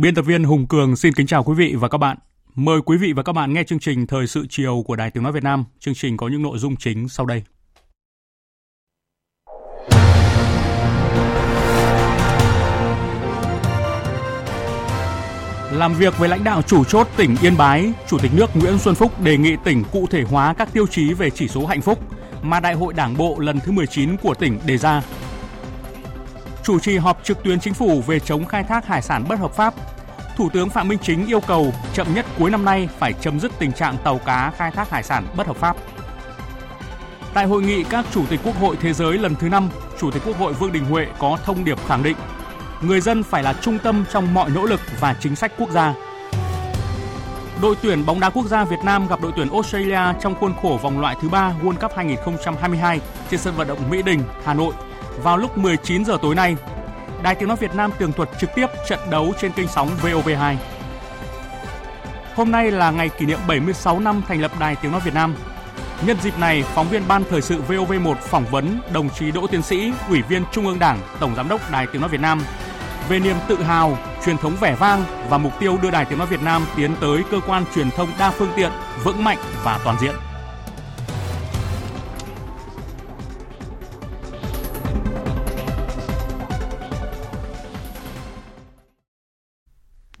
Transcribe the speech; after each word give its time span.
Biên 0.00 0.14
tập 0.14 0.22
viên 0.22 0.44
Hùng 0.44 0.66
Cường 0.66 0.96
xin 0.96 1.12
kính 1.12 1.26
chào 1.26 1.44
quý 1.44 1.54
vị 1.54 1.74
và 1.78 1.88
các 1.88 1.98
bạn. 1.98 2.16
Mời 2.54 2.80
quý 2.84 2.96
vị 2.96 3.12
và 3.12 3.22
các 3.22 3.32
bạn 3.32 3.52
nghe 3.52 3.64
chương 3.64 3.78
trình 3.78 4.06
Thời 4.06 4.26
sự 4.26 4.46
chiều 4.50 4.82
của 4.86 4.96
Đài 4.96 5.10
Tiếng 5.10 5.22
Nói 5.22 5.32
Việt 5.32 5.42
Nam. 5.42 5.64
Chương 5.80 5.94
trình 5.94 6.16
có 6.16 6.28
những 6.28 6.42
nội 6.42 6.58
dung 6.58 6.76
chính 6.76 7.08
sau 7.08 7.26
đây. 7.26 7.42
Làm 15.72 15.94
việc 15.98 16.18
với 16.18 16.28
lãnh 16.28 16.44
đạo 16.44 16.62
chủ 16.62 16.84
chốt 16.84 17.08
tỉnh 17.16 17.36
Yên 17.42 17.56
Bái, 17.56 17.92
Chủ 18.08 18.18
tịch 18.18 18.30
nước 18.34 18.50
Nguyễn 18.54 18.78
Xuân 18.78 18.94
Phúc 18.94 19.22
đề 19.22 19.36
nghị 19.36 19.56
tỉnh 19.64 19.84
cụ 19.92 20.06
thể 20.10 20.22
hóa 20.22 20.54
các 20.54 20.72
tiêu 20.72 20.86
chí 20.86 21.12
về 21.12 21.30
chỉ 21.30 21.48
số 21.48 21.66
hạnh 21.66 21.82
phúc 21.82 21.98
mà 22.42 22.60
Đại 22.60 22.74
hội 22.74 22.94
Đảng 22.94 23.16
bộ 23.16 23.38
lần 23.38 23.60
thứ 23.60 23.72
19 23.72 24.16
của 24.16 24.34
tỉnh 24.34 24.58
đề 24.66 24.76
ra 24.76 25.02
chủ 26.68 26.78
trì 26.78 26.96
họp 26.96 27.24
trực 27.24 27.42
tuyến 27.42 27.60
chính 27.60 27.74
phủ 27.74 28.02
về 28.06 28.20
chống 28.20 28.44
khai 28.44 28.64
thác 28.64 28.86
hải 28.86 29.02
sản 29.02 29.24
bất 29.28 29.38
hợp 29.38 29.52
pháp. 29.52 29.74
Thủ 30.38 30.48
tướng 30.48 30.70
Phạm 30.70 30.88
Minh 30.88 30.98
Chính 31.02 31.26
yêu 31.26 31.40
cầu 31.40 31.72
chậm 31.94 32.14
nhất 32.14 32.26
cuối 32.38 32.50
năm 32.50 32.64
nay 32.64 32.88
phải 32.98 33.12
chấm 33.12 33.40
dứt 33.40 33.52
tình 33.58 33.72
trạng 33.72 33.96
tàu 34.04 34.18
cá 34.18 34.52
khai 34.56 34.70
thác 34.70 34.90
hải 34.90 35.02
sản 35.02 35.26
bất 35.36 35.46
hợp 35.46 35.56
pháp. 35.56 35.76
Tại 37.34 37.46
hội 37.46 37.62
nghị 37.62 37.84
các 37.84 38.04
chủ 38.10 38.26
tịch 38.30 38.40
quốc 38.44 38.56
hội 38.60 38.76
thế 38.80 38.92
giới 38.92 39.18
lần 39.18 39.34
thứ 39.34 39.48
5, 39.48 39.68
Chủ 40.00 40.10
tịch 40.10 40.22
Quốc 40.26 40.38
hội 40.38 40.52
Vương 40.52 40.72
Đình 40.72 40.84
Huệ 40.84 41.06
có 41.18 41.38
thông 41.44 41.64
điệp 41.64 41.78
khẳng 41.86 42.02
định 42.02 42.16
người 42.82 43.00
dân 43.00 43.22
phải 43.22 43.42
là 43.42 43.52
trung 43.52 43.78
tâm 43.78 44.04
trong 44.12 44.34
mọi 44.34 44.50
nỗ 44.50 44.66
lực 44.66 44.80
và 45.00 45.16
chính 45.20 45.36
sách 45.36 45.52
quốc 45.58 45.70
gia. 45.70 45.94
Đội 47.62 47.76
tuyển 47.82 48.06
bóng 48.06 48.20
đá 48.20 48.30
quốc 48.30 48.46
gia 48.46 48.64
Việt 48.64 48.80
Nam 48.84 49.08
gặp 49.08 49.20
đội 49.22 49.32
tuyển 49.36 49.50
Australia 49.52 50.00
trong 50.20 50.34
khuôn 50.34 50.54
khổ 50.62 50.78
vòng 50.82 51.00
loại 51.00 51.16
thứ 51.22 51.28
3 51.28 51.54
World 51.62 51.78
Cup 51.80 51.92
2022 51.96 53.00
trên 53.30 53.40
sân 53.40 53.54
vận 53.56 53.68
động 53.68 53.90
Mỹ 53.90 54.02
Đình, 54.02 54.22
Hà 54.44 54.54
Nội 54.54 54.74
vào 55.22 55.36
lúc 55.36 55.58
19 55.58 56.04
giờ 56.04 56.18
tối 56.22 56.34
nay. 56.34 56.56
Đài 57.22 57.34
Tiếng 57.34 57.48
nói 57.48 57.56
Việt 57.56 57.74
Nam 57.74 57.90
tường 57.98 58.12
thuật 58.12 58.28
trực 58.40 58.50
tiếp 58.54 58.66
trận 58.88 58.98
đấu 59.10 59.32
trên 59.40 59.52
kênh 59.52 59.68
sóng 59.68 59.90
VOV2. 60.02 60.56
Hôm 62.34 62.50
nay 62.50 62.70
là 62.70 62.90
ngày 62.90 63.08
kỷ 63.08 63.26
niệm 63.26 63.38
76 63.48 64.00
năm 64.00 64.22
thành 64.28 64.40
lập 64.40 64.50
Đài 64.60 64.76
Tiếng 64.76 64.92
nói 64.92 65.00
Việt 65.04 65.14
Nam. 65.14 65.34
Nhân 66.06 66.16
dịp 66.22 66.38
này, 66.38 66.64
phóng 66.74 66.88
viên 66.88 67.08
Ban 67.08 67.24
Thời 67.30 67.42
sự 67.42 67.62
VOV1 67.68 68.14
phỏng 68.14 68.44
vấn 68.44 68.80
đồng 68.92 69.10
chí 69.10 69.30
Đỗ 69.30 69.46
Tiến 69.46 69.62
Sĩ, 69.62 69.92
Ủy 70.08 70.22
viên 70.22 70.42
Trung 70.52 70.66
ương 70.66 70.78
Đảng, 70.78 70.98
Tổng 71.20 71.34
Giám 71.36 71.48
đốc 71.48 71.70
Đài 71.70 71.86
Tiếng 71.86 72.00
nói 72.00 72.10
Việt 72.10 72.20
Nam 72.20 72.42
về 73.08 73.18
niềm 73.18 73.36
tự 73.48 73.62
hào, 73.62 73.98
truyền 74.24 74.38
thống 74.38 74.56
vẻ 74.60 74.74
vang 74.74 75.04
và 75.28 75.38
mục 75.38 75.52
tiêu 75.60 75.78
đưa 75.82 75.90
Đài 75.90 76.04
Tiếng 76.04 76.18
nói 76.18 76.26
Việt 76.26 76.42
Nam 76.42 76.66
tiến 76.76 76.96
tới 77.00 77.22
cơ 77.30 77.40
quan 77.46 77.64
truyền 77.74 77.90
thông 77.90 78.08
đa 78.18 78.30
phương 78.30 78.52
tiện, 78.56 78.70
vững 79.04 79.24
mạnh 79.24 79.38
và 79.64 79.80
toàn 79.84 79.96
diện. 80.00 80.14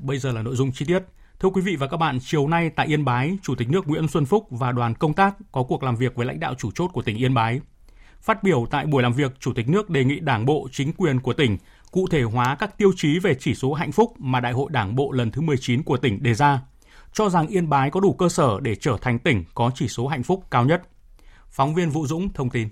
Bây 0.08 0.18
giờ 0.18 0.32
là 0.32 0.42
nội 0.42 0.56
dung 0.56 0.72
chi 0.72 0.84
tiết. 0.84 1.02
Thưa 1.40 1.48
quý 1.48 1.62
vị 1.62 1.76
và 1.76 1.86
các 1.86 1.96
bạn, 1.96 2.18
chiều 2.22 2.48
nay 2.48 2.70
tại 2.76 2.86
Yên 2.86 3.04
Bái, 3.04 3.38
Chủ 3.42 3.54
tịch 3.54 3.68
nước 3.70 3.88
Nguyễn 3.88 4.08
Xuân 4.08 4.24
Phúc 4.26 4.46
và 4.50 4.72
đoàn 4.72 4.94
công 4.94 5.14
tác 5.14 5.36
có 5.52 5.62
cuộc 5.62 5.82
làm 5.82 5.96
việc 5.96 6.14
với 6.14 6.26
lãnh 6.26 6.40
đạo 6.40 6.54
chủ 6.58 6.70
chốt 6.70 6.90
của 6.92 7.02
tỉnh 7.02 7.16
Yên 7.16 7.34
Bái. 7.34 7.60
Phát 8.20 8.42
biểu 8.42 8.66
tại 8.70 8.86
buổi 8.86 9.02
làm 9.02 9.12
việc, 9.12 9.40
Chủ 9.40 9.52
tịch 9.52 9.68
nước 9.68 9.90
đề 9.90 10.04
nghị 10.04 10.20
Đảng 10.20 10.46
bộ, 10.46 10.68
chính 10.72 10.92
quyền 10.92 11.20
của 11.20 11.32
tỉnh 11.32 11.56
cụ 11.90 12.06
thể 12.10 12.22
hóa 12.22 12.56
các 12.58 12.78
tiêu 12.78 12.92
chí 12.96 13.18
về 13.18 13.34
chỉ 13.34 13.54
số 13.54 13.72
hạnh 13.72 13.92
phúc 13.92 14.14
mà 14.18 14.40
Đại 14.40 14.52
hội 14.52 14.70
Đảng 14.70 14.96
bộ 14.96 15.12
lần 15.12 15.30
thứ 15.30 15.40
19 15.40 15.82
của 15.82 15.96
tỉnh 15.96 16.22
đề 16.22 16.34
ra, 16.34 16.60
cho 17.12 17.28
rằng 17.28 17.46
Yên 17.46 17.68
Bái 17.68 17.90
có 17.90 18.00
đủ 18.00 18.12
cơ 18.12 18.28
sở 18.28 18.60
để 18.60 18.74
trở 18.74 18.96
thành 19.00 19.18
tỉnh 19.18 19.44
có 19.54 19.70
chỉ 19.74 19.88
số 19.88 20.06
hạnh 20.06 20.22
phúc 20.22 20.44
cao 20.50 20.64
nhất. 20.64 20.82
Phóng 21.48 21.74
viên 21.74 21.90
Vũ 21.90 22.06
Dũng 22.06 22.32
thông 22.32 22.50
tin. 22.50 22.68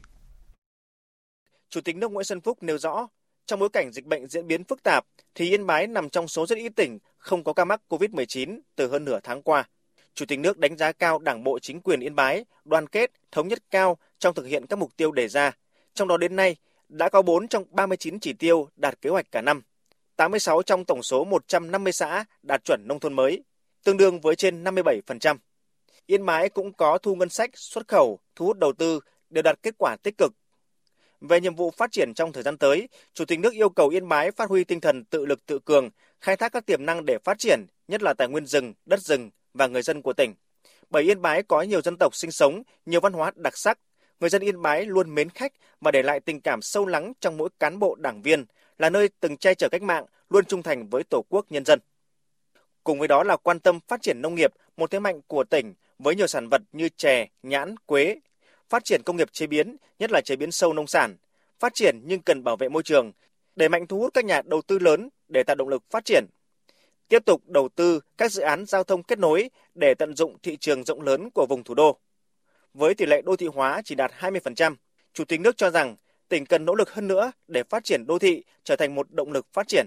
Chủ 1.70 1.80
tịch 1.80 1.96
nước 1.96 2.12
Nguyễn 2.12 2.24
Xuân 2.24 2.40
Phúc 2.40 2.62
nêu 2.62 2.78
rõ, 2.78 3.08
trong 3.46 3.60
bối 3.60 3.68
cảnh 3.68 3.92
dịch 3.92 4.04
bệnh 4.04 4.26
diễn 4.26 4.46
biến 4.46 4.64
phức 4.64 4.82
tạp, 4.82 5.06
thì 5.34 5.50
Yên 5.50 5.66
Bái 5.66 5.86
nằm 5.86 6.08
trong 6.08 6.28
số 6.28 6.46
rất 6.46 6.58
ít 6.58 6.72
tỉnh 6.76 6.98
không 7.18 7.44
có 7.44 7.52
ca 7.52 7.64
mắc 7.64 7.80
COVID-19 7.88 8.60
từ 8.76 8.88
hơn 8.88 9.04
nửa 9.04 9.20
tháng 9.22 9.42
qua. 9.42 9.68
Chủ 10.14 10.26
tịch 10.26 10.38
nước 10.38 10.58
đánh 10.58 10.76
giá 10.76 10.92
cao 10.92 11.18
Đảng 11.18 11.44
bộ 11.44 11.58
chính 11.58 11.80
quyền 11.80 12.00
Yên 12.00 12.14
Bái 12.14 12.44
đoàn 12.64 12.86
kết, 12.86 13.10
thống 13.32 13.48
nhất 13.48 13.58
cao 13.70 13.98
trong 14.18 14.34
thực 14.34 14.46
hiện 14.46 14.66
các 14.66 14.78
mục 14.78 14.96
tiêu 14.96 15.12
đề 15.12 15.28
ra. 15.28 15.52
Trong 15.94 16.08
đó 16.08 16.16
đến 16.16 16.36
nay, 16.36 16.56
đã 16.88 17.08
có 17.08 17.22
4 17.22 17.48
trong 17.48 17.64
39 17.70 18.20
chỉ 18.20 18.32
tiêu 18.32 18.68
đạt 18.76 19.00
kế 19.00 19.10
hoạch 19.10 19.32
cả 19.32 19.40
năm. 19.40 19.62
86 20.16 20.62
trong 20.62 20.84
tổng 20.84 21.02
số 21.02 21.24
150 21.24 21.92
xã 21.92 22.24
đạt 22.42 22.64
chuẩn 22.64 22.80
nông 22.88 23.00
thôn 23.00 23.14
mới, 23.14 23.42
tương 23.84 23.96
đương 23.96 24.20
với 24.20 24.36
trên 24.36 24.64
57%. 24.64 25.36
Yên 26.06 26.26
Bái 26.26 26.48
cũng 26.48 26.72
có 26.72 26.98
thu 26.98 27.14
ngân 27.14 27.28
sách, 27.28 27.50
xuất 27.54 27.88
khẩu, 27.88 28.18
thu 28.36 28.46
hút 28.46 28.58
đầu 28.58 28.72
tư 28.72 29.00
đều 29.30 29.42
đạt 29.42 29.62
kết 29.62 29.74
quả 29.78 29.96
tích 30.02 30.18
cực 30.18 30.32
về 31.26 31.40
nhiệm 31.40 31.54
vụ 31.54 31.70
phát 31.70 31.92
triển 31.92 32.14
trong 32.14 32.32
thời 32.32 32.42
gian 32.42 32.58
tới, 32.58 32.88
Chủ 33.14 33.24
tịch 33.24 33.40
nước 33.40 33.52
yêu 33.52 33.68
cầu 33.68 33.88
Yên 33.88 34.08
Bái 34.08 34.30
phát 34.30 34.48
huy 34.48 34.64
tinh 34.64 34.80
thần 34.80 35.04
tự 35.04 35.26
lực 35.26 35.46
tự 35.46 35.58
cường, 35.58 35.90
khai 36.20 36.36
thác 36.36 36.52
các 36.52 36.66
tiềm 36.66 36.86
năng 36.86 37.04
để 37.04 37.18
phát 37.24 37.38
triển, 37.38 37.66
nhất 37.88 38.02
là 38.02 38.14
tài 38.14 38.28
nguyên 38.28 38.46
rừng, 38.46 38.74
đất 38.86 39.00
rừng 39.00 39.30
và 39.54 39.66
người 39.66 39.82
dân 39.82 40.02
của 40.02 40.12
tỉnh. 40.12 40.34
Bởi 40.90 41.02
Yên 41.02 41.22
Bái 41.22 41.42
có 41.42 41.62
nhiều 41.62 41.82
dân 41.82 41.96
tộc 41.96 42.14
sinh 42.14 42.30
sống, 42.30 42.62
nhiều 42.86 43.00
văn 43.00 43.12
hóa 43.12 43.32
đặc 43.36 43.56
sắc, 43.56 43.78
người 44.20 44.30
dân 44.30 44.42
Yên 44.42 44.62
Bái 44.62 44.84
luôn 44.84 45.14
mến 45.14 45.28
khách 45.28 45.52
và 45.80 45.90
để 45.90 46.02
lại 46.02 46.20
tình 46.20 46.40
cảm 46.40 46.62
sâu 46.62 46.86
lắng 46.86 47.12
trong 47.20 47.36
mỗi 47.36 47.48
cán 47.60 47.78
bộ 47.78 47.94
đảng 47.94 48.22
viên, 48.22 48.44
là 48.78 48.90
nơi 48.90 49.08
từng 49.20 49.36
che 49.36 49.54
chở 49.54 49.68
cách 49.68 49.82
mạng, 49.82 50.04
luôn 50.30 50.44
trung 50.44 50.62
thành 50.62 50.88
với 50.88 51.02
Tổ 51.04 51.24
quốc 51.28 51.46
nhân 51.50 51.64
dân. 51.64 51.78
Cùng 52.84 52.98
với 52.98 53.08
đó 53.08 53.22
là 53.22 53.36
quan 53.36 53.60
tâm 53.60 53.78
phát 53.88 54.02
triển 54.02 54.22
nông 54.22 54.34
nghiệp, 54.34 54.52
một 54.76 54.90
thế 54.90 54.98
mạnh 54.98 55.20
của 55.26 55.44
tỉnh 55.44 55.74
với 55.98 56.14
nhiều 56.14 56.26
sản 56.26 56.48
vật 56.50 56.62
như 56.72 56.88
chè, 56.88 57.26
nhãn, 57.42 57.76
quế, 57.76 58.16
phát 58.68 58.84
triển 58.84 59.02
công 59.02 59.16
nghiệp 59.16 59.32
chế 59.32 59.46
biến, 59.46 59.76
nhất 59.98 60.10
là 60.12 60.20
chế 60.20 60.36
biến 60.36 60.52
sâu 60.52 60.72
nông 60.72 60.86
sản, 60.86 61.16
phát 61.58 61.74
triển 61.74 62.00
nhưng 62.04 62.22
cần 62.22 62.44
bảo 62.44 62.56
vệ 62.56 62.68
môi 62.68 62.82
trường, 62.82 63.12
đẩy 63.56 63.68
mạnh 63.68 63.86
thu 63.86 63.98
hút 63.98 64.14
các 64.14 64.24
nhà 64.24 64.42
đầu 64.44 64.62
tư 64.62 64.78
lớn 64.78 65.08
để 65.28 65.42
tạo 65.42 65.56
động 65.56 65.68
lực 65.68 65.82
phát 65.90 66.04
triển. 66.04 66.26
Tiếp 67.08 67.24
tục 67.26 67.42
đầu 67.46 67.68
tư 67.68 68.00
các 68.18 68.32
dự 68.32 68.42
án 68.42 68.66
giao 68.66 68.84
thông 68.84 69.02
kết 69.02 69.18
nối 69.18 69.50
để 69.74 69.94
tận 69.94 70.16
dụng 70.16 70.36
thị 70.42 70.56
trường 70.56 70.84
rộng 70.84 71.02
lớn 71.02 71.30
của 71.34 71.46
vùng 71.48 71.64
thủ 71.64 71.74
đô. 71.74 71.98
Với 72.74 72.94
tỷ 72.94 73.06
lệ 73.06 73.22
đô 73.22 73.36
thị 73.36 73.46
hóa 73.46 73.82
chỉ 73.84 73.94
đạt 73.94 74.12
20%, 74.18 74.74
Chủ 75.12 75.24
tịch 75.24 75.40
nước 75.40 75.56
cho 75.56 75.70
rằng 75.70 75.96
tỉnh 76.28 76.46
cần 76.46 76.64
nỗ 76.64 76.74
lực 76.74 76.90
hơn 76.90 77.08
nữa 77.08 77.32
để 77.48 77.62
phát 77.70 77.84
triển 77.84 78.06
đô 78.06 78.18
thị 78.18 78.44
trở 78.64 78.76
thành 78.76 78.94
một 78.94 79.06
động 79.10 79.32
lực 79.32 79.46
phát 79.52 79.68
triển. 79.68 79.86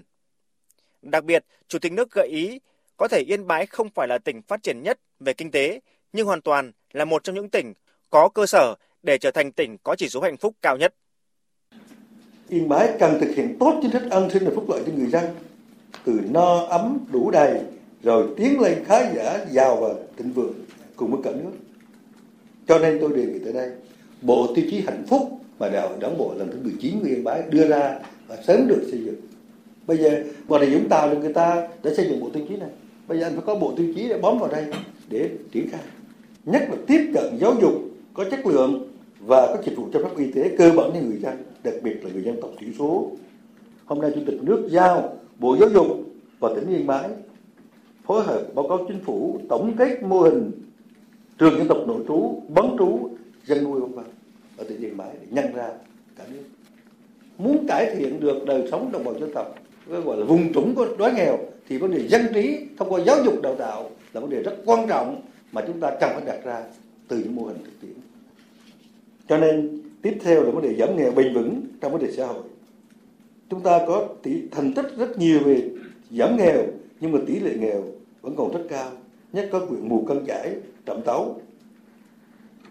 Đặc 1.02 1.24
biệt, 1.24 1.44
Chủ 1.68 1.78
tịch 1.78 1.92
nước 1.92 2.12
gợi 2.12 2.28
ý 2.28 2.60
có 2.96 3.08
thể 3.08 3.22
Yên 3.26 3.46
Bái 3.46 3.66
không 3.66 3.90
phải 3.90 4.08
là 4.08 4.18
tỉnh 4.18 4.42
phát 4.42 4.62
triển 4.62 4.82
nhất 4.82 5.00
về 5.20 5.32
kinh 5.32 5.50
tế, 5.50 5.80
nhưng 6.12 6.26
hoàn 6.26 6.42
toàn 6.42 6.72
là 6.92 7.04
một 7.04 7.24
trong 7.24 7.34
những 7.34 7.50
tỉnh 7.50 7.72
có 8.10 8.28
cơ 8.28 8.46
sở 8.46 8.74
để 9.02 9.18
trở 9.18 9.30
thành 9.30 9.52
tỉnh 9.52 9.76
có 9.82 9.96
chỉ 9.98 10.08
số 10.08 10.20
hạnh 10.20 10.36
phúc 10.36 10.54
cao 10.62 10.76
nhất. 10.76 10.94
Yên 12.48 12.68
Bái 12.68 12.88
cần 12.98 13.20
thực 13.20 13.34
hiện 13.36 13.56
tốt 13.60 13.78
chính 13.82 13.90
sách 13.90 14.02
an 14.10 14.30
sinh 14.30 14.44
và 14.44 14.50
phúc 14.54 14.64
lợi 14.68 14.82
cho 14.86 14.92
người 14.96 15.06
dân, 15.06 15.24
từ 16.04 16.20
no 16.30 16.66
ấm 16.66 16.98
đủ 17.12 17.30
đầy 17.30 17.60
rồi 18.02 18.26
tiến 18.36 18.60
lên 18.60 18.84
khá 18.84 19.12
giả 19.14 19.38
giàu 19.50 19.76
và 19.76 19.88
thịnh 20.16 20.32
vượng 20.32 20.54
cùng 20.96 21.10
với 21.10 21.20
cả 21.24 21.30
nước. 21.44 21.52
Cho 22.68 22.78
nên 22.78 22.98
tôi 23.00 23.10
đề 23.16 23.24
nghị 23.24 23.38
tới 23.44 23.52
đây, 23.52 23.70
bộ 24.22 24.52
tiêu 24.54 24.64
chí 24.70 24.80
hạnh 24.80 25.04
phúc 25.08 25.40
mà 25.58 25.68
đại 25.68 25.88
hội 25.88 25.98
đảng 26.00 26.18
bộ 26.18 26.34
lần 26.38 26.50
thứ 26.50 26.58
19 26.62 27.00
của 27.00 27.06
Yên 27.06 27.24
Bái 27.24 27.42
đưa 27.50 27.68
ra 27.68 27.98
và 28.26 28.36
sớm 28.46 28.68
được 28.68 28.88
xây 28.90 29.00
dựng. 29.04 29.20
Bây 29.86 29.96
giờ 29.96 30.24
bộ 30.48 30.58
này 30.58 30.70
Vũng 30.70 30.88
Tàu 30.88 31.08
là 31.08 31.14
người 31.14 31.32
ta 31.32 31.68
đã 31.82 31.90
xây 31.96 32.06
dựng 32.08 32.20
bộ 32.20 32.30
tiêu 32.32 32.46
chí 32.48 32.56
này. 32.56 32.68
Bây 33.08 33.18
giờ 33.18 33.26
anh 33.26 33.32
phải 33.32 33.42
có 33.46 33.54
bộ 33.54 33.72
tiêu 33.76 33.92
chí 33.96 34.08
để 34.08 34.18
bấm 34.18 34.38
vào 34.38 34.48
đây 34.48 34.66
để 35.08 35.30
triển 35.52 35.68
khai. 35.70 35.80
Nhất 36.44 36.62
là 36.70 36.76
tiếp 36.86 37.10
cận 37.14 37.38
giáo 37.40 37.54
dục 37.60 37.89
có 38.14 38.24
chất 38.30 38.46
lượng 38.46 38.88
và 39.20 39.46
các 39.46 39.64
dịch 39.64 39.76
vụ 39.76 39.88
chăm 39.92 40.02
sóc 40.02 40.18
y 40.18 40.32
tế 40.32 40.54
cơ 40.58 40.72
bản 40.76 40.90
cho 40.94 41.00
người 41.00 41.18
dân, 41.18 41.34
đặc 41.64 41.74
biệt 41.82 42.04
là 42.04 42.10
người 42.12 42.22
dân 42.22 42.40
tộc 42.40 42.50
thiểu 42.58 42.70
số. 42.78 43.10
Hôm 43.84 44.00
nay 44.00 44.10
Chủ 44.14 44.20
tịch 44.26 44.42
nước 44.42 44.68
giao 44.70 45.16
Bộ 45.38 45.56
Giáo 45.60 45.68
dục 45.68 45.86
và 46.38 46.48
tỉnh 46.54 46.68
Yên 46.68 46.86
Bái 46.86 47.08
phối 48.06 48.22
hợp 48.24 48.42
báo 48.54 48.68
cáo 48.68 48.78
chính 48.88 49.00
phủ 49.04 49.40
tổng 49.48 49.74
kết 49.78 50.02
mô 50.02 50.20
hình 50.20 50.52
trường 51.38 51.58
dân 51.58 51.68
tộc 51.68 51.78
nội 51.86 52.04
trú, 52.08 52.42
bán 52.48 52.76
trú, 52.78 53.10
dân 53.46 53.64
nuôi 53.64 53.80
vân 53.80 53.92
vân 53.92 54.04
ở 54.56 54.64
tỉnh 54.64 54.80
Yên 54.80 54.96
Bái 54.96 55.08
để 55.20 55.26
nhân 55.30 55.54
ra 55.54 55.68
cả 56.18 56.24
nước. 56.32 56.42
muốn 57.38 57.66
cải 57.68 57.94
thiện 57.96 58.20
được 58.20 58.46
đời 58.46 58.68
sống 58.70 58.92
đồng 58.92 59.04
bào 59.04 59.14
dân 59.18 59.32
tộc 59.34 59.54
gọi 59.86 60.16
là 60.16 60.24
vùng 60.24 60.52
trũng 60.52 60.74
của 60.74 60.86
đói 60.98 61.12
nghèo 61.12 61.38
thì 61.68 61.78
vấn 61.78 61.90
đề 61.90 62.08
dân 62.08 62.22
trí 62.34 62.58
thông 62.78 62.90
qua 62.90 63.00
giáo 63.00 63.16
dục 63.24 63.42
đào 63.42 63.54
tạo 63.54 63.90
là 64.12 64.20
vấn 64.20 64.30
đề 64.30 64.42
rất 64.42 64.56
quan 64.64 64.88
trọng 64.88 65.20
mà 65.52 65.62
chúng 65.66 65.80
ta 65.80 65.90
cần 66.00 66.10
phải 66.14 66.22
đặt 66.26 66.44
ra 66.44 66.62
từ 67.08 67.18
những 67.18 67.36
mô 67.36 67.42
hình 67.42 67.58
thực 67.64 67.80
tiễn 67.80 67.99
cho 69.30 69.38
nên 69.38 69.78
tiếp 70.02 70.18
theo 70.20 70.42
là 70.42 70.50
vấn 70.50 70.62
đề 70.62 70.74
giảm 70.74 70.96
nghèo 70.96 71.12
bền 71.12 71.34
vững 71.34 71.62
trong 71.80 71.92
vấn 71.92 72.02
đề 72.02 72.12
xã 72.12 72.26
hội. 72.26 72.42
Chúng 73.50 73.60
ta 73.60 73.80
có 73.86 74.08
tỷ, 74.22 74.42
thành 74.50 74.74
tích 74.74 74.86
rất 74.96 75.18
nhiều 75.18 75.40
về 75.44 75.70
giảm 76.10 76.36
nghèo, 76.36 76.62
nhưng 77.00 77.12
mà 77.12 77.18
tỷ 77.26 77.40
lệ 77.40 77.54
nghèo 77.60 77.84
vẫn 78.20 78.34
còn 78.36 78.52
rất 78.52 78.60
cao. 78.68 78.90
Nhất 79.32 79.48
có 79.52 79.58
huyện 79.58 79.88
mù 79.88 80.04
căng 80.08 80.26
chải 80.26 80.56
trạm 80.86 81.02
tấu. 81.02 81.40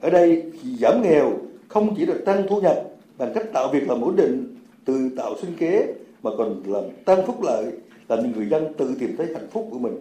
Ở 0.02 0.10
đây 0.10 0.44
giảm 0.80 1.02
nghèo 1.02 1.32
không 1.68 1.96
chỉ 1.98 2.06
là 2.06 2.16
tăng 2.26 2.46
thu 2.50 2.62
nhập 2.62 2.84
bằng 3.18 3.32
cách 3.36 3.46
tạo 3.54 3.70
việc 3.74 3.90
làm 3.90 4.02
ổn 4.02 4.16
định 4.16 4.56
từ 4.86 5.10
tạo 5.18 5.36
sinh 5.42 5.52
kế, 5.58 5.94
mà 6.24 6.32
còn 6.38 6.64
làm 6.66 6.84
tăng 7.06 7.26
phúc 7.26 7.44
lợi, 7.44 7.66
làm 8.10 8.32
người 8.32 8.46
dân 8.46 8.74
tự 8.78 8.96
tìm 9.00 9.18
thấy 9.18 9.28
hạnh 9.34 9.48
phúc 9.52 9.68
của 9.72 9.80
mình. 9.80 9.96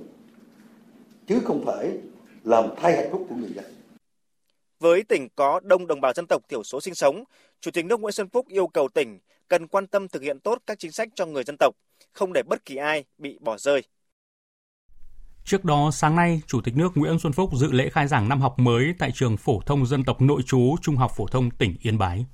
Chứ 1.27 1.39
không 1.45 1.65
phải 1.65 1.91
làm 2.45 2.65
thay 2.77 2.97
hạnh 2.97 3.09
phúc 3.13 3.27
của 3.29 3.37
người 3.37 3.51
dân 3.55 3.65
với 4.81 5.03
tỉnh 5.05 5.29
có 5.37 5.61
đông 5.63 5.87
đồng 5.87 6.01
bào 6.01 6.13
dân 6.13 6.27
tộc 6.29 6.43
thiểu 6.49 6.63
số 6.63 6.81
sinh 6.81 6.95
sống, 6.95 7.25
Chủ 7.61 7.71
tịch 7.71 7.85
nước 7.85 8.01
Nguyễn 8.01 8.13
Xuân 8.13 8.29
Phúc 8.29 8.49
yêu 8.49 8.67
cầu 8.67 8.89
tỉnh 8.95 9.19
cần 9.49 9.69
quan 9.69 9.87
tâm 9.87 10.09
thực 10.09 10.23
hiện 10.23 10.41
tốt 10.41 10.59
các 10.67 10.79
chính 10.79 10.93
sách 10.93 11.09
cho 11.15 11.27
người 11.27 11.45
dân 11.45 11.57
tộc, 11.59 11.75
không 12.13 12.33
để 12.33 12.43
bất 12.43 12.65
kỳ 12.65 12.77
ai 12.77 13.05
bị 13.19 13.39
bỏ 13.41 13.59
rơi. 13.59 13.83
Trước 15.45 15.65
đó, 15.65 15.91
sáng 15.93 16.17
nay, 16.17 16.41
Chủ 16.47 16.61
tịch 16.61 16.77
nước 16.77 16.89
Nguyễn 16.95 17.19
Xuân 17.19 17.33
Phúc 17.33 17.51
dự 17.55 17.73
lễ 17.73 17.91
khai 17.91 18.09
giảng 18.09 18.29
năm 18.29 18.41
học 18.41 18.59
mới 18.59 18.95
tại 18.99 19.11
trường 19.15 19.37
phổ 19.37 19.61
thông 19.67 19.87
dân 19.87 20.05
tộc 20.05 20.23
nội 20.23 20.43
trú 20.47 20.77
Trung 20.83 20.97
học 20.97 21.13
phổ 21.17 21.27
thông 21.27 21.51
tỉnh 21.51 21.77
Yên 21.83 21.99
Bái. 21.99 22.27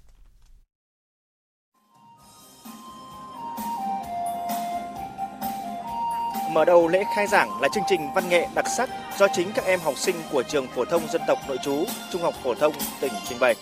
Mở 6.55 6.65
đầu 6.65 6.89
lễ 6.89 7.05
khai 7.15 7.27
giảng 7.27 7.61
là 7.61 7.69
chương 7.69 7.85
trình 7.87 8.01
văn 8.15 8.29
nghệ 8.29 8.47
đặc 8.55 8.65
sắc 8.77 8.91
do 9.19 9.27
chính 9.33 9.49
các 9.55 9.65
em 9.65 9.81
học 9.81 9.99
sinh 9.99 10.17
của 10.33 10.43
trường 10.43 10.67
phổ 10.67 10.85
thông 10.85 11.03
dân 11.12 11.23
tộc 11.27 11.39
nội 11.49 11.59
trú 11.65 11.85
Trung 12.12 12.23
học 12.23 12.35
phổ 12.43 12.55
thông 12.55 12.73
tỉnh 13.01 13.12
trình 13.29 13.39
bày. 13.41 13.55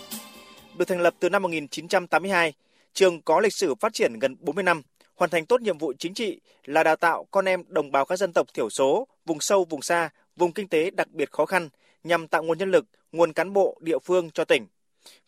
Được 0.77 0.85
thành 0.85 1.01
lập 1.01 1.13
từ 1.19 1.29
năm 1.29 1.41
1982, 1.41 2.53
trường 2.93 3.21
có 3.21 3.39
lịch 3.39 3.53
sử 3.53 3.75
phát 3.75 3.93
triển 3.93 4.19
gần 4.19 4.35
40 4.39 4.63
năm, 4.63 4.81
hoàn 5.15 5.29
thành 5.29 5.45
tốt 5.45 5.61
nhiệm 5.61 5.77
vụ 5.77 5.93
chính 5.99 6.13
trị 6.13 6.39
là 6.65 6.83
đào 6.83 6.95
tạo 6.95 7.27
con 7.31 7.45
em 7.45 7.63
đồng 7.67 7.91
bào 7.91 8.05
các 8.05 8.19
dân 8.19 8.33
tộc 8.33 8.47
thiểu 8.53 8.69
số, 8.69 9.07
vùng 9.25 9.39
sâu, 9.39 9.65
vùng 9.69 9.81
xa, 9.81 10.09
vùng 10.35 10.51
kinh 10.51 10.67
tế 10.67 10.89
đặc 10.89 11.07
biệt 11.11 11.31
khó 11.31 11.45
khăn 11.45 11.69
nhằm 12.03 12.27
tạo 12.27 12.43
nguồn 12.43 12.57
nhân 12.57 12.71
lực, 12.71 12.85
nguồn 13.11 13.33
cán 13.33 13.53
bộ 13.53 13.77
địa 13.81 13.99
phương 13.99 14.29
cho 14.31 14.45
tỉnh. 14.45 14.67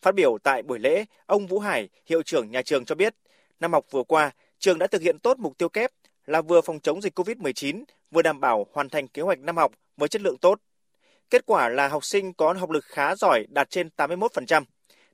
Phát 0.02 0.14
biểu 0.14 0.38
tại 0.42 0.62
buổi 0.62 0.78
lễ, 0.78 1.04
ông 1.26 1.46
Vũ 1.46 1.58
Hải, 1.58 1.88
hiệu 2.06 2.22
trưởng 2.22 2.50
nhà 2.50 2.62
trường 2.62 2.84
cho 2.84 2.94
biết, 2.94 3.14
năm 3.60 3.72
học 3.72 3.84
vừa 3.90 4.02
qua, 4.02 4.30
trường 4.58 4.78
đã 4.78 4.86
thực 4.86 5.02
hiện 5.02 5.18
tốt 5.18 5.38
mục 5.38 5.58
tiêu 5.58 5.68
kép 5.68 5.90
là 6.26 6.42
vừa 6.42 6.60
phòng 6.60 6.80
chống 6.80 7.02
dịch 7.02 7.18
COVID-19, 7.18 7.84
vừa 8.10 8.22
đảm 8.22 8.40
bảo 8.40 8.66
hoàn 8.72 8.88
thành 8.88 9.08
kế 9.08 9.22
hoạch 9.22 9.38
năm 9.38 9.56
học 9.56 9.72
với 9.96 10.08
chất 10.08 10.22
lượng 10.22 10.38
tốt. 10.38 10.60
Kết 11.30 11.46
quả 11.46 11.68
là 11.68 11.88
học 11.88 12.04
sinh 12.04 12.32
có 12.32 12.52
học 12.52 12.70
lực 12.70 12.84
khá 12.84 13.14
giỏi 13.16 13.46
đạt 13.48 13.70
trên 13.70 13.88
81%. 13.96 14.64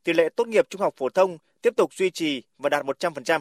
Tỷ 0.05 0.13
lệ 0.13 0.29
tốt 0.29 0.49
nghiệp 0.49 0.67
trung 0.71 0.81
học 0.81 0.95
phổ 0.97 1.09
thông 1.09 1.39
tiếp 1.63 1.77
tục 1.77 1.95
duy 1.95 2.11
trì 2.11 2.43
và 2.59 2.69
đạt 2.69 2.85
100%. 2.85 3.41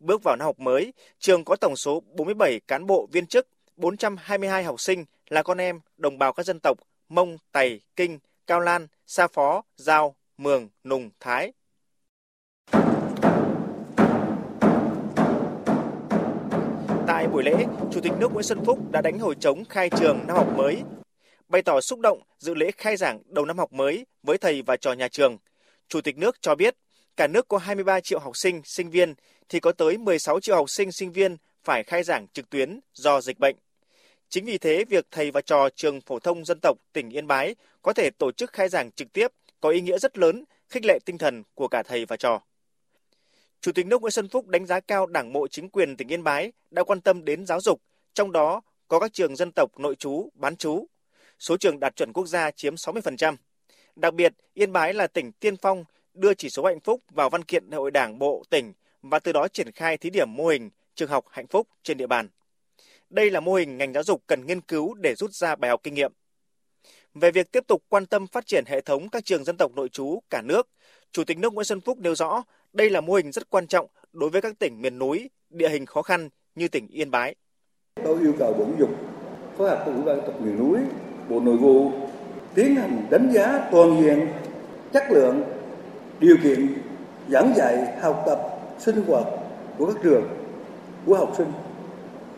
Bước 0.00 0.22
vào 0.22 0.36
năm 0.36 0.44
học 0.44 0.60
mới, 0.60 0.92
trường 1.18 1.44
có 1.44 1.56
tổng 1.56 1.76
số 1.76 2.02
47 2.16 2.60
cán 2.68 2.86
bộ 2.86 3.08
viên 3.12 3.26
chức, 3.26 3.46
422 3.76 4.64
học 4.64 4.80
sinh 4.80 5.04
là 5.28 5.42
con 5.42 5.60
em 5.60 5.80
đồng 5.96 6.18
bào 6.18 6.32
các 6.32 6.46
dân 6.46 6.60
tộc 6.60 6.78
Mông, 7.08 7.38
Tày, 7.52 7.80
Kinh, 7.96 8.18
Cao 8.46 8.60
Lan, 8.60 8.86
Sa 9.06 9.26
Phó, 9.26 9.62
Giao, 9.76 10.14
Mường, 10.38 10.68
Nùng, 10.84 11.10
Thái, 11.20 11.52
Tại 17.22 17.28
buổi 17.28 17.42
lễ, 17.42 17.64
Chủ 17.92 18.00
tịch 18.00 18.12
nước 18.20 18.32
Nguyễn 18.32 18.42
Xuân 18.42 18.64
Phúc 18.64 18.78
đã 18.92 19.00
đánh 19.00 19.18
hồi 19.18 19.34
trống 19.40 19.64
khai 19.64 19.90
trường 19.90 20.18
năm 20.26 20.36
học 20.36 20.56
mới. 20.56 20.82
Bày 21.48 21.62
tỏ 21.62 21.80
xúc 21.80 22.00
động 22.00 22.22
dự 22.38 22.54
lễ 22.54 22.70
khai 22.76 22.96
giảng 22.96 23.22
đầu 23.26 23.44
năm 23.44 23.58
học 23.58 23.72
mới 23.72 24.06
với 24.22 24.38
thầy 24.38 24.62
và 24.62 24.76
trò 24.76 24.92
nhà 24.92 25.08
trường. 25.08 25.38
Chủ 25.88 26.00
tịch 26.00 26.18
nước 26.18 26.36
cho 26.40 26.54
biết, 26.54 26.76
cả 27.16 27.26
nước 27.26 27.48
có 27.48 27.58
23 27.58 28.00
triệu 28.00 28.18
học 28.18 28.36
sinh, 28.36 28.60
sinh 28.64 28.90
viên 28.90 29.14
thì 29.48 29.60
có 29.60 29.72
tới 29.72 29.98
16 29.98 30.40
triệu 30.40 30.56
học 30.56 30.70
sinh, 30.70 30.92
sinh 30.92 31.12
viên 31.12 31.36
phải 31.64 31.82
khai 31.82 32.02
giảng 32.02 32.26
trực 32.32 32.50
tuyến 32.50 32.80
do 32.94 33.20
dịch 33.20 33.38
bệnh. 33.38 33.56
Chính 34.28 34.44
vì 34.44 34.58
thế, 34.58 34.84
việc 34.84 35.06
thầy 35.10 35.30
và 35.30 35.40
trò 35.40 35.68
trường 35.76 36.00
phổ 36.00 36.18
thông 36.18 36.44
dân 36.44 36.58
tộc 36.62 36.78
tỉnh 36.92 37.10
Yên 37.10 37.26
Bái 37.26 37.54
có 37.82 37.92
thể 37.92 38.10
tổ 38.18 38.32
chức 38.32 38.52
khai 38.52 38.68
giảng 38.68 38.90
trực 38.92 39.12
tiếp 39.12 39.28
có 39.60 39.68
ý 39.68 39.80
nghĩa 39.80 39.98
rất 39.98 40.18
lớn, 40.18 40.44
khích 40.68 40.84
lệ 40.84 40.98
tinh 41.04 41.18
thần 41.18 41.42
của 41.54 41.68
cả 41.68 41.82
thầy 41.82 42.04
và 42.04 42.16
trò. 42.16 42.40
Chủ 43.62 43.72
tịch 43.72 43.86
nước 43.86 44.00
Nguyễn 44.00 44.10
Xuân 44.10 44.28
Phúc 44.28 44.48
đánh 44.48 44.66
giá 44.66 44.80
cao 44.80 45.06
Đảng 45.06 45.32
bộ 45.32 45.48
chính 45.48 45.68
quyền 45.68 45.96
tỉnh 45.96 46.08
Yên 46.08 46.22
Bái 46.22 46.52
đã 46.70 46.84
quan 46.84 47.00
tâm 47.00 47.24
đến 47.24 47.46
giáo 47.46 47.60
dục, 47.60 47.82
trong 48.14 48.32
đó 48.32 48.60
có 48.88 49.00
các 49.00 49.12
trường 49.12 49.36
dân 49.36 49.52
tộc 49.52 49.78
nội 49.78 49.94
trú, 49.94 50.28
bán 50.34 50.56
trú. 50.56 50.86
Số 51.38 51.56
trường 51.56 51.80
đạt 51.80 51.96
chuẩn 51.96 52.12
quốc 52.12 52.26
gia 52.26 52.50
chiếm 52.50 52.74
60%. 52.74 53.36
Đặc 53.96 54.14
biệt, 54.14 54.32
Yên 54.54 54.72
Bái 54.72 54.94
là 54.94 55.06
tỉnh 55.06 55.32
tiên 55.32 55.56
phong 55.56 55.84
đưa 56.14 56.34
chỉ 56.34 56.50
số 56.50 56.64
hạnh 56.64 56.80
phúc 56.80 57.02
vào 57.10 57.30
văn 57.30 57.44
kiện 57.44 57.70
Đại 57.70 57.78
hội 57.78 57.90
Đảng 57.90 58.18
bộ 58.18 58.42
tỉnh 58.50 58.72
và 59.02 59.18
từ 59.18 59.32
đó 59.32 59.48
triển 59.48 59.72
khai 59.72 59.96
thí 59.96 60.10
điểm 60.10 60.34
mô 60.36 60.46
hình 60.46 60.70
trường 60.94 61.08
học 61.08 61.24
hạnh 61.30 61.46
phúc 61.46 61.68
trên 61.82 61.96
địa 61.96 62.06
bàn. 62.06 62.28
Đây 63.10 63.30
là 63.30 63.40
mô 63.40 63.54
hình 63.54 63.78
ngành 63.78 63.92
giáo 63.92 64.02
dục 64.02 64.22
cần 64.26 64.46
nghiên 64.46 64.60
cứu 64.60 64.94
để 64.94 65.14
rút 65.14 65.32
ra 65.32 65.56
bài 65.56 65.70
học 65.70 65.80
kinh 65.82 65.94
nghiệm. 65.94 66.12
Về 67.14 67.30
việc 67.30 67.52
tiếp 67.52 67.64
tục 67.66 67.82
quan 67.88 68.06
tâm 68.06 68.26
phát 68.26 68.46
triển 68.46 68.64
hệ 68.66 68.80
thống 68.80 69.08
các 69.08 69.24
trường 69.24 69.44
dân 69.44 69.56
tộc 69.56 69.72
nội 69.74 69.88
trú 69.88 70.22
cả 70.30 70.42
nước, 70.44 70.68
Chủ 71.12 71.24
tịch 71.24 71.38
nước 71.38 71.54
Nguyễn 71.54 71.64
Xuân 71.64 71.80
Phúc 71.80 71.98
nêu 71.98 72.14
rõ 72.14 72.42
đây 72.72 72.90
là 72.90 73.00
mô 73.00 73.14
hình 73.14 73.32
rất 73.32 73.50
quan 73.50 73.66
trọng 73.66 73.86
đối 74.12 74.30
với 74.30 74.40
các 74.40 74.58
tỉnh 74.58 74.82
miền 74.82 74.98
núi, 74.98 75.30
địa 75.50 75.68
hình 75.68 75.86
khó 75.86 76.02
khăn 76.02 76.28
như 76.54 76.68
tỉnh 76.68 76.86
Yên 76.88 77.10
Bái. 77.10 77.34
Tôi 78.04 78.20
yêu 78.20 78.32
cầu 78.38 78.52
Bộ 78.52 78.64
Giáo 78.64 78.74
dục 78.78 78.90
phối 79.58 79.68
hợp 79.68 79.82
với 79.86 79.94
Ủy 79.94 80.04
ban 80.04 80.20
tộc 80.20 80.40
miền 80.40 80.58
núi, 80.58 80.78
Bộ 81.28 81.40
Nội 81.40 81.56
vụ 81.56 81.92
tiến 82.54 82.76
hành 82.76 83.06
đánh 83.10 83.30
giá 83.32 83.68
toàn 83.72 84.02
diện 84.02 84.28
chất 84.92 85.04
lượng 85.10 85.42
điều 86.20 86.36
kiện 86.42 86.74
giảng 87.28 87.54
dạy 87.56 87.86
học 88.00 88.22
tập 88.26 88.40
sinh 88.78 89.04
hoạt 89.06 89.24
của 89.78 89.86
các 89.86 89.96
trường 90.02 90.28
của 91.06 91.16
học 91.16 91.34
sinh 91.36 91.52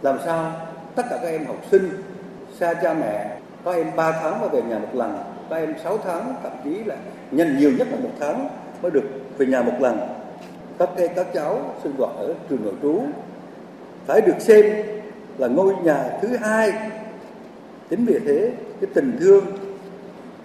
làm 0.02 0.18
sao 0.24 0.66
tất 0.94 1.02
cả 1.10 1.18
các 1.22 1.28
em 1.28 1.46
học 1.46 1.64
sinh 1.70 1.90
xa 2.58 2.74
cha 2.74 2.94
mẹ 2.94 3.38
có 3.64 3.72
em 3.72 3.96
3 3.96 4.12
tháng 4.12 4.40
mới 4.40 4.48
về 4.48 4.62
nhà 4.62 4.78
một 4.78 4.94
lần 4.94 5.18
có 5.50 5.56
em 5.56 5.74
6 5.82 5.98
tháng 5.98 6.34
thậm 6.42 6.52
chí 6.64 6.84
là 6.84 6.96
nhanh 7.30 7.58
nhiều 7.58 7.72
nhất 7.78 7.88
là 7.90 7.96
một 7.96 8.12
tháng 8.20 8.48
mới 8.82 8.90
được 8.90 9.04
về 9.38 9.46
nhà 9.46 9.62
một 9.62 9.74
lần 9.80 10.13
các 10.78 10.88
cây 10.96 11.08
các 11.16 11.26
cháu 11.34 11.74
sinh 11.82 11.92
hoạt 11.98 12.16
ở 12.16 12.34
trường 12.48 12.64
nội 12.64 12.74
trú 12.82 13.02
phải 14.06 14.20
được 14.20 14.40
xem 14.40 14.66
là 15.38 15.48
ngôi 15.48 15.74
nhà 15.82 16.18
thứ 16.22 16.36
hai 16.36 16.72
chính 17.90 18.04
vì 18.04 18.18
thế, 18.26 18.52
cái 18.80 18.90
tình 18.94 19.16
thương, 19.20 19.44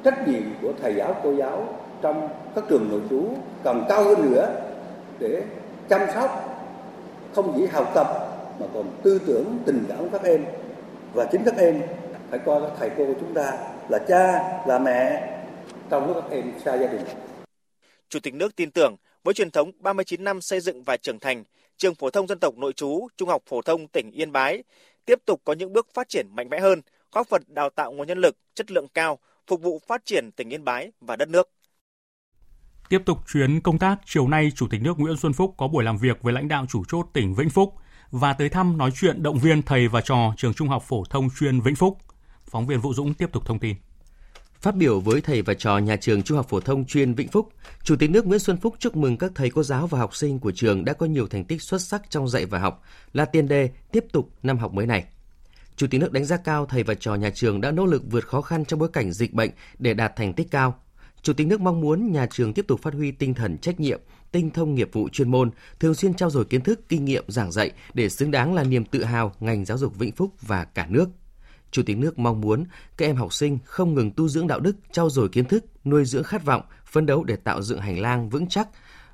trách 0.03 0.27
nhiệm 0.27 0.43
của 0.61 0.73
thầy 0.81 0.95
giáo, 0.95 1.15
cô 1.23 1.33
giáo 1.35 1.67
trong 2.01 2.29
các 2.55 2.63
trường 2.69 2.89
nội 2.91 3.01
trú 3.09 3.23
cần 3.63 3.85
cao 3.89 4.03
hơn 4.03 4.31
nữa 4.31 4.55
để 5.19 5.43
chăm 5.89 6.01
sóc, 6.13 6.59
không 7.35 7.53
chỉ 7.57 7.65
học 7.65 7.91
tập 7.95 8.07
mà 8.59 8.65
còn 8.73 8.85
tư 9.03 9.21
tưởng, 9.27 9.57
tình 9.65 9.85
cảm 9.89 10.09
các 10.09 10.23
em 10.23 10.45
và 11.13 11.25
chính 11.31 11.43
các 11.45 11.57
em 11.57 11.81
phải 12.29 12.39
coi 12.39 12.61
các 12.61 12.71
thầy 12.79 12.89
cô 12.97 13.05
của 13.05 13.19
chúng 13.19 13.33
ta 13.33 13.53
là 13.89 13.99
cha, 14.07 14.39
là 14.67 14.79
mẹ 14.79 15.29
trong 15.89 16.07
lúc 16.07 16.15
các 16.15 16.31
em 16.31 16.51
xa 16.65 16.73
gia 16.73 16.87
đình. 16.87 17.01
Chủ 18.09 18.19
tịch 18.23 18.33
nước 18.33 18.55
tin 18.55 18.71
tưởng 18.71 18.95
với 19.29 19.33
truyền 19.33 19.51
thống 19.51 19.71
39 19.79 20.23
năm 20.23 20.41
xây 20.41 20.59
dựng 20.59 20.83
và 20.83 20.97
trưởng 20.97 21.19
thành, 21.19 21.43
trường 21.77 21.95
phổ 21.95 22.09
thông 22.09 22.27
dân 22.27 22.39
tộc 22.39 22.57
nội 22.57 22.73
trú 22.73 23.07
Trung 23.17 23.29
học 23.29 23.43
phổ 23.45 23.61
thông 23.61 23.87
tỉnh 23.87 24.11
Yên 24.11 24.31
Bái 24.31 24.63
tiếp 25.05 25.19
tục 25.25 25.41
có 25.45 25.53
những 25.53 25.73
bước 25.73 25.87
phát 25.93 26.09
triển 26.09 26.27
mạnh 26.35 26.49
mẽ 26.49 26.59
hơn, 26.59 26.81
góp 27.11 27.27
phần 27.27 27.43
đào 27.47 27.69
tạo 27.69 27.91
nguồn 27.91 28.07
nhân 28.07 28.17
lực 28.17 28.37
chất 28.55 28.71
lượng 28.71 28.87
cao, 28.93 29.19
phục 29.47 29.61
vụ 29.61 29.81
phát 29.87 30.05
triển 30.05 30.31
tỉnh 30.31 30.49
Yên 30.49 30.63
Bái 30.63 30.91
và 31.01 31.15
đất 31.15 31.29
nước. 31.29 31.49
Tiếp 32.89 33.01
tục 33.05 33.17
chuyến 33.27 33.61
công 33.61 33.79
tác, 33.79 33.95
chiều 34.05 34.27
nay 34.27 34.51
Chủ 34.55 34.67
tịch 34.69 34.81
nước 34.81 34.99
Nguyễn 34.99 35.17
Xuân 35.17 35.33
Phúc 35.33 35.53
có 35.57 35.67
buổi 35.67 35.83
làm 35.83 35.97
việc 35.97 36.21
với 36.21 36.33
lãnh 36.33 36.47
đạo 36.47 36.65
chủ 36.69 36.83
chốt 36.87 37.07
tỉnh 37.13 37.35
Vĩnh 37.35 37.49
Phúc 37.49 37.73
và 38.11 38.33
tới 38.33 38.49
thăm 38.49 38.77
nói 38.77 38.91
chuyện 38.95 39.23
động 39.23 39.39
viên 39.39 39.61
thầy 39.61 39.87
và 39.87 40.01
trò 40.01 40.33
trường 40.37 40.53
Trung 40.53 40.67
học 40.67 40.83
phổ 40.87 41.03
thông 41.09 41.29
chuyên 41.39 41.61
Vĩnh 41.61 41.75
Phúc. 41.75 41.97
Phóng 42.45 42.67
viên 42.67 42.79
Vũ 42.79 42.93
Dũng 42.93 43.13
tiếp 43.13 43.29
tục 43.33 43.45
thông 43.45 43.59
tin. 43.59 43.75
Phát 44.61 44.75
biểu 44.75 44.99
với 44.99 45.21
thầy 45.21 45.41
và 45.41 45.53
trò 45.53 45.77
nhà 45.77 45.95
trường 45.95 46.23
Trung 46.23 46.37
học 46.37 46.49
phổ 46.49 46.59
thông 46.59 46.85
chuyên 46.85 47.13
Vĩnh 47.13 47.27
Phúc, 47.27 47.49
Chủ 47.83 47.95
tịch 47.95 48.09
nước 48.09 48.27
Nguyễn 48.27 48.39
Xuân 48.39 48.57
Phúc 48.57 48.75
chúc 48.79 48.95
mừng 48.95 49.17
các 49.17 49.31
thầy 49.35 49.49
cô 49.49 49.63
giáo 49.63 49.87
và 49.87 49.99
học 49.99 50.15
sinh 50.15 50.39
của 50.39 50.51
trường 50.51 50.85
đã 50.85 50.93
có 50.93 51.05
nhiều 51.05 51.27
thành 51.27 51.45
tích 51.45 51.61
xuất 51.61 51.81
sắc 51.81 52.01
trong 52.09 52.27
dạy 52.27 52.45
và 52.45 52.59
học, 52.59 52.83
là 53.13 53.25
tiền 53.25 53.47
đề 53.47 53.69
tiếp 53.91 54.05
tục 54.11 54.29
năm 54.43 54.57
học 54.57 54.73
mới 54.73 54.85
này. 54.85 55.05
Chủ 55.75 55.87
tịch 55.87 56.01
nước 56.01 56.11
đánh 56.11 56.25
giá 56.25 56.37
cao 56.37 56.65
thầy 56.65 56.83
và 56.83 56.93
trò 56.93 57.15
nhà 57.15 57.29
trường 57.29 57.61
đã 57.61 57.71
nỗ 57.71 57.85
lực 57.85 58.03
vượt 58.11 58.27
khó 58.27 58.41
khăn 58.41 58.65
trong 58.65 58.79
bối 58.79 58.89
cảnh 58.93 59.11
dịch 59.11 59.33
bệnh 59.33 59.49
để 59.77 59.93
đạt 59.93 60.15
thành 60.15 60.33
tích 60.33 60.47
cao. 60.51 60.79
Chủ 61.21 61.33
tịch 61.33 61.47
nước 61.47 61.61
mong 61.61 61.81
muốn 61.81 62.11
nhà 62.11 62.27
trường 62.31 62.53
tiếp 62.53 62.65
tục 62.67 62.81
phát 62.81 62.93
huy 62.93 63.11
tinh 63.11 63.33
thần 63.33 63.57
trách 63.57 63.79
nhiệm, 63.79 63.99
tinh 64.31 64.49
thông 64.49 64.75
nghiệp 64.75 64.89
vụ 64.93 65.09
chuyên 65.09 65.31
môn, 65.31 65.51
thường 65.79 65.93
xuyên 65.93 66.13
trao 66.13 66.29
dồi 66.29 66.45
kiến 66.45 66.61
thức, 66.61 66.89
kinh 66.89 67.05
nghiệm 67.05 67.23
giảng 67.27 67.51
dạy 67.51 67.71
để 67.93 68.09
xứng 68.09 68.31
đáng 68.31 68.53
là 68.53 68.63
niềm 68.63 68.85
tự 68.85 69.03
hào 69.03 69.33
ngành 69.39 69.65
giáo 69.65 69.77
dục 69.77 69.97
Vĩnh 69.97 70.11
Phúc 70.11 70.33
và 70.41 70.63
cả 70.63 70.87
nước. 70.89 71.09
Chủ 71.71 71.83
tịch 71.83 71.97
nước 71.97 72.19
mong 72.19 72.41
muốn 72.41 72.65
các 72.97 73.05
em 73.05 73.15
học 73.15 73.33
sinh 73.33 73.59
không 73.65 73.93
ngừng 73.93 74.11
tu 74.11 74.27
dưỡng 74.27 74.47
đạo 74.47 74.59
đức, 74.59 74.75
trau 74.91 75.09
dồi 75.09 75.29
kiến 75.29 75.45
thức, 75.45 75.65
nuôi 75.85 76.05
dưỡng 76.05 76.23
khát 76.23 76.45
vọng, 76.45 76.61
phấn 76.85 77.05
đấu 77.05 77.23
để 77.23 77.35
tạo 77.35 77.61
dựng 77.61 77.79
hành 77.79 77.99
lang 77.99 78.29
vững 78.29 78.47
chắc, 78.47 78.67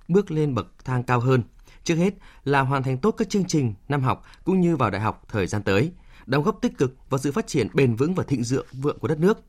bước 0.08 0.32
lên 0.32 0.56
bậc 0.56 0.68
thang 0.86 1.04
cao 1.04 1.20
hơn. 1.20 1.44
Trước 1.84 1.96
hết 1.96 2.14
là 2.44 2.62
hoàn 2.62 2.84
thành 2.84 2.98
tốt 2.98 3.12
các 3.12 3.30
chương 3.30 3.46
trình 3.46 3.74
năm 3.90 4.02
học 4.02 4.26
cũng 4.44 4.62
như 4.62 4.76
vào 4.76 4.90
đại 4.90 5.02
học 5.02 5.24
thời 5.30 5.48
gian 5.48 5.64
tới, 5.64 5.92
đóng 6.26 6.44
góp 6.44 6.62
tích 6.62 6.78
cực 6.78 6.96
vào 7.10 7.18
sự 7.18 7.32
phát 7.32 7.48
triển 7.48 7.68
bền 7.74 7.96
vững 7.96 8.16
và 8.16 8.24
thịnh 8.24 8.44
vượng 8.50 8.66
vượng 8.74 9.00
của 9.00 9.08
đất 9.08 9.20
nước. 9.20 9.40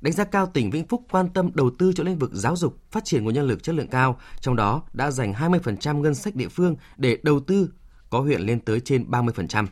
Đánh 0.00 0.12
giá 0.12 0.24
cao 0.24 0.46
tỉnh 0.46 0.70
Vĩnh 0.70 0.86
Phúc 0.88 1.02
quan 1.10 1.28
tâm 1.28 1.50
đầu 1.54 1.70
tư 1.78 1.92
cho 1.92 2.04
lĩnh 2.04 2.18
vực 2.18 2.30
giáo 2.32 2.56
dục, 2.56 2.76
phát 2.90 3.04
triển 3.04 3.24
nguồn 3.24 3.34
nhân 3.34 3.46
lực 3.46 3.62
chất 3.62 3.74
lượng 3.74 3.88
cao, 3.88 4.20
trong 4.40 4.56
đó 4.56 4.82
đã 4.92 5.10
dành 5.10 5.32
20% 5.32 6.00
ngân 6.00 6.14
sách 6.14 6.36
địa 6.36 6.48
phương 6.48 6.76
để 6.96 7.18
đầu 7.22 7.40
tư, 7.40 7.70
có 8.10 8.20
huyện 8.20 8.40
lên 8.40 8.60
tới 8.60 8.80
trên 8.80 9.10
30%. 9.10 9.66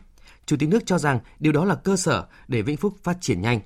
Chủ 0.49 0.55
tịch 0.59 0.69
nước 0.69 0.79
cho 0.85 0.97
rằng 0.97 1.19
điều 1.39 1.53
đó 1.53 1.65
là 1.65 1.75
cơ 1.75 1.95
sở 1.95 2.25
để 2.47 2.61
Vĩnh 2.61 2.77
Phúc 2.77 2.93
phát 3.03 3.17
triển 3.21 3.41
nhanh. 3.41 3.59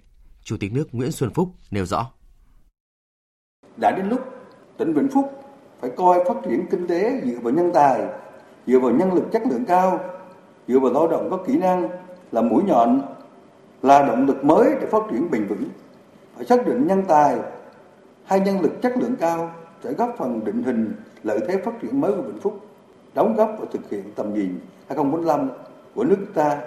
Chủ 0.43 0.57
tịch 0.59 0.73
nước 0.73 0.87
Nguyễn 0.91 1.11
Xuân 1.11 1.33
Phúc 1.33 1.49
nêu 1.71 1.85
rõ. 1.85 2.11
Đã 3.77 3.91
đến 3.91 4.09
lúc 4.09 4.19
tỉnh 4.77 4.93
Vĩnh 4.93 5.07
Phúc 5.07 5.43
phải 5.81 5.89
coi 5.97 6.23
phát 6.27 6.33
triển 6.45 6.65
kinh 6.71 6.87
tế 6.87 7.21
dựa 7.25 7.39
vào 7.41 7.53
nhân 7.53 7.71
tài, 7.73 8.01
dựa 8.67 8.79
vào 8.79 8.91
nhân 8.91 9.13
lực 9.13 9.23
chất 9.31 9.41
lượng 9.49 9.65
cao, 9.65 9.99
dựa 10.67 10.79
vào 10.79 10.93
lao 10.93 11.07
động 11.07 11.27
có 11.31 11.37
kỹ 11.37 11.57
năng 11.57 11.89
là 12.31 12.41
mũi 12.41 12.63
nhọn, 12.63 13.01
là 13.81 14.05
động 14.05 14.25
lực 14.25 14.43
mới 14.43 14.75
để 14.81 14.87
phát 14.91 15.03
triển 15.11 15.31
bền 15.31 15.47
vững. 15.47 15.63
Phải 16.35 16.45
xác 16.45 16.67
định 16.67 16.87
nhân 16.87 17.03
tài 17.07 17.37
hay 18.25 18.39
nhân 18.39 18.61
lực 18.61 18.81
chất 18.81 18.97
lượng 18.97 19.15
cao 19.19 19.51
sẽ 19.83 19.93
góp 19.93 20.15
phần 20.17 20.45
định 20.45 20.63
hình 20.63 20.95
lợi 21.23 21.39
thế 21.47 21.61
phát 21.65 21.71
triển 21.81 22.01
mới 22.01 22.11
của 22.11 22.21
Vĩnh 22.21 22.39
Phúc, 22.39 22.67
đóng 23.13 23.35
góp 23.35 23.49
vào 23.57 23.67
thực 23.73 23.89
hiện 23.89 24.03
tầm 24.15 24.33
nhìn 24.33 24.59
2045 24.87 25.49
của 25.95 26.03
nước 26.03 26.25
ta, 26.33 26.61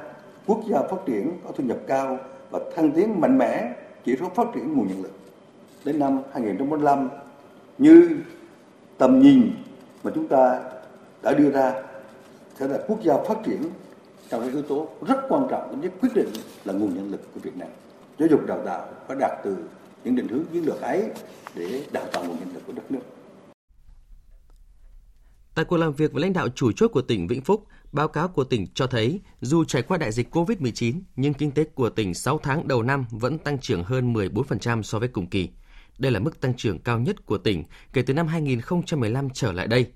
quốc 0.47 0.61
gia 0.69 0.83
phát 0.83 0.97
triển 1.07 1.39
có 1.45 1.53
thu 1.53 1.65
nhập 1.65 1.79
cao 1.87 2.19
và 2.51 2.61
thăng 2.77 2.93
tiến 2.93 3.21
mạnh 3.21 3.39
mẽ 3.39 3.75
chỉ 4.05 4.17
số 4.21 4.29
phát 4.35 4.47
triển 4.55 4.75
nguồn 4.75 4.89
nhân 4.89 5.03
lực. 5.03 5.13
Đến 5.85 5.99
năm 5.99 6.21
2045 6.33 7.09
như 7.79 8.09
tầm 8.99 9.21
nhìn 9.23 9.51
mà 10.03 10.11
chúng 10.15 10.29
ta 10.29 10.61
đã 11.23 11.33
đưa 11.33 11.51
ra 11.51 11.83
sẽ 12.59 12.69
là 12.69 12.79
quốc 12.89 13.03
gia 13.03 13.15
phát 13.23 13.39
triển 13.45 13.63
trong 14.29 14.41
cái 14.41 14.51
yếu 14.51 14.63
tố 14.63 14.89
rất 15.07 15.17
quan 15.29 15.47
trọng 15.51 15.81
nhất 15.81 15.93
quyết 16.01 16.11
định 16.15 16.29
là 16.65 16.73
nguồn 16.73 16.95
nhân 16.95 17.11
lực 17.11 17.21
của 17.35 17.41
Việt 17.41 17.57
Nam. 17.57 17.69
Giáo 18.19 18.29
dục 18.31 18.47
đào 18.47 18.63
tạo 18.67 18.89
phải 19.09 19.17
đạt 19.21 19.31
từ 19.45 19.57
những 20.05 20.17
định 20.17 20.29
hướng 20.29 20.45
chiến 20.53 20.67
lược 20.67 20.81
ấy 20.81 21.11
để 21.55 21.83
đào 21.93 22.05
tạo 22.13 22.25
nguồn 22.25 22.37
nhân 22.39 22.49
lực 22.55 22.63
của 22.67 22.73
đất 22.73 22.91
nước. 22.91 23.01
Tại 25.55 25.65
cuộc 25.65 25.77
làm 25.77 25.93
việc 25.93 26.13
với 26.13 26.23
lãnh 26.23 26.33
đạo 26.33 26.49
chủ 26.49 26.73
chốt 26.73 26.89
của 26.89 27.03
tỉnh 27.03 27.27
Vĩnh 27.27 27.41
Phúc, 27.41 27.65
báo 27.93 28.09
cáo 28.09 28.29
của 28.29 28.45
tỉnh 28.45 28.67
cho 28.75 28.87
thấy 28.87 29.21
dù 29.41 29.65
trải 29.65 29.83
qua 29.83 29.99
đại 29.99 30.13
dịch 30.13 30.35
COVID-19 30.35 31.01
nhưng 31.17 31.35
kinh 31.35 31.51
tế 31.51 31.65
của 31.65 31.91
tỉnh 31.91 32.15
6 32.15 32.39
tháng 32.39 32.69
đầu 32.69 32.83
năm 32.83 33.05
vẫn 33.11 33.39
tăng 33.39 33.59
trưởng 33.59 33.85
hơn 33.85 34.13
14% 34.13 34.83
so 34.83 34.99
với 34.99 35.09
cùng 35.09 35.27
kỳ. 35.27 35.49
Đây 35.99 36.13
là 36.13 36.21
mức 36.21 36.41
tăng 36.41 36.55
trưởng 36.57 36.79
cao 36.79 36.99
nhất 36.99 37.27
của 37.27 37.39
tỉnh 37.39 37.65
kể 37.93 38.03
từ 38.03 38.15
năm 38.15 38.27
2015 38.27 39.29
trở 39.31 39.53
lại 39.53 39.67
đây. 39.67 39.87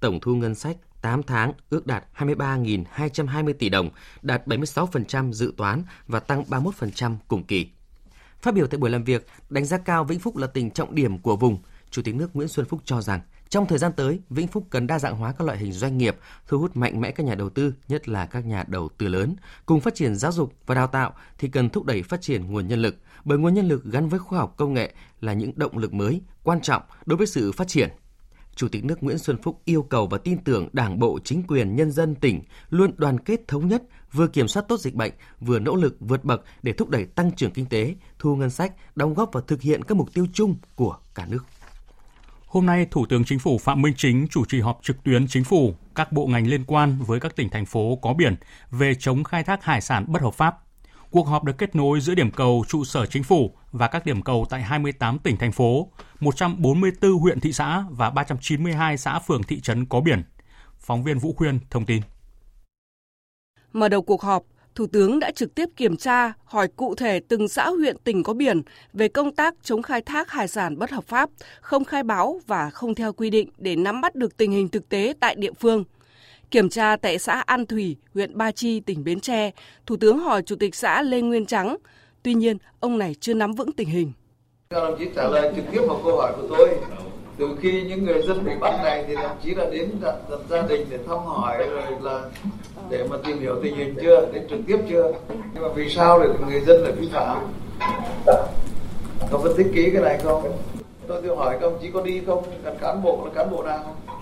Tổng 0.00 0.20
thu 0.20 0.34
ngân 0.34 0.54
sách 0.54 0.76
8 1.02 1.22
tháng 1.22 1.52
ước 1.70 1.86
đạt 1.86 2.04
23.220 2.16 3.52
tỷ 3.52 3.68
đồng, 3.68 3.90
đạt 4.22 4.46
76% 4.46 5.32
dự 5.32 5.54
toán 5.56 5.82
và 6.06 6.20
tăng 6.20 6.42
31% 6.42 7.16
cùng 7.28 7.44
kỳ. 7.44 7.66
Phát 8.42 8.54
biểu 8.54 8.66
tại 8.66 8.78
buổi 8.78 8.90
làm 8.90 9.04
việc, 9.04 9.26
đánh 9.50 9.64
giá 9.64 9.78
cao 9.78 10.04
Vĩnh 10.04 10.18
Phúc 10.18 10.36
là 10.36 10.46
tỉnh 10.46 10.70
trọng 10.70 10.94
điểm 10.94 11.18
của 11.18 11.36
vùng, 11.36 11.58
Chủ 11.90 12.02
tịch 12.02 12.14
nước 12.14 12.36
Nguyễn 12.36 12.48
Xuân 12.48 12.66
Phúc 12.66 12.80
cho 12.84 13.00
rằng 13.00 13.20
trong 13.48 13.66
thời 13.66 13.78
gian 13.78 13.92
tới, 13.96 14.20
Vĩnh 14.30 14.46
Phúc 14.46 14.66
cần 14.70 14.86
đa 14.86 14.98
dạng 14.98 15.16
hóa 15.16 15.32
các 15.32 15.44
loại 15.44 15.58
hình 15.58 15.72
doanh 15.72 15.98
nghiệp, 15.98 16.16
thu 16.46 16.58
hút 16.58 16.76
mạnh 16.76 17.00
mẽ 17.00 17.10
các 17.10 17.26
nhà 17.26 17.34
đầu 17.34 17.50
tư, 17.50 17.74
nhất 17.88 18.08
là 18.08 18.26
các 18.26 18.46
nhà 18.46 18.64
đầu 18.68 18.88
tư 18.98 19.08
lớn. 19.08 19.36
Cùng 19.66 19.80
phát 19.80 19.94
triển 19.94 20.16
giáo 20.16 20.32
dục 20.32 20.52
và 20.66 20.74
đào 20.74 20.86
tạo 20.86 21.12
thì 21.38 21.48
cần 21.48 21.70
thúc 21.70 21.84
đẩy 21.84 22.02
phát 22.02 22.20
triển 22.20 22.52
nguồn 22.52 22.68
nhân 22.68 22.82
lực, 22.82 22.96
bởi 23.24 23.38
nguồn 23.38 23.54
nhân 23.54 23.68
lực 23.68 23.84
gắn 23.84 24.08
với 24.08 24.18
khoa 24.18 24.38
học 24.38 24.54
công 24.56 24.74
nghệ 24.74 24.94
là 25.20 25.32
những 25.32 25.52
động 25.56 25.78
lực 25.78 25.92
mới 25.92 26.20
quan 26.42 26.60
trọng 26.60 26.82
đối 27.06 27.16
với 27.16 27.26
sự 27.26 27.52
phát 27.52 27.68
triển. 27.68 27.88
Chủ 28.54 28.68
tịch 28.68 28.84
nước 28.84 29.02
Nguyễn 29.02 29.18
Xuân 29.18 29.42
Phúc 29.42 29.60
yêu 29.64 29.82
cầu 29.82 30.06
và 30.06 30.18
tin 30.18 30.44
tưởng 30.44 30.68
Đảng 30.72 30.98
bộ, 30.98 31.18
chính 31.24 31.42
quyền, 31.42 31.76
nhân 31.76 31.90
dân 31.90 32.14
tỉnh 32.14 32.42
luôn 32.70 32.90
đoàn 32.96 33.18
kết 33.18 33.48
thống 33.48 33.68
nhất, 33.68 33.82
vừa 34.12 34.26
kiểm 34.26 34.48
soát 34.48 34.64
tốt 34.68 34.80
dịch 34.80 34.94
bệnh, 34.94 35.12
vừa 35.40 35.58
nỗ 35.58 35.74
lực 35.74 35.96
vượt 36.00 36.24
bậc 36.24 36.42
để 36.62 36.72
thúc 36.72 36.88
đẩy 36.88 37.04
tăng 37.04 37.32
trưởng 37.32 37.50
kinh 37.50 37.66
tế, 37.66 37.94
thu 38.18 38.36
ngân 38.36 38.50
sách, 38.50 38.72
đóng 38.96 39.14
góp 39.14 39.30
và 39.32 39.40
thực 39.46 39.62
hiện 39.62 39.84
các 39.84 39.94
mục 39.94 40.14
tiêu 40.14 40.26
chung 40.32 40.56
của 40.74 40.96
cả 41.14 41.26
nước. 41.26 41.44
Hôm 42.48 42.66
nay, 42.66 42.86
Thủ 42.90 43.06
tướng 43.06 43.24
Chính 43.24 43.38
phủ 43.38 43.58
Phạm 43.58 43.82
Minh 43.82 43.94
Chính 43.96 44.26
chủ 44.30 44.44
trì 44.44 44.60
họp 44.60 44.80
trực 44.82 45.04
tuyến 45.04 45.28
chính 45.28 45.44
phủ, 45.44 45.74
các 45.94 46.12
bộ 46.12 46.26
ngành 46.26 46.46
liên 46.46 46.64
quan 46.64 46.98
với 47.06 47.20
các 47.20 47.36
tỉnh 47.36 47.48
thành 47.48 47.66
phố 47.66 47.98
có 48.02 48.14
biển 48.14 48.36
về 48.70 48.94
chống 48.94 49.24
khai 49.24 49.44
thác 49.44 49.64
hải 49.64 49.80
sản 49.80 50.04
bất 50.08 50.22
hợp 50.22 50.34
pháp. 50.34 50.58
Cuộc 51.10 51.26
họp 51.26 51.44
được 51.44 51.58
kết 51.58 51.76
nối 51.76 52.00
giữa 52.00 52.14
điểm 52.14 52.30
cầu 52.30 52.64
trụ 52.68 52.84
sở 52.84 53.06
chính 53.06 53.22
phủ 53.22 53.56
và 53.72 53.88
các 53.88 54.06
điểm 54.06 54.22
cầu 54.22 54.46
tại 54.50 54.62
28 54.62 55.18
tỉnh 55.18 55.36
thành 55.36 55.52
phố, 55.52 55.88
144 56.20 57.12
huyện 57.12 57.40
thị 57.40 57.52
xã 57.52 57.84
và 57.90 58.10
392 58.10 58.98
xã 58.98 59.18
phường 59.18 59.42
thị 59.42 59.60
trấn 59.60 59.86
có 59.86 60.00
biển. 60.00 60.22
Phóng 60.78 61.02
viên 61.02 61.18
Vũ 61.18 61.32
Khuyên 61.32 61.58
thông 61.70 61.84
tin. 61.84 62.02
Mở 63.72 63.88
đầu 63.88 64.02
cuộc 64.02 64.22
họp, 64.22 64.42
Thủ 64.78 64.86
tướng 64.86 65.18
đã 65.18 65.30
trực 65.30 65.54
tiếp 65.54 65.68
kiểm 65.76 65.96
tra, 65.96 66.32
hỏi 66.44 66.68
cụ 66.76 66.94
thể 66.94 67.20
từng 67.28 67.48
xã 67.48 67.68
huyện 67.68 67.96
tỉnh 68.04 68.22
có 68.22 68.32
biển 68.34 68.62
về 68.92 69.08
công 69.08 69.34
tác 69.34 69.54
chống 69.62 69.82
khai 69.82 70.02
thác 70.02 70.30
hải 70.30 70.48
sản 70.48 70.78
bất 70.78 70.90
hợp 70.90 71.04
pháp, 71.04 71.30
không 71.60 71.84
khai 71.84 72.02
báo 72.02 72.40
và 72.46 72.70
không 72.70 72.94
theo 72.94 73.12
quy 73.12 73.30
định 73.30 73.48
để 73.58 73.76
nắm 73.76 74.00
bắt 74.00 74.14
được 74.14 74.36
tình 74.36 74.52
hình 74.52 74.68
thực 74.68 74.88
tế 74.88 75.14
tại 75.20 75.34
địa 75.34 75.52
phương. 75.52 75.84
Kiểm 76.50 76.68
tra 76.68 76.96
tại 76.96 77.18
xã 77.18 77.40
An 77.46 77.66
Thủy, 77.66 77.96
huyện 78.14 78.38
Ba 78.38 78.52
Chi, 78.52 78.80
tỉnh 78.80 79.04
Bến 79.04 79.20
Tre, 79.20 79.50
Thủ 79.86 79.96
tướng 79.96 80.18
hỏi 80.18 80.42
Chủ 80.42 80.56
tịch 80.56 80.74
xã 80.74 81.02
Lê 81.02 81.20
Nguyên 81.20 81.46
Trắng. 81.46 81.76
Tuy 82.22 82.34
nhiên, 82.34 82.58
ông 82.80 82.98
này 82.98 83.14
chưa 83.20 83.34
nắm 83.34 83.52
vững 83.52 83.72
tình 83.72 83.88
hình. 83.88 84.12
Các 84.70 84.80
đồng 84.80 84.98
chí 84.98 85.04
trả 85.16 85.28
lời 85.28 85.52
trực 85.56 85.64
tiếp 85.72 85.80
vào 85.88 86.00
câu 86.04 86.16
hỏi 86.16 86.32
của 86.36 86.46
tôi 86.48 86.68
từ 87.38 87.48
khi 87.60 87.82
những 87.82 88.04
người 88.04 88.22
dân 88.22 88.44
bị 88.44 88.52
bắt 88.60 88.80
này 88.84 89.04
thì 89.08 89.14
thậm 89.14 89.30
chí 89.42 89.54
là 89.54 89.64
đến 89.70 89.90
tận, 90.02 90.14
tận 90.30 90.40
gia 90.50 90.62
đình 90.62 90.86
để 90.90 90.98
thăm 91.08 91.18
hỏi 91.18 91.58
rồi 91.58 91.82
là 92.00 92.20
để 92.90 93.04
mà 93.10 93.16
tìm 93.26 93.40
hiểu 93.40 93.56
tình 93.62 93.76
hình 93.76 93.94
chưa 94.02 94.26
đến 94.32 94.46
trực 94.50 94.58
tiếp 94.66 94.78
chưa. 94.88 95.12
Nhưng 95.54 95.62
mà 95.62 95.68
vì 95.74 95.90
sao 95.90 96.18
lại 96.18 96.28
người 96.48 96.60
dân 96.60 96.82
lại 96.82 96.92
vi 96.92 97.08
phạm? 97.12 97.46
Có 99.30 99.38
phân 99.38 99.52
tích 99.56 99.66
kỹ 99.74 99.90
cái 99.92 100.02
này 100.02 100.18
không? 100.24 100.52
Tôi 101.06 101.22
tự 101.22 101.34
hỏi 101.34 101.56
các 101.60 101.66
ông 101.66 101.78
chí 101.82 101.90
có 101.90 102.02
đi 102.02 102.22
không? 102.26 102.44
Cần 102.64 102.76
cán 102.80 103.02
bộ 103.02 103.22
là 103.24 103.30
cán 103.34 103.50
bộ 103.50 103.62
nào? 103.62 103.78
Không 103.84 104.18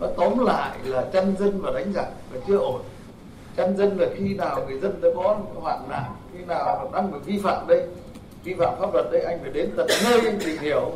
nó 0.00 0.06
tóm 0.16 0.46
lại 0.46 0.78
là 0.84 1.04
chân 1.12 1.36
dân 1.38 1.60
và 1.62 1.72
đánh 1.72 1.92
giặc 1.92 2.06
là 2.32 2.40
chưa 2.46 2.56
ổn. 2.56 2.80
Chân 3.56 3.76
dân 3.76 3.98
là 4.00 4.06
khi 4.16 4.34
nào 4.34 4.64
người 4.68 4.78
dân 4.78 5.00
đã 5.02 5.08
có 5.16 5.36
hoạn 5.54 5.78
nạn 5.90 6.04
khi 6.32 6.44
nào 6.44 6.90
đang 6.92 7.12
bị 7.12 7.18
vi 7.24 7.38
phạm 7.42 7.66
đây 7.66 7.82
vi 8.44 8.54
phạm 8.54 8.74
pháp 8.80 8.94
luật 8.94 9.06
đây 9.12 9.22
anh 9.22 9.38
phải 9.42 9.50
đến 9.50 9.70
tận 9.76 9.86
nơi 10.04 10.20
anh 10.24 10.38
tìm 10.44 10.58
hiểu 10.60 10.92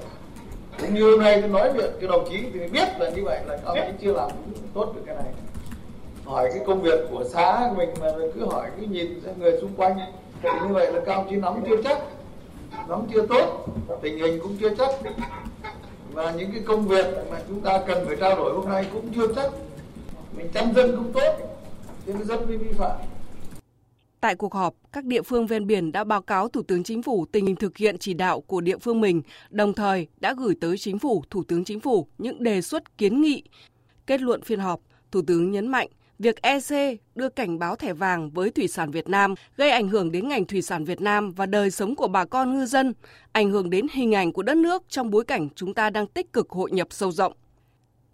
cũng 0.80 0.94
như 0.94 1.10
hôm 1.10 1.20
nay 1.20 1.40
tôi 1.40 1.50
nói 1.50 1.70
chuyện 1.74 1.90
cái 2.00 2.08
đồng 2.08 2.28
chí 2.30 2.36
thì 2.52 2.68
biết 2.68 2.88
là 2.98 3.10
như 3.10 3.24
vậy, 3.24 3.40
là 3.46 3.58
ông 3.64 3.78
ấy 3.78 3.92
chưa 4.00 4.12
làm 4.12 4.30
tốt 4.74 4.92
được 4.94 5.02
cái 5.06 5.14
này. 5.14 5.32
Hỏi 6.24 6.50
cái 6.54 6.62
công 6.66 6.82
việc 6.82 7.00
của 7.10 7.24
xã 7.24 7.72
mình 7.76 7.88
mà 8.00 8.06
cứ 8.34 8.44
hỏi, 8.44 8.68
cứ 8.80 8.86
nhìn 8.86 9.20
người 9.38 9.58
xung 9.60 9.74
quanh 9.76 9.98
thì 10.42 10.48
như 10.62 10.74
vậy 10.74 10.92
là 10.92 11.00
cao 11.06 11.26
chí 11.30 11.36
nắm 11.36 11.54
chưa 11.68 11.82
chắc 11.82 11.98
nắm 12.88 13.06
chưa 13.12 13.26
tốt, 13.26 13.66
tình 14.02 14.18
hình 14.18 14.40
cũng 14.42 14.56
chưa 14.60 14.74
chắc. 14.74 14.90
Và 16.12 16.30
những 16.30 16.52
cái 16.52 16.62
công 16.66 16.88
việc 16.88 17.06
mà 17.30 17.38
chúng 17.48 17.60
ta 17.60 17.80
cần 17.86 18.06
phải 18.06 18.16
trao 18.16 18.36
đổi 18.36 18.54
hôm 18.54 18.68
nay 18.68 18.86
cũng 18.92 19.12
chưa 19.14 19.34
chắc. 19.36 19.50
Mình 20.36 20.48
chăm 20.54 20.74
dân 20.74 20.96
cũng 20.96 21.12
tốt 21.12 21.36
nhưng 22.06 22.24
dân 22.24 22.46
mới 22.46 22.56
vi 22.56 22.72
phạm. 22.72 22.96
Tại 24.20 24.34
cuộc 24.34 24.54
họp, 24.54 24.74
các 24.92 25.04
địa 25.04 25.22
phương 25.22 25.46
ven 25.46 25.66
biển 25.66 25.92
đã 25.92 26.04
báo 26.04 26.22
cáo 26.22 26.48
Thủ 26.48 26.62
tướng 26.62 26.82
Chính 26.82 27.02
phủ 27.02 27.26
tình 27.32 27.46
hình 27.46 27.56
thực 27.56 27.76
hiện 27.76 27.98
chỉ 27.98 28.14
đạo 28.14 28.40
của 28.40 28.60
địa 28.60 28.78
phương 28.78 29.00
mình, 29.00 29.22
đồng 29.50 29.74
thời 29.74 30.06
đã 30.20 30.34
gửi 30.38 30.54
tới 30.60 30.78
Chính 30.78 30.98
phủ, 30.98 31.24
Thủ 31.30 31.42
tướng 31.48 31.64
Chính 31.64 31.80
phủ 31.80 32.06
những 32.18 32.42
đề 32.42 32.62
xuất 32.62 32.98
kiến 32.98 33.20
nghị. 33.20 33.42
Kết 34.06 34.20
luận 34.20 34.42
phiên 34.42 34.60
họp, 34.60 34.80
Thủ 35.10 35.22
tướng 35.26 35.50
nhấn 35.50 35.66
mạnh 35.66 35.88
việc 36.18 36.42
EC 36.42 37.00
đưa 37.14 37.28
cảnh 37.28 37.58
báo 37.58 37.76
thẻ 37.76 37.92
vàng 37.92 38.30
với 38.30 38.50
thủy 38.50 38.68
sản 38.68 38.90
Việt 38.90 39.08
Nam 39.08 39.34
gây 39.56 39.70
ảnh 39.70 39.88
hưởng 39.88 40.12
đến 40.12 40.28
ngành 40.28 40.44
thủy 40.44 40.62
sản 40.62 40.84
Việt 40.84 41.00
Nam 41.00 41.32
và 41.32 41.46
đời 41.46 41.70
sống 41.70 41.94
của 41.94 42.08
bà 42.08 42.24
con 42.24 42.54
ngư 42.54 42.66
dân, 42.66 42.92
ảnh 43.32 43.50
hưởng 43.50 43.70
đến 43.70 43.86
hình 43.92 44.14
ảnh 44.14 44.32
của 44.32 44.42
đất 44.42 44.56
nước 44.56 44.82
trong 44.88 45.10
bối 45.10 45.24
cảnh 45.24 45.48
chúng 45.54 45.74
ta 45.74 45.90
đang 45.90 46.06
tích 46.06 46.32
cực 46.32 46.50
hội 46.50 46.70
nhập 46.70 46.88
sâu 46.90 47.12
rộng. 47.12 47.32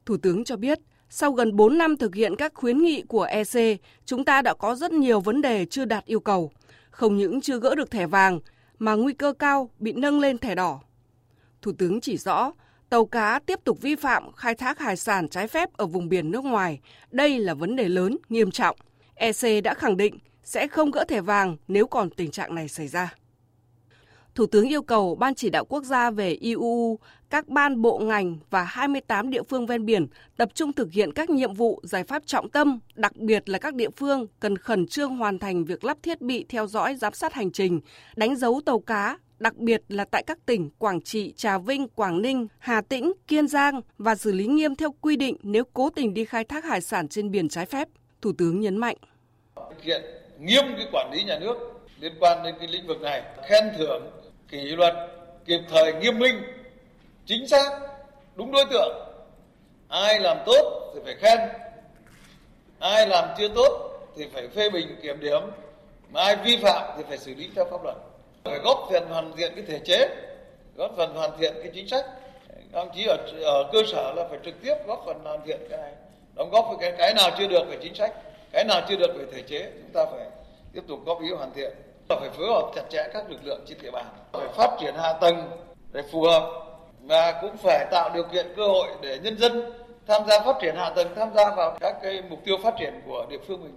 Thủ 0.07 0.17
tướng 0.17 0.45
cho 0.45 0.57
biết, 0.57 0.79
sau 1.17 1.33
gần 1.33 1.57
4 1.57 1.79
năm 1.79 1.97
thực 1.97 2.15
hiện 2.15 2.37
các 2.37 2.55
khuyến 2.55 2.79
nghị 2.79 3.03
của 3.03 3.23
EC, 3.23 3.81
chúng 4.05 4.25
ta 4.25 4.43
đã 4.43 4.55
có 4.55 4.75
rất 4.75 4.93
nhiều 4.93 5.21
vấn 5.21 5.43
đề 5.43 5.67
chưa 5.71 5.85
đạt 5.85 6.05
yêu 6.05 6.21
cầu. 6.21 6.51
Không 6.91 7.17
những 7.17 7.41
chưa 7.41 7.59
gỡ 7.59 7.75
được 7.75 7.91
thẻ 7.91 8.07
vàng, 8.07 8.41
mà 8.79 8.95
nguy 8.95 9.13
cơ 9.13 9.33
cao 9.39 9.71
bị 9.79 9.93
nâng 9.93 10.21
lên 10.21 10.39
thẻ 10.39 10.55
đỏ. 10.55 10.81
Thủ 11.63 11.73
tướng 11.79 12.01
chỉ 12.01 12.17
rõ, 12.17 12.53
tàu 12.89 13.07
cá 13.07 13.39
tiếp 13.47 13.61
tục 13.65 13.79
vi 13.81 13.95
phạm 13.95 14.33
khai 14.33 14.55
thác 14.55 14.79
hải 14.79 14.97
sản 14.97 15.29
trái 15.29 15.49
phép 15.49 15.77
ở 15.77 15.87
vùng 15.87 16.09
biển 16.09 16.31
nước 16.31 16.45
ngoài. 16.45 16.81
Đây 17.11 17.39
là 17.39 17.55
vấn 17.55 17.77
đề 17.77 17.89
lớn, 17.89 18.17
nghiêm 18.29 18.51
trọng. 18.51 18.77
EC 19.15 19.65
đã 19.65 19.75
khẳng 19.75 19.97
định 19.97 20.19
sẽ 20.45 20.69
không 20.69 20.91
gỡ 20.91 21.05
thẻ 21.09 21.21
vàng 21.21 21.57
nếu 21.69 21.87
còn 21.87 22.11
tình 22.11 22.31
trạng 22.31 22.55
này 22.55 22.69
xảy 22.69 22.89
ra. 22.89 23.15
Thủ 24.35 24.47
tướng 24.47 24.69
yêu 24.69 24.83
cầu 24.83 25.15
Ban 25.15 25.35
chỉ 25.35 25.51
đạo 25.51 25.65
quốc 25.65 25.85
gia 25.85 26.11
về 26.11 26.31
IUU, 26.31 26.99
các 27.31 27.49
ban 27.49 27.83
bộ 27.83 27.99
ngành 27.99 28.39
và 28.51 28.63
28 28.63 29.31
địa 29.31 29.43
phương 29.43 29.67
ven 29.67 29.87
biển 29.87 30.07
tập 30.37 30.49
trung 30.55 30.73
thực 30.73 30.93
hiện 30.93 31.13
các 31.13 31.31
nhiệm 31.31 31.55
vụ 31.55 31.81
giải 31.83 32.05
pháp 32.05 32.23
trọng 32.27 32.51
tâm, 32.51 32.79
đặc 32.95 33.17
biệt 33.17 33.49
là 33.49 33.59
các 33.59 33.75
địa 33.75 33.91
phương 33.91 34.27
cần 34.41 34.59
khẩn 34.59 34.87
trương 34.87 35.17
hoàn 35.17 35.39
thành 35.39 35.65
việc 35.65 35.85
lắp 35.85 35.99
thiết 36.03 36.21
bị 36.21 36.45
theo 36.49 36.67
dõi 36.67 36.97
giám 36.97 37.13
sát 37.13 37.33
hành 37.33 37.53
trình, 37.53 37.81
đánh 38.17 38.37
dấu 38.37 38.61
tàu 38.67 38.81
cá 38.81 39.19
đặc 39.39 39.57
biệt 39.57 39.83
là 39.89 40.05
tại 40.05 40.23
các 40.27 40.39
tỉnh 40.47 40.71
Quảng 40.79 41.01
Trị, 41.01 41.33
Trà 41.37 41.59
Vinh, 41.59 41.89
Quảng 41.89 42.23
Ninh, 42.23 42.47
Hà 42.59 42.81
Tĩnh, 42.81 43.13
Kiên 43.29 43.49
Giang 43.49 43.81
và 43.99 44.15
xử 44.15 44.33
lý 44.33 44.47
nghiêm 44.47 44.75
theo 44.77 44.95
quy 45.01 45.17
định 45.17 45.37
nếu 45.43 45.65
cố 45.75 45.91
tình 45.91 46.15
đi 46.15 46.25
khai 46.25 46.45
thác 46.45 46.65
hải 46.65 46.81
sản 46.81 47.09
trên 47.09 47.31
biển 47.31 47.49
trái 47.49 47.67
phép. 47.67 47.89
Thủ 48.23 48.33
tướng 48.39 48.61
nhấn 48.61 48.77
mạnh. 48.77 48.97
Thực 49.57 49.83
hiện 49.83 50.03
nghiêm 50.41 50.65
cái 50.77 50.87
quản 50.93 51.11
lý 51.13 51.23
nhà 51.23 51.39
nước 51.39 51.57
liên 52.01 52.13
quan 52.21 52.43
đến 52.43 52.55
cái 52.59 52.69
lĩnh 52.69 52.87
vực 52.87 53.01
này, 53.01 53.23
khen 53.49 53.65
thưởng, 53.79 54.03
kỷ 54.55 54.77
luật, 54.77 54.95
kịp 55.45 55.61
thời 55.71 55.93
nghiêm 55.93 56.19
minh, 56.19 56.43
chính 57.27 57.49
xác, 57.49 57.71
đúng 58.35 58.53
đối 58.53 58.65
tượng. 58.65 58.97
Ai 59.89 60.21
làm 60.21 60.39
tốt 60.47 60.93
thì 60.95 61.01
phải 61.05 61.15
khen, 61.15 61.39
ai 62.79 63.07
làm 63.07 63.29
chưa 63.39 63.49
tốt 63.49 63.91
thì 64.17 64.27
phải 64.33 64.49
phê 64.49 64.71
bình 64.71 64.97
kiểm 65.03 65.21
điểm, 65.21 65.43
mà 66.11 66.23
ai 66.23 66.37
vi 66.37 66.57
phạm 66.57 66.95
thì 66.97 67.05
phải 67.09 67.19
xử 67.19 67.35
lý 67.35 67.51
theo 67.57 67.65
pháp 67.71 67.85
luật. 67.85 67.97
Phải 68.45 68.59
góp 68.59 68.89
phần 68.91 69.09
hoàn 69.09 69.33
thiện 69.37 69.53
cái 69.55 69.65
thể 69.69 69.79
chế, 69.85 70.09
góp 70.77 70.91
phần 70.97 71.15
hoàn 71.15 71.39
thiện 71.39 71.55
cái 71.63 71.73
chính 71.75 71.89
sách. 71.89 72.05
Các 72.49 72.79
ông 72.81 72.91
chí 72.95 73.07
ở, 73.07 73.17
ở 73.45 73.71
cơ 73.73 73.79
sở 73.93 74.13
là 74.17 74.29
phải 74.31 74.39
trực 74.45 74.55
tiếp 74.63 74.75
góp 74.87 75.03
phần 75.07 75.21
hoàn 75.25 75.47
thiện 75.47 75.61
cái 75.71 75.79
này, 75.79 75.93
đóng 76.35 76.51
góp 76.51 76.67
với 76.69 76.77
cái 76.81 76.93
cái 76.99 77.15
nào 77.15 77.31
chưa 77.39 77.47
được 77.47 77.65
về 77.69 77.79
chính 77.83 77.95
sách, 77.95 78.13
cái 78.53 78.65
nào 78.65 78.81
chưa 78.89 78.97
được 78.97 79.15
về 79.15 79.25
thể 79.33 79.43
chế, 79.43 79.71
chúng 79.75 79.93
ta 79.93 80.07
phải 80.11 80.27
tiếp 80.73 80.83
tục 80.89 80.99
góp 81.07 81.23
ý 81.23 81.31
hoàn 81.31 81.53
thiện. 81.55 81.73
Phải 82.09 82.31
phối 82.37 82.47
hợp 82.47 82.73
chặt 82.75 82.83
chẽ 82.91 83.11
các 83.13 83.31
lực 83.31 83.45
lượng 83.45 83.61
trên 83.69 83.79
địa 83.83 83.91
bàn, 83.91 84.07
phải 84.33 84.49
phát 84.57 84.71
triển 84.81 84.95
hạ 84.95 85.13
tầng 85.21 85.51
để 85.93 86.03
phù 86.13 86.23
hợp 86.23 86.51
và 87.03 87.39
cũng 87.43 87.57
phải 87.57 87.87
tạo 87.91 88.11
điều 88.15 88.25
kiện 88.33 88.47
cơ 88.57 88.67
hội 88.67 88.89
để 89.03 89.19
nhân 89.23 89.39
dân 89.39 89.73
tham 90.07 90.23
gia 90.29 90.41
phát 90.41 90.57
triển 90.63 90.77
hạ 90.77 90.91
tầng, 90.97 91.09
tham 91.17 91.29
gia 91.35 91.55
vào 91.55 91.77
các 91.81 91.97
cái 92.03 92.23
mục 92.31 92.39
tiêu 92.45 92.57
phát 92.63 92.75
triển 92.79 92.95
của 93.07 93.27
địa 93.31 93.39
phương 93.49 93.63
mình. 93.63 93.75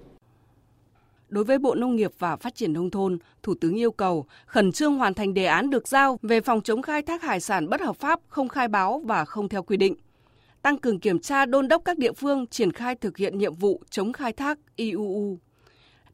Đối 1.30 1.44
với 1.44 1.58
Bộ 1.58 1.76
Nông 1.76 1.96
nghiệp 1.96 2.12
và 2.20 2.36
Phát 2.36 2.56
triển 2.56 2.74
Nông 2.74 2.90
thôn, 2.90 3.18
Thủ 3.44 3.54
tướng 3.62 3.76
yêu 3.76 3.92
cầu 3.92 4.26
khẩn 4.46 4.72
trương 4.72 4.96
hoàn 4.98 5.14
thành 5.14 5.34
đề 5.34 5.46
án 5.46 5.70
được 5.70 5.88
giao 5.88 6.20
về 6.22 6.42
phòng 6.42 6.62
chống 6.62 6.82
khai 6.82 7.02
thác 7.02 7.22
hải 7.24 7.40
sản 7.40 7.70
bất 7.70 7.82
hợp 7.82 7.96
pháp, 7.96 8.20
không 8.28 8.48
khai 8.48 8.68
báo 8.68 9.02
và 9.06 9.26
không 9.26 9.50
theo 9.50 9.64
quy 9.64 9.78
định. 9.78 9.96
Tăng 10.62 10.78
cường 10.78 11.00
kiểm 11.00 11.20
tra 11.20 11.46
đôn 11.46 11.68
đốc 11.68 11.82
các 11.86 11.98
địa 11.98 12.12
phương 12.12 12.48
triển 12.48 12.72
khai 12.72 12.96
thực 12.96 13.18
hiện 13.18 13.38
nhiệm 13.38 13.56
vụ 13.56 13.82
chống 13.90 14.14
khai 14.14 14.34
thác 14.34 14.58
IUU. 14.76 15.38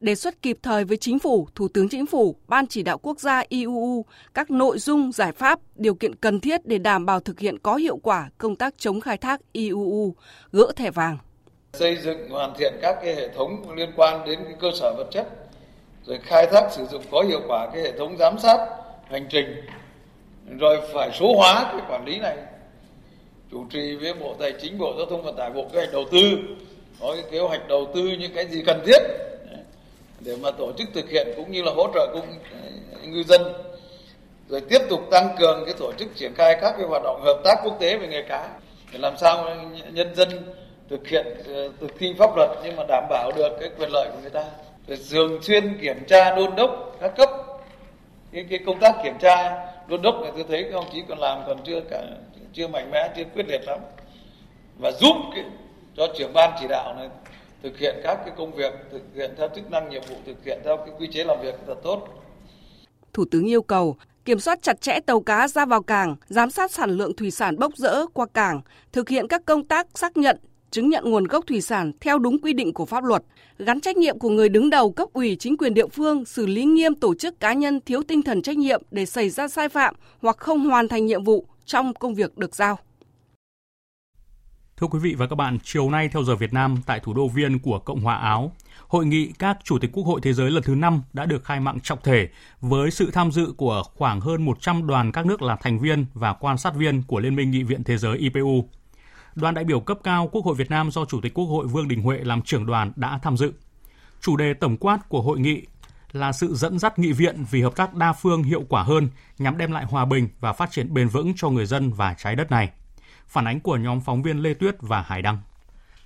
Đề 0.04 0.16
xuất 0.16 0.42
kịp 0.42 0.58
thời 0.64 0.84
với 0.84 0.98
Chính 0.98 1.20
phủ, 1.20 1.48
Thủ 1.56 1.68
tướng 1.74 1.90
Chính 1.90 2.06
phủ, 2.06 2.36
Ban 2.48 2.68
chỉ 2.68 2.84
đạo 2.84 2.98
quốc 2.98 3.20
gia 3.20 3.44
IUU 3.50 4.06
các 4.34 4.52
nội 4.52 4.80
dung, 4.80 5.12
giải 5.12 5.32
pháp, 5.32 5.60
điều 5.76 5.96
kiện 5.96 6.16
cần 6.16 6.40
thiết 6.40 6.66
để 6.66 6.78
đảm 6.78 7.06
bảo 7.06 7.20
thực 7.20 7.40
hiện 7.40 7.60
có 7.60 7.76
hiệu 7.76 7.98
quả 7.98 8.30
công 8.38 8.56
tác 8.56 8.74
chống 8.78 9.02
khai 9.02 9.18
thác 9.18 9.42
IUU, 9.52 10.16
gỡ 10.52 10.72
thẻ 10.76 10.92
vàng. 10.92 11.18
Xây 11.74 11.98
dựng 12.04 12.30
hoàn 12.30 12.54
thiện 12.58 12.74
các 12.82 12.98
cái 13.04 13.16
hệ 13.16 13.30
thống 13.36 13.76
liên 13.76 13.90
quan 13.96 14.26
đến 14.28 14.40
cái 14.44 14.54
cơ 14.60 14.68
sở 14.80 14.94
vật 14.98 15.08
chất 15.12 15.28
rồi 16.06 16.20
khai 16.24 16.48
thác 16.52 16.68
sử 16.72 16.86
dụng 16.86 17.04
có 17.12 17.22
hiệu 17.22 17.42
quả 17.48 17.70
cái 17.74 17.82
hệ 17.82 17.98
thống 17.98 18.18
giám 18.20 18.40
sát 18.40 18.58
hành 19.10 19.28
trình 19.30 19.46
rồi 20.60 20.82
phải 20.94 21.12
số 21.20 21.36
hóa 21.38 21.70
cái 21.72 21.82
quản 21.90 22.06
lý 22.06 22.20
này. 22.20 22.38
Chủ 23.52 23.66
trì 23.70 23.96
với 23.96 24.14
bộ 24.14 24.36
tài 24.40 24.54
chính 24.62 24.78
bộ 24.78 24.94
giao 24.98 25.06
thông 25.06 25.24
vận 25.24 25.36
tải 25.38 25.52
bộ 25.52 25.68
kế 25.74 25.78
hoạch 25.80 25.94
đầu 25.94 26.04
tư 26.12 26.20
có 27.02 27.14
cái 27.14 27.32
kế 27.32 27.40
hoạch 27.40 27.68
đầu 27.68 27.88
tư 27.96 28.02
những 28.20 28.32
cái 28.36 28.48
gì 28.48 28.64
cần 28.66 28.84
thiết 28.86 29.00
để 30.26 30.36
mà 30.42 30.52
tổ 30.52 30.72
chức 30.78 30.88
thực 30.94 31.10
hiện 31.10 31.28
cũng 31.36 31.52
như 31.52 31.62
là 31.62 31.72
hỗ 31.76 31.88
trợ 31.94 32.08
cũng 32.14 32.28
ờ, 32.52 33.08
ngư 33.08 33.24
dân. 33.24 33.42
Rồi 34.50 34.62
tiếp 34.70 34.82
tục 34.90 35.02
tăng 35.12 35.36
cường 35.40 35.66
cái 35.66 35.74
tổ 35.80 35.92
chức 35.94 36.16
triển 36.16 36.34
khai 36.36 36.58
các 36.62 36.74
cái 36.78 36.88
hoạt 36.88 37.04
động 37.04 37.22
hợp 37.22 37.42
tác 37.44 37.56
quốc 37.64 37.78
tế 37.80 37.98
về 37.98 38.08
nghề 38.08 38.22
cá. 38.22 38.50
Để 38.92 39.00
làm 39.00 39.18
sao 39.18 39.50
nhân 39.92 40.16
dân 40.16 40.30
thực 40.90 41.08
hiện 41.08 41.26
ờ, 41.48 41.70
thực 41.82 42.00
thi 42.00 42.14
pháp 42.18 42.30
luật 42.36 42.50
nhưng 42.64 42.76
mà 42.76 42.84
đảm 42.88 43.04
bảo 43.10 43.32
được 43.36 43.50
cái 43.60 43.70
quyền 43.78 43.90
lợi 43.94 44.10
của 44.14 44.20
người 44.22 44.30
ta. 44.30 44.44
Rồi 44.88 44.98
thường 45.12 45.42
xuyên 45.42 45.78
kiểm 45.82 46.06
tra 46.08 46.36
đôn 46.36 46.56
đốc 46.56 46.98
các 47.02 47.12
cấp. 47.18 47.30
Cái, 48.34 48.46
cái 48.50 48.60
công 48.66 48.80
tác 48.80 48.96
kiểm 49.04 49.18
tra 49.20 49.66
đôn 49.88 50.02
đốc 50.02 50.22
này 50.22 50.32
tôi 50.36 50.46
thấy 50.50 50.64
các 50.64 50.74
ông 50.74 50.86
chí 50.94 51.04
còn 51.10 51.20
làm 51.20 51.42
còn 51.48 51.58
chưa 51.64 51.82
cả 51.90 52.04
chưa 52.54 52.68
mạnh 52.68 52.92
mẽ 52.92 53.10
chưa 53.16 53.24
quyết 53.36 53.48
liệt 53.48 53.62
lắm. 53.68 53.80
Và 54.78 54.92
giúp 54.92 55.16
cái, 55.36 55.44
cho 55.98 56.08
trưởng 56.18 56.34
ban 56.34 56.52
chỉ 56.60 56.66
đạo 56.70 56.94
này 56.98 57.08
thực 57.64 57.78
hiện 57.78 57.96
các 58.04 58.20
cái 58.26 58.34
công 58.38 58.56
việc 58.56 58.74
thực 58.92 59.02
hiện 59.16 59.32
theo 59.38 59.48
chức 59.56 59.72
năng 59.72 59.90
nhiệm 59.90 60.02
vụ 60.10 60.16
thực 60.26 60.46
hiện 60.46 60.60
theo 60.64 60.78
cái 60.78 60.96
quy 61.00 61.08
chế 61.14 61.24
làm 61.24 61.38
việc 61.42 61.56
thật 61.68 61.76
tốt 61.84 62.08
Thủ 63.14 63.26
tướng 63.32 63.50
yêu 63.50 63.62
cầu 63.62 63.96
kiểm 64.26 64.40
soát 64.40 64.62
chặt 64.62 64.82
chẽ 64.82 65.00
tàu 65.06 65.22
cá 65.22 65.48
ra 65.48 65.66
vào 65.66 65.82
cảng, 65.82 66.16
giám 66.28 66.50
sát 66.50 66.72
sản 66.72 66.90
lượng 66.90 67.16
thủy 67.16 67.32
sản 67.32 67.60
bốc 67.60 67.76
rỡ 67.76 68.06
qua 68.14 68.26
cảng, 68.34 68.62
thực 68.92 69.10
hiện 69.10 69.28
các 69.28 69.46
công 69.46 69.66
tác 69.66 69.88
xác 69.96 70.18
nhận, 70.18 70.38
chứng 70.72 70.90
nhận 70.90 71.12
nguồn 71.12 71.24
gốc 71.24 71.48
thủy 71.48 71.62
sản 71.62 71.92
theo 72.02 72.20
đúng 72.20 72.42
quy 72.42 72.54
định 72.54 72.74
của 72.74 72.86
pháp 72.86 73.04
luật, 73.04 73.24
gắn 73.60 73.82
trách 73.82 73.98
nhiệm 73.98 74.20
của 74.20 74.30
người 74.30 74.50
đứng 74.50 74.70
đầu 74.70 74.92
cấp 74.92 75.10
ủy 75.14 75.36
chính 75.40 75.58
quyền 75.58 75.74
địa 75.74 75.88
phương 75.88 76.26
xử 76.26 76.46
lý 76.46 76.64
nghiêm 76.66 76.96
tổ 76.96 77.16
chức 77.16 77.40
cá 77.40 77.54
nhân 77.54 77.80
thiếu 77.86 78.04
tinh 78.04 78.22
thần 78.22 78.42
trách 78.42 78.58
nhiệm 78.58 78.82
để 78.92 79.06
xảy 79.06 79.30
ra 79.30 79.48
sai 79.48 79.70
phạm 79.70 79.96
hoặc 80.22 80.38
không 80.38 80.70
hoàn 80.70 80.88
thành 80.88 81.06
nhiệm 81.06 81.24
vụ 81.24 81.46
trong 81.66 81.94
công 81.94 82.16
việc 82.16 82.38
được 82.38 82.56
giao. 82.56 82.80
Thưa 84.84 84.88
quý 84.88 85.00
vị 85.00 85.16
và 85.16 85.28
các 85.28 85.36
bạn, 85.36 85.58
chiều 85.64 85.90
nay 85.90 86.10
theo 86.10 86.24
giờ 86.24 86.36
Việt 86.36 86.54
Nam 86.54 86.78
tại 86.86 87.00
thủ 87.00 87.14
đô 87.14 87.28
Viên 87.28 87.60
của 87.60 87.80
Cộng 87.80 88.02
hòa 88.02 88.16
Áo, 88.16 88.52
Hội 88.88 89.06
nghị 89.06 89.32
các 89.40 89.58
Chủ 89.64 89.80
tịch 89.80 89.90
Quốc 89.94 90.04
hội 90.04 90.20
Thế 90.24 90.34
giới 90.34 90.52
lần 90.52 90.64
thứ 90.64 90.76
5 90.76 91.02
đã 91.14 91.26
được 91.26 91.46
khai 91.46 91.60
mạc 91.60 91.76
trọng 91.84 92.00
thể 92.04 92.30
với 92.62 92.92
sự 92.92 93.12
tham 93.12 93.32
dự 93.32 93.54
của 93.58 93.84
khoảng 93.96 94.22
hơn 94.22 94.46
100 94.46 94.88
đoàn 94.88 95.12
các 95.12 95.26
nước 95.26 95.42
là 95.42 95.56
thành 95.56 95.80
viên 95.80 96.06
và 96.14 96.34
quan 96.34 96.58
sát 96.58 96.76
viên 96.76 97.04
của 97.04 97.20
Liên 97.20 97.36
minh 97.36 97.52
Nghị 97.52 97.64
viện 97.64 97.84
Thế 97.84 97.98
giới 97.98 98.18
IPU 98.18 98.70
đoàn 99.36 99.54
đại 99.54 99.64
biểu 99.64 99.80
cấp 99.80 99.98
cao 100.04 100.30
Quốc 100.32 100.46
hội 100.46 100.56
Việt 100.56 100.70
Nam 100.70 100.92
do 100.92 101.06
Chủ 101.06 101.22
tịch 101.22 101.34
Quốc 101.34 101.46
hội 101.46 101.68
Vương 101.68 101.88
Đình 101.88 102.02
Huệ 102.02 102.18
làm 102.18 102.42
trưởng 102.42 102.66
đoàn 102.66 102.92
đã 102.96 103.20
tham 103.24 103.38
dự. 103.38 103.54
Chủ 104.22 104.38
đề 104.38 104.54
tổng 104.54 104.78
quát 104.78 105.10
của 105.10 105.22
hội 105.22 105.40
nghị 105.40 105.62
là 106.12 106.32
sự 106.32 106.56
dẫn 106.56 106.80
dắt 106.80 107.00
nghị 107.00 107.12
viện 107.12 107.46
vì 107.52 107.62
hợp 107.62 107.76
tác 107.76 107.94
đa 107.94 108.14
phương 108.14 108.44
hiệu 108.44 108.64
quả 108.70 108.84
hơn 108.84 109.10
nhằm 109.38 109.58
đem 109.58 109.72
lại 109.72 109.86
hòa 109.86 110.06
bình 110.06 110.30
và 110.40 110.54
phát 110.54 110.72
triển 110.72 110.94
bền 110.94 111.08
vững 111.08 111.34
cho 111.36 111.50
người 111.50 111.66
dân 111.66 111.94
và 111.94 112.14
trái 112.14 112.36
đất 112.36 112.52
này. 112.52 112.70
Phản 113.34 113.48
ánh 113.48 113.60
của 113.60 113.78
nhóm 113.78 114.02
phóng 114.02 114.22
viên 114.24 114.40
Lê 114.40 114.54
Tuyết 114.54 114.76
và 114.82 115.02
Hải 115.02 115.22
Đăng. 115.22 115.38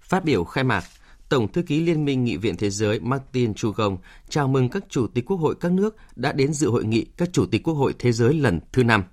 Phát 0.01 0.23
biểu 0.25 0.43
khai 0.43 0.63
mạc, 0.63 0.83
Tổng 1.29 1.51
thư 1.51 1.61
ký 1.61 1.81
Liên 1.81 2.05
minh 2.05 2.23
Nghị 2.23 2.37
viện 2.37 2.57
Thế 2.57 2.69
giới 2.69 2.99
Martin 2.99 3.53
Chugong 3.53 3.97
chào 4.29 4.47
mừng 4.47 4.69
các 4.69 4.83
chủ 4.89 5.07
tịch 5.07 5.25
quốc 5.25 5.37
hội 5.37 5.55
các 5.59 5.71
nước 5.71 5.95
đã 6.15 6.31
đến 6.31 6.53
dự 6.53 6.69
hội 6.69 6.85
nghị 6.85 7.05
các 7.17 7.29
chủ 7.31 7.45
tịch 7.45 7.63
quốc 7.63 7.73
hội 7.73 7.93
thế 7.99 8.11
giới 8.11 8.33
lần 8.33 8.59
thứ 8.71 8.83
năm 8.83 9.03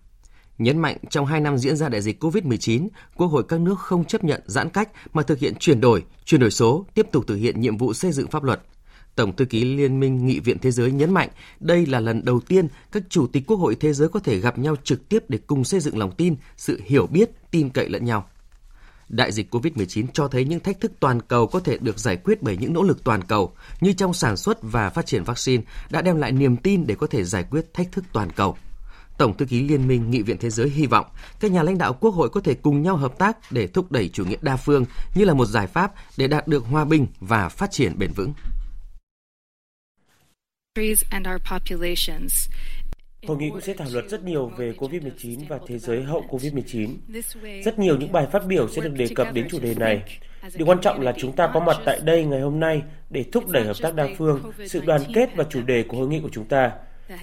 nhấn 0.59 0.79
mạnh 0.79 0.96
trong 1.11 1.27
2 1.27 1.40
năm 1.40 1.59
diễn 1.59 1.77
ra 1.77 1.88
đại 1.88 2.00
dịch 2.00 2.24
COVID-19, 2.24 2.88
Quốc 3.16 3.27
hội 3.27 3.44
các 3.48 3.61
nước 3.61 3.79
không 3.79 4.05
chấp 4.05 4.24
nhận 4.24 4.42
giãn 4.46 4.68
cách 4.68 4.88
mà 5.12 5.22
thực 5.22 5.38
hiện 5.38 5.55
chuyển 5.55 5.81
đổi, 5.81 6.05
chuyển 6.24 6.40
đổi 6.40 6.50
số, 6.50 6.87
tiếp 6.94 7.07
tục 7.12 7.24
thực 7.27 7.37
hiện 7.37 7.61
nhiệm 7.61 7.77
vụ 7.77 7.92
xây 7.92 8.12
dựng 8.12 8.31
pháp 8.31 8.42
luật. 8.44 8.61
Tổng 9.16 9.37
thư 9.37 9.44
ký 9.44 9.64
Liên 9.64 10.00
minh 10.00 10.27
Nghị 10.27 10.40
viện 10.40 10.59
Thế 10.59 10.70
giới 10.70 10.92
nhấn 10.92 11.14
mạnh 11.14 11.29
đây 11.61 11.87
là 11.87 12.00
lần 12.00 12.24
đầu 12.24 12.40
tiên 12.40 12.68
các 12.92 13.03
chủ 13.09 13.27
tịch 13.27 13.42
quốc 13.46 13.57
hội 13.57 13.77
thế 13.81 13.92
giới 13.92 14.09
có 14.09 14.20
thể 14.20 14.38
gặp 14.38 14.59
nhau 14.59 14.77
trực 14.85 15.09
tiếp 15.09 15.24
để 15.29 15.38
cùng 15.46 15.64
xây 15.64 15.81
dựng 15.81 15.98
lòng 15.98 16.12
tin, 16.16 16.37
sự 16.57 16.81
hiểu 16.85 17.07
biết, 17.07 17.31
tin 17.50 17.68
cậy 17.68 17.88
lẫn 17.88 18.05
nhau. 18.05 18.27
Đại 19.09 19.33
dịch 19.33 19.55
COVID-19 19.55 20.07
cho 20.12 20.29
thấy 20.29 20.44
những 20.44 20.61
thách 20.61 20.81
thức 20.81 20.92
toàn 21.00 21.20
cầu 21.20 21.46
có 21.46 21.61
thể 21.61 21.79
được 21.79 21.98
giải 21.98 22.16
quyết 22.16 22.42
bởi 22.42 22.57
những 22.57 22.72
nỗ 22.72 22.83
lực 22.83 23.05
toàn 23.05 23.22
cầu, 23.22 23.53
như 23.81 23.92
trong 23.92 24.14
sản 24.14 24.37
xuất 24.37 24.59
và 24.62 24.90
phát 24.90 25.07
triển 25.07 25.24
vaccine 25.24 25.62
đã 25.90 26.03
đem 26.03 26.16
lại 26.16 26.33
niềm 26.33 26.57
tin 26.57 26.87
để 26.87 26.94
có 26.94 27.07
thể 27.07 27.24
giải 27.24 27.44
quyết 27.50 27.74
thách 27.74 27.92
thức 27.92 28.05
toàn 28.12 28.31
cầu. 28.31 28.57
Tổng 29.18 29.37
thư 29.37 29.44
ký 29.44 29.62
Liên 29.62 29.88
minh 29.88 30.11
Nghị 30.11 30.22
viện 30.22 30.37
Thế 30.40 30.50
giới 30.50 30.68
hy 30.68 30.87
vọng 30.87 31.07
các 31.40 31.50
nhà 31.53 31.62
lãnh 31.62 31.79
đạo 31.79 31.92
quốc 31.92 32.14
hội 32.14 32.29
có 32.29 32.40
thể 32.40 32.55
cùng 32.55 32.83
nhau 32.83 32.96
hợp 32.96 33.18
tác 33.18 33.53
để 33.53 33.66
thúc 33.66 33.92
đẩy 33.92 34.09
chủ 34.09 34.24
nghĩa 34.24 34.37
đa 34.40 34.57
phương 34.57 34.85
như 35.14 35.24
là 35.24 35.35
một 35.35 35.46
giải 35.46 35.66
pháp 35.66 35.92
để 36.16 36.29
đạt 36.29 36.48
được 36.48 36.64
hòa 36.64 36.85
bình 36.85 37.07
và 37.20 37.48
phát 37.48 37.70
triển 37.70 37.98
bền 37.98 38.12
vững. 38.12 38.33
Hội 43.27 43.37
nghị 43.37 43.51
cũng 43.51 43.61
sẽ 43.61 43.75
thảo 43.75 43.89
luận 43.93 44.09
rất 44.09 44.25
nhiều 44.25 44.47
về 44.47 44.73
COVID-19 44.79 45.41
và 45.49 45.59
thế 45.67 45.79
giới 45.79 46.03
hậu 46.03 46.25
COVID-19. 46.31 46.97
Rất 47.65 47.79
nhiều 47.79 47.97
những 47.97 48.13
bài 48.13 48.27
phát 48.33 48.47
biểu 48.47 48.69
sẽ 48.69 48.83
được 48.83 48.93
đề 48.95 49.07
cập 49.15 49.33
đến 49.33 49.47
chủ 49.51 49.61
đề 49.61 49.75
này. 49.75 50.03
Điều 50.55 50.67
quan 50.67 50.81
trọng 50.81 51.01
là 51.01 51.13
chúng 51.19 51.37
ta 51.37 51.51
có 51.55 51.61
mặt 51.61 51.77
tại 51.85 52.01
đây 52.05 52.25
ngày 52.25 52.41
hôm 52.41 52.61
nay 52.61 52.83
để 53.11 53.25
thúc 53.33 53.49
đẩy 53.49 53.65
hợp 53.65 53.77
tác 53.83 53.95
đa 53.95 54.09
phương, 54.19 54.53
sự 54.67 54.81
đoàn 54.87 55.01
kết 55.15 55.31
và 55.37 55.45
chủ 55.51 55.63
đề 55.63 55.83
của 55.83 55.97
hội 55.97 56.09
nghị 56.09 56.21
của 56.21 56.31
chúng 56.33 56.45
ta 56.45 56.73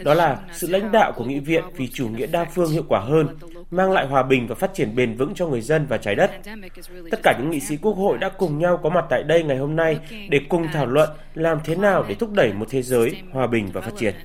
đó 0.03 0.13
là 0.13 0.39
sự 0.53 0.67
lãnh 0.67 0.91
đạo 0.91 1.13
của 1.15 1.25
nghị 1.25 1.39
viện 1.39 1.63
vì 1.75 1.87
chủ 1.87 2.07
nghĩa 2.07 2.27
đa 2.27 2.45
phương 2.45 2.71
hiệu 2.71 2.83
quả 2.89 2.99
hơn, 2.99 3.27
mang 3.71 3.91
lại 3.91 4.07
hòa 4.07 4.23
bình 4.23 4.47
và 4.47 4.55
phát 4.55 4.71
triển 4.73 4.95
bền 4.95 5.17
vững 5.17 5.33
cho 5.35 5.47
người 5.47 5.61
dân 5.61 5.85
và 5.89 5.97
trái 5.97 6.15
đất. 6.15 6.31
Tất 7.11 7.19
cả 7.23 7.37
những 7.39 7.49
nghị 7.49 7.59
sĩ 7.59 7.77
quốc 7.77 7.93
hội 7.93 8.17
đã 8.17 8.29
cùng 8.29 8.59
nhau 8.59 8.79
có 8.83 8.89
mặt 8.89 9.05
tại 9.09 9.23
đây 9.23 9.43
ngày 9.43 9.57
hôm 9.57 9.75
nay 9.75 9.99
để 10.29 10.41
cùng 10.49 10.67
thảo 10.73 10.85
luận 10.85 11.09
làm 11.33 11.59
thế 11.63 11.75
nào 11.75 12.05
để 12.07 12.15
thúc 12.15 12.31
đẩy 12.33 12.53
một 12.53 12.65
thế 12.69 12.81
giới 12.81 13.21
hòa 13.31 13.47
bình 13.47 13.69
và 13.73 13.81
phát 13.81 13.93
triển. 13.97 14.15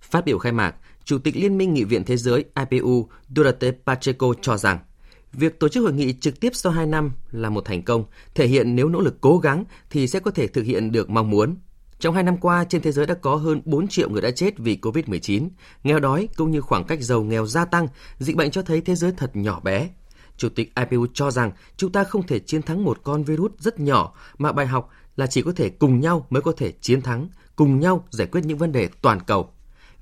Phát 0.00 0.24
biểu 0.24 0.38
khai 0.38 0.52
mạc, 0.52 0.74
Chủ 1.04 1.18
tịch 1.18 1.36
Liên 1.36 1.58
minh 1.58 1.74
Nghị 1.74 1.84
viện 1.84 2.04
Thế 2.04 2.16
giới 2.16 2.44
IPU 2.70 3.08
Durate 3.36 3.70
Pacheco 3.86 4.26
cho 4.42 4.56
rằng 4.56 4.78
Việc 5.32 5.60
tổ 5.60 5.68
chức 5.68 5.82
hội 5.82 5.92
nghị 5.92 6.12
trực 6.12 6.40
tiếp 6.40 6.50
sau 6.54 6.72
2 6.72 6.86
năm 6.86 7.12
là 7.32 7.50
một 7.50 7.64
thành 7.64 7.82
công, 7.82 8.04
thể 8.34 8.46
hiện 8.46 8.76
nếu 8.76 8.88
nỗ 8.88 9.00
lực 9.00 9.20
cố 9.20 9.38
gắng 9.38 9.64
thì 9.90 10.06
sẽ 10.06 10.20
có 10.20 10.30
thể 10.30 10.46
thực 10.46 10.62
hiện 10.62 10.92
được 10.92 11.10
mong 11.10 11.30
muốn. 11.30 11.56
Trong 11.98 12.14
hai 12.14 12.22
năm 12.22 12.36
qua, 12.36 12.64
trên 12.64 12.82
thế 12.82 12.92
giới 12.92 13.06
đã 13.06 13.14
có 13.14 13.36
hơn 13.36 13.60
4 13.64 13.88
triệu 13.88 14.10
người 14.10 14.22
đã 14.22 14.30
chết 14.30 14.58
vì 14.58 14.78
COVID-19. 14.82 15.48
Nghèo 15.84 16.00
đói 16.00 16.28
cũng 16.36 16.50
như 16.50 16.60
khoảng 16.60 16.84
cách 16.84 17.02
giàu 17.02 17.22
nghèo 17.22 17.46
gia 17.46 17.64
tăng, 17.64 17.88
dịch 18.18 18.36
bệnh 18.36 18.50
cho 18.50 18.62
thấy 18.62 18.80
thế 18.80 18.94
giới 18.94 19.12
thật 19.12 19.36
nhỏ 19.36 19.60
bé. 19.60 19.88
Chủ 20.36 20.48
tịch 20.48 20.72
IPU 20.74 21.06
cho 21.14 21.30
rằng 21.30 21.50
chúng 21.76 21.92
ta 21.92 22.04
không 22.04 22.26
thể 22.26 22.38
chiến 22.38 22.62
thắng 22.62 22.84
một 22.84 23.00
con 23.02 23.24
virus 23.24 23.52
rất 23.58 23.80
nhỏ 23.80 24.14
mà 24.38 24.52
bài 24.52 24.66
học 24.66 24.90
là 25.16 25.26
chỉ 25.26 25.42
có 25.42 25.52
thể 25.56 25.70
cùng 25.70 26.00
nhau 26.00 26.26
mới 26.30 26.42
có 26.42 26.52
thể 26.56 26.72
chiến 26.80 27.02
thắng, 27.02 27.28
cùng 27.56 27.80
nhau 27.80 28.04
giải 28.10 28.26
quyết 28.26 28.40
những 28.44 28.58
vấn 28.58 28.72
đề 28.72 28.88
toàn 29.02 29.20
cầu. 29.20 29.50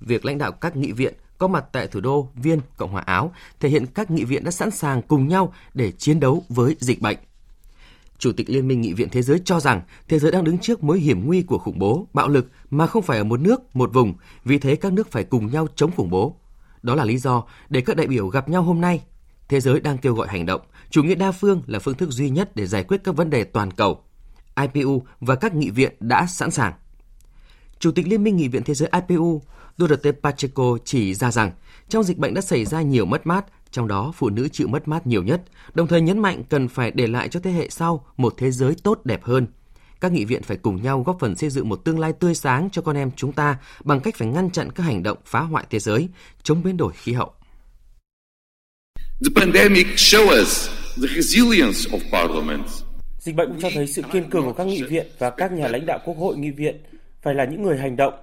Việc 0.00 0.24
lãnh 0.24 0.38
đạo 0.38 0.52
các 0.52 0.76
nghị 0.76 0.92
viện 0.92 1.14
có 1.38 1.48
mặt 1.48 1.64
tại 1.72 1.86
thủ 1.86 2.00
đô 2.00 2.28
Viên, 2.34 2.60
Cộng 2.76 2.90
hòa 2.90 3.02
Áo 3.02 3.32
thể 3.60 3.68
hiện 3.68 3.86
các 3.86 4.10
nghị 4.10 4.24
viện 4.24 4.44
đã 4.44 4.50
sẵn 4.50 4.70
sàng 4.70 5.02
cùng 5.02 5.28
nhau 5.28 5.52
để 5.74 5.92
chiến 5.92 6.20
đấu 6.20 6.44
với 6.48 6.76
dịch 6.80 7.00
bệnh. 7.00 7.18
Chủ 8.18 8.32
tịch 8.32 8.50
Liên 8.50 8.68
minh 8.68 8.80
Nghị 8.80 8.92
viện 8.92 9.08
Thế 9.12 9.22
giới 9.22 9.40
cho 9.44 9.60
rằng 9.60 9.82
thế 10.08 10.18
giới 10.18 10.32
đang 10.32 10.44
đứng 10.44 10.58
trước 10.58 10.84
mối 10.84 11.00
hiểm 11.00 11.26
nguy 11.26 11.42
của 11.42 11.58
khủng 11.58 11.78
bố, 11.78 12.06
bạo 12.12 12.28
lực 12.28 12.50
mà 12.70 12.86
không 12.86 13.02
phải 13.02 13.18
ở 13.18 13.24
một 13.24 13.40
nước, 13.40 13.76
một 13.76 13.92
vùng, 13.92 14.14
vì 14.44 14.58
thế 14.58 14.76
các 14.76 14.92
nước 14.92 15.10
phải 15.10 15.24
cùng 15.24 15.50
nhau 15.52 15.66
chống 15.76 15.90
khủng 15.96 16.10
bố. 16.10 16.36
Đó 16.82 16.94
là 16.94 17.04
lý 17.04 17.18
do 17.18 17.44
để 17.68 17.80
các 17.80 17.96
đại 17.96 18.06
biểu 18.06 18.28
gặp 18.28 18.48
nhau 18.48 18.62
hôm 18.62 18.80
nay. 18.80 19.02
Thế 19.48 19.60
giới 19.60 19.80
đang 19.80 19.98
kêu 19.98 20.14
gọi 20.14 20.28
hành 20.28 20.46
động, 20.46 20.60
chủ 20.90 21.02
nghĩa 21.02 21.14
đa 21.14 21.32
phương 21.32 21.62
là 21.66 21.78
phương 21.78 21.94
thức 21.94 22.10
duy 22.10 22.30
nhất 22.30 22.56
để 22.56 22.66
giải 22.66 22.84
quyết 22.84 23.00
các 23.04 23.16
vấn 23.16 23.30
đề 23.30 23.44
toàn 23.44 23.70
cầu. 23.70 24.02
IPU 24.60 25.02
và 25.20 25.34
các 25.34 25.54
nghị 25.54 25.70
viện 25.70 25.92
đã 26.00 26.26
sẵn 26.26 26.50
sàng. 26.50 26.72
Chủ 27.78 27.90
tịch 27.92 28.08
Liên 28.08 28.24
minh 28.24 28.36
Nghị 28.36 28.48
viện 28.48 28.62
Thế 28.64 28.74
giới 28.74 28.88
IPU 28.92 29.42
Duterte 29.78 30.12
Pacheco 30.12 30.78
chỉ 30.84 31.14
ra 31.14 31.30
rằng 31.30 31.50
trong 31.88 32.02
dịch 32.02 32.18
bệnh 32.18 32.34
đã 32.34 32.40
xảy 32.40 32.64
ra 32.64 32.82
nhiều 32.82 33.06
mất 33.06 33.26
mát, 33.26 33.44
trong 33.74 33.88
đó 33.88 34.12
phụ 34.14 34.30
nữ 34.30 34.48
chịu 34.48 34.68
mất 34.68 34.88
mát 34.88 35.06
nhiều 35.06 35.22
nhất, 35.22 35.42
đồng 35.74 35.86
thời 35.86 36.00
nhấn 36.00 36.18
mạnh 36.18 36.42
cần 36.48 36.68
phải 36.68 36.90
để 36.90 37.06
lại 37.06 37.28
cho 37.28 37.40
thế 37.40 37.50
hệ 37.50 37.68
sau 37.70 38.06
một 38.16 38.34
thế 38.36 38.50
giới 38.50 38.74
tốt 38.82 39.00
đẹp 39.04 39.24
hơn. 39.24 39.46
Các 40.00 40.12
nghị 40.12 40.24
viện 40.24 40.42
phải 40.42 40.56
cùng 40.56 40.82
nhau 40.82 41.02
góp 41.06 41.16
phần 41.20 41.36
xây 41.36 41.50
dựng 41.50 41.68
một 41.68 41.76
tương 41.84 41.98
lai 41.98 42.12
tươi 42.12 42.34
sáng 42.34 42.68
cho 42.72 42.82
con 42.82 42.96
em 42.96 43.10
chúng 43.16 43.32
ta 43.32 43.56
bằng 43.84 44.00
cách 44.00 44.14
phải 44.16 44.28
ngăn 44.28 44.50
chặn 44.50 44.70
các 44.70 44.82
hành 44.82 45.02
động 45.02 45.18
phá 45.24 45.40
hoại 45.40 45.64
thế 45.70 45.78
giới, 45.78 46.08
chống 46.42 46.62
biến 46.62 46.76
đổi 46.76 46.92
khí 46.92 47.12
hậu. 47.12 47.32
The 49.24 49.40
pandemic 49.40 49.86
show 49.86 50.40
us 50.42 50.68
the 50.96 51.08
resilience 51.16 51.90
of 51.90 51.98
parliaments. 52.12 52.82
Dịch 53.18 53.36
bệnh 53.36 53.60
cho 53.60 53.68
thấy 53.74 53.86
sự 53.86 54.02
kiên 54.12 54.30
cường 54.30 54.44
của 54.44 54.52
các 54.52 54.66
nghị 54.66 54.82
viện 54.82 55.06
và 55.18 55.30
các 55.30 55.52
nhà 55.52 55.68
lãnh 55.68 55.86
đạo 55.86 55.98
quốc 56.04 56.16
hội 56.18 56.36
nghị 56.36 56.50
viện 56.50 56.76
phải 57.22 57.34
là 57.34 57.44
những 57.44 57.62
người 57.62 57.78
hành 57.78 57.96
động. 57.96 58.14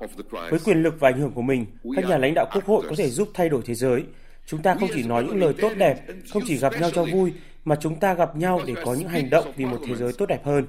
Với 0.50 0.60
quyền 0.66 0.84
lực 0.84 0.96
và 1.00 1.10
ảnh 1.10 1.20
hưởng 1.20 1.32
của 1.32 1.42
mình, 1.42 1.66
các 1.96 2.06
nhà 2.06 2.18
lãnh 2.18 2.34
đạo 2.34 2.46
quốc 2.54 2.66
hội 2.66 2.86
có 2.90 2.96
thể 2.98 3.10
giúp 3.10 3.30
thay 3.34 3.50
đổi 3.50 3.62
thế 3.66 3.76
giới. 3.76 4.04
Chúng 4.46 4.62
ta 4.62 4.76
không 4.80 4.90
chỉ 4.94 5.04
nói 5.04 5.24
những 5.24 5.40
lời 5.40 5.54
tốt 5.62 5.72
đẹp, 5.78 6.06
không 6.30 6.44
chỉ 6.48 6.58
gặp 6.58 6.74
nhau 6.82 6.92
cho 6.94 7.06
vui, 7.06 7.34
mà 7.66 7.76
chúng 7.76 8.00
ta 8.00 8.14
gặp 8.14 8.36
nhau 8.36 8.62
để 8.68 8.74
có 8.86 8.94
những 8.94 9.08
hành 9.08 9.30
động 9.30 9.52
vì 9.56 9.66
một 9.66 9.82
thế 9.88 9.96
giới 9.96 10.14
tốt 10.14 10.26
đẹp 10.26 10.46
hơn. 10.46 10.66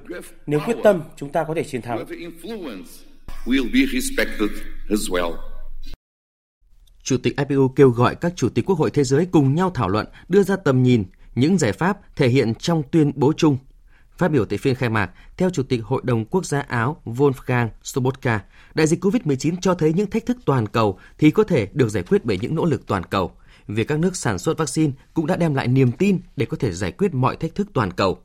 Nếu 0.47 0.59
quyết 0.65 0.77
tâm, 0.83 1.01
chúng 1.15 1.31
ta 1.31 1.43
có 1.43 1.53
thể 1.53 1.63
chiến 1.63 1.81
thắng. 1.81 2.05
Chủ 7.03 7.17
tịch 7.17 7.37
IPU 7.37 7.67
kêu 7.67 7.89
gọi 7.89 8.15
các 8.15 8.33
chủ 8.35 8.49
tịch 8.49 8.65
quốc 8.65 8.77
hội 8.77 8.89
thế 8.91 9.03
giới 9.03 9.25
cùng 9.31 9.55
nhau 9.55 9.71
thảo 9.75 9.89
luận, 9.89 10.07
đưa 10.29 10.43
ra 10.43 10.55
tầm 10.55 10.83
nhìn, 10.83 11.03
những 11.35 11.57
giải 11.57 11.71
pháp 11.71 11.97
thể 12.15 12.27
hiện 12.27 12.55
trong 12.55 12.83
tuyên 12.91 13.11
bố 13.15 13.33
chung 13.37 13.57
Phát 14.17 14.31
biểu 14.31 14.45
tại 14.45 14.57
phiên 14.57 14.75
khai 14.75 14.89
mạc, 14.89 15.11
theo 15.37 15.49
Chủ 15.49 15.63
tịch 15.63 15.81
Hội 15.83 16.01
đồng 16.05 16.25
Quốc 16.25 16.45
gia 16.45 16.59
Áo 16.61 17.01
Wolfgang 17.05 17.67
Sobotka, 17.83 18.39
đại 18.75 18.87
dịch 18.87 19.03
COVID-19 19.03 19.55
cho 19.61 19.73
thấy 19.73 19.93
những 19.93 20.09
thách 20.09 20.25
thức 20.25 20.37
toàn 20.45 20.67
cầu 20.67 20.99
thì 21.17 21.31
có 21.31 21.43
thể 21.43 21.67
được 21.73 21.89
giải 21.89 22.03
quyết 22.03 22.25
bởi 22.25 22.39
những 22.41 22.55
nỗ 22.55 22.65
lực 22.65 22.87
toàn 22.87 23.03
cầu. 23.03 23.31
Việc 23.67 23.87
các 23.87 23.99
nước 23.99 24.15
sản 24.15 24.39
xuất 24.39 24.57
vaccine 24.57 24.93
cũng 25.13 25.27
đã 25.27 25.35
đem 25.35 25.55
lại 25.55 25.67
niềm 25.67 25.91
tin 25.91 26.19
để 26.35 26.45
có 26.45 26.57
thể 26.57 26.71
giải 26.71 26.91
quyết 26.91 27.13
mọi 27.13 27.35
thách 27.35 27.55
thức 27.55 27.67
toàn 27.73 27.91
cầu. 27.91 28.17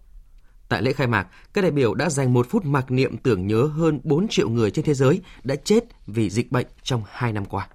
Tại 0.69 0.83
lễ 0.83 0.93
khai 0.93 1.07
mạc, 1.07 1.27
các 1.55 1.63
đại 1.63 1.71
biểu 1.71 1.95
đã 1.95 2.11
dành 2.11 2.33
một 2.33 2.47
phút 2.51 2.65
mặc 2.65 2.91
niệm 2.91 3.17
tưởng 3.17 3.47
nhớ 3.47 3.63
hơn 3.65 4.01
4 4.05 4.29
triệu 4.29 4.49
người 4.49 4.71
trên 4.71 4.85
thế 4.85 4.95
giới 4.95 5.21
đã 5.43 5.55
chết 5.65 5.85
vì 6.07 6.31
dịch 6.31 6.53
bệnh 6.53 6.67
trong 6.83 7.03
2 7.11 7.33
năm 7.33 7.45
qua. 7.45 7.69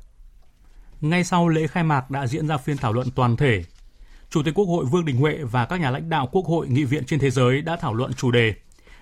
Ngay 1.01 1.23
sau 1.23 1.47
lễ 1.47 1.67
khai 1.67 1.83
mạc 1.83 2.11
đã 2.11 2.27
diễn 2.27 2.47
ra 2.47 2.57
phiên 2.57 2.77
thảo 2.77 2.93
luận 2.93 3.07
toàn 3.15 3.37
thể 3.37 3.63
Chủ 4.33 4.43
tịch 4.43 4.53
Quốc 4.53 4.65
hội 4.65 4.85
Vương 4.85 5.05
Đình 5.05 5.17
Huệ 5.17 5.37
và 5.51 5.65
các 5.65 5.79
nhà 5.79 5.91
lãnh 5.91 6.09
đạo 6.09 6.29
Quốc 6.31 6.45
hội 6.45 6.67
nghị 6.67 6.83
viện 6.83 7.05
trên 7.05 7.19
thế 7.19 7.29
giới 7.29 7.61
đã 7.61 7.77
thảo 7.81 7.93
luận 7.93 8.13
chủ 8.13 8.31
đề 8.31 8.53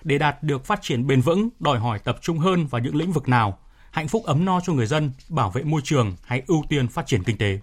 để 0.04 0.18
đạt 0.18 0.42
được 0.42 0.64
phát 0.64 0.82
triển 0.82 1.06
bền 1.06 1.20
vững 1.20 1.48
đòi 1.60 1.78
hỏi 1.78 1.98
tập 1.98 2.18
trung 2.20 2.38
hơn 2.38 2.66
vào 2.66 2.82
những 2.82 2.96
lĩnh 2.96 3.12
vực 3.12 3.28
nào, 3.28 3.58
hạnh 3.90 4.08
phúc 4.08 4.22
ấm 4.24 4.44
no 4.44 4.60
cho 4.60 4.72
người 4.72 4.86
dân, 4.86 5.10
bảo 5.28 5.50
vệ 5.50 5.62
môi 5.62 5.80
trường 5.84 6.16
hay 6.22 6.42
ưu 6.46 6.64
tiên 6.68 6.88
phát 6.88 7.06
triển 7.06 7.22
kinh 7.22 7.38
tế. 7.38 7.58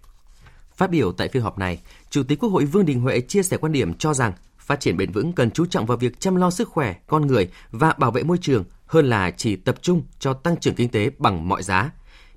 Phát 0.80 0.90
biểu 0.90 1.12
tại 1.12 1.28
phiên 1.28 1.44
họp 1.44 1.58
này, 1.58 1.82
Chủ 2.10 2.24
tịch 2.24 2.40
Quốc 2.40 2.50
hội 2.50 2.66
Vương 2.66 2.86
Đình 2.86 3.02
Huệ 3.02 3.22
chia 3.22 3.44
sẻ 3.44 3.58
quan 3.58 3.72
điểm 3.72 3.94
cho 3.94 4.14
rằng 4.14 4.34
phát 4.58 4.80
triển 4.80 4.98
bền 4.98 5.12
vững 5.12 5.34
cần 5.34 5.52
chú 5.52 5.66
trọng 5.66 5.86
vào 5.86 5.98
việc 5.98 6.20
chăm 6.20 6.36
lo 6.36 6.50
sức 6.50 6.70
khỏe 6.70 6.96
con 7.08 7.28
người 7.28 7.50
và 7.72 7.94
bảo 7.98 8.12
vệ 8.12 8.24
môi 8.24 8.38
trường 8.42 8.64
hơn 8.86 9.06
là 9.06 9.32
chỉ 9.32 9.56
tập 9.56 9.76
trung 9.82 10.04
cho 10.20 10.34
tăng 10.34 10.58
trưởng 10.58 10.76
kinh 10.76 10.90
tế 10.90 11.10
bằng 11.18 11.50
mọi 11.50 11.64
giá. 11.64 11.92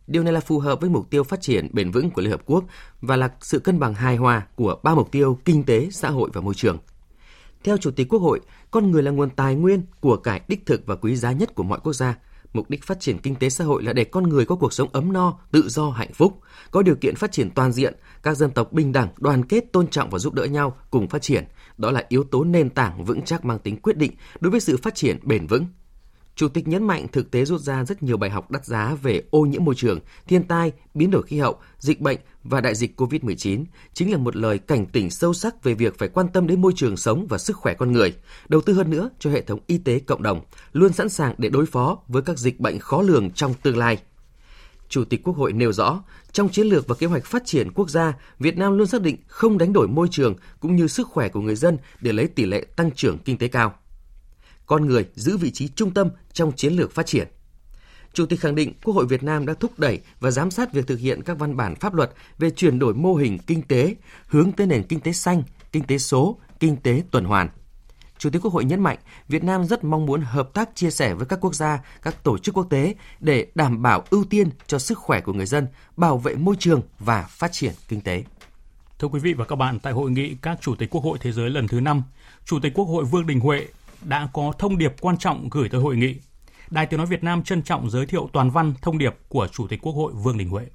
Điều 0.06 0.22
này 0.22 0.32
là 0.32 0.40
phù 0.40 0.58
hợp 0.58 0.80
với 0.80 0.90
mục 0.90 1.10
tiêu 1.10 1.24
phát 1.24 1.40
triển 1.40 1.68
bền 1.72 1.90
vững 1.90 2.10
của 2.10 2.22
Liên 2.22 2.30
Hợp 2.30 2.42
Quốc 2.46 2.64
và 3.00 3.16
là 3.16 3.30
sự 3.40 3.58
cân 3.58 3.78
bằng 3.78 3.94
hài 3.94 4.16
hòa 4.16 4.46
của 4.56 4.80
ba 4.82 4.94
mục 4.94 5.10
tiêu 5.10 5.38
kinh 5.44 5.64
tế, 5.64 5.88
xã 5.92 6.10
hội 6.10 6.30
và 6.32 6.40
môi 6.40 6.54
trường. 6.54 6.78
Theo 7.64 7.76
Chủ 7.76 7.90
tịch 7.90 8.08
Quốc 8.08 8.20
hội, 8.20 8.40
con 8.70 8.90
người 8.90 9.02
là 9.02 9.10
nguồn 9.10 9.30
tài 9.30 9.54
nguyên, 9.54 9.82
của 10.00 10.16
cải 10.16 10.40
đích 10.48 10.66
thực 10.66 10.86
và 10.86 10.94
quý 10.94 11.16
giá 11.16 11.32
nhất 11.32 11.54
của 11.54 11.62
mọi 11.62 11.80
quốc 11.82 11.92
gia. 11.92 12.14
Mục 12.52 12.70
đích 12.70 12.84
phát 12.84 13.00
triển 13.00 13.18
kinh 13.18 13.34
tế 13.34 13.50
xã 13.50 13.64
hội 13.64 13.82
là 13.82 13.92
để 13.92 14.04
con 14.04 14.28
người 14.28 14.44
có 14.44 14.56
cuộc 14.56 14.72
sống 14.72 14.88
ấm 14.92 15.12
no, 15.12 15.38
tự 15.50 15.68
do, 15.68 15.90
hạnh 15.90 16.12
phúc, 16.12 16.40
có 16.70 16.82
điều 16.82 16.94
kiện 16.94 17.14
phát 17.16 17.32
triển 17.32 17.50
toàn 17.50 17.72
diện, 17.72 17.94
các 18.22 18.34
dân 18.34 18.50
tộc 18.50 18.72
bình 18.72 18.92
đẳng, 18.92 19.08
đoàn 19.18 19.44
kết, 19.44 19.72
tôn 19.72 19.86
trọng 19.86 20.10
và 20.10 20.18
giúp 20.18 20.34
đỡ 20.34 20.44
nhau 20.44 20.76
cùng 20.90 21.08
phát 21.08 21.22
triển. 21.22 21.44
Đó 21.78 21.90
là 21.90 22.04
yếu 22.08 22.24
tố 22.24 22.44
nền 22.44 22.70
tảng 22.70 23.04
vững 23.04 23.22
chắc 23.22 23.44
mang 23.44 23.58
tính 23.58 23.76
quyết 23.76 23.96
định 23.96 24.12
đối 24.40 24.50
với 24.50 24.60
sự 24.60 24.76
phát 24.76 24.94
triển 24.94 25.18
bền 25.22 25.46
vững. 25.46 25.66
Chủ 26.36 26.48
tịch 26.48 26.68
nhấn 26.68 26.86
mạnh 26.86 27.06
thực 27.12 27.30
tế 27.30 27.44
rút 27.44 27.60
ra 27.60 27.84
rất 27.84 28.02
nhiều 28.02 28.16
bài 28.16 28.30
học 28.30 28.50
đắt 28.50 28.66
giá 28.66 28.94
về 29.02 29.22
ô 29.30 29.40
nhiễm 29.40 29.64
môi 29.64 29.74
trường, 29.74 30.00
thiên 30.26 30.44
tai, 30.44 30.72
biến 30.94 31.10
đổi 31.10 31.22
khí 31.22 31.38
hậu, 31.38 31.56
dịch 31.78 32.00
bệnh 32.00 32.18
và 32.44 32.60
đại 32.60 32.74
dịch 32.74 33.00
COVID-19 33.00 33.64
chính 33.94 34.10
là 34.10 34.16
một 34.16 34.36
lời 34.36 34.58
cảnh 34.58 34.86
tỉnh 34.86 35.10
sâu 35.10 35.34
sắc 35.34 35.64
về 35.64 35.74
việc 35.74 35.98
phải 35.98 36.08
quan 36.08 36.28
tâm 36.28 36.46
đến 36.46 36.60
môi 36.60 36.72
trường 36.76 36.96
sống 36.96 37.26
và 37.28 37.38
sức 37.38 37.56
khỏe 37.56 37.74
con 37.74 37.92
người, 37.92 38.14
đầu 38.48 38.60
tư 38.60 38.72
hơn 38.72 38.90
nữa 38.90 39.10
cho 39.18 39.30
hệ 39.30 39.42
thống 39.42 39.60
y 39.66 39.78
tế 39.78 39.98
cộng 39.98 40.22
đồng, 40.22 40.40
luôn 40.72 40.92
sẵn 40.92 41.08
sàng 41.08 41.34
để 41.38 41.48
đối 41.48 41.66
phó 41.66 41.98
với 42.08 42.22
các 42.22 42.38
dịch 42.38 42.60
bệnh 42.60 42.78
khó 42.78 43.02
lường 43.02 43.30
trong 43.30 43.54
tương 43.62 43.76
lai. 43.76 43.98
Chủ 44.88 45.04
tịch 45.04 45.20
Quốc 45.24 45.36
hội 45.36 45.52
nêu 45.52 45.72
rõ, 45.72 46.02
trong 46.32 46.48
chiến 46.48 46.66
lược 46.66 46.88
và 46.88 46.94
kế 46.94 47.06
hoạch 47.06 47.24
phát 47.24 47.42
triển 47.46 47.72
quốc 47.72 47.90
gia, 47.90 48.12
Việt 48.38 48.58
Nam 48.58 48.78
luôn 48.78 48.86
xác 48.86 49.02
định 49.02 49.16
không 49.26 49.58
đánh 49.58 49.72
đổi 49.72 49.88
môi 49.88 50.08
trường 50.10 50.34
cũng 50.60 50.76
như 50.76 50.86
sức 50.86 51.08
khỏe 51.08 51.28
của 51.28 51.40
người 51.40 51.56
dân 51.56 51.78
để 52.00 52.12
lấy 52.12 52.26
tỷ 52.26 52.44
lệ 52.44 52.64
tăng 52.76 52.90
trưởng 52.90 53.18
kinh 53.18 53.38
tế 53.38 53.48
cao 53.48 53.74
con 54.72 54.86
người 54.86 55.04
giữ 55.14 55.36
vị 55.36 55.50
trí 55.50 55.68
trung 55.68 55.94
tâm 55.94 56.08
trong 56.32 56.52
chiến 56.52 56.72
lược 56.72 56.92
phát 56.92 57.06
triển. 57.06 57.28
Chủ 58.12 58.26
tịch 58.26 58.40
khẳng 58.40 58.54
định 58.54 58.72
Quốc 58.84 58.94
hội 58.94 59.06
Việt 59.06 59.22
Nam 59.22 59.46
đã 59.46 59.54
thúc 59.54 59.78
đẩy 59.78 60.00
và 60.20 60.30
giám 60.30 60.50
sát 60.50 60.72
việc 60.72 60.86
thực 60.86 60.98
hiện 60.98 61.22
các 61.22 61.38
văn 61.38 61.56
bản 61.56 61.74
pháp 61.74 61.94
luật 61.94 62.12
về 62.38 62.50
chuyển 62.50 62.78
đổi 62.78 62.94
mô 62.94 63.14
hình 63.14 63.38
kinh 63.38 63.62
tế, 63.62 63.94
hướng 64.26 64.52
tới 64.52 64.66
nền 64.66 64.82
kinh 64.82 65.00
tế 65.00 65.12
xanh, 65.12 65.42
kinh 65.72 65.84
tế 65.84 65.98
số, 65.98 66.38
kinh 66.60 66.76
tế 66.76 67.02
tuần 67.10 67.24
hoàn. 67.24 67.48
Chủ 68.18 68.30
tịch 68.30 68.42
Quốc 68.42 68.52
hội 68.52 68.64
nhấn 68.64 68.80
mạnh 68.80 68.98
Việt 69.28 69.44
Nam 69.44 69.64
rất 69.64 69.84
mong 69.84 70.06
muốn 70.06 70.20
hợp 70.20 70.54
tác 70.54 70.70
chia 70.74 70.90
sẻ 70.90 71.14
với 71.14 71.26
các 71.26 71.38
quốc 71.40 71.54
gia, 71.54 71.80
các 72.02 72.24
tổ 72.24 72.38
chức 72.38 72.56
quốc 72.56 72.66
tế 72.70 72.94
để 73.20 73.46
đảm 73.54 73.82
bảo 73.82 74.04
ưu 74.10 74.24
tiên 74.24 74.48
cho 74.66 74.78
sức 74.78 74.98
khỏe 74.98 75.20
của 75.20 75.32
người 75.32 75.46
dân, 75.46 75.66
bảo 75.96 76.18
vệ 76.18 76.34
môi 76.34 76.56
trường 76.58 76.82
và 76.98 77.22
phát 77.22 77.52
triển 77.52 77.72
kinh 77.88 78.00
tế. 78.00 78.24
Thưa 78.98 79.08
quý 79.08 79.20
vị 79.20 79.32
và 79.32 79.44
các 79.44 79.56
bạn, 79.56 79.78
tại 79.80 79.92
hội 79.92 80.10
nghị 80.10 80.36
các 80.42 80.58
chủ 80.60 80.74
tịch 80.74 80.90
Quốc 80.90 81.04
hội 81.04 81.18
thế 81.20 81.32
giới 81.32 81.50
lần 81.50 81.68
thứ 81.68 81.80
5, 81.80 82.02
Chủ 82.44 82.58
tịch 82.60 82.72
Quốc 82.74 82.84
hội 82.84 83.04
Vương 83.04 83.26
Đình 83.26 83.40
Huệ 83.40 83.66
đã 84.04 84.28
có 84.32 84.52
thông 84.58 84.78
điệp 84.78 84.94
quan 85.00 85.18
trọng 85.18 85.48
gửi 85.50 85.68
tới 85.68 85.80
hội 85.80 85.96
nghị. 85.96 86.14
Đài 86.70 86.86
Tiếng 86.86 86.98
Nói 86.98 87.06
Việt 87.06 87.24
Nam 87.24 87.42
trân 87.42 87.62
trọng 87.62 87.90
giới 87.90 88.06
thiệu 88.06 88.28
toàn 88.32 88.50
văn 88.50 88.74
thông 88.82 88.98
điệp 88.98 89.14
của 89.28 89.46
Chủ 89.52 89.66
tịch 89.68 89.80
Quốc 89.82 89.92
hội 89.92 90.12
Vương 90.12 90.38
Đình 90.38 90.48
Huệ. 90.48 90.66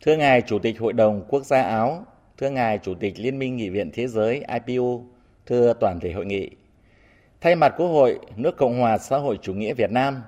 Thưa 0.00 0.16
Ngài 0.16 0.42
Chủ 0.42 0.58
tịch 0.58 0.80
Hội 0.80 0.92
đồng 0.92 1.24
Quốc 1.28 1.46
gia 1.46 1.62
Áo, 1.62 2.06
thưa 2.38 2.50
Ngài 2.50 2.78
Chủ 2.78 2.94
tịch 2.94 3.14
Liên 3.16 3.38
minh 3.38 3.56
Nghị 3.56 3.68
viện 3.68 3.90
Thế 3.94 4.08
giới 4.08 4.44
IPU, 4.66 5.04
thưa 5.46 5.74
toàn 5.80 6.00
thể 6.00 6.12
hội 6.12 6.26
nghị. 6.26 6.50
Thay 7.40 7.54
mặt 7.54 7.74
Quốc 7.76 7.86
hội 7.86 8.18
nước 8.36 8.56
Cộng 8.56 8.80
hòa 8.80 8.98
xã 8.98 9.18
hội 9.18 9.38
chủ 9.42 9.54
nghĩa 9.54 9.74
Việt 9.74 9.90
Nam, 9.90 10.22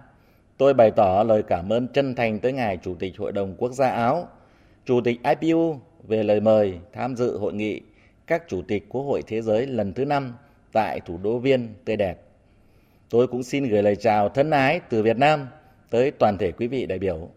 tôi 0.58 0.74
bày 0.74 0.90
tỏ 0.90 1.22
lời 1.22 1.42
cảm 1.42 1.72
ơn 1.72 1.88
chân 1.88 2.14
thành 2.14 2.40
tới 2.40 2.52
Ngài 2.52 2.76
Chủ 2.76 2.94
tịch 2.94 3.18
Hội 3.18 3.32
đồng 3.32 3.54
Quốc 3.58 3.72
gia 3.72 3.88
Áo, 3.90 4.28
Chủ 4.84 5.00
tịch 5.04 5.20
IPU 5.40 5.78
về 6.08 6.22
lời 6.22 6.40
mời 6.40 6.78
tham 6.92 7.16
dự 7.16 7.38
hội 7.38 7.54
nghị 7.54 7.80
các 8.26 8.42
Chủ 8.48 8.62
tịch 8.68 8.88
Quốc 8.88 9.02
hội 9.02 9.22
Thế 9.26 9.42
giới 9.42 9.66
lần 9.66 9.92
thứ 9.92 10.04
năm 10.04 10.34
tại 10.74 11.00
thủ 11.00 11.18
đô 11.22 11.38
Viên 11.38 11.74
tươi 11.84 11.96
đẹp. 11.96 12.20
Tôi 13.10 13.26
cũng 13.26 13.42
xin 13.42 13.64
gửi 13.64 13.82
lời 13.82 13.96
chào 13.96 14.28
thân 14.28 14.50
ái 14.50 14.80
từ 14.90 15.02
Việt 15.02 15.16
Nam 15.16 15.46
tới 15.90 16.10
toàn 16.10 16.38
thể 16.38 16.52
quý 16.52 16.66
vị 16.66 16.86
đại 16.86 16.98
biểu. 16.98 17.28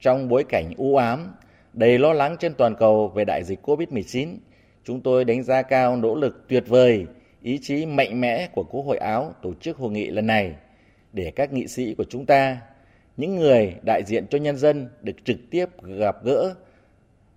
Trong 0.00 0.28
bối 0.28 0.44
cảnh 0.48 0.72
u 0.76 0.96
ám, 0.96 1.34
đầy 1.72 1.98
lo 1.98 2.12
lắng 2.12 2.36
trên 2.40 2.54
toàn 2.54 2.74
cầu 2.78 3.08
về 3.08 3.24
đại 3.24 3.44
dịch 3.44 3.60
COVID-19, 3.62 4.36
chúng 4.84 5.00
tôi 5.00 5.24
đánh 5.24 5.42
giá 5.42 5.62
cao 5.62 5.96
nỗ 5.96 6.14
lực 6.14 6.48
tuyệt 6.48 6.64
vời, 6.66 7.06
ý 7.42 7.58
chí 7.62 7.86
mạnh 7.86 8.20
mẽ 8.20 8.48
của 8.52 8.64
Quốc 8.64 8.82
hội 8.82 8.98
Áo 8.98 9.34
tổ 9.42 9.54
chức 9.54 9.76
hội 9.76 9.90
nghị 9.90 10.10
lần 10.10 10.26
này 10.26 10.54
để 11.12 11.32
các 11.36 11.52
nghị 11.52 11.66
sĩ 11.66 11.94
của 11.94 12.04
chúng 12.04 12.26
ta, 12.26 12.58
những 13.16 13.36
người 13.36 13.74
đại 13.86 14.02
diện 14.06 14.26
cho 14.30 14.38
nhân 14.38 14.56
dân 14.56 14.88
được 15.02 15.16
trực 15.24 15.38
tiếp 15.50 15.66
gặp 15.82 16.24
gỡ, 16.24 16.54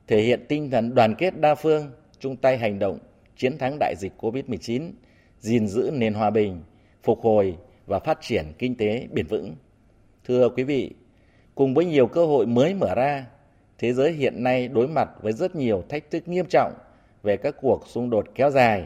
thể 0.07 0.21
hiện 0.21 0.45
tinh 0.47 0.71
thần 0.71 0.95
đoàn 0.95 1.15
kết 1.15 1.39
đa 1.39 1.55
phương, 1.55 1.91
chung 2.19 2.35
tay 2.35 2.57
hành 2.57 2.79
động 2.79 2.99
chiến 3.39 3.57
thắng 3.57 3.77
đại 3.79 3.95
dịch 3.97 4.13
COVID-19, 4.17 4.91
gìn 5.39 5.67
giữ 5.67 5.91
nền 5.93 6.13
hòa 6.13 6.29
bình, 6.29 6.61
phục 7.03 7.21
hồi 7.21 7.57
và 7.85 7.99
phát 7.99 8.17
triển 8.21 8.45
kinh 8.57 8.75
tế 8.75 9.07
bền 9.11 9.25
vững. 9.25 9.55
Thưa 10.25 10.49
quý 10.49 10.63
vị, 10.63 10.91
cùng 11.55 11.73
với 11.73 11.85
nhiều 11.85 12.07
cơ 12.07 12.25
hội 12.25 12.45
mới 12.45 12.73
mở 12.73 12.95
ra, 12.95 13.25
thế 13.77 13.93
giới 13.93 14.11
hiện 14.11 14.43
nay 14.43 14.67
đối 14.67 14.87
mặt 14.87 15.09
với 15.21 15.33
rất 15.33 15.55
nhiều 15.55 15.83
thách 15.89 16.11
thức 16.11 16.27
nghiêm 16.27 16.45
trọng 16.49 16.73
về 17.23 17.37
các 17.37 17.55
cuộc 17.61 17.87
xung 17.87 18.09
đột 18.09 18.25
kéo 18.35 18.49
dài, 18.49 18.83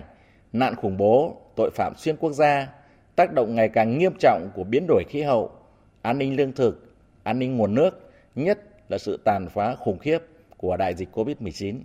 nạn 0.54 0.76
khủng 0.76 0.98
bố, 0.98 1.38
tội 1.56 1.70
phạm 1.76 1.94
xuyên 1.98 2.16
quốc 2.18 2.32
gia, 2.32 2.68
tác 3.16 3.34
động 3.34 3.56
ngày 3.56 3.70
càng 3.70 3.98
nghiêm 3.98 4.14
trọng 4.20 4.50
của 4.56 4.64
biến 4.64 4.86
đổi 4.88 5.04
khí 5.10 5.22
hậu, 5.22 5.52
an 6.02 6.18
ninh 6.18 6.36
lương 6.36 6.52
thực, 6.52 6.96
an 7.24 7.40
ninh 7.40 7.58
nguồn 7.58 7.76
nước, 7.76 8.12
nhất 8.36 8.60
là 8.90 8.98
sự 8.98 9.20
tàn 9.26 9.48
phá 9.50 9.76
khủng 9.76 10.00
khiếp 10.00 10.20
của 10.58 10.78
đại 10.78 10.94
dịch 10.94 11.10
COVID-19. 11.18 11.76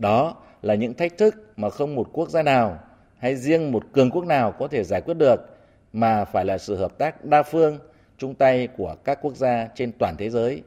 Đó 0.00 0.36
là 0.62 0.74
những 0.74 0.94
thách 0.94 1.18
thức 1.18 1.34
mà 1.56 1.70
không 1.70 1.94
một 1.94 2.08
quốc 2.12 2.30
gia 2.30 2.42
nào 2.42 2.78
hay 3.18 3.36
riêng 3.36 3.72
một 3.72 3.82
cường 3.92 4.10
quốc 4.10 4.24
nào 4.24 4.52
có 4.52 4.68
thể 4.68 4.84
giải 4.84 5.00
quyết 5.00 5.14
được 5.14 5.58
mà 5.92 6.24
phải 6.24 6.44
là 6.44 6.58
sự 6.58 6.76
hợp 6.76 6.98
tác 6.98 7.24
đa 7.24 7.42
phương 7.42 7.78
chung 8.18 8.34
tay 8.34 8.68
của 8.76 8.96
các 9.04 9.18
quốc 9.22 9.36
gia 9.36 9.68
trên 9.74 9.92
toàn 9.98 10.16
thế 10.18 10.30
giới. 10.30 10.62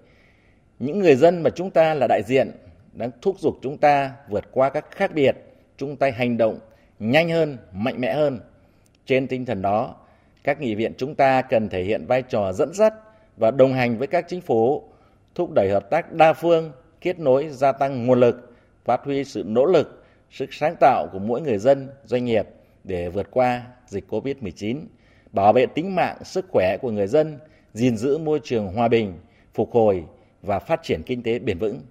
Những 0.79 0.99
người 0.99 1.15
dân 1.15 1.43
mà 1.43 1.49
chúng 1.49 1.69
ta 1.71 1.93
là 1.93 2.07
đại 2.07 2.21
diện 2.27 2.51
đang 2.93 3.11
thúc 3.21 3.39
giục 3.39 3.59
chúng 3.61 3.77
ta 3.77 4.11
vượt 4.29 4.43
qua 4.51 4.69
các 4.69 4.91
khác 4.91 5.11
biệt, 5.13 5.35
chung 5.77 5.95
tay 5.95 6.11
hành 6.11 6.37
động 6.37 6.59
nhanh 6.99 7.29
hơn, 7.29 7.57
mạnh 7.71 8.01
mẽ 8.01 8.13
hơn. 8.13 8.39
Trên 9.05 9.27
tinh 9.27 9.45
thần 9.45 9.61
đó, 9.61 9.95
các 10.43 10.61
nghị 10.61 10.75
viện 10.75 10.93
chúng 10.97 11.15
ta 11.15 11.41
cần 11.41 11.69
thể 11.69 11.83
hiện 11.83 12.05
vai 12.05 12.21
trò 12.21 12.53
dẫn 12.53 12.73
dắt 12.73 12.93
và 13.37 13.51
đồng 13.51 13.73
hành 13.73 13.97
với 13.97 14.07
các 14.07 14.25
chính 14.27 14.41
phủ, 14.41 14.83
thúc 15.35 15.51
đẩy 15.51 15.69
hợp 15.69 15.89
tác 15.89 16.13
đa 16.13 16.33
phương, 16.33 16.71
kết 17.01 17.19
nối 17.19 17.49
gia 17.49 17.71
tăng 17.71 18.05
nguồn 18.05 18.19
lực, 18.19 18.52
phát 18.85 19.01
huy 19.03 19.23
sự 19.23 19.43
nỗ 19.45 19.65
lực, 19.65 20.03
sức 20.31 20.53
sáng 20.53 20.75
tạo 20.79 21.07
của 21.11 21.19
mỗi 21.19 21.41
người 21.41 21.57
dân, 21.57 21.89
doanh 22.05 22.25
nghiệp 22.25 22.47
để 22.83 23.09
vượt 23.09 23.27
qua 23.31 23.63
dịch 23.87 24.05
COVID-19, 24.09 24.79
bảo 25.31 25.53
vệ 25.53 25.65
tính 25.65 25.95
mạng, 25.95 26.17
sức 26.23 26.45
khỏe 26.49 26.77
của 26.81 26.91
người 26.91 27.07
dân, 27.07 27.39
gìn 27.73 27.97
giữ 27.97 28.17
môi 28.17 28.39
trường 28.43 28.67
hòa 28.67 28.87
bình, 28.87 29.13
phục 29.53 29.71
hồi 29.71 30.03
và 30.41 30.59
phát 30.59 30.83
triển 30.83 31.03
kinh 31.03 31.23
tế 31.23 31.39
bền 31.39 31.57
vững. 31.57 31.81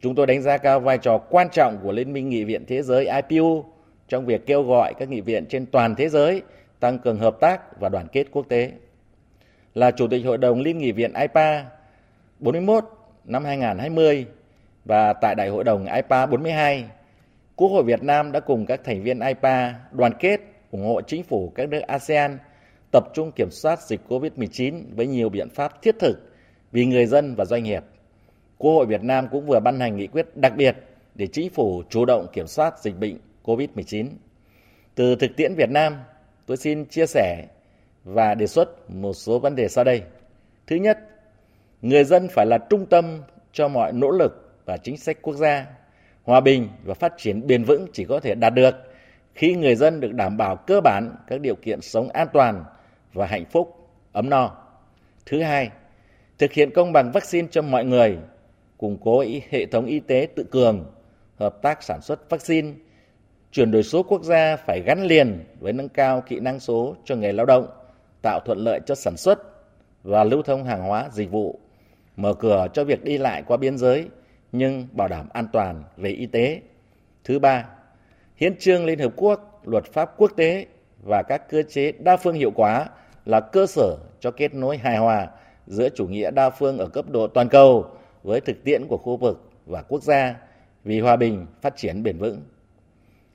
Chúng 0.00 0.14
tôi 0.14 0.26
đánh 0.26 0.42
giá 0.42 0.58
cao 0.58 0.80
vai 0.80 0.98
trò 0.98 1.18
quan 1.18 1.48
trọng 1.52 1.78
của 1.82 1.92
Liên 1.92 2.12
minh 2.12 2.28
Nghị 2.28 2.44
viện 2.44 2.64
Thế 2.68 2.82
giới 2.82 3.08
IPU 3.28 3.64
trong 4.08 4.26
việc 4.26 4.46
kêu 4.46 4.62
gọi 4.62 4.94
các 4.98 5.08
nghị 5.08 5.20
viện 5.20 5.46
trên 5.46 5.66
toàn 5.66 5.94
thế 5.94 6.08
giới 6.08 6.42
tăng 6.80 6.98
cường 6.98 7.18
hợp 7.18 7.36
tác 7.40 7.80
và 7.80 7.88
đoàn 7.88 8.06
kết 8.12 8.26
quốc 8.30 8.48
tế. 8.48 8.72
Là 9.74 9.90
Chủ 9.90 10.08
tịch 10.08 10.24
Hội 10.24 10.38
đồng 10.38 10.60
Liên 10.60 10.78
nghị 10.78 10.92
viện 10.92 11.12
IPA 11.14 11.64
41 12.38 12.84
năm 13.24 13.44
2020 13.44 14.26
và 14.90 15.12
tại 15.12 15.34
Đại 15.34 15.48
hội 15.48 15.64
đồng 15.64 15.86
IPA 15.86 16.26
42, 16.26 16.84
Quốc 17.56 17.68
hội 17.68 17.82
Việt 17.82 18.02
Nam 18.02 18.32
đã 18.32 18.40
cùng 18.40 18.66
các 18.66 18.80
thành 18.84 19.02
viên 19.02 19.20
IPA 19.20 19.74
đoàn 19.92 20.12
kết 20.20 20.40
ủng 20.70 20.86
hộ 20.86 21.00
chính 21.00 21.22
phủ 21.22 21.52
các 21.54 21.68
nước 21.68 21.80
ASEAN 21.80 22.38
tập 22.92 23.04
trung 23.14 23.32
kiểm 23.32 23.50
soát 23.50 23.82
dịch 23.82 24.00
COVID-19 24.08 24.82
với 24.94 25.06
nhiều 25.06 25.28
biện 25.28 25.48
pháp 25.50 25.82
thiết 25.82 25.98
thực 25.98 26.14
vì 26.72 26.86
người 26.86 27.06
dân 27.06 27.34
và 27.34 27.44
doanh 27.44 27.62
nghiệp. 27.62 27.84
Quốc 28.58 28.72
hội 28.72 28.86
Việt 28.86 29.02
Nam 29.02 29.28
cũng 29.30 29.46
vừa 29.46 29.60
ban 29.60 29.80
hành 29.80 29.96
nghị 29.96 30.06
quyết 30.06 30.36
đặc 30.36 30.52
biệt 30.56 30.76
để 31.14 31.26
chính 31.26 31.50
phủ 31.50 31.82
chủ 31.88 32.04
động 32.04 32.26
kiểm 32.32 32.46
soát 32.46 32.78
dịch 32.82 32.98
bệnh 32.98 33.18
COVID-19. 33.44 34.06
Từ 34.94 35.16
thực 35.16 35.36
tiễn 35.36 35.54
Việt 35.54 35.70
Nam, 35.70 35.96
tôi 36.46 36.56
xin 36.56 36.84
chia 36.84 37.06
sẻ 37.06 37.46
và 38.04 38.34
đề 38.34 38.46
xuất 38.46 38.90
một 38.90 39.12
số 39.12 39.38
vấn 39.38 39.56
đề 39.56 39.68
sau 39.68 39.84
đây. 39.84 40.02
Thứ 40.66 40.76
nhất, 40.76 40.98
người 41.82 42.04
dân 42.04 42.28
phải 42.28 42.46
là 42.46 42.58
trung 42.58 42.86
tâm 42.86 43.22
cho 43.52 43.68
mọi 43.68 43.92
nỗ 43.92 44.10
lực 44.10 44.49
và 44.64 44.76
chính 44.76 44.96
sách 44.96 45.18
quốc 45.22 45.34
gia. 45.34 45.66
Hòa 46.22 46.40
bình 46.40 46.68
và 46.84 46.94
phát 46.94 47.12
triển 47.16 47.46
bền 47.46 47.64
vững 47.64 47.86
chỉ 47.92 48.04
có 48.04 48.20
thể 48.20 48.34
đạt 48.34 48.54
được 48.54 48.74
khi 49.34 49.54
người 49.54 49.74
dân 49.74 50.00
được 50.00 50.14
đảm 50.14 50.36
bảo 50.36 50.56
cơ 50.56 50.80
bản 50.80 51.16
các 51.26 51.40
điều 51.40 51.54
kiện 51.54 51.80
sống 51.80 52.08
an 52.08 52.28
toàn 52.32 52.64
và 53.12 53.26
hạnh 53.26 53.44
phúc, 53.44 53.88
ấm 54.12 54.30
no. 54.30 54.56
Thứ 55.26 55.42
hai, 55.42 55.70
thực 56.38 56.52
hiện 56.52 56.70
công 56.70 56.92
bằng 56.92 57.12
vaccine 57.12 57.48
cho 57.50 57.62
mọi 57.62 57.84
người, 57.84 58.18
củng 58.78 58.98
cố 59.00 59.24
hệ 59.50 59.66
thống 59.66 59.86
y 59.86 60.00
tế 60.00 60.28
tự 60.36 60.44
cường, 60.44 60.92
hợp 61.38 61.62
tác 61.62 61.82
sản 61.82 62.00
xuất 62.00 62.30
vaccine, 62.30 62.72
chuyển 63.52 63.70
đổi 63.70 63.82
số 63.82 64.02
quốc 64.02 64.22
gia 64.22 64.56
phải 64.56 64.82
gắn 64.86 65.02
liền 65.02 65.44
với 65.60 65.72
nâng 65.72 65.88
cao 65.88 66.20
kỹ 66.20 66.40
năng 66.40 66.60
số 66.60 66.94
cho 67.04 67.16
người 67.16 67.32
lao 67.32 67.46
động, 67.46 67.66
tạo 68.22 68.40
thuận 68.40 68.58
lợi 68.58 68.80
cho 68.86 68.94
sản 68.94 69.16
xuất 69.16 69.38
và 70.02 70.24
lưu 70.24 70.42
thông 70.42 70.64
hàng 70.64 70.82
hóa 70.82 71.08
dịch 71.12 71.30
vụ, 71.30 71.58
mở 72.16 72.34
cửa 72.34 72.66
cho 72.72 72.84
việc 72.84 73.04
đi 73.04 73.18
lại 73.18 73.42
qua 73.46 73.56
biên 73.56 73.78
giới 73.78 74.08
nhưng 74.52 74.86
bảo 74.92 75.08
đảm 75.08 75.28
an 75.32 75.46
toàn 75.52 75.82
về 75.96 76.10
y 76.10 76.26
tế. 76.26 76.60
Thứ 77.24 77.38
ba, 77.38 77.64
Hiến 78.36 78.58
trương 78.58 78.84
Liên 78.84 78.98
Hợp 78.98 79.12
Quốc, 79.16 79.62
luật 79.64 79.84
pháp 79.84 80.14
quốc 80.16 80.32
tế 80.36 80.66
và 81.02 81.22
các 81.28 81.48
cơ 81.48 81.62
chế 81.62 81.92
đa 81.92 82.16
phương 82.16 82.34
hiệu 82.34 82.50
quả 82.50 82.86
là 83.24 83.40
cơ 83.40 83.66
sở 83.66 83.96
cho 84.20 84.30
kết 84.30 84.54
nối 84.54 84.76
hài 84.76 84.96
hòa 84.96 85.28
giữa 85.66 85.88
chủ 85.88 86.06
nghĩa 86.06 86.30
đa 86.30 86.50
phương 86.50 86.78
ở 86.78 86.88
cấp 86.88 87.08
độ 87.08 87.26
toàn 87.26 87.48
cầu 87.48 87.90
với 88.22 88.40
thực 88.40 88.64
tiễn 88.64 88.86
của 88.88 88.96
khu 88.96 89.16
vực 89.16 89.50
và 89.66 89.82
quốc 89.82 90.02
gia 90.02 90.36
vì 90.84 91.00
hòa 91.00 91.16
bình 91.16 91.46
phát 91.62 91.76
triển 91.76 92.02
bền 92.02 92.18
vững. 92.18 92.42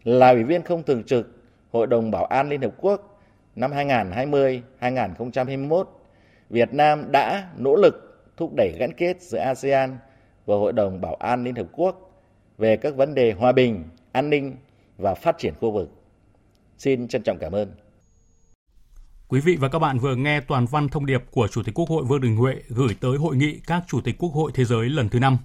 Là 0.03 0.29
ủy 0.29 0.43
viên 0.43 0.61
không 0.61 0.83
thường 0.83 1.03
trực 1.03 1.27
Hội 1.71 1.87
đồng 1.87 2.11
Bảo 2.11 2.25
an 2.25 2.49
Liên 2.49 2.61
Hợp 2.61 2.73
Quốc 2.77 3.19
năm 3.55 3.71
2020-2021, 3.71 5.83
Việt 6.49 6.73
Nam 6.73 7.11
đã 7.11 7.49
nỗ 7.57 7.75
lực 7.75 8.25
thúc 8.37 8.51
đẩy 8.57 8.75
gắn 8.79 8.93
kết 8.93 9.21
giữa 9.21 9.39
ASEAN 9.39 9.97
và 10.45 10.55
Hội 10.55 10.73
đồng 10.73 11.01
Bảo 11.01 11.15
an 11.15 11.43
Liên 11.43 11.55
Hợp 11.55 11.67
Quốc 11.71 12.11
về 12.57 12.77
các 12.77 12.95
vấn 12.95 13.15
đề 13.15 13.33
hòa 13.33 13.51
bình, 13.51 13.83
an 14.11 14.29
ninh 14.29 14.55
và 14.97 15.15
phát 15.15 15.37
triển 15.37 15.53
khu 15.59 15.71
vực. 15.71 15.89
Xin 16.77 17.07
trân 17.07 17.23
trọng 17.23 17.37
cảm 17.39 17.51
ơn. 17.51 17.71
Quý 19.27 19.39
vị 19.39 19.55
và 19.55 19.67
các 19.67 19.79
bạn 19.79 19.99
vừa 19.99 20.15
nghe 20.15 20.41
toàn 20.41 20.65
văn 20.65 20.89
thông 20.89 21.05
điệp 21.05 21.23
của 21.31 21.47
Chủ 21.47 21.63
tịch 21.63 21.75
Quốc 21.75 21.89
hội 21.89 22.03
Vương 22.03 22.21
Đình 22.21 22.35
Huệ 22.35 22.55
gửi 22.67 22.95
tới 22.99 23.17
hội 23.17 23.35
nghị 23.35 23.59
các 23.67 23.83
Chủ 23.87 24.01
tịch 24.01 24.15
Quốc 24.19 24.33
hội 24.33 24.51
Thế 24.53 24.65
giới 24.65 24.89
lần 24.89 25.09
thứ 25.09 25.19
5. 25.19 25.37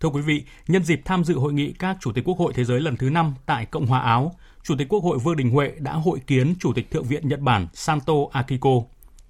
Thưa 0.00 0.08
quý 0.08 0.22
vị, 0.22 0.42
nhân 0.68 0.84
dịp 0.84 1.00
tham 1.04 1.24
dự 1.24 1.34
hội 1.34 1.52
nghị 1.52 1.72
các 1.72 1.96
Chủ 2.00 2.12
tịch 2.12 2.24
Quốc 2.24 2.38
hội 2.38 2.52
Thế 2.56 2.64
giới 2.64 2.80
lần 2.80 2.96
thứ 2.96 3.10
5 3.10 3.34
tại 3.46 3.66
Cộng 3.66 3.86
hòa 3.86 4.00
Áo, 4.00 4.34
Chủ 4.62 4.74
tịch 4.78 4.88
Quốc 4.88 5.04
hội 5.04 5.18
Vương 5.18 5.36
Đình 5.36 5.50
Huệ 5.50 5.72
đã 5.78 5.92
hội 5.92 6.20
kiến 6.26 6.54
Chủ 6.60 6.72
tịch 6.72 6.90
Thượng 6.90 7.04
viện 7.04 7.28
Nhật 7.28 7.40
Bản 7.40 7.66
Santo 7.74 8.14
Akiko. 8.32 8.70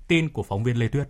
Tin 0.08 0.28
của 0.28 0.42
phóng 0.42 0.64
viên 0.64 0.76
Lê 0.76 0.88
Tuyết. 0.88 1.08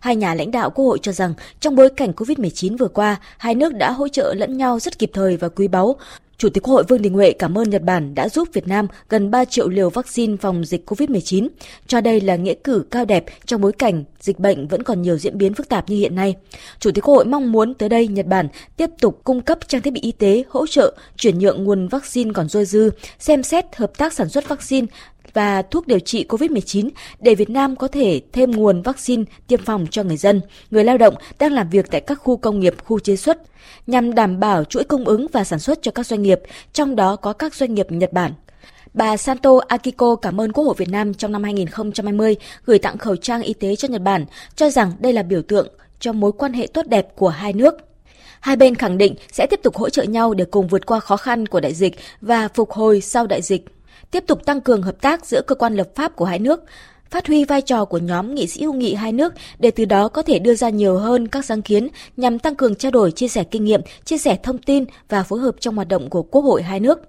Hai 0.00 0.16
nhà 0.16 0.34
lãnh 0.34 0.50
đạo 0.50 0.70
Quốc 0.70 0.84
hội 0.84 0.98
cho 1.02 1.12
rằng 1.12 1.34
trong 1.60 1.76
bối 1.76 1.90
cảnh 1.90 2.12
COVID-19 2.16 2.76
vừa 2.76 2.88
qua, 2.88 3.16
hai 3.38 3.54
nước 3.54 3.74
đã 3.74 3.90
hỗ 3.90 4.08
trợ 4.08 4.34
lẫn 4.34 4.56
nhau 4.56 4.78
rất 4.78 4.98
kịp 4.98 5.10
thời 5.14 5.36
và 5.36 5.48
quý 5.48 5.68
báu. 5.68 5.96
Chủ 6.38 6.48
tịch 6.48 6.62
Quốc 6.62 6.74
hội 6.74 6.84
Vương 6.88 7.02
Đình 7.02 7.14
Huệ 7.14 7.32
cảm 7.32 7.58
ơn 7.58 7.70
Nhật 7.70 7.82
Bản 7.82 8.14
đã 8.14 8.28
giúp 8.28 8.48
Việt 8.52 8.68
Nam 8.68 8.86
gần 9.08 9.30
3 9.30 9.44
triệu 9.44 9.68
liều 9.68 9.90
vaccine 9.90 10.36
phòng 10.40 10.64
dịch 10.64 10.90
COVID-19, 10.90 11.48
cho 11.86 12.00
đây 12.00 12.20
là 12.20 12.36
nghĩa 12.36 12.54
cử 12.54 12.84
cao 12.90 13.04
đẹp 13.04 13.24
trong 13.46 13.60
bối 13.60 13.72
cảnh 13.72 14.04
dịch 14.20 14.38
bệnh 14.38 14.68
vẫn 14.68 14.82
còn 14.82 15.02
nhiều 15.02 15.18
diễn 15.18 15.38
biến 15.38 15.54
phức 15.54 15.68
tạp 15.68 15.90
như 15.90 15.96
hiện 15.96 16.14
nay. 16.14 16.34
Chủ 16.78 16.90
tịch 16.90 17.04
Quốc 17.04 17.14
hội 17.14 17.24
mong 17.24 17.52
muốn 17.52 17.74
tới 17.74 17.88
đây 17.88 18.08
Nhật 18.08 18.26
Bản 18.26 18.48
tiếp 18.76 18.90
tục 19.00 19.20
cung 19.24 19.42
cấp 19.42 19.58
trang 19.68 19.82
thiết 19.82 19.92
bị 19.92 20.00
y 20.00 20.12
tế, 20.12 20.44
hỗ 20.48 20.66
trợ, 20.66 20.94
chuyển 21.16 21.38
nhượng 21.38 21.64
nguồn 21.64 21.88
vaccine 21.88 22.30
còn 22.34 22.48
dôi 22.48 22.64
dư, 22.64 22.90
xem 23.18 23.42
xét 23.42 23.76
hợp 23.76 23.98
tác 23.98 24.12
sản 24.12 24.28
xuất 24.28 24.48
vaccine 24.48 24.86
và 25.32 25.62
thuốc 25.62 25.86
điều 25.86 25.98
trị 25.98 26.26
COVID-19 26.28 26.88
để 27.20 27.34
Việt 27.34 27.50
Nam 27.50 27.76
có 27.76 27.88
thể 27.88 28.20
thêm 28.32 28.50
nguồn 28.50 28.82
vaccine 28.82 29.24
tiêm 29.46 29.60
phòng 29.60 29.86
cho 29.90 30.02
người 30.02 30.16
dân, 30.16 30.40
người 30.70 30.84
lao 30.84 30.98
động 30.98 31.14
đang 31.38 31.52
làm 31.52 31.70
việc 31.70 31.90
tại 31.90 32.00
các 32.00 32.14
khu 32.14 32.36
công 32.36 32.60
nghiệp, 32.60 32.74
khu 32.84 32.98
chế 32.98 33.16
xuất, 33.16 33.38
nhằm 33.86 34.14
đảm 34.14 34.40
bảo 34.40 34.64
chuỗi 34.64 34.84
cung 34.84 35.04
ứng 35.04 35.26
và 35.32 35.44
sản 35.44 35.58
xuất 35.58 35.78
cho 35.82 35.90
các 35.90 36.06
doanh 36.06 36.22
nghiệp, 36.22 36.40
trong 36.72 36.96
đó 36.96 37.16
có 37.16 37.32
các 37.32 37.54
doanh 37.54 37.74
nghiệp 37.74 37.86
Nhật 37.90 38.12
Bản. 38.12 38.32
Bà 38.94 39.16
Santo 39.16 39.50
Akiko 39.68 40.16
cảm 40.16 40.40
ơn 40.40 40.52
Quốc 40.52 40.64
hội 40.64 40.74
Việt 40.78 40.88
Nam 40.88 41.14
trong 41.14 41.32
năm 41.32 41.42
2020 41.42 42.36
gửi 42.64 42.78
tặng 42.78 42.98
khẩu 42.98 43.16
trang 43.16 43.42
y 43.42 43.54
tế 43.54 43.76
cho 43.76 43.88
Nhật 43.88 44.02
Bản, 44.02 44.24
cho 44.56 44.70
rằng 44.70 44.92
đây 44.98 45.12
là 45.12 45.22
biểu 45.22 45.42
tượng 45.42 45.68
cho 46.00 46.12
mối 46.12 46.32
quan 46.32 46.52
hệ 46.52 46.66
tốt 46.66 46.86
đẹp 46.86 47.16
của 47.16 47.28
hai 47.28 47.52
nước. 47.52 47.74
Hai 48.40 48.56
bên 48.56 48.74
khẳng 48.74 48.98
định 48.98 49.14
sẽ 49.32 49.46
tiếp 49.46 49.60
tục 49.62 49.76
hỗ 49.76 49.90
trợ 49.90 50.02
nhau 50.02 50.34
để 50.34 50.44
cùng 50.44 50.68
vượt 50.68 50.86
qua 50.86 51.00
khó 51.00 51.16
khăn 51.16 51.46
của 51.46 51.60
đại 51.60 51.74
dịch 51.74 51.94
và 52.20 52.48
phục 52.48 52.70
hồi 52.70 53.00
sau 53.00 53.26
đại 53.26 53.42
dịch 53.42 53.64
tiếp 54.10 54.24
tục 54.26 54.44
tăng 54.44 54.60
cường 54.60 54.82
hợp 54.82 55.00
tác 55.00 55.26
giữa 55.26 55.42
cơ 55.42 55.54
quan 55.54 55.74
lập 55.74 55.88
pháp 55.94 56.16
của 56.16 56.24
hai 56.24 56.38
nước, 56.38 56.60
phát 57.10 57.26
huy 57.26 57.44
vai 57.44 57.62
trò 57.62 57.84
của 57.84 57.98
nhóm 57.98 58.34
nghị 58.34 58.46
sĩ 58.46 58.62
hữu 58.62 58.72
nghị 58.72 58.94
hai 58.94 59.12
nước 59.12 59.34
để 59.58 59.70
từ 59.70 59.84
đó 59.84 60.08
có 60.08 60.22
thể 60.22 60.38
đưa 60.38 60.54
ra 60.54 60.68
nhiều 60.68 60.98
hơn 60.98 61.28
các 61.28 61.44
sáng 61.44 61.62
kiến 61.62 61.88
nhằm 62.16 62.38
tăng 62.38 62.54
cường 62.54 62.74
trao 62.74 62.90
đổi, 62.92 63.12
chia 63.12 63.28
sẻ 63.28 63.44
kinh 63.44 63.64
nghiệm, 63.64 63.80
chia 64.04 64.18
sẻ 64.18 64.36
thông 64.42 64.58
tin 64.58 64.84
và 65.08 65.22
phối 65.22 65.40
hợp 65.40 65.54
trong 65.60 65.76
hoạt 65.76 65.88
động 65.88 66.10
của 66.10 66.22
Quốc 66.22 66.42
hội 66.42 66.62
hai 66.62 66.80
nước. 66.80 67.00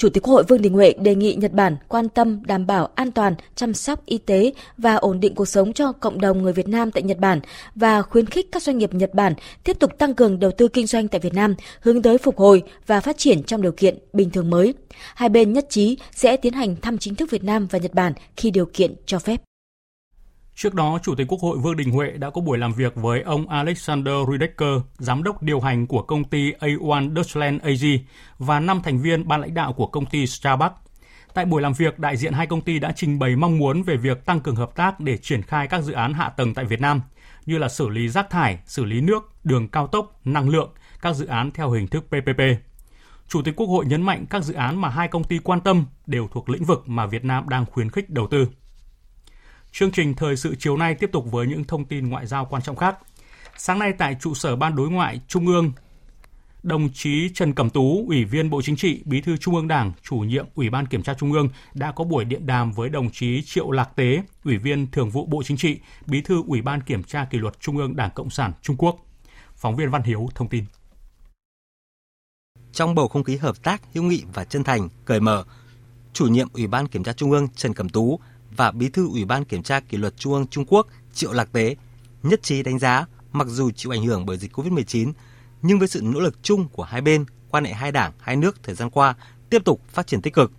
Chủ 0.00 0.08
tịch 0.08 0.22
Quốc 0.22 0.34
hội 0.34 0.44
Vương 0.48 0.62
Đình 0.62 0.72
Huệ 0.72 0.94
đề 0.98 1.14
nghị 1.14 1.34
Nhật 1.34 1.52
Bản 1.52 1.76
quan 1.88 2.08
tâm 2.08 2.42
đảm 2.46 2.66
bảo 2.66 2.88
an 2.94 3.10
toàn, 3.10 3.34
chăm 3.54 3.74
sóc 3.74 4.06
y 4.06 4.18
tế 4.18 4.52
và 4.78 4.94
ổn 4.94 5.20
định 5.20 5.34
cuộc 5.34 5.44
sống 5.44 5.72
cho 5.72 5.92
cộng 5.92 6.20
đồng 6.20 6.42
người 6.42 6.52
Việt 6.52 6.68
Nam 6.68 6.90
tại 6.90 7.02
Nhật 7.02 7.18
Bản 7.18 7.40
và 7.74 8.02
khuyến 8.02 8.26
khích 8.26 8.52
các 8.52 8.62
doanh 8.62 8.78
nghiệp 8.78 8.94
Nhật 8.94 9.14
Bản 9.14 9.34
tiếp 9.64 9.78
tục 9.78 9.98
tăng 9.98 10.14
cường 10.14 10.40
đầu 10.40 10.50
tư 10.50 10.68
kinh 10.68 10.86
doanh 10.86 11.08
tại 11.08 11.20
Việt 11.20 11.34
Nam, 11.34 11.54
hướng 11.80 12.02
tới 12.02 12.18
phục 12.18 12.38
hồi 12.38 12.62
và 12.86 13.00
phát 13.00 13.18
triển 13.18 13.42
trong 13.42 13.62
điều 13.62 13.72
kiện 13.72 13.98
bình 14.12 14.30
thường 14.30 14.50
mới. 14.50 14.74
Hai 15.14 15.28
bên 15.28 15.52
nhất 15.52 15.66
trí 15.70 15.98
sẽ 16.12 16.36
tiến 16.36 16.52
hành 16.52 16.76
thăm 16.76 16.98
chính 16.98 17.14
thức 17.14 17.30
Việt 17.30 17.44
Nam 17.44 17.66
và 17.70 17.78
Nhật 17.78 17.94
Bản 17.94 18.12
khi 18.36 18.50
điều 18.50 18.66
kiện 18.66 18.94
cho 19.06 19.18
phép. 19.18 19.49
Trước 20.62 20.74
đó, 20.74 20.98
Chủ 21.02 21.14
tịch 21.14 21.26
Quốc 21.28 21.40
hội 21.40 21.58
Vương 21.58 21.76
Đình 21.76 21.90
Huệ 21.90 22.10
đã 22.10 22.30
có 22.30 22.40
buổi 22.40 22.58
làm 22.58 22.72
việc 22.72 22.94
với 22.96 23.22
ông 23.22 23.48
Alexander 23.48 24.14
Rudecker, 24.26 24.80
giám 24.98 25.22
đốc 25.22 25.42
điều 25.42 25.60
hành 25.60 25.86
của 25.86 26.02
công 26.02 26.24
ty 26.24 26.52
A1 26.52 27.14
Deutschland 27.14 27.62
AG 27.62 27.84
và 28.38 28.60
năm 28.60 28.80
thành 28.84 28.98
viên 28.98 29.28
ban 29.28 29.40
lãnh 29.40 29.54
đạo 29.54 29.72
của 29.72 29.86
công 29.86 30.06
ty 30.06 30.26
Starbucks. 30.26 30.74
Tại 31.34 31.44
buổi 31.44 31.62
làm 31.62 31.72
việc, 31.72 31.98
đại 31.98 32.16
diện 32.16 32.32
hai 32.32 32.46
công 32.46 32.60
ty 32.60 32.78
đã 32.78 32.92
trình 32.96 33.18
bày 33.18 33.36
mong 33.36 33.58
muốn 33.58 33.82
về 33.82 33.96
việc 33.96 34.24
tăng 34.26 34.40
cường 34.40 34.56
hợp 34.56 34.76
tác 34.76 35.00
để 35.00 35.16
triển 35.16 35.42
khai 35.42 35.66
các 35.66 35.82
dự 35.82 35.92
án 35.92 36.14
hạ 36.14 36.28
tầng 36.28 36.54
tại 36.54 36.64
Việt 36.64 36.80
Nam, 36.80 37.00
như 37.46 37.58
là 37.58 37.68
xử 37.68 37.88
lý 37.88 38.08
rác 38.08 38.30
thải, 38.30 38.58
xử 38.66 38.84
lý 38.84 39.00
nước, 39.00 39.32
đường 39.44 39.68
cao 39.68 39.86
tốc, 39.86 40.20
năng 40.24 40.48
lượng, 40.48 40.70
các 41.02 41.16
dự 41.16 41.26
án 41.26 41.50
theo 41.50 41.70
hình 41.70 41.88
thức 41.88 42.04
PPP. 42.08 42.40
Chủ 43.28 43.42
tịch 43.42 43.56
Quốc 43.56 43.66
hội 43.66 43.86
nhấn 43.86 44.02
mạnh 44.02 44.26
các 44.30 44.44
dự 44.44 44.54
án 44.54 44.80
mà 44.80 44.88
hai 44.88 45.08
công 45.08 45.24
ty 45.24 45.38
quan 45.38 45.60
tâm 45.60 45.84
đều 46.06 46.28
thuộc 46.32 46.48
lĩnh 46.48 46.64
vực 46.64 46.88
mà 46.88 47.06
Việt 47.06 47.24
Nam 47.24 47.48
đang 47.48 47.66
khuyến 47.66 47.90
khích 47.90 48.10
đầu 48.10 48.26
tư. 48.26 48.46
Chương 49.72 49.90
trình 49.90 50.14
thời 50.14 50.36
sự 50.36 50.54
chiều 50.58 50.76
nay 50.76 50.94
tiếp 50.94 51.10
tục 51.12 51.30
với 51.30 51.46
những 51.46 51.64
thông 51.64 51.84
tin 51.84 52.08
ngoại 52.08 52.26
giao 52.26 52.44
quan 52.44 52.62
trọng 52.62 52.76
khác. 52.76 52.98
Sáng 53.56 53.78
nay 53.78 53.92
tại 53.98 54.16
trụ 54.20 54.34
sở 54.34 54.56
Ban 54.56 54.76
Đối 54.76 54.90
ngoại 54.90 55.20
Trung 55.28 55.46
ương, 55.46 55.72
đồng 56.62 56.88
chí 56.92 57.30
Trần 57.34 57.54
Cẩm 57.54 57.70
Tú, 57.70 58.04
Ủy 58.08 58.24
viên 58.24 58.50
Bộ 58.50 58.62
Chính 58.62 58.76
trị, 58.76 59.02
Bí 59.04 59.20
thư 59.20 59.36
Trung 59.36 59.54
ương 59.54 59.68
Đảng, 59.68 59.92
chủ 60.02 60.16
nhiệm 60.16 60.46
Ủy 60.54 60.70
ban 60.70 60.86
Kiểm 60.86 61.02
tra 61.02 61.14
Trung 61.14 61.32
ương 61.32 61.48
đã 61.74 61.92
có 61.92 62.04
buổi 62.04 62.24
điện 62.24 62.46
đàm 62.46 62.72
với 62.72 62.88
đồng 62.88 63.10
chí 63.10 63.42
Triệu 63.42 63.70
Lạc 63.70 63.96
Tế, 63.96 64.22
Ủy 64.44 64.58
viên 64.58 64.90
Thường 64.90 65.10
vụ 65.10 65.26
Bộ 65.26 65.42
Chính 65.42 65.56
trị, 65.56 65.78
Bí 66.06 66.20
thư 66.20 66.42
Ủy 66.46 66.62
ban 66.62 66.80
Kiểm 66.80 67.02
tra 67.02 67.24
Kỷ 67.24 67.38
luật 67.38 67.60
Trung 67.60 67.76
ương 67.76 67.96
Đảng 67.96 68.10
Cộng 68.14 68.30
sản 68.30 68.52
Trung 68.62 68.76
Quốc. 68.76 69.06
Phóng 69.54 69.76
viên 69.76 69.90
Văn 69.90 70.02
Hiếu 70.02 70.28
thông 70.34 70.48
tin. 70.48 70.64
Trong 72.72 72.94
bầu 72.94 73.08
không 73.08 73.24
khí 73.24 73.36
hợp 73.36 73.62
tác, 73.62 73.82
hữu 73.94 74.04
nghị 74.04 74.22
và 74.34 74.44
chân 74.44 74.64
thành, 74.64 74.88
cởi 75.04 75.20
mở, 75.20 75.44
chủ 76.12 76.26
nhiệm 76.26 76.48
Ủy 76.52 76.66
ban 76.66 76.88
Kiểm 76.88 77.04
tra 77.04 77.12
Trung 77.12 77.30
ương 77.30 77.48
Trần 77.48 77.74
Cẩm 77.74 77.88
Tú 77.88 78.20
và 78.56 78.70
Bí 78.70 78.88
thư 78.88 79.08
Ủy 79.08 79.24
ban 79.24 79.44
Kiểm 79.44 79.62
tra 79.62 79.80
Kỷ 79.80 79.96
luật 79.96 80.16
Trung 80.16 80.32
ương 80.32 80.46
Trung 80.46 80.64
Quốc 80.68 80.86
Triệu 81.14 81.32
Lạc 81.32 81.52
Tế 81.52 81.76
nhất 82.22 82.42
trí 82.42 82.62
đánh 82.62 82.78
giá 82.78 83.06
mặc 83.32 83.46
dù 83.50 83.70
chịu 83.70 83.92
ảnh 83.92 84.06
hưởng 84.06 84.26
bởi 84.26 84.36
dịch 84.36 84.52
COVID-19, 84.52 85.12
nhưng 85.62 85.78
với 85.78 85.88
sự 85.88 86.00
nỗ 86.02 86.20
lực 86.20 86.42
chung 86.42 86.68
của 86.68 86.82
hai 86.82 87.00
bên, 87.00 87.24
quan 87.50 87.64
hệ 87.64 87.72
hai 87.72 87.92
đảng, 87.92 88.12
hai 88.20 88.36
nước 88.36 88.62
thời 88.62 88.74
gian 88.74 88.90
qua 88.90 89.14
tiếp 89.50 89.62
tục 89.64 89.80
phát 89.88 90.06
triển 90.06 90.22
tích 90.22 90.34
cực. 90.34 90.52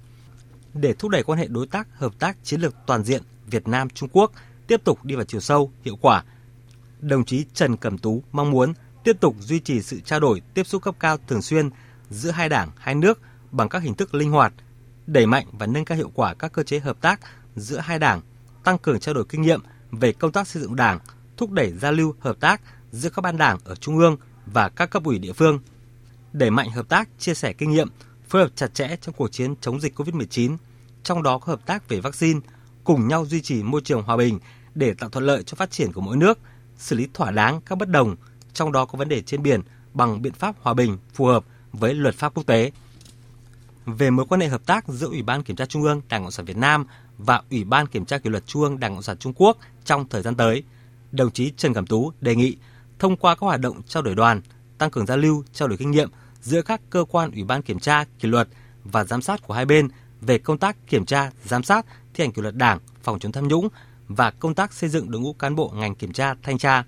Để 0.74 0.94
thúc 0.94 1.12
đẩy 1.12 1.24
quan 1.24 1.40
hệ 1.40 1.48
đối 1.48 1.68
tác, 1.68 1.88
hợp 1.98 2.20
tác 2.20 2.38
chiến 2.44 2.62
lược 2.62 2.76
toàn 2.88 3.04
diện 3.04 3.24
Việt 3.48 3.68
Nam 3.68 3.90
Trung 3.90 4.10
Quốc 4.12 4.32
tiếp 4.68 4.82
tục 4.84 5.06
đi 5.06 5.16
vào 5.16 5.26
chiều 5.26 5.42
sâu, 5.42 5.72
hiệu 5.84 5.98
quả. 6.02 6.24
Đồng 7.00 7.26
chí 7.26 7.46
Trần 7.54 7.78
Cẩm 7.78 7.98
Tú 7.98 8.24
mong 8.32 8.52
muốn 8.52 8.74
tiếp 9.04 9.18
tục 9.20 9.36
duy 9.40 9.60
trì 9.60 9.82
sự 9.82 10.00
trao 10.06 10.20
đổi, 10.20 10.42
tiếp 10.54 10.64
xúc 10.64 10.84
cấp 10.84 10.96
cao 11.00 11.18
thường 11.28 11.42
xuyên 11.42 11.70
giữa 12.10 12.32
hai 12.32 12.50
đảng, 12.50 12.70
hai 12.78 12.96
nước 12.96 13.20
bằng 13.52 13.70
các 13.70 13.84
hình 13.84 13.94
thức 13.94 14.14
linh 14.14 14.32
hoạt, 14.32 14.54
đẩy 15.08 15.26
mạnh 15.26 15.46
và 15.52 15.66
nâng 15.66 15.86
cao 15.86 15.98
hiệu 15.98 16.12
quả 16.14 16.34
các 16.34 16.54
cơ 16.54 16.64
chế 16.64 16.80
hợp 16.80 17.02
tác 17.02 17.20
giữa 17.56 17.80
hai 17.80 18.00
đảng, 18.00 18.22
tăng 18.64 18.78
cường 18.78 19.00
trao 19.00 19.16
đổi 19.16 19.26
kinh 19.30 19.42
nghiệm 19.42 19.62
về 19.92 20.12
công 20.12 20.32
tác 20.32 20.48
xây 20.48 20.62
dựng 20.62 20.76
đảng, 20.76 21.00
thúc 21.38 21.52
đẩy 21.52 21.72
giao 21.72 21.92
lưu 21.92 22.16
hợp 22.20 22.40
tác 22.40 22.62
giữa 22.92 23.10
các 23.10 23.22
ban 23.22 23.38
đảng 23.38 23.58
ở 23.64 23.76
trung 23.76 23.98
ương 23.98 24.18
và 24.46 24.70
các 24.70 24.90
cấp 24.90 25.04
ủy 25.04 25.20
địa 25.20 25.34
phương, 25.34 25.60
đẩy 26.34 26.52
mạnh 26.52 26.72
hợp 26.72 26.90
tác, 26.90 27.10
chia 27.20 27.34
sẻ 27.34 27.54
kinh 27.54 27.72
nghiệm, 27.72 27.88
phối 28.28 28.42
hợp 28.42 28.50
chặt 28.56 28.74
chẽ 28.74 28.96
trong 29.02 29.16
cuộc 29.16 29.32
chiến 29.32 29.56
chống 29.62 29.80
dịch 29.80 30.00
COVID-19, 30.00 30.58
trong 31.04 31.24
đó 31.24 31.38
có 31.38 31.48
hợp 31.48 31.66
tác 31.66 31.90
về 31.90 32.00
vaccine, 32.00 32.40
cùng 32.84 33.08
nhau 33.08 33.26
duy 33.26 33.42
trì 33.42 33.64
môi 33.64 33.82
trường 33.82 34.04
hòa 34.04 34.18
bình 34.18 34.40
để 34.76 34.94
tạo 34.94 35.10
thuận 35.10 35.26
lợi 35.26 35.44
cho 35.44 35.56
phát 35.56 35.72
triển 35.72 35.92
của 35.92 36.02
mỗi 36.02 36.18
nước, 36.18 36.40
xử 36.78 36.96
lý 36.96 37.08
thỏa 37.14 37.32
đáng 37.32 37.62
các 37.62 37.78
bất 37.78 37.90
đồng, 37.90 38.16
trong 38.54 38.72
đó 38.72 38.86
có 38.86 38.98
vấn 38.98 39.10
đề 39.10 39.22
trên 39.22 39.44
biển 39.44 39.62
bằng 39.94 40.22
biện 40.22 40.34
pháp 40.34 40.56
hòa 40.62 40.74
bình 40.74 40.98
phù 41.14 41.26
hợp 41.26 41.46
với 41.74 41.94
luật 41.94 42.16
pháp 42.16 42.34
quốc 42.34 42.46
tế. 42.46 42.72
Về 43.86 44.10
mối 44.10 44.26
quan 44.30 44.42
hệ 44.42 44.48
hợp 44.48 44.66
tác 44.66 44.88
giữa 44.88 45.08
Ủy 45.08 45.24
ban 45.24 45.44
Kiểm 45.44 45.56
tra 45.56 45.66
Trung 45.66 45.84
ương 45.84 46.02
Đảng 46.10 46.24
Cộng 46.24 46.32
sản 46.32 46.46
Việt 46.46 46.58
Nam 46.58 46.86
và 47.26 47.42
Ủy 47.52 47.64
ban 47.64 47.88
Kiểm 47.88 48.06
tra 48.06 48.18
Kỷ 48.18 48.30
luật 48.30 48.48
Trung 48.48 48.62
ương 48.62 48.80
Đảng 48.80 48.94
Cộng 48.94 49.04
sản 49.04 49.18
Trung 49.18 49.34
Quốc 49.36 49.58
trong 49.86 50.08
thời 50.10 50.22
gian 50.22 50.36
tới, 50.36 50.64
đồng 51.12 51.32
chí 51.32 51.52
Trần 51.58 51.74
Cẩm 51.74 51.88
Tú 51.88 52.12
đề 52.22 52.36
nghị 52.36 52.58
thông 53.00 53.18
qua 53.18 53.36
các 53.36 53.42
hoạt 53.42 53.62
động 53.62 53.82
trao 53.88 54.04
đổi 54.04 54.16
đoàn, 54.16 54.42
tăng 54.78 54.92
cường 54.92 55.06
giao 55.06 55.18
lưu, 55.18 55.44
trao 55.54 55.68
đổi 55.68 55.78
kinh 55.78 55.92
nghiệm 55.92 56.10
giữa 56.42 56.62
các 56.62 56.82
cơ 56.90 57.06
quan 57.10 57.32
Ủy 57.32 57.44
ban 57.44 57.62
Kiểm 57.62 57.80
tra 57.80 58.06
Kỷ 58.20 58.28
luật 58.28 58.48
và 58.84 59.04
giám 59.04 59.22
sát 59.22 59.42
của 59.48 59.54
hai 59.54 59.66
bên 59.66 59.88
về 60.22 60.38
công 60.38 60.58
tác 60.58 60.88
kiểm 60.88 61.06
tra, 61.06 61.32
giám 61.44 61.64
sát, 61.64 61.86
thi 62.14 62.24
hành 62.24 62.32
kỷ 62.32 62.42
luật 62.42 62.56
Đảng, 62.56 62.80
phòng 63.04 63.20
chống 63.20 63.32
tham 63.32 63.48
nhũng 63.48 63.68
và 64.08 64.32
công 64.32 64.56
tác 64.56 64.74
xây 64.74 64.90
dựng 64.90 65.12
đội 65.12 65.22
ngũ 65.22 65.34
cán 65.34 65.56
bộ 65.56 65.72
ngành 65.76 65.96
kiểm 65.96 66.14
tra, 66.14 66.36
thanh 66.44 66.58
tra. 66.58 66.84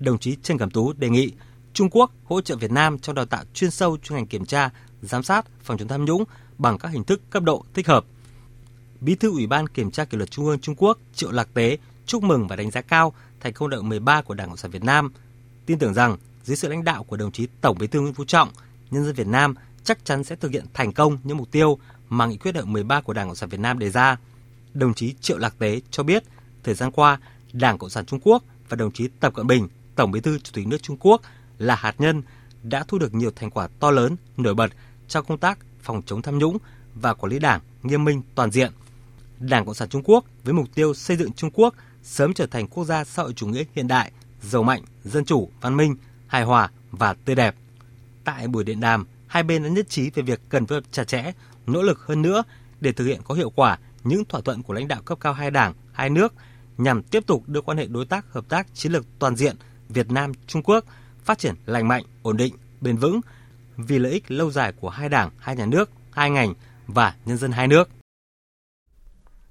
Đồng 0.00 0.18
chí 0.18 0.36
Trần 0.42 0.58
Cẩm 0.58 0.70
Tú 0.70 0.92
đề 0.92 1.08
nghị 1.08 1.32
Trung 1.72 1.90
Quốc 1.90 2.10
hỗ 2.24 2.40
trợ 2.40 2.56
Việt 2.56 2.70
Nam 2.70 2.98
trong 2.98 3.14
đào 3.14 3.26
tạo 3.26 3.44
chuyên 3.54 3.70
sâu 3.70 3.96
chuyên 4.02 4.16
ngành 4.16 4.26
kiểm 4.26 4.46
tra, 4.46 4.70
giám 5.02 5.22
sát, 5.22 5.46
phòng 5.62 5.78
chống 5.78 5.88
tham 5.88 6.04
nhũng 6.04 6.24
bằng 6.58 6.78
các 6.78 6.88
hình 6.88 7.04
thức 7.04 7.20
cấp 7.30 7.42
độ 7.42 7.64
thích 7.74 7.86
hợp. 7.86 8.04
Bí 9.04 9.14
thư 9.14 9.30
Ủy 9.30 9.46
ban 9.46 9.66
Kiểm 9.66 9.90
tra 9.90 10.04
Kỷ 10.04 10.16
luật 10.16 10.30
Trung 10.30 10.46
ương 10.46 10.58
Trung 10.58 10.74
Quốc 10.78 10.98
Triệu 11.14 11.30
Lạc 11.30 11.48
Tế 11.54 11.78
chúc 12.06 12.22
mừng 12.22 12.46
và 12.46 12.56
đánh 12.56 12.70
giá 12.70 12.80
cao 12.80 13.14
thành 13.40 13.52
công 13.52 13.70
đại 13.70 13.80
hội 13.80 13.88
13 13.88 14.22
của 14.22 14.34
Đảng 14.34 14.48
Cộng 14.48 14.56
sản 14.56 14.70
Việt 14.70 14.84
Nam. 14.84 15.12
Tin 15.66 15.78
tưởng 15.78 15.94
rằng 15.94 16.16
dưới 16.44 16.56
sự 16.56 16.68
lãnh 16.68 16.84
đạo 16.84 17.04
của 17.04 17.16
đồng 17.16 17.32
chí 17.32 17.46
Tổng 17.60 17.78
Bí 17.78 17.86
thư 17.86 18.00
Nguyễn 18.00 18.14
Phú 18.14 18.24
Trọng, 18.24 18.48
nhân 18.90 19.04
dân 19.04 19.14
Việt 19.14 19.26
Nam 19.26 19.54
chắc 19.84 20.04
chắn 20.04 20.24
sẽ 20.24 20.36
thực 20.36 20.52
hiện 20.52 20.64
thành 20.74 20.92
công 20.92 21.18
những 21.24 21.36
mục 21.36 21.50
tiêu 21.50 21.78
mà 22.08 22.26
nghị 22.26 22.36
quyết 22.36 22.52
đại 22.52 22.62
hội 22.62 22.72
13 22.72 23.00
của 23.00 23.12
Đảng 23.12 23.26
Cộng 23.26 23.36
sản 23.36 23.48
Việt 23.48 23.60
Nam 23.60 23.78
đề 23.78 23.90
ra. 23.90 24.16
Đồng 24.74 24.94
chí 24.94 25.14
Triệu 25.20 25.38
Lạc 25.38 25.54
Tế 25.58 25.80
cho 25.90 26.02
biết, 26.02 26.24
thời 26.62 26.74
gian 26.74 26.90
qua, 26.90 27.18
Đảng 27.52 27.78
Cộng 27.78 27.90
sản 27.90 28.06
Trung 28.06 28.20
Quốc 28.22 28.42
và 28.68 28.76
đồng 28.76 28.92
chí 28.92 29.08
Tập 29.20 29.34
Cận 29.34 29.46
Bình, 29.46 29.68
Tổng 29.94 30.10
Bí 30.10 30.20
thư 30.20 30.38
Chủ 30.38 30.50
tịch 30.54 30.66
nước 30.66 30.82
Trung 30.82 30.96
Quốc 31.00 31.22
là 31.58 31.74
hạt 31.74 31.94
nhân 31.98 32.22
đã 32.62 32.84
thu 32.88 32.98
được 32.98 33.14
nhiều 33.14 33.30
thành 33.36 33.50
quả 33.50 33.68
to 33.80 33.90
lớn, 33.90 34.16
nổi 34.36 34.54
bật 34.54 34.70
trong 35.08 35.24
công 35.24 35.38
tác 35.38 35.58
phòng 35.82 36.02
chống 36.06 36.22
tham 36.22 36.38
nhũng 36.38 36.58
và 36.94 37.14
quản 37.14 37.32
lý 37.32 37.38
đảng 37.38 37.60
nghiêm 37.82 38.04
minh 38.04 38.22
toàn 38.34 38.50
diện. 38.50 38.72
Đảng 39.48 39.64
Cộng 39.64 39.74
sản 39.74 39.88
Trung 39.88 40.02
Quốc 40.04 40.24
với 40.44 40.54
mục 40.54 40.68
tiêu 40.74 40.94
xây 40.94 41.16
dựng 41.16 41.32
Trung 41.32 41.50
Quốc 41.54 41.74
sớm 42.02 42.34
trở 42.34 42.46
thành 42.46 42.66
quốc 42.66 42.84
gia 42.84 43.04
xã 43.04 43.22
hội 43.22 43.32
chủ 43.32 43.46
nghĩa 43.46 43.64
hiện 43.74 43.88
đại, 43.88 44.12
giàu 44.42 44.62
mạnh, 44.62 44.82
dân 45.04 45.24
chủ, 45.24 45.50
văn 45.60 45.76
minh, 45.76 45.96
hài 46.26 46.42
hòa 46.42 46.70
và 46.90 47.14
tươi 47.14 47.36
đẹp. 47.36 47.54
Tại 48.24 48.48
buổi 48.48 48.64
điện 48.64 48.80
đàm, 48.80 49.06
hai 49.26 49.42
bên 49.42 49.62
đã 49.62 49.68
nhất 49.68 49.88
trí 49.88 50.10
về 50.10 50.22
việc 50.22 50.40
cần 50.48 50.66
phối 50.66 50.76
hợp 50.76 50.84
chặt 50.92 51.04
chẽ, 51.04 51.32
nỗ 51.66 51.82
lực 51.82 52.00
hơn 52.06 52.22
nữa 52.22 52.42
để 52.80 52.92
thực 52.92 53.04
hiện 53.04 53.20
có 53.24 53.34
hiệu 53.34 53.50
quả 53.50 53.78
những 54.04 54.24
thỏa 54.24 54.40
thuận 54.40 54.62
của 54.62 54.74
lãnh 54.74 54.88
đạo 54.88 55.02
cấp 55.04 55.18
cao 55.20 55.32
hai 55.32 55.50
đảng, 55.50 55.74
hai 55.92 56.10
nước 56.10 56.34
nhằm 56.78 57.02
tiếp 57.02 57.26
tục 57.26 57.42
đưa 57.46 57.60
quan 57.60 57.78
hệ 57.78 57.86
đối 57.86 58.06
tác 58.06 58.32
hợp 58.32 58.48
tác 58.48 58.66
chiến 58.74 58.92
lược 58.92 59.04
toàn 59.18 59.36
diện 59.36 59.56
Việt 59.88 60.10
Nam 60.10 60.32
Trung 60.46 60.62
Quốc 60.62 60.84
phát 61.24 61.38
triển 61.38 61.54
lành 61.66 61.88
mạnh, 61.88 62.04
ổn 62.22 62.36
định, 62.36 62.54
bền 62.80 62.96
vững 62.96 63.20
vì 63.76 63.98
lợi 63.98 64.12
ích 64.12 64.30
lâu 64.30 64.50
dài 64.50 64.72
của 64.72 64.88
hai 64.88 65.08
đảng, 65.08 65.30
hai 65.38 65.56
nhà 65.56 65.66
nước, 65.66 65.90
hai 66.10 66.30
ngành 66.30 66.54
và 66.86 67.14
nhân 67.24 67.38
dân 67.38 67.52
hai 67.52 67.68
nước. 67.68 67.88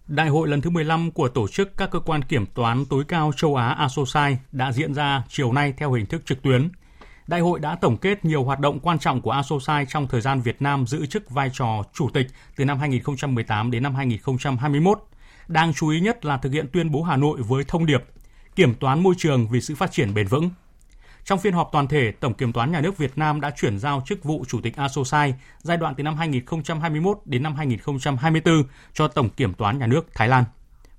Đại 0.07 0.29
hội 0.29 0.47
lần 0.47 0.61
thứ 0.61 0.69
15 0.69 1.11
của 1.11 1.27
tổ 1.27 1.47
chức 1.47 1.77
các 1.77 1.91
cơ 1.91 1.99
quan 1.99 2.23
kiểm 2.23 2.45
toán 2.45 2.85
tối 2.85 3.03
cao 3.07 3.31
châu 3.37 3.55
Á 3.55 3.67
ASOSAI 3.67 4.37
đã 4.51 4.71
diễn 4.71 4.93
ra 4.93 5.23
chiều 5.29 5.53
nay 5.53 5.73
theo 5.77 5.91
hình 5.91 6.05
thức 6.05 6.25
trực 6.25 6.41
tuyến. 6.41 6.69
Đại 7.27 7.39
hội 7.41 7.59
đã 7.59 7.75
tổng 7.75 7.97
kết 7.97 8.25
nhiều 8.25 8.43
hoạt 8.43 8.59
động 8.59 8.79
quan 8.79 8.99
trọng 8.99 9.21
của 9.21 9.31
ASOSAI 9.31 9.85
trong 9.89 10.07
thời 10.07 10.21
gian 10.21 10.41
Việt 10.41 10.61
Nam 10.61 10.87
giữ 10.87 11.05
chức 11.05 11.29
vai 11.29 11.49
trò 11.53 11.83
chủ 11.93 12.09
tịch 12.13 12.27
từ 12.55 12.65
năm 12.65 12.79
2018 12.79 13.71
đến 13.71 13.83
năm 13.83 13.95
2021. 13.95 14.99
Đáng 15.47 15.73
chú 15.73 15.89
ý 15.89 15.99
nhất 15.99 16.25
là 16.25 16.37
thực 16.37 16.53
hiện 16.53 16.67
tuyên 16.73 16.91
bố 16.91 17.03
Hà 17.03 17.17
Nội 17.17 17.41
với 17.41 17.63
thông 17.67 17.85
điệp 17.85 18.03
kiểm 18.55 18.75
toán 18.75 19.03
môi 19.03 19.13
trường 19.17 19.47
vì 19.47 19.61
sự 19.61 19.75
phát 19.75 19.91
triển 19.91 20.13
bền 20.13 20.27
vững. 20.27 20.49
Trong 21.25 21.39
phiên 21.39 21.53
họp 21.53 21.69
toàn 21.71 21.87
thể, 21.87 22.11
Tổng 22.11 22.33
Kiểm 22.33 22.53
toán 22.53 22.71
Nhà 22.71 22.81
nước 22.81 22.97
Việt 22.97 23.17
Nam 23.17 23.41
đã 23.41 23.51
chuyển 23.57 23.79
giao 23.79 24.03
chức 24.05 24.23
vụ 24.23 24.45
Chủ 24.47 24.61
tịch 24.61 24.75
ASOSAI 24.75 25.33
giai 25.61 25.77
đoạn 25.77 25.95
từ 25.97 26.03
năm 26.03 26.15
2021 26.15 27.17
đến 27.25 27.43
năm 27.43 27.55
2024 27.55 28.63
cho 28.93 29.07
Tổng 29.07 29.29
Kiểm 29.29 29.53
toán 29.53 29.79
Nhà 29.79 29.87
nước 29.87 30.07
Thái 30.13 30.27
Lan. 30.27 30.43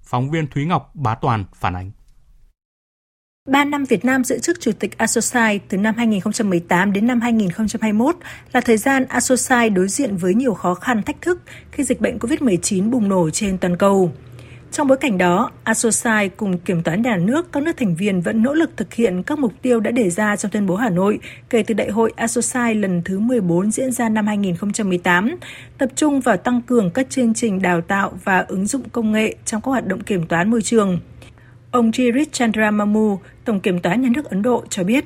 Phóng 0.03 0.31
viên 0.31 0.47
Thúy 0.47 0.65
Ngọc, 0.65 0.91
Bá 0.95 1.15
Toàn 1.15 1.45
phản 1.55 1.77
ánh. 1.77 1.91
3 3.49 3.65
năm 3.65 3.85
Việt 3.85 4.05
Nam 4.05 4.25
giữ 4.25 4.39
chức 4.39 4.61
Chủ 4.61 4.73
tịch 4.79 4.99
ASOSAI 4.99 5.61
từ 5.69 5.79
năm 5.79 5.95
2018 5.97 6.93
đến 6.93 7.07
năm 7.07 7.21
2021 7.21 8.17
là 8.53 8.61
thời 8.61 8.77
gian 8.77 9.05
ASOSAI 9.05 9.71
đối 9.71 9.89
diện 9.89 10.17
với 10.17 10.35
nhiều 10.35 10.55
khó 10.55 10.75
khăn 10.75 11.03
thách 11.03 11.21
thức 11.21 11.43
khi 11.71 11.85
dịch 11.85 12.01
bệnh 12.01 12.19
COVID-19 12.19 12.91
bùng 12.91 13.09
nổ 13.09 13.31
trên 13.31 13.59
toàn 13.59 13.77
cầu. 13.77 14.13
Trong 14.75 14.87
bối 14.89 14.97
cảnh 14.97 15.19
đó, 15.19 15.51
ASOSAI 15.65 16.29
cùng 16.29 16.59
Kiểm 16.59 16.83
toán 16.83 17.03
nhà 17.03 17.17
nước 17.17 17.53
các 17.53 17.63
nước 17.63 17.77
thành 17.77 17.95
viên 17.95 18.21
vẫn 18.21 18.43
nỗ 18.43 18.55
lực 18.55 18.71
thực 18.77 18.95
hiện 18.95 19.23
các 19.23 19.39
mục 19.39 19.53
tiêu 19.63 19.81
đã 19.81 19.91
đề 19.91 20.11
ra 20.11 20.37
trong 20.37 20.51
tuyên 20.51 20.67
bố 20.67 20.77
Hà 20.77 20.91
Nội 20.91 21.19
kể 21.51 21.63
từ 21.67 21.75
Đại 21.75 21.91
hội 21.91 22.13
ASOSAI 22.17 22.75
lần 22.75 23.03
thứ 23.05 23.19
14 23.19 23.71
diễn 23.71 23.93
ra 23.93 24.09
năm 24.09 24.27
2018, 24.27 25.37
tập 25.79 25.89
trung 25.97 26.21
vào 26.21 26.37
tăng 26.37 26.63
cường 26.63 26.91
các 26.91 27.11
chương 27.11 27.35
trình 27.35 27.63
đào 27.63 27.81
tạo 27.81 28.13
và 28.25 28.45
ứng 28.49 28.67
dụng 28.67 28.83
công 28.93 29.13
nghệ 29.13 29.35
trong 29.45 29.61
các 29.61 29.71
hoạt 29.71 29.87
động 29.87 30.01
kiểm 30.03 30.27
toán 30.27 30.51
môi 30.51 30.63
trường. 30.63 31.01
Ông 31.71 31.91
Girish 31.91 32.33
Chandra 32.33 32.71
Mamu, 32.71 33.19
Tổng 33.45 33.61
Kiểm 33.61 33.81
toán 33.81 34.03
Nhà 34.03 34.09
nước 34.15 34.31
Ấn 34.31 34.43
Độ 34.43 34.65
cho 34.71 34.85
biết. 34.85 35.05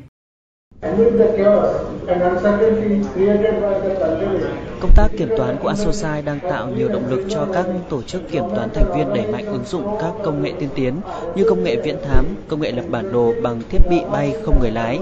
Công 4.81 4.91
tác 4.95 5.09
kiểm 5.19 5.29
toán 5.37 5.57
của 5.62 5.69
Asosai 5.69 6.23
đang 6.23 6.41
tạo 6.51 6.69
nhiều 6.77 6.88
động 6.88 7.11
lực 7.11 7.25
cho 7.29 7.47
các 7.53 7.67
tổ 7.88 8.03
chức 8.03 8.31
kiểm 8.31 8.45
toán 8.57 8.69
thành 8.75 8.93
viên 8.97 9.14
đẩy 9.14 9.33
mạnh 9.33 9.47
ứng 9.47 9.64
dụng 9.64 9.97
các 10.01 10.12
công 10.25 10.43
nghệ 10.43 10.53
tiên 10.59 10.69
tiến 10.75 10.95
như 11.35 11.45
công 11.49 11.64
nghệ 11.64 11.77
viễn 11.77 11.97
thám, 12.09 12.25
công 12.49 12.61
nghệ 12.61 12.73
lập 12.73 12.85
bản 12.91 13.13
đồ 13.13 13.33
bằng 13.42 13.61
thiết 13.69 13.79
bị 13.90 14.00
bay 14.13 14.35
không 14.44 14.61
người 14.61 14.71
lái. 14.71 14.98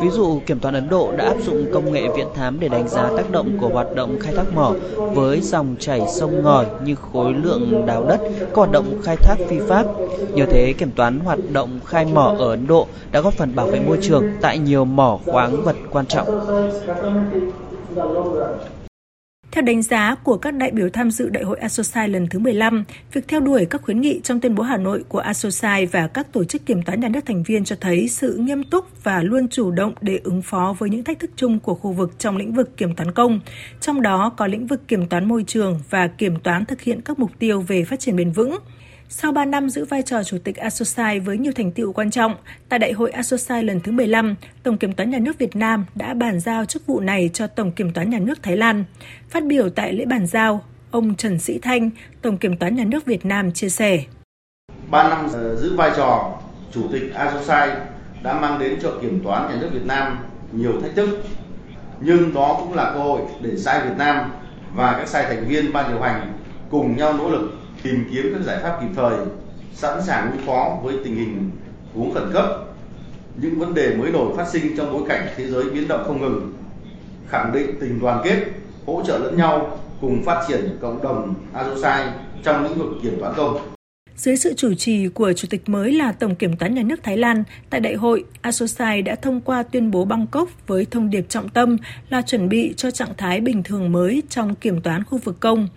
Ví 0.00 0.08
dụ, 0.10 0.40
kiểm 0.46 0.60
toán 0.60 0.74
Ấn 0.74 0.88
Độ 0.88 1.12
đã 1.16 1.24
áp 1.24 1.36
dụng 1.42 1.66
công 1.72 1.92
nghệ 1.92 2.08
viễn 2.16 2.26
thám 2.34 2.60
để 2.60 2.68
đánh 2.68 2.88
giá 2.88 3.10
tác 3.16 3.30
động 3.30 3.58
của 3.60 3.68
hoạt 3.68 3.94
động 3.94 4.18
khai 4.20 4.34
thác 4.36 4.54
mỏ 4.54 4.72
với 5.14 5.40
dòng 5.40 5.76
chảy 5.78 6.00
sông 6.08 6.42
ngòi 6.42 6.66
như 6.84 6.94
khối 6.94 7.34
lượng 7.34 7.86
đào 7.86 8.04
đất, 8.04 8.20
các 8.40 8.54
hoạt 8.54 8.72
động 8.72 9.00
khai 9.02 9.16
thác 9.16 9.36
phi 9.48 9.58
pháp. 9.68 9.86
Nhờ 10.34 10.44
thế, 10.50 10.74
kiểm 10.78 10.90
toán 10.90 11.20
hoạt 11.20 11.38
động 11.52 11.80
khai 11.86 12.04
mỏ 12.04 12.34
ở 12.38 12.50
Ấn 12.50 12.66
Độ 12.66 12.86
đã 13.12 13.20
góp 13.20 13.34
phần 13.34 13.54
bảo 13.54 13.66
vệ 13.66 13.80
môi 13.80 13.98
trường 14.02 14.24
tại 14.40 14.58
nhiều 14.58 14.84
mỏ 14.84 15.18
khoáng 15.26 15.62
vật 15.62 15.76
quan 15.90 16.06
trọng. 16.06 16.28
Theo 19.52 19.62
đánh 19.62 19.82
giá 19.82 20.14
của 20.14 20.36
các 20.36 20.54
đại 20.54 20.70
biểu 20.70 20.88
tham 20.88 21.10
dự 21.10 21.28
Đại 21.28 21.44
hội 21.44 21.58
ASOSAI 21.58 22.08
lần 22.08 22.26
thứ 22.26 22.38
15, 22.38 22.84
việc 23.12 23.28
theo 23.28 23.40
đuổi 23.40 23.66
các 23.70 23.82
khuyến 23.82 24.00
nghị 24.00 24.20
trong 24.24 24.40
tuyên 24.40 24.54
bố 24.54 24.62
Hà 24.62 24.76
Nội 24.76 25.04
của 25.08 25.18
ASOSAI 25.18 25.86
và 25.86 26.06
các 26.06 26.32
tổ 26.32 26.44
chức 26.44 26.66
kiểm 26.66 26.82
toán 26.82 27.00
nhà 27.00 27.08
nước 27.08 27.20
thành 27.26 27.42
viên 27.42 27.64
cho 27.64 27.76
thấy 27.80 28.08
sự 28.08 28.36
nghiêm 28.36 28.64
túc 28.64 29.04
và 29.04 29.22
luôn 29.22 29.48
chủ 29.48 29.70
động 29.70 29.92
để 30.00 30.20
ứng 30.24 30.42
phó 30.42 30.74
với 30.78 30.90
những 30.90 31.04
thách 31.04 31.18
thức 31.18 31.30
chung 31.36 31.58
của 31.58 31.74
khu 31.74 31.92
vực 31.92 32.18
trong 32.18 32.36
lĩnh 32.36 32.52
vực 32.52 32.76
kiểm 32.76 32.94
toán 32.94 33.12
công, 33.12 33.40
trong 33.80 34.02
đó 34.02 34.32
có 34.36 34.46
lĩnh 34.46 34.66
vực 34.66 34.88
kiểm 34.88 35.08
toán 35.08 35.28
môi 35.28 35.44
trường 35.46 35.80
và 35.90 36.06
kiểm 36.06 36.40
toán 36.40 36.64
thực 36.64 36.80
hiện 36.80 37.00
các 37.00 37.18
mục 37.18 37.30
tiêu 37.38 37.60
về 37.60 37.84
phát 37.84 38.00
triển 38.00 38.16
bền 38.16 38.30
vững. 38.32 38.58
Sau 39.14 39.32
3 39.32 39.44
năm 39.44 39.70
giữ 39.70 39.84
vai 39.84 40.02
trò 40.02 40.22
chủ 40.22 40.38
tịch 40.44 40.56
Asosai 40.56 41.20
với 41.20 41.38
nhiều 41.38 41.52
thành 41.56 41.72
tựu 41.72 41.92
quan 41.92 42.10
trọng, 42.10 42.34
tại 42.68 42.78
Đại 42.78 42.92
hội 42.92 43.10
Asosai 43.10 43.64
lần 43.64 43.80
thứ 43.80 43.92
15, 43.92 44.34
Tổng 44.62 44.78
Kiểm 44.78 44.92
toán 44.92 45.10
Nhà 45.10 45.18
nước 45.18 45.38
Việt 45.38 45.56
Nam 45.56 45.84
đã 45.94 46.14
bàn 46.14 46.40
giao 46.40 46.64
chức 46.64 46.86
vụ 46.86 47.00
này 47.00 47.30
cho 47.32 47.46
Tổng 47.46 47.72
Kiểm 47.72 47.92
toán 47.92 48.10
Nhà 48.10 48.18
nước 48.18 48.42
Thái 48.42 48.56
Lan. 48.56 48.84
Phát 49.30 49.44
biểu 49.44 49.70
tại 49.70 49.92
lễ 49.92 50.04
bàn 50.04 50.26
giao, 50.26 50.64
ông 50.90 51.14
Trần 51.14 51.38
Sĩ 51.38 51.58
Thanh, 51.58 51.90
Tổng 52.22 52.36
Kiểm 52.36 52.56
toán 52.56 52.76
Nhà 52.76 52.84
nước 52.84 53.04
Việt 53.06 53.26
Nam 53.26 53.52
chia 53.52 53.68
sẻ. 53.68 54.04
3 54.90 55.08
năm 55.08 55.28
giữ 55.56 55.76
vai 55.76 55.90
trò 55.96 56.38
chủ 56.72 56.82
tịch 56.92 57.14
Asosai 57.14 57.70
đã 58.22 58.40
mang 58.40 58.58
đến 58.58 58.78
cho 58.82 58.92
Kiểm 59.02 59.20
toán 59.24 59.48
Nhà 59.48 59.60
nước 59.60 59.70
Việt 59.72 59.86
Nam 59.86 60.18
nhiều 60.52 60.80
thách 60.82 60.94
thức, 60.94 61.24
nhưng 62.00 62.34
đó 62.34 62.56
cũng 62.60 62.74
là 62.74 62.90
cơ 62.94 63.00
hội 63.00 63.20
để 63.40 63.56
sai 63.56 63.80
Việt 63.88 63.94
Nam 63.98 64.32
và 64.74 64.92
các 64.98 65.08
sai 65.08 65.24
thành 65.24 65.48
viên 65.48 65.72
ban 65.72 65.90
điều 65.90 66.00
hành 66.00 66.32
cùng 66.70 66.96
nhau 66.96 67.12
nỗ 67.12 67.30
lực 67.30 67.61
tìm 67.82 68.04
kiếm 68.12 68.32
các 68.34 68.42
giải 68.42 68.58
pháp 68.62 68.78
kịp 68.80 68.88
thời, 68.96 69.18
sẵn 69.74 70.02
sàng 70.02 70.30
ứng 70.32 70.46
phó 70.46 70.78
với 70.82 70.94
tình 71.04 71.16
hình 71.16 71.50
huống 71.94 72.14
khẩn 72.14 72.30
cấp, 72.32 72.46
những 73.36 73.58
vấn 73.58 73.74
đề 73.74 73.94
mới 73.96 74.10
nổi 74.10 74.36
phát 74.36 74.48
sinh 74.48 74.76
trong 74.76 74.92
bối 74.92 75.02
cảnh 75.08 75.26
thế 75.36 75.46
giới 75.46 75.70
biến 75.70 75.88
động 75.88 76.04
không 76.06 76.20
ngừng, 76.20 76.52
khẳng 77.28 77.52
định 77.52 77.70
tình 77.80 78.00
đoàn 78.00 78.20
kết, 78.24 78.44
hỗ 78.86 79.02
trợ 79.06 79.18
lẫn 79.18 79.36
nhau 79.36 79.78
cùng 80.00 80.22
phát 80.24 80.44
triển 80.48 80.78
cộng 80.80 81.02
đồng 81.02 81.34
Asosai 81.52 82.08
trong 82.44 82.64
lĩnh 82.64 82.78
vực 82.78 82.88
kiểm 83.02 83.20
toán 83.20 83.34
công. 83.36 83.58
Dưới 84.16 84.36
sự 84.36 84.54
chủ 84.56 84.74
trì 84.74 85.08
của 85.08 85.32
Chủ 85.32 85.48
tịch 85.50 85.68
mới 85.68 85.92
là 85.92 86.12
Tổng 86.12 86.34
Kiểm 86.34 86.56
toán 86.56 86.74
Nhà 86.74 86.82
nước 86.82 87.02
Thái 87.02 87.16
Lan, 87.16 87.44
tại 87.70 87.80
đại 87.80 87.94
hội, 87.94 88.24
Asosai 88.40 89.02
đã 89.02 89.14
thông 89.14 89.40
qua 89.40 89.62
tuyên 89.62 89.90
bố 89.90 90.04
Bangkok 90.04 90.48
với 90.66 90.86
thông 90.90 91.10
điệp 91.10 91.26
trọng 91.28 91.48
tâm 91.48 91.76
là 92.08 92.22
chuẩn 92.22 92.48
bị 92.48 92.74
cho 92.76 92.90
trạng 92.90 93.14
thái 93.16 93.40
bình 93.40 93.62
thường 93.62 93.92
mới 93.92 94.22
trong 94.28 94.54
kiểm 94.54 94.80
toán 94.80 95.04
khu 95.04 95.18
vực 95.18 95.40
công. 95.40 95.68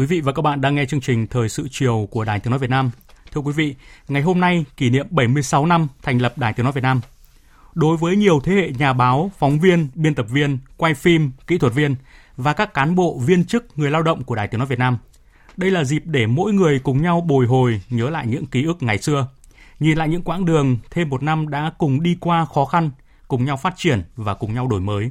Quý 0.00 0.06
vị 0.06 0.20
và 0.20 0.32
các 0.32 0.42
bạn 0.42 0.60
đang 0.60 0.74
nghe 0.74 0.86
chương 0.86 1.00
trình 1.00 1.26
Thời 1.26 1.48
sự 1.48 1.68
chiều 1.70 2.08
của 2.10 2.24
Đài 2.24 2.40
Tiếng 2.40 2.50
Nói 2.50 2.58
Việt 2.58 2.70
Nam. 2.70 2.90
Thưa 3.32 3.40
quý 3.40 3.52
vị, 3.52 3.74
ngày 4.08 4.22
hôm 4.22 4.40
nay 4.40 4.64
kỷ 4.76 4.90
niệm 4.90 5.06
76 5.10 5.66
năm 5.66 5.88
thành 6.02 6.18
lập 6.18 6.38
Đài 6.38 6.52
Tiếng 6.52 6.64
Nói 6.64 6.72
Việt 6.72 6.80
Nam. 6.80 7.00
Đối 7.74 7.96
với 7.96 8.16
nhiều 8.16 8.40
thế 8.44 8.52
hệ 8.52 8.70
nhà 8.78 8.92
báo, 8.92 9.30
phóng 9.38 9.60
viên, 9.60 9.88
biên 9.94 10.14
tập 10.14 10.26
viên, 10.30 10.58
quay 10.76 10.94
phim, 10.94 11.30
kỹ 11.46 11.58
thuật 11.58 11.74
viên 11.74 11.94
và 12.36 12.52
các 12.52 12.74
cán 12.74 12.94
bộ 12.94 13.18
viên 13.18 13.44
chức 13.44 13.78
người 13.78 13.90
lao 13.90 14.02
động 14.02 14.24
của 14.24 14.34
Đài 14.34 14.48
Tiếng 14.48 14.58
Nói 14.58 14.66
Việt 14.66 14.78
Nam, 14.78 14.98
đây 15.56 15.70
là 15.70 15.84
dịp 15.84 16.02
để 16.04 16.26
mỗi 16.26 16.52
người 16.52 16.78
cùng 16.78 17.02
nhau 17.02 17.20
bồi 17.20 17.46
hồi 17.46 17.82
nhớ 17.90 18.10
lại 18.10 18.26
những 18.26 18.46
ký 18.46 18.64
ức 18.64 18.82
ngày 18.82 18.98
xưa, 18.98 19.28
nhìn 19.80 19.98
lại 19.98 20.08
những 20.08 20.22
quãng 20.22 20.44
đường 20.44 20.78
thêm 20.90 21.08
một 21.08 21.22
năm 21.22 21.48
đã 21.48 21.72
cùng 21.78 22.02
đi 22.02 22.16
qua 22.20 22.44
khó 22.54 22.64
khăn, 22.64 22.90
cùng 23.28 23.44
nhau 23.44 23.56
phát 23.56 23.74
triển 23.76 24.02
và 24.16 24.34
cùng 24.34 24.54
nhau 24.54 24.68
đổi 24.68 24.80
mới. 24.80 25.10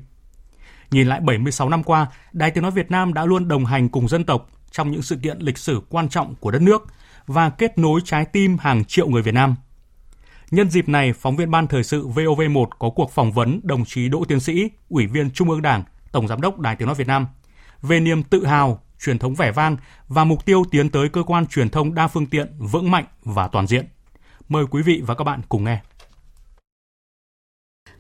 Nhìn 0.91 1.07
lại 1.07 1.19
76 1.19 1.69
năm 1.69 1.83
qua, 1.83 2.07
Đài 2.33 2.51
Tiếng 2.51 2.61
Nói 2.61 2.71
Việt 2.71 2.91
Nam 2.91 3.13
đã 3.13 3.25
luôn 3.25 3.47
đồng 3.47 3.65
hành 3.65 3.89
cùng 3.89 4.07
dân 4.07 4.23
tộc, 4.23 4.49
trong 4.72 4.91
những 4.91 5.01
sự 5.01 5.15
kiện 5.15 5.39
lịch 5.39 5.57
sử 5.57 5.82
quan 5.89 6.09
trọng 6.09 6.36
của 6.36 6.51
đất 6.51 6.61
nước 6.61 6.88
và 7.28 7.49
kết 7.49 7.78
nối 7.78 8.01
trái 8.05 8.26
tim 8.26 8.57
hàng 8.57 8.86
triệu 8.86 9.09
người 9.09 9.22
Việt 9.22 9.34
Nam. 9.34 9.55
Nhân 10.51 10.70
dịp 10.70 10.89
này, 10.89 11.13
phóng 11.13 11.36
viên 11.36 11.51
Ban 11.51 11.67
Thời 11.67 11.84
sự 11.84 12.07
VOV1 12.07 12.65
có 12.80 12.89
cuộc 12.89 13.11
phỏng 13.11 13.32
vấn 13.32 13.59
đồng 13.63 13.86
chí 13.86 14.09
Đỗ 14.09 14.24
Tiến 14.28 14.39
Sĩ, 14.39 14.70
Ủy 14.89 15.07
viên 15.07 15.32
Trung 15.32 15.49
ương 15.49 15.61
Đảng, 15.61 15.84
Tổng 16.11 16.28
Giám 16.28 16.41
đốc 16.41 16.59
Đài 16.59 16.76
Tiếng 16.76 16.86
Nói 16.86 16.95
Việt 16.95 17.07
Nam, 17.07 17.28
về 17.82 17.99
niềm 17.99 18.24
tự 18.24 18.45
hào, 18.45 18.82
truyền 18.99 19.20
thống 19.20 19.36
vẻ 19.36 19.51
vang 19.51 19.78
và 20.07 20.24
mục 20.24 20.45
tiêu 20.45 20.63
tiến 20.72 20.89
tới 20.89 21.09
cơ 21.09 21.24
quan 21.24 21.47
truyền 21.47 21.70
thông 21.70 21.95
đa 21.95 22.07
phương 22.07 22.26
tiện 22.26 22.53
vững 22.57 22.91
mạnh 22.91 23.05
và 23.24 23.47
toàn 23.47 23.67
diện. 23.67 23.86
Mời 24.49 24.65
quý 24.72 24.82
vị 24.82 25.01
và 25.05 25.15
các 25.15 25.24
bạn 25.24 25.41
cùng 25.49 25.63
nghe. 25.63 25.82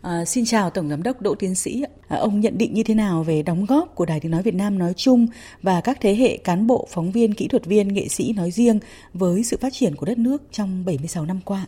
À, 0.01 0.25
xin 0.25 0.45
chào 0.45 0.69
Tổng 0.69 0.89
Giám 0.89 1.03
đốc 1.03 1.21
Đỗ 1.21 1.35
Tiến 1.35 1.55
Sĩ. 1.55 1.83
À, 2.07 2.17
ông 2.17 2.39
nhận 2.39 2.57
định 2.57 2.73
như 2.73 2.83
thế 2.83 2.93
nào 2.93 3.23
về 3.23 3.43
đóng 3.43 3.65
góp 3.65 3.95
của 3.95 4.05
Đài 4.05 4.19
Tiếng 4.19 4.31
Nói 4.31 4.41
Việt 4.41 4.55
Nam 4.55 4.79
nói 4.79 4.93
chung 4.93 5.27
và 5.61 5.81
các 5.81 5.97
thế 6.01 6.15
hệ 6.15 6.37
cán 6.37 6.67
bộ, 6.67 6.87
phóng 6.91 7.11
viên, 7.11 7.33
kỹ 7.33 7.47
thuật 7.47 7.65
viên, 7.65 7.87
nghệ 7.87 8.07
sĩ 8.07 8.33
nói 8.33 8.51
riêng 8.51 8.79
với 9.13 9.43
sự 9.43 9.57
phát 9.61 9.73
triển 9.73 9.95
của 9.95 10.05
đất 10.05 10.17
nước 10.17 10.41
trong 10.51 10.85
76 10.85 11.25
năm 11.25 11.39
qua? 11.45 11.65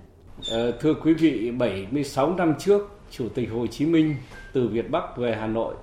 À, 0.51 0.63
thưa 0.81 0.93
quý 0.93 1.13
vị, 1.13 1.51
76 1.51 2.35
năm 2.35 2.53
trước, 2.59 2.99
Chủ 3.11 3.29
tịch 3.29 3.49
Hồ 3.51 3.67
Chí 3.67 3.85
Minh 3.85 4.15
từ 4.53 4.67
Việt 4.67 4.91
Bắc 4.91 5.17
về 5.17 5.35
Hà 5.39 5.47
Nội 5.47 5.75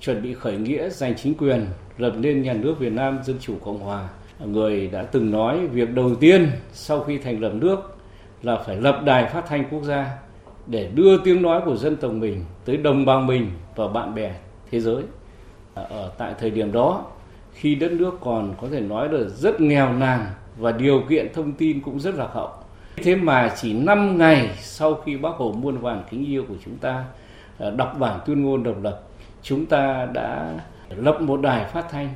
chuẩn 0.00 0.22
bị 0.22 0.34
khởi 0.34 0.56
nghĩa 0.56 0.88
giành 0.88 1.14
chính 1.16 1.34
quyền, 1.34 1.66
lập 1.98 2.12
nên 2.18 2.42
nhà 2.42 2.52
nước 2.52 2.74
Việt 2.78 2.92
Nam 2.92 3.20
Dân 3.24 3.36
Chủ 3.40 3.54
Cộng 3.64 3.80
Hòa. 3.80 4.08
Người 4.44 4.86
đã 4.86 5.02
từng 5.02 5.30
nói 5.30 5.66
việc 5.66 5.90
đầu 5.94 6.14
tiên 6.14 6.50
sau 6.72 7.00
khi 7.00 7.18
thành 7.18 7.40
lập 7.40 7.52
nước 7.54 7.98
là 8.42 8.62
phải 8.66 8.76
lập 8.76 9.02
đài 9.04 9.30
phát 9.32 9.44
thanh 9.48 9.64
quốc 9.70 9.82
gia 9.82 10.18
để 10.66 10.90
đưa 10.94 11.18
tiếng 11.18 11.42
nói 11.42 11.60
của 11.64 11.76
dân 11.76 11.96
tộc 11.96 12.12
mình 12.12 12.44
tới 12.64 12.76
đồng 12.76 13.04
bào 13.04 13.20
mình 13.20 13.50
và 13.76 13.88
bạn 13.88 14.14
bè 14.14 14.34
thế 14.70 14.80
giới. 14.80 15.02
À, 15.74 15.82
ở 15.82 16.12
tại 16.18 16.34
thời 16.40 16.50
điểm 16.50 16.72
đó, 16.72 17.04
khi 17.52 17.74
đất 17.74 17.92
nước 17.92 18.18
còn 18.20 18.54
có 18.60 18.68
thể 18.68 18.80
nói 18.80 19.08
là 19.08 19.28
rất 19.28 19.60
nghèo 19.60 19.92
nàn 19.92 20.26
và 20.56 20.72
điều 20.72 21.02
kiện 21.08 21.32
thông 21.34 21.52
tin 21.52 21.80
cũng 21.80 22.00
rất 22.00 22.14
là 22.14 22.26
hậu. 22.32 22.50
Thế 22.96 23.16
mà 23.16 23.54
chỉ 23.56 23.72
5 23.72 24.18
ngày 24.18 24.50
sau 24.60 24.94
khi 24.94 25.16
bác 25.16 25.34
Hồ 25.36 25.52
muôn 25.52 25.78
vàn 25.78 26.02
kính 26.10 26.26
yêu 26.26 26.44
của 26.48 26.54
chúng 26.64 26.76
ta 26.76 27.04
à, 27.58 27.70
đọc 27.70 27.96
bản 27.98 28.20
tuyên 28.26 28.42
ngôn 28.44 28.62
độc 28.62 28.76
lập, 28.82 29.02
chúng 29.42 29.66
ta 29.66 30.08
đã 30.12 30.54
lập 30.96 31.20
một 31.20 31.40
đài 31.42 31.64
phát 31.64 31.86
thanh, 31.90 32.08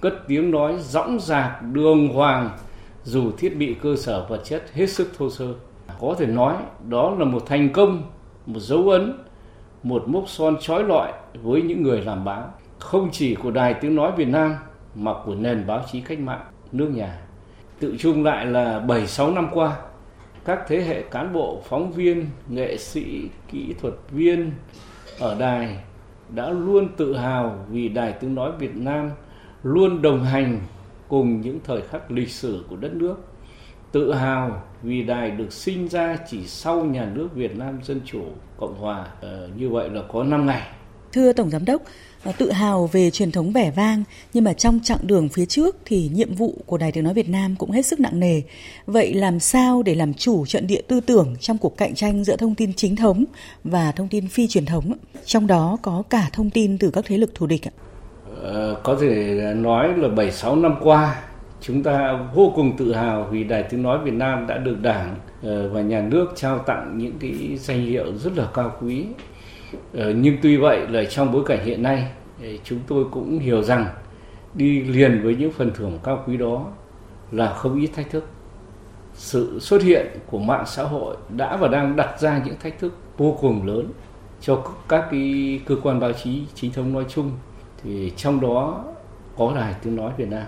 cất 0.00 0.14
tiếng 0.28 0.50
nói 0.50 0.76
dõng 0.80 1.20
dạc, 1.20 1.62
đường 1.72 2.08
hoàng, 2.08 2.50
dù 3.04 3.32
thiết 3.38 3.56
bị 3.56 3.74
cơ 3.82 3.96
sở 3.96 4.26
vật 4.28 4.40
chất 4.44 4.64
hết 4.74 4.86
sức 4.86 5.10
thô 5.18 5.30
sơ 5.30 5.54
có 6.00 6.14
thể 6.18 6.26
nói 6.26 6.56
đó 6.88 7.14
là 7.18 7.24
một 7.24 7.42
thành 7.46 7.68
công, 7.72 8.02
một 8.46 8.60
dấu 8.60 8.88
ấn, 8.88 9.24
một 9.82 10.08
mốc 10.08 10.24
son 10.26 10.56
trói 10.60 10.84
lọi 10.84 11.12
với 11.42 11.62
những 11.62 11.82
người 11.82 12.00
làm 12.00 12.24
báo, 12.24 12.52
không 12.78 13.08
chỉ 13.12 13.34
của 13.34 13.50
Đài 13.50 13.74
Tiếng 13.74 13.94
Nói 13.94 14.12
Việt 14.16 14.28
Nam 14.28 14.54
mà 14.94 15.12
của 15.24 15.34
nền 15.34 15.66
báo 15.66 15.84
chí 15.92 16.00
cách 16.00 16.18
mạng 16.18 16.44
nước 16.72 16.88
nhà. 16.94 17.20
Tự 17.80 17.96
chung 17.98 18.24
lại 18.24 18.46
là 18.46 18.80
7-6 18.86 19.34
năm 19.34 19.48
qua, 19.52 19.76
các 20.44 20.60
thế 20.68 20.80
hệ 20.80 21.02
cán 21.02 21.32
bộ, 21.32 21.62
phóng 21.68 21.92
viên, 21.92 22.26
nghệ 22.48 22.76
sĩ, 22.76 23.28
kỹ 23.50 23.74
thuật 23.80 23.94
viên 24.10 24.52
ở 25.20 25.36
đài 25.38 25.78
đã 26.28 26.50
luôn 26.50 26.88
tự 26.96 27.16
hào 27.16 27.58
vì 27.68 27.88
Đài 27.88 28.12
Tiếng 28.12 28.34
Nói 28.34 28.52
Việt 28.58 28.76
Nam 28.76 29.10
luôn 29.62 30.02
đồng 30.02 30.24
hành 30.24 30.60
cùng 31.08 31.40
những 31.40 31.60
thời 31.64 31.82
khắc 31.82 32.10
lịch 32.10 32.30
sử 32.30 32.64
của 32.68 32.76
đất 32.76 32.94
nước 32.94 33.16
tự 33.94 34.12
hào 34.14 34.62
vì 34.82 35.02
đài 35.02 35.30
được 35.30 35.52
sinh 35.52 35.88
ra 35.88 36.16
chỉ 36.30 36.46
sau 36.46 36.84
nhà 36.84 37.10
nước 37.14 37.28
Việt 37.34 37.56
Nam 37.56 37.78
Dân 37.82 38.00
Chủ 38.04 38.22
Cộng 38.56 38.78
Hòa. 38.78 39.06
Ờ, 39.20 39.48
như 39.56 39.68
vậy 39.68 39.88
là 39.90 40.02
có 40.12 40.24
5 40.24 40.46
ngày. 40.46 40.62
Thưa 41.12 41.32
Tổng 41.32 41.50
Giám 41.50 41.64
đốc, 41.64 41.82
ờ, 42.24 42.32
tự 42.38 42.52
hào 42.52 42.86
về 42.86 43.10
truyền 43.10 43.32
thống 43.32 43.52
vẻ 43.52 43.72
vang 43.76 44.04
nhưng 44.32 44.44
mà 44.44 44.52
trong 44.52 44.80
chặng 44.82 44.98
đường 45.02 45.28
phía 45.28 45.46
trước 45.46 45.76
thì 45.84 46.10
nhiệm 46.14 46.34
vụ 46.34 46.54
của 46.66 46.78
Đài 46.78 46.92
Tiếng 46.92 47.04
Nói 47.04 47.14
Việt 47.14 47.28
Nam 47.28 47.54
cũng 47.58 47.70
hết 47.70 47.86
sức 47.86 48.00
nặng 48.00 48.20
nề. 48.20 48.42
Vậy 48.86 49.14
làm 49.14 49.40
sao 49.40 49.82
để 49.82 49.94
làm 49.94 50.14
chủ 50.14 50.46
trận 50.46 50.66
địa 50.66 50.80
tư 50.88 51.00
tưởng 51.00 51.36
trong 51.40 51.58
cuộc 51.58 51.76
cạnh 51.76 51.94
tranh 51.94 52.24
giữa 52.24 52.36
thông 52.36 52.54
tin 52.54 52.72
chính 52.72 52.96
thống 52.96 53.24
và 53.64 53.92
thông 53.92 54.08
tin 54.08 54.28
phi 54.28 54.48
truyền 54.48 54.66
thống, 54.66 54.92
trong 55.24 55.46
đó 55.46 55.76
có 55.82 56.02
cả 56.10 56.28
thông 56.32 56.50
tin 56.50 56.78
từ 56.78 56.90
các 56.90 57.04
thế 57.08 57.18
lực 57.18 57.34
thù 57.34 57.46
địch 57.46 57.68
ạ? 57.68 57.72
Ờ, 58.42 58.80
có 58.82 58.96
thể 59.00 59.40
nói 59.56 59.88
là 59.96 60.08
7-6 60.08 60.56
năm 60.56 60.74
qua 60.82 61.22
Chúng 61.66 61.82
ta 61.82 62.18
vô 62.34 62.52
cùng 62.56 62.76
tự 62.76 62.94
hào 62.94 63.24
vì 63.30 63.44
Đài 63.44 63.62
Tiếng 63.62 63.82
Nói 63.82 63.98
Việt 64.04 64.14
Nam 64.14 64.46
đã 64.46 64.58
được 64.58 64.76
Đảng 64.82 65.16
ờ, 65.42 65.68
và 65.68 65.80
Nhà 65.80 66.00
nước 66.00 66.32
trao 66.34 66.58
tặng 66.58 66.98
những 66.98 67.18
cái 67.20 67.56
danh 67.56 67.80
hiệu 67.80 68.12
rất 68.16 68.36
là 68.36 68.48
cao 68.54 68.72
quý. 68.80 69.06
Ờ, 69.94 70.12
nhưng 70.12 70.36
tuy 70.42 70.56
vậy 70.56 70.88
là 70.88 71.04
trong 71.04 71.32
bối 71.32 71.42
cảnh 71.46 71.64
hiện 71.64 71.82
nay, 71.82 72.08
ờ, 72.42 72.48
chúng 72.64 72.78
tôi 72.86 73.04
cũng 73.10 73.38
hiểu 73.38 73.62
rằng 73.62 73.86
đi 74.54 74.82
liền 74.82 75.22
với 75.22 75.36
những 75.36 75.52
phần 75.52 75.70
thưởng 75.74 75.98
cao 76.02 76.24
quý 76.26 76.36
đó 76.36 76.66
là 77.30 77.54
không 77.54 77.80
ít 77.80 77.90
thách 77.94 78.10
thức. 78.10 78.28
Sự 79.14 79.58
xuất 79.60 79.82
hiện 79.82 80.06
của 80.26 80.38
mạng 80.38 80.64
xã 80.66 80.82
hội 80.82 81.16
đã 81.36 81.56
và 81.56 81.68
đang 81.68 81.96
đặt 81.96 82.20
ra 82.20 82.42
những 82.44 82.56
thách 82.60 82.78
thức 82.78 82.98
vô 83.16 83.38
cùng 83.40 83.66
lớn 83.66 83.88
cho 84.40 84.62
các 84.88 85.04
cái 85.10 85.60
cơ 85.66 85.76
quan 85.82 86.00
báo 86.00 86.12
chí 86.12 86.42
chính 86.54 86.72
thống 86.72 86.92
nói 86.92 87.04
chung 87.08 87.30
thì 87.82 88.12
trong 88.16 88.40
đó 88.40 88.84
có 89.36 89.52
đài 89.56 89.74
tiếng 89.82 89.96
nói 89.96 90.12
Việt 90.16 90.28
Nam 90.30 90.46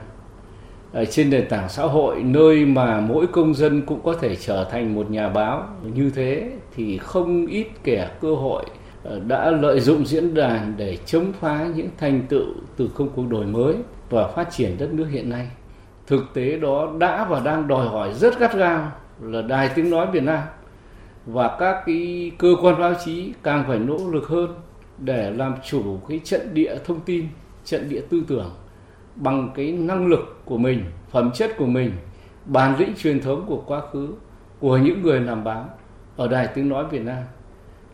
trên 1.05 1.31
nền 1.31 1.49
tảng 1.49 1.69
xã 1.69 1.83
hội 1.83 2.23
nơi 2.23 2.65
mà 2.65 3.01
mỗi 3.01 3.27
công 3.27 3.55
dân 3.55 3.83
cũng 3.87 4.01
có 4.05 4.15
thể 4.21 4.37
trở 4.37 4.69
thành 4.71 4.95
một 4.95 5.11
nhà 5.11 5.29
báo 5.29 5.69
như 5.95 6.11
thế 6.15 6.51
thì 6.77 6.99
không 6.99 7.47
ít 7.47 7.67
kẻ 7.85 8.11
cơ 8.21 8.35
hội 8.35 8.65
ờ, 9.05 9.21
đã 9.27 9.51
lợi 9.51 9.81
dụng 9.81 10.07
diễn 10.07 10.35
đàn 10.35 10.75
để 10.77 10.99
chống 11.07 11.33
phá 11.41 11.67
những 11.75 11.89
thành 11.99 12.23
tựu 12.29 12.47
từ 12.77 12.91
công 12.95 13.09
cuộc 13.09 13.31
đổi 13.31 13.47
mới 13.47 13.75
và 14.11 14.29
phát 14.29 14.51
triển 14.51 14.77
đất 14.79 14.93
nước 14.93 15.07
hiện 15.11 15.31
nay. 15.31 15.49
Thực 16.07 16.25
tế 16.35 16.57
đó 16.57 16.93
đã 16.99 17.25
và 17.25 17.41
đang 17.41 17.69
đòi 17.69 17.89
hỏi 17.89 18.15
rất 18.15 18.39
gắt 18.39 18.55
gao 18.55 18.93
là 19.21 19.43
Đài 19.43 19.71
Tiếng 19.75 19.91
Nói 19.91 20.07
Việt 20.13 20.23
Nam 20.23 20.43
và 21.27 21.57
các 21.59 21.83
cái 21.87 22.33
cơ 22.39 22.55
quan 22.63 22.79
báo 22.81 22.95
chí 23.05 23.33
càng 23.43 23.65
phải 23.69 23.79
nỗ 23.79 23.99
lực 24.13 24.29
hơn 24.29 24.55
để 24.99 25.31
làm 25.31 25.55
chủ 25.67 25.99
cái 26.09 26.21
trận 26.25 26.55
địa 26.55 26.79
thông 26.85 27.01
tin, 27.01 27.27
trận 27.65 27.89
địa 27.89 28.01
tư 28.11 28.23
tưởng 28.29 28.51
bằng 29.17 29.51
cái 29.55 29.73
năng 29.73 30.07
lực 30.07 30.41
của 30.45 30.59
mình 30.59 30.85
phẩm 31.11 31.31
chất 31.35 31.57
của 31.59 31.67
mình 31.67 31.93
bản 32.45 32.79
lĩnh 32.79 32.95
truyền 32.95 33.21
thống 33.21 33.45
của 33.47 33.63
quá 33.67 33.81
khứ 33.93 34.09
của 34.61 34.77
những 34.77 35.03
người 35.03 35.21
làm 35.21 35.45
báo 35.45 35.69
ở 36.17 36.29
đài 36.29 36.49
tiếng 36.55 36.69
nói 36.69 36.85
việt 36.91 37.03
nam 37.03 37.23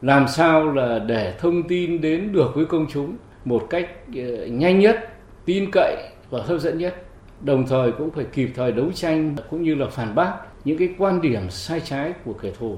làm 0.02 0.28
sao 0.28 0.72
là 0.72 0.98
để 0.98 1.34
thông 1.38 1.62
tin 1.68 2.00
đến 2.00 2.32
được 2.32 2.54
với 2.54 2.64
công 2.64 2.86
chúng 2.92 3.16
một 3.44 3.66
cách 3.70 3.88
ờ, 4.16 4.46
nhanh 4.46 4.78
nhất 4.78 5.08
tin 5.44 5.70
cậy 5.72 5.96
và 6.30 6.42
hấp 6.42 6.60
dẫn 6.60 6.78
nhất 6.78 6.94
đồng 7.40 7.66
thời 7.66 7.92
cũng 7.92 8.10
phải 8.10 8.24
kịp 8.24 8.50
thời 8.54 8.72
đấu 8.72 8.92
tranh 8.94 9.36
cũng 9.50 9.62
như 9.62 9.74
là 9.74 9.86
phản 9.86 10.14
bác 10.14 10.32
những 10.64 10.78
cái 10.78 10.88
quan 10.98 11.20
điểm 11.20 11.50
sai 11.50 11.80
trái 11.80 12.12
của 12.24 12.32
kẻ 12.32 12.50
thù. 12.58 12.76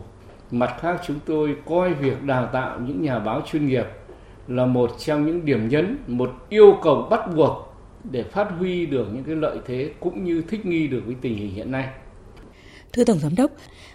Mặt 0.50 0.74
khác 0.80 1.00
chúng 1.06 1.16
tôi 1.26 1.56
coi 1.66 1.94
việc 1.94 2.22
đào 2.22 2.48
tạo 2.52 2.80
những 2.80 3.02
nhà 3.02 3.18
báo 3.18 3.42
chuyên 3.52 3.66
nghiệp 3.66 3.86
là 4.48 4.66
một 4.66 4.90
trong 4.98 5.26
những 5.26 5.44
điểm 5.44 5.68
nhấn, 5.68 5.98
một 6.06 6.30
yêu 6.48 6.78
cầu 6.82 7.06
bắt 7.10 7.34
buộc 7.36 7.73
để 8.10 8.22
phát 8.22 8.48
huy 8.58 8.86
được 8.86 9.06
những 9.14 9.24
cái 9.24 9.34
lợi 9.36 9.58
thế 9.66 9.90
cũng 10.00 10.24
như 10.24 10.42
thích 10.48 10.66
nghi 10.66 10.86
được 10.86 11.02
với 11.06 11.14
tình 11.20 11.36
hình 11.36 11.54
hiện 11.54 11.70
nay. 11.70 11.88
Thưa 12.92 13.04
Tổng 13.04 13.18
Giám 13.18 13.34
đốc, 13.34 13.50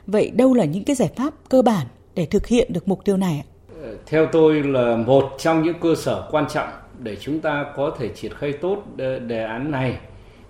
vậy 0.07 0.31
đâu 0.35 0.53
là 0.53 0.65
những 0.65 0.83
cái 0.83 0.95
giải 0.95 1.09
pháp 1.15 1.33
cơ 1.49 1.61
bản 1.61 1.87
để 2.15 2.25
thực 2.25 2.47
hiện 2.47 2.73
được 2.73 2.87
mục 2.87 3.05
tiêu 3.05 3.17
này 3.17 3.43
ạ? 3.45 3.47
Ờ, 3.81 3.95
theo 4.05 4.25
tôi 4.25 4.63
là 4.63 4.95
một 4.95 5.23
trong 5.37 5.63
những 5.63 5.79
cơ 5.81 5.95
sở 5.95 6.27
quan 6.31 6.45
trọng 6.47 6.69
để 6.99 7.15
chúng 7.15 7.39
ta 7.39 7.65
có 7.75 7.95
thể 7.99 8.09
triển 8.15 8.33
khai 8.33 8.53
tốt 8.53 8.83
đề 9.27 9.43
án 9.43 9.71
này 9.71 9.97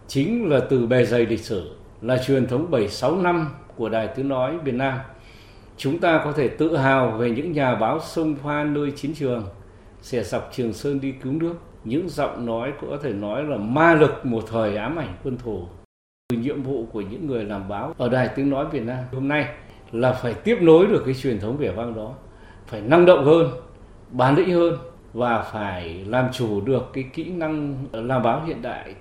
chính 0.08 0.50
là 0.50 0.60
từ 0.70 0.88
bề 0.88 1.06
dày 1.06 1.26
lịch 1.26 1.40
sử 1.40 1.76
là 2.02 2.24
truyền 2.28 2.48
thống 2.48 2.72
76 2.72 3.16
năm 3.16 3.50
của 3.76 3.90
Đài 3.90 4.08
Tiếng 4.08 4.28
Nói 4.28 4.58
Việt 4.58 4.76
Nam. 4.76 5.00
Chúng 5.78 6.00
ta 6.00 6.22
có 6.24 6.32
thể 6.32 6.48
tự 6.48 6.78
hào 6.78 7.12
về 7.12 7.30
những 7.30 7.52
nhà 7.52 7.76
báo 7.76 8.00
sông 8.00 8.36
pha 8.44 8.64
nơi 8.64 8.92
chiến 8.92 9.14
trường, 9.14 9.48
xẻ 10.02 10.24
sọc 10.24 10.50
Trường 10.54 10.74
Sơn 10.74 11.00
đi 11.00 11.12
cứu 11.12 11.34
nước. 11.34 11.56
Những 11.84 12.10
giọng 12.10 12.46
nói 12.46 12.74
có 12.82 12.98
thể 13.04 13.14
nói 13.14 13.44
là 13.44 13.58
ma 13.58 13.94
lực 13.94 14.26
một 14.26 14.44
thời 14.48 14.76
ám 14.76 14.96
ảnh 14.96 15.14
quân 15.24 15.38
thù. 15.38 15.68
Nhiệm 16.34 16.64
vụ 16.64 16.86
của 16.92 17.02
những 17.02 17.28
người 17.28 17.44
làm 17.44 17.68
báo 17.70 17.94
ở 17.98 18.10
Đài 18.10 18.30
Tiếng 18.36 18.50
Nói 18.50 18.66
Việt 18.72 18.84
Nam 18.84 18.98
hôm 19.14 19.28
nay 19.28 19.46
là 19.92 20.14
phải 20.14 20.34
tiếp 20.34 20.58
nối 20.62 20.88
được 20.88 21.04
cái 21.06 21.14
truyền 21.14 21.40
thống 21.40 21.58
vẻ 21.58 21.72
vang 21.72 21.96
đó, 21.96 22.14
phải 22.68 22.82
năng 22.82 23.06
động 23.06 23.26
hơn, 23.26 23.48
bản 24.12 24.36
lĩnh 24.36 24.52
hơn 24.52 24.78
và 25.14 25.42
phải 25.42 26.06
làm 26.08 26.32
chủ 26.32 26.62
được 26.62 26.90
cái 26.94 27.04
kỹ 27.14 27.32
năng 27.32 27.76
làm 27.92 28.24
báo 28.24 28.44
hiện 28.46 28.62
đại. 28.62 28.96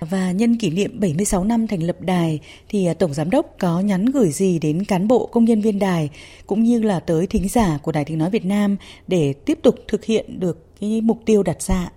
Và 0.00 0.32
nhân 0.32 0.56
kỷ 0.56 0.70
niệm 0.70 1.00
76 1.00 1.44
năm 1.44 1.66
thành 1.66 1.82
lập 1.82 1.96
đài 2.00 2.40
thì 2.68 2.86
à, 2.86 2.94
Tổng 2.94 3.14
Giám 3.14 3.30
đốc 3.30 3.46
có 3.58 3.80
nhắn 3.80 4.04
gửi 4.06 4.28
gì 4.28 4.58
đến 4.58 4.84
cán 4.84 5.08
bộ 5.08 5.26
công 5.26 5.44
nhân 5.44 5.60
viên 5.60 5.78
đài 5.78 6.10
cũng 6.46 6.62
như 6.62 6.82
là 6.82 7.00
tới 7.00 7.26
thính 7.26 7.48
giả 7.48 7.78
của 7.82 7.92
Đài 7.92 8.04
Tiếng 8.04 8.18
Nói 8.18 8.30
Việt 8.30 8.44
Nam 8.44 8.76
để 9.06 9.32
tiếp 9.32 9.58
tục 9.62 9.74
thực 9.88 10.04
hiện 10.04 10.40
được 10.40 10.80
cái 10.80 11.00
mục 11.00 11.18
tiêu 11.26 11.42
đặt 11.42 11.62
ra? 11.62 11.90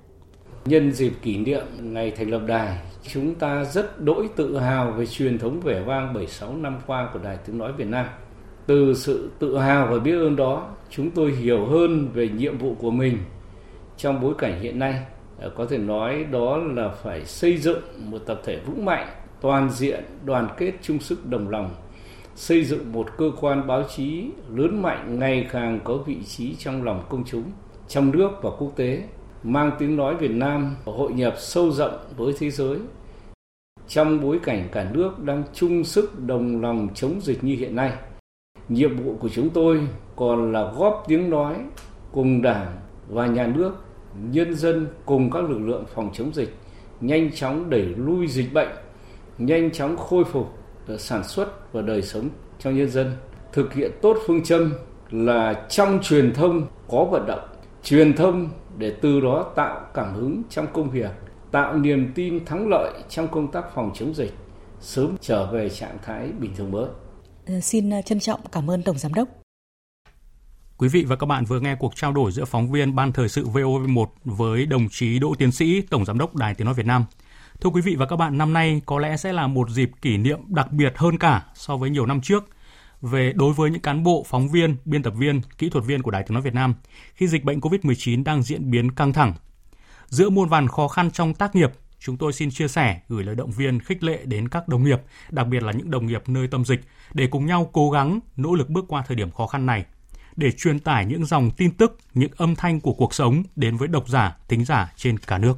Nhân 0.66 0.92
dịp 0.92 1.14
kỷ 1.22 1.38
niệm 1.38 1.66
ngày 1.80 2.12
thành 2.12 2.30
lập 2.30 2.42
đài, 2.48 2.78
chúng 3.14 3.36
ta 3.36 3.64
rất 3.64 4.02
đỗi 4.02 4.30
tự 4.36 4.60
hào 4.60 4.92
về 4.92 5.06
truyền 5.06 5.40
thống 5.40 5.60
vẻ 5.60 5.82
vang 5.86 6.14
76 6.14 6.56
năm 6.56 6.80
qua 6.88 7.10
của 7.14 7.20
Đài 7.20 7.38
Tiếng 7.46 7.58
Nói 7.58 7.74
Việt 7.78 7.88
Nam. 7.88 8.06
Từ 8.68 8.94
sự 8.94 9.32
tự 9.40 9.58
hào 9.58 9.88
và 9.92 10.00
biết 10.00 10.12
ơn 10.12 10.36
đó, 10.36 10.76
chúng 10.90 11.12
tôi 11.12 11.32
hiểu 11.32 11.66
hơn 11.66 12.10
về 12.14 12.30
nhiệm 12.30 12.58
vụ 12.58 12.76
của 12.80 12.92
mình 12.92 13.18
trong 13.98 14.22
bối 14.22 14.34
cảnh 14.38 14.62
hiện 14.62 14.80
nay. 14.80 14.96
Ờ, 15.42 15.50
có 15.50 15.66
thể 15.66 15.78
nói 15.78 16.24
đó 16.32 16.58
là 16.58 16.90
phải 16.90 17.26
xây 17.26 17.58
dựng 17.58 17.82
một 17.98 18.18
tập 18.18 18.42
thể 18.46 18.60
vững 18.66 18.86
mạnh, 18.86 19.08
toàn 19.42 19.70
diện, 19.70 20.04
đoàn 20.26 20.48
kết 20.58 20.74
chung 20.82 21.00
sức 21.00 21.26
đồng 21.26 21.50
lòng, 21.50 21.76
xây 22.36 22.64
dựng 22.64 22.92
một 22.92 23.08
cơ 23.18 23.32
quan 23.42 23.68
báo 23.68 23.84
chí 23.96 24.26
lớn 24.56 24.82
mạnh 24.82 25.20
ngày 25.20 25.48
càng 25.52 25.80
có 25.84 25.98
vị 25.98 26.18
trí 26.24 26.56
trong 26.56 26.84
lòng 26.84 27.04
công 27.10 27.24
chúng, 27.26 27.44
trong 27.88 28.12
nước 28.12 28.30
và 28.42 28.50
quốc 28.60 28.72
tế, 28.76 29.04
mang 29.44 29.72
tiếng 29.80 29.96
nói 29.96 30.16
Việt 30.16 30.32
Nam 30.32 30.76
hội 30.86 31.14
nhập 31.14 31.34
sâu 31.38 31.72
rộng 31.72 32.00
với 32.18 32.34
thế 32.40 32.50
giới. 32.50 32.78
Trong 33.88 34.22
bối 34.22 34.40
cảnh 34.44 34.70
cả 34.72 34.92
nước 34.94 35.20
đang 35.20 35.44
chung 35.54 35.84
sức 35.84 36.20
đồng 36.20 36.62
lòng 36.62 36.88
chống 36.94 37.22
dịch 37.22 37.44
như 37.44 37.56
hiện 37.56 37.76
nay, 37.76 37.94
nhiệm 38.70 38.98
vụ 38.98 39.16
của 39.20 39.30
chúng 39.30 39.50
tôi 39.50 39.88
còn 40.16 40.52
là 40.52 40.72
góp 40.78 41.04
tiếng 41.08 41.30
nói 41.30 41.56
cùng 42.12 42.42
đảng 42.42 42.68
và 43.08 43.28
nhà 43.28 43.48
nước 43.48 43.74
nhân 44.32 44.56
dân 44.56 44.88
cùng 45.06 45.32
các 45.32 45.50
lực 45.50 45.60
lượng 45.60 45.86
phòng 45.96 46.10
chống 46.14 46.34
dịch 46.34 46.56
nhanh 47.02 47.32
chóng 47.32 47.70
đẩy 47.70 47.82
lui 47.82 48.28
dịch 48.28 48.54
bệnh, 48.54 48.70
nhanh 49.38 49.72
chóng 49.72 49.98
khôi 49.98 50.24
phục 50.24 50.48
ờ, 50.88 50.98
sản 50.98 51.24
xuất 51.24 51.74
và 51.74 51.82
đời 51.82 52.02
sống 52.02 52.30
cho 52.60 52.70
nhân 52.70 52.90
dân 52.90 53.12
thực 53.54 53.74
hiện 53.74 53.92
tốt 54.02 54.18
phương 54.28 54.44
châm 54.44 54.74
là 55.10 55.66
trong 55.70 56.00
truyền 56.02 56.34
thông 56.34 56.68
có 56.88 57.06
vận 57.06 57.26
động, 57.28 57.50
truyền 57.84 58.14
thông 58.14 58.50
để 58.78 58.96
từ 59.02 59.20
đó 59.20 59.52
tạo 59.56 59.82
cảm 59.94 60.14
hứng 60.14 60.44
trong 60.50 60.68
công 60.74 60.90
việc, 60.90 61.12
tạo 61.52 61.78
niềm 61.78 62.12
tin 62.16 62.46
thắng 62.46 62.68
lợi 62.70 62.92
trong 63.10 63.28
công 63.28 63.52
tác 63.52 63.66
phòng 63.76 63.92
chống 63.94 64.14
dịch, 64.14 64.34
sớm 64.80 65.16
trở 65.22 65.46
về 65.46 65.70
trạng 65.70 65.98
thái 66.04 66.30
bình 66.40 66.52
thường 66.58 66.72
mới 66.72 66.88
ờ, 67.48 67.60
xin 67.60 67.90
ờ, 67.90 68.02
trân 68.02 68.20
trọng 68.20 68.40
cảm 68.52 68.72
ơn 68.72 68.84
Tổng 68.84 68.98
Giám 68.98 69.14
đốc. 69.14 69.41
Quý 70.82 70.88
vị 70.88 71.04
và 71.08 71.16
các 71.16 71.26
bạn 71.26 71.46
vừa 71.46 71.60
nghe 71.60 71.76
cuộc 71.76 71.96
trao 71.96 72.12
đổi 72.12 72.32
giữa 72.32 72.46
phóng 72.46 72.72
viên 72.72 72.96
Ban 72.96 73.12
Thời 73.12 73.30
sự 73.30 73.46
VOV1 73.48 74.06
với 74.26 74.66
đồng 74.66 74.90
chí 74.90 75.20
Đỗ 75.20 75.36
Tiến 75.38 75.52
Sĩ, 75.52 75.82
Tổng 75.82 76.06
Giám 76.06 76.18
đốc 76.18 76.36
Đài 76.36 76.56
Tiếng 76.56 76.66
Nói 76.66 76.74
Việt 76.74 76.86
Nam. 76.86 77.06
Thưa 77.62 77.70
quý 77.70 77.82
vị 77.82 77.96
và 77.96 78.06
các 78.06 78.16
bạn, 78.16 78.38
năm 78.38 78.54
nay 78.54 78.82
có 78.86 79.00
lẽ 79.00 79.18
sẽ 79.18 79.34
là 79.34 79.48
một 79.48 79.70
dịp 79.70 79.92
kỷ 80.02 80.18
niệm 80.18 80.40
đặc 80.48 80.72
biệt 80.72 80.94
hơn 80.96 81.18
cả 81.18 81.46
so 81.56 81.78
với 81.78 81.90
nhiều 81.90 82.06
năm 82.06 82.22
trước 82.22 82.50
về 83.02 83.34
đối 83.36 83.54
với 83.54 83.72
những 83.72 83.82
cán 83.82 84.04
bộ, 84.04 84.26
phóng 84.28 84.50
viên, 84.50 84.76
biên 84.86 85.04
tập 85.04 85.14
viên, 85.18 85.42
kỹ 85.58 85.70
thuật 85.70 85.86
viên 85.86 86.02
của 86.02 86.12
Đài 86.12 86.24
Tiếng 86.24 86.34
Nói 86.34 86.42
Việt 86.42 86.54
Nam 86.54 86.74
khi 87.14 87.28
dịch 87.28 87.44
bệnh 87.44 87.60
COVID-19 87.60 88.24
đang 88.24 88.44
diễn 88.44 88.72
biến 88.72 88.92
căng 88.92 89.14
thẳng. 89.14 89.34
Giữa 90.08 90.30
muôn 90.30 90.50
vàn 90.50 90.68
khó 90.68 90.88
khăn 90.88 91.12
trong 91.12 91.34
tác 91.34 91.56
nghiệp, 91.56 91.72
chúng 92.00 92.18
tôi 92.18 92.34
xin 92.34 92.52
chia 92.52 92.68
sẻ, 92.68 93.00
gửi 93.10 93.24
lời 93.24 93.36
động 93.36 93.52
viên 93.52 93.80
khích 93.80 94.04
lệ 94.04 94.20
đến 94.26 94.50
các 94.50 94.68
đồng 94.68 94.84
nghiệp, 94.84 95.02
đặc 95.30 95.48
biệt 95.48 95.64
là 95.64 95.72
những 95.72 95.92
đồng 95.92 96.06
nghiệp 96.06 96.24
nơi 96.28 96.48
tâm 96.48 96.66
dịch, 96.66 96.82
để 97.14 97.28
cùng 97.28 97.46
nhau 97.46 97.70
cố 97.74 97.92
gắng, 97.92 98.20
nỗ 98.38 98.56
lực 98.56 98.70
bước 98.70 98.86
qua 98.88 99.04
thời 99.08 99.18
điểm 99.18 99.32
khó 99.32 99.48
khăn 99.48 99.66
này, 99.66 99.86
để 100.36 100.52
truyền 100.52 100.80
tải 100.80 101.06
những 101.06 101.26
dòng 101.26 101.52
tin 101.52 101.72
tức, 101.72 101.98
những 102.14 102.32
âm 102.38 102.56
thanh 102.56 102.80
của 102.80 102.94
cuộc 102.94 103.14
sống 103.14 103.44
đến 103.56 103.78
với 103.78 103.88
độc 103.88 104.10
giả, 104.10 104.38
thính 104.48 104.66
giả 104.66 104.94
trên 104.96 105.18
cả 105.18 105.38
nước. 105.38 105.58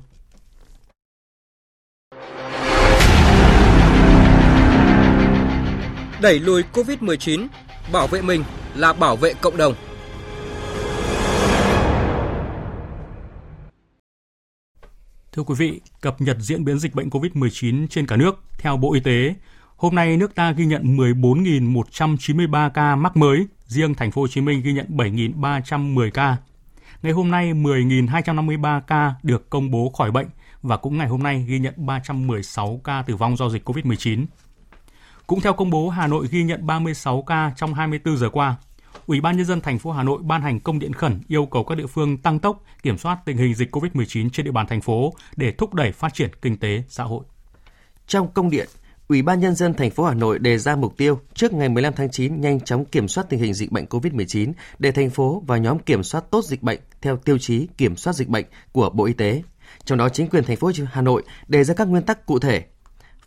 Đẩy 6.21 6.39
lùi 6.39 6.63
COVID-19, 6.73 7.47
bảo 7.91 8.07
vệ 8.07 8.21
mình 8.21 8.43
là 8.75 8.93
bảo 8.93 9.15
vệ 9.15 9.33
cộng 9.33 9.57
đồng. 9.57 9.73
Thưa 15.31 15.43
quý 15.43 15.55
vị, 15.57 15.81
cập 16.01 16.21
nhật 16.21 16.37
diễn 16.39 16.65
biến 16.65 16.79
dịch 16.79 16.95
bệnh 16.95 17.09
COVID-19 17.09 17.87
trên 17.87 18.07
cả 18.07 18.15
nước, 18.15 18.43
theo 18.57 18.77
Bộ 18.77 18.93
Y 18.93 18.99
tế, 18.99 19.35
hôm 19.75 19.95
nay 19.95 20.17
nước 20.17 20.35
ta 20.35 20.51
ghi 20.51 20.65
nhận 20.65 20.97
14.193 20.97 22.69
ca 22.69 22.95
mắc 22.95 23.17
mới, 23.17 23.47
riêng 23.73 23.95
thành 23.95 24.11
phố 24.11 24.21
Hồ 24.21 24.27
Chí 24.27 24.41
Minh 24.41 24.61
ghi 24.61 24.73
nhận 24.73 24.85
7.310 24.89 26.11
ca. 26.11 26.37
Ngày 27.01 27.13
hôm 27.13 27.31
nay 27.31 27.53
10.253 27.53 28.81
ca 28.81 29.13
được 29.23 29.49
công 29.49 29.71
bố 29.71 29.91
khỏi 29.97 30.11
bệnh 30.11 30.27
và 30.61 30.77
cũng 30.77 30.97
ngày 30.97 31.07
hôm 31.07 31.23
nay 31.23 31.45
ghi 31.47 31.59
nhận 31.59 31.73
316 31.77 32.81
ca 32.83 33.01
tử 33.01 33.15
vong 33.15 33.37
do 33.37 33.49
dịch 33.49 33.69
COVID-19. 33.69 34.25
Cũng 35.27 35.41
theo 35.41 35.53
công 35.53 35.69
bố, 35.69 35.89
Hà 35.89 36.07
Nội 36.07 36.27
ghi 36.31 36.43
nhận 36.43 36.67
36 36.67 37.21
ca 37.21 37.51
trong 37.55 37.73
24 37.73 38.17
giờ 38.17 38.29
qua, 38.29 38.55
Ủy 39.07 39.21
ban 39.21 39.37
nhân 39.37 39.45
dân 39.45 39.61
thành 39.61 39.79
phố 39.79 39.91
Hà 39.91 40.03
Nội 40.03 40.19
ban 40.23 40.41
hành 40.41 40.59
công 40.59 40.79
điện 40.79 40.93
khẩn 40.93 41.21
yêu 41.27 41.45
cầu 41.45 41.63
các 41.63 41.75
địa 41.75 41.87
phương 41.87 42.17
tăng 42.17 42.39
tốc 42.39 42.63
kiểm 42.83 42.97
soát 42.97 43.17
tình 43.25 43.37
hình 43.37 43.53
dịch 43.53 43.75
COVID-19 43.75 44.29
trên 44.29 44.45
địa 44.45 44.51
bàn 44.51 44.67
thành 44.67 44.81
phố 44.81 45.13
để 45.35 45.51
thúc 45.51 45.73
đẩy 45.73 45.91
phát 45.91 46.13
triển 46.13 46.29
kinh 46.41 46.57
tế 46.57 46.83
xã 46.89 47.03
hội. 47.03 47.23
Trong 48.07 48.33
công 48.33 48.49
điện, 48.49 48.69
Ủy 49.07 49.21
ban 49.21 49.39
nhân 49.39 49.55
dân 49.55 49.73
thành 49.73 49.91
phố 49.91 50.03
Hà 50.03 50.13
Nội 50.13 50.39
đề 50.39 50.57
ra 50.57 50.75
mục 50.75 50.97
tiêu 50.97 51.19
trước 51.33 51.53
ngày 51.53 51.69
15 51.69 51.93
tháng 51.93 52.11
9 52.11 52.41
nhanh 52.41 52.59
chóng 52.59 52.85
kiểm 52.85 53.07
soát 53.07 53.29
tình 53.29 53.39
hình 53.39 53.53
dịch 53.53 53.71
bệnh 53.71 53.85
COVID-19 53.85 54.53
để 54.79 54.91
thành 54.91 55.09
phố 55.09 55.43
và 55.47 55.57
nhóm 55.57 55.79
kiểm 55.79 56.03
soát 56.03 56.23
tốt 56.31 56.45
dịch 56.45 56.63
bệnh 56.63 56.79
theo 57.01 57.17
tiêu 57.17 57.37
chí 57.37 57.67
kiểm 57.77 57.95
soát 57.95 58.13
dịch 58.13 58.27
bệnh 58.27 58.45
của 58.71 58.89
Bộ 58.89 59.05
Y 59.05 59.13
tế. 59.13 59.43
Trong 59.85 59.97
đó 59.97 60.09
chính 60.09 60.29
quyền 60.29 60.43
thành 60.43 60.57
phố 60.57 60.71
Hà 60.91 61.01
Nội 61.01 61.23
đề 61.47 61.63
ra 61.63 61.73
các 61.73 61.87
nguyên 61.87 62.03
tắc 62.03 62.25
cụ 62.25 62.39
thể 62.39 62.63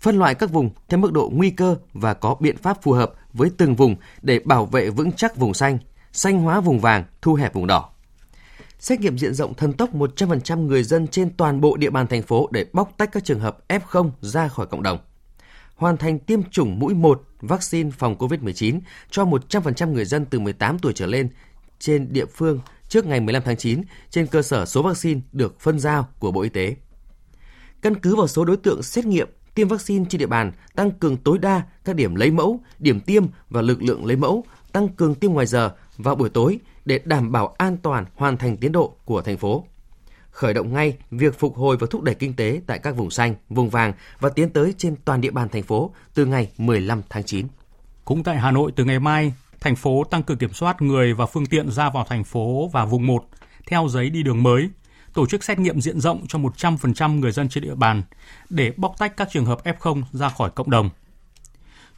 phân 0.01 0.19
loại 0.19 0.35
các 0.35 0.51
vùng 0.51 0.71
theo 0.89 0.99
mức 0.99 1.13
độ 1.13 1.31
nguy 1.35 1.51
cơ 1.51 1.77
và 1.93 2.15
có 2.15 2.37
biện 2.41 2.57
pháp 2.57 2.83
phù 2.83 2.93
hợp 2.93 3.13
với 3.33 3.51
từng 3.57 3.75
vùng 3.75 3.97
để 4.23 4.39
bảo 4.45 4.67
vệ 4.67 4.91
vững 4.91 5.13
chắc 5.13 5.37
vùng 5.37 5.55
xanh, 5.55 5.79
xanh 6.13 6.39
hóa 6.39 6.61
vùng 6.61 6.81
vàng, 6.81 7.05
thu 7.23 7.35
hẹp 7.35 7.55
vùng 7.55 7.67
đỏ. 7.67 7.91
Xét 8.79 9.01
nghiệm 9.01 9.19
diện 9.19 9.35
rộng 9.35 9.55
thần 9.55 9.73
tốc 9.73 9.95
100% 9.95 10.67
người 10.67 10.83
dân 10.83 11.09
trên 11.09 11.31
toàn 11.37 11.61
bộ 11.61 11.77
địa 11.77 11.91
bàn 11.91 12.07
thành 12.07 12.23
phố 12.23 12.49
để 12.53 12.67
bóc 12.73 12.93
tách 12.97 13.13
các 13.13 13.25
trường 13.25 13.41
hợp 13.41 13.59
F0 13.69 14.11
ra 14.21 14.49
khỏi 14.49 14.67
cộng 14.67 14.83
đồng. 14.83 14.99
Hoàn 15.77 15.97
thành 15.97 16.19
tiêm 16.19 16.43
chủng 16.51 16.79
mũi 16.79 16.95
1 16.95 17.23
vaccine 17.41 17.91
phòng 17.91 18.17
COVID-19 18.19 18.81
cho 19.11 19.25
100% 19.25 19.93
người 19.93 20.05
dân 20.05 20.25
từ 20.25 20.39
18 20.39 20.79
tuổi 20.79 20.93
trở 20.93 21.07
lên 21.07 21.29
trên 21.79 22.13
địa 22.13 22.27
phương 22.27 22.61
trước 22.89 23.07
ngày 23.07 23.21
15 23.21 23.43
tháng 23.45 23.57
9 23.57 23.83
trên 24.11 24.27
cơ 24.27 24.43
sở 24.43 24.67
số 24.67 24.83
vaccine 24.83 25.21
được 25.33 25.61
phân 25.61 25.79
giao 25.79 26.09
của 26.19 26.33
Bộ 26.33 26.41
Y 26.41 26.49
tế. 26.49 26.77
Căn 27.83 27.95
cứ 27.95 28.17
vào 28.17 28.27
số 28.27 28.45
đối 28.45 28.57
tượng 28.57 28.83
xét 28.83 29.07
nghiệm 29.07 29.29
tiêm 29.55 29.69
vaccine 29.69 30.05
trên 30.09 30.19
địa 30.19 30.27
bàn, 30.27 30.53
tăng 30.75 30.91
cường 30.91 31.17
tối 31.17 31.39
đa 31.39 31.63
các 31.85 31.97
điểm 31.97 32.15
lấy 32.15 32.31
mẫu, 32.31 32.61
điểm 32.79 33.01
tiêm 33.01 33.27
và 33.51 33.63
lực 33.63 33.83
lượng 33.83 34.07
lấy 34.07 34.17
mẫu, 34.17 34.45
tăng 34.73 34.89
cường 34.89 35.15
tiêm 35.15 35.33
ngoài 35.33 35.47
giờ 35.47 35.75
vào 35.97 36.15
buổi 36.15 36.31
tối 36.31 36.59
để 36.85 37.01
đảm 37.05 37.33
bảo 37.33 37.55
an 37.59 37.77
toàn 37.83 38.05
hoàn 38.15 38.37
thành 38.37 38.57
tiến 38.57 38.73
độ 38.73 38.97
của 39.05 39.23
thành 39.23 39.37
phố. 39.37 39.65
Khởi 40.37 40.55
động 40.55 40.73
ngay 40.75 40.97
việc 41.11 41.39
phục 41.39 41.57
hồi 41.57 41.77
và 41.77 41.87
thúc 41.91 42.03
đẩy 42.03 42.15
kinh 42.15 42.35
tế 42.35 42.61
tại 42.67 42.79
các 42.79 42.97
vùng 42.97 43.11
xanh, 43.11 43.35
vùng 43.49 43.71
vàng 43.71 43.93
và 44.21 44.29
tiến 44.29 44.51
tới 44.51 44.75
trên 44.79 44.97
toàn 45.05 45.21
địa 45.21 45.31
bàn 45.31 45.49
thành 45.49 45.63
phố 45.63 45.91
từ 46.15 46.27
ngày 46.27 46.49
15 46.59 47.03
tháng 47.09 47.25
9. 47.25 47.47
Cũng 48.05 48.23
tại 48.23 48.37
Hà 48.37 48.51
Nội 48.51 48.73
từ 48.77 48.85
ngày 48.85 49.01
mai, 49.01 49.33
thành 49.61 49.77
phố 49.77 50.05
tăng 50.05 50.23
cường 50.23 50.39
kiểm 50.39 50.53
soát 50.53 50.83
người 50.83 51.15
và 51.15 51.27
phương 51.27 51.47
tiện 51.47 51.71
ra 51.71 51.91
vào 51.91 52.07
thành 52.09 52.25
phố 52.25 52.71
và 52.73 52.85
vùng 52.85 53.07
1 53.07 53.25
theo 53.67 53.89
giấy 53.89 54.11
đi 54.11 54.23
đường 54.23 54.43
mới, 54.43 54.69
tổ 55.15 55.27
chức 55.27 55.45
xét 55.45 55.59
nghiệm 55.59 55.81
diện 55.81 56.01
rộng 56.01 56.27
cho 56.29 56.39
100% 56.39 57.21
người 57.21 57.33
dân 57.33 57.49
trên 57.49 57.65
địa 57.65 57.75
bàn 57.75 58.03
để 58.51 58.73
bóc 58.77 58.95
tách 58.99 59.17
các 59.17 59.29
trường 59.31 59.47
hợp 59.47 59.65
F0 59.65 60.03
ra 60.13 60.29
khỏi 60.29 60.51
cộng 60.51 60.71
đồng. 60.71 60.91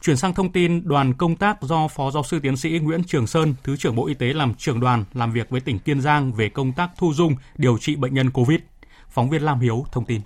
Chuyển 0.01 0.17
sang 0.17 0.33
thông 0.33 0.51
tin, 0.51 0.87
đoàn 0.87 1.13
công 1.17 1.35
tác 1.35 1.61
do 1.61 1.87
Phó 1.87 2.11
Giáo 2.11 2.23
sư 2.23 2.39
Tiến 2.43 2.57
sĩ 2.57 2.79
Nguyễn 2.79 3.03
Trường 3.03 3.27
Sơn, 3.27 3.55
Thứ 3.63 3.75
trưởng 3.77 3.95
Bộ 3.95 4.07
Y 4.07 4.13
tế 4.13 4.33
làm 4.33 4.53
trưởng 4.53 4.79
đoàn 4.79 5.05
làm 5.13 5.31
việc 5.31 5.49
với 5.49 5.61
tỉnh 5.61 5.79
Kiên 5.79 6.01
Giang 6.01 6.33
về 6.33 6.49
công 6.49 6.71
tác 6.73 6.89
thu 6.97 7.13
dung 7.13 7.35
điều 7.57 7.77
trị 7.77 7.95
bệnh 7.95 8.13
nhân 8.13 8.31
COVID. 8.31 8.59
Phóng 9.09 9.29
viên 9.29 9.41
Lam 9.41 9.59
Hiếu 9.59 9.85
thông 9.91 10.05
tin. 10.05 10.21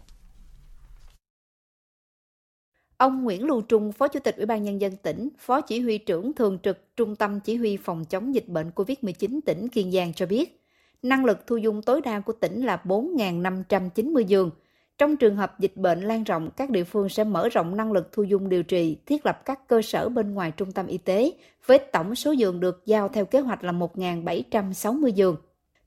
Ông 2.97 3.23
Nguyễn 3.23 3.45
Lưu 3.45 3.61
Trung, 3.61 3.91
Phó 3.91 4.07
Chủ 4.07 4.19
tịch 4.19 4.35
Ủy 4.37 4.45
ban 4.45 4.63
Nhân 4.63 4.81
dân 4.81 4.95
tỉnh, 4.97 5.29
Phó 5.39 5.61
Chỉ 5.61 5.79
huy 5.79 5.97
trưởng 5.97 6.33
Thường 6.33 6.57
trực 6.63 6.95
Trung 6.95 7.15
tâm 7.15 7.39
Chỉ 7.39 7.55
huy 7.55 7.77
Phòng 7.77 8.05
chống 8.05 8.35
dịch 8.35 8.47
bệnh 8.47 8.69
COVID-19 8.75 9.39
tỉnh 9.45 9.69
Kiên 9.69 9.91
Giang 9.91 10.13
cho 10.13 10.25
biết, 10.25 10.65
năng 11.01 11.25
lực 11.25 11.47
thu 11.47 11.57
dung 11.57 11.81
tối 11.81 12.01
đa 12.01 12.19
của 12.19 12.33
tỉnh 12.33 12.65
là 12.65 12.81
4.590 12.83 14.21
giường. 14.21 14.51
Trong 14.97 15.17
trường 15.17 15.35
hợp 15.35 15.59
dịch 15.59 15.77
bệnh 15.77 16.01
lan 16.01 16.23
rộng, 16.23 16.49
các 16.57 16.69
địa 16.69 16.83
phương 16.83 17.09
sẽ 17.09 17.23
mở 17.23 17.49
rộng 17.49 17.77
năng 17.77 17.91
lực 17.91 18.11
thu 18.11 18.23
dung 18.23 18.49
điều 18.49 18.63
trị, 18.63 18.97
thiết 19.05 19.25
lập 19.25 19.45
các 19.45 19.67
cơ 19.67 19.81
sở 19.81 20.09
bên 20.09 20.33
ngoài 20.33 20.51
trung 20.57 20.71
tâm 20.71 20.87
y 20.87 20.97
tế, 20.97 21.31
với 21.65 21.79
tổng 21.79 22.15
số 22.15 22.31
giường 22.31 22.59
được 22.59 22.85
giao 22.85 23.09
theo 23.09 23.25
kế 23.25 23.39
hoạch 23.39 23.63
là 23.63 23.71
1.760 23.71 25.07
giường. 25.07 25.35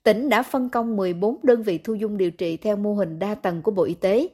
Tỉnh 0.03 0.29
đã 0.29 0.43
phân 0.43 0.69
công 0.71 0.97
14 0.97 1.37
đơn 1.43 1.63
vị 1.63 1.79
thu 1.79 1.95
dung 1.95 2.17
điều 2.17 2.31
trị 2.31 2.57
theo 2.57 2.77
mô 2.77 2.95
hình 2.95 3.19
đa 3.19 3.35
tầng 3.35 3.63
của 3.63 3.71
Bộ 3.71 3.83
Y 3.83 3.95
tế, 3.95 4.29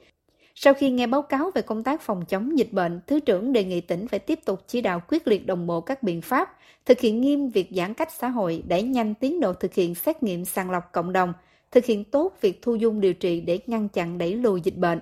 sau 0.54 0.74
khi 0.74 0.90
nghe 0.90 1.06
báo 1.06 1.22
cáo 1.22 1.50
về 1.54 1.62
công 1.62 1.82
tác 1.82 2.00
phòng 2.00 2.24
chống 2.28 2.58
dịch 2.58 2.72
bệnh, 2.72 3.00
Thứ 3.06 3.20
trưởng 3.20 3.52
đề 3.52 3.64
nghị 3.64 3.80
tỉnh 3.80 4.08
phải 4.08 4.18
tiếp 4.18 4.38
tục 4.44 4.60
chỉ 4.66 4.80
đạo 4.80 5.02
quyết 5.08 5.28
liệt 5.28 5.46
đồng 5.46 5.66
bộ 5.66 5.80
các 5.80 6.02
biện 6.02 6.20
pháp, 6.20 6.56
thực 6.86 7.00
hiện 7.00 7.20
nghiêm 7.20 7.48
việc 7.48 7.68
giãn 7.70 7.94
cách 7.94 8.12
xã 8.12 8.28
hội, 8.28 8.62
đẩy 8.68 8.82
nhanh 8.82 9.14
tiến 9.14 9.40
độ 9.40 9.52
thực 9.52 9.74
hiện 9.74 9.94
xét 9.94 10.22
nghiệm 10.22 10.44
sàng 10.44 10.70
lọc 10.70 10.92
cộng 10.92 11.12
đồng, 11.12 11.32
thực 11.72 11.84
hiện 11.84 12.04
tốt 12.04 12.32
việc 12.40 12.62
thu 12.62 12.74
dung 12.74 13.00
điều 13.00 13.14
trị 13.14 13.40
để 13.40 13.58
ngăn 13.66 13.88
chặn 13.88 14.18
đẩy 14.18 14.34
lùi 14.34 14.60
dịch 14.60 14.76
bệnh. 14.76 15.00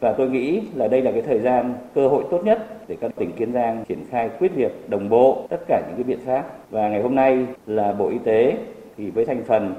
Và 0.00 0.12
tôi 0.12 0.30
nghĩ 0.30 0.60
là 0.74 0.88
đây 0.88 1.02
là 1.02 1.12
cái 1.12 1.22
thời 1.22 1.40
gian 1.40 1.74
cơ 1.94 2.08
hội 2.08 2.24
tốt 2.30 2.44
nhất 2.44 2.88
để 2.88 2.96
các 3.00 3.10
tỉnh 3.16 3.32
Kiên 3.32 3.52
Giang 3.52 3.84
triển 3.88 4.04
khai 4.10 4.30
quyết 4.38 4.52
liệt 4.56 4.72
đồng 4.88 5.08
bộ 5.08 5.46
tất 5.50 5.60
cả 5.68 5.82
những 5.86 5.96
cái 5.96 6.04
biện 6.04 6.26
pháp. 6.26 6.70
Và 6.70 6.88
ngày 6.88 7.02
hôm 7.02 7.14
nay 7.14 7.46
là 7.66 7.92
Bộ 7.92 8.08
Y 8.08 8.18
tế 8.24 8.56
thì 8.96 9.10
với 9.10 9.24
thành 9.24 9.44
phần 9.44 9.74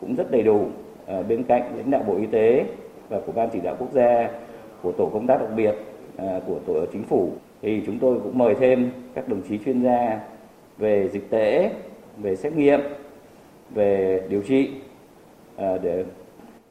cũng 0.00 0.14
rất 0.14 0.30
đầy 0.30 0.42
đủ 0.42 0.66
à, 1.06 1.22
bên 1.22 1.42
cạnh 1.42 1.76
lãnh 1.76 1.90
đạo 1.90 2.02
Bộ 2.06 2.16
Y 2.16 2.26
tế 2.26 2.64
và 3.08 3.20
của 3.26 3.32
Ban 3.32 3.48
chỉ 3.52 3.60
đạo 3.60 3.76
quốc 3.78 3.92
gia 3.92 4.30
của 4.82 4.92
tổ 4.92 5.10
công 5.12 5.26
tác 5.26 5.40
đặc 5.40 5.50
biệt 5.56 5.74
à, 6.16 6.40
của 6.46 6.58
tổ 6.66 6.86
chính 6.92 7.02
phủ 7.02 7.32
thì 7.62 7.82
chúng 7.86 7.98
tôi 7.98 8.18
cũng 8.22 8.38
mời 8.38 8.54
thêm 8.54 8.90
các 9.14 9.28
đồng 9.28 9.42
chí 9.48 9.58
chuyên 9.64 9.82
gia 9.82 10.20
về 10.78 11.08
dịch 11.12 11.30
tễ, 11.30 11.70
về 12.18 12.36
xét 12.36 12.52
nghiệm, 12.52 12.80
về 13.70 14.22
điều 14.28 14.42
trị 14.42 14.70
Ờ, 15.56 15.78
để 15.78 16.04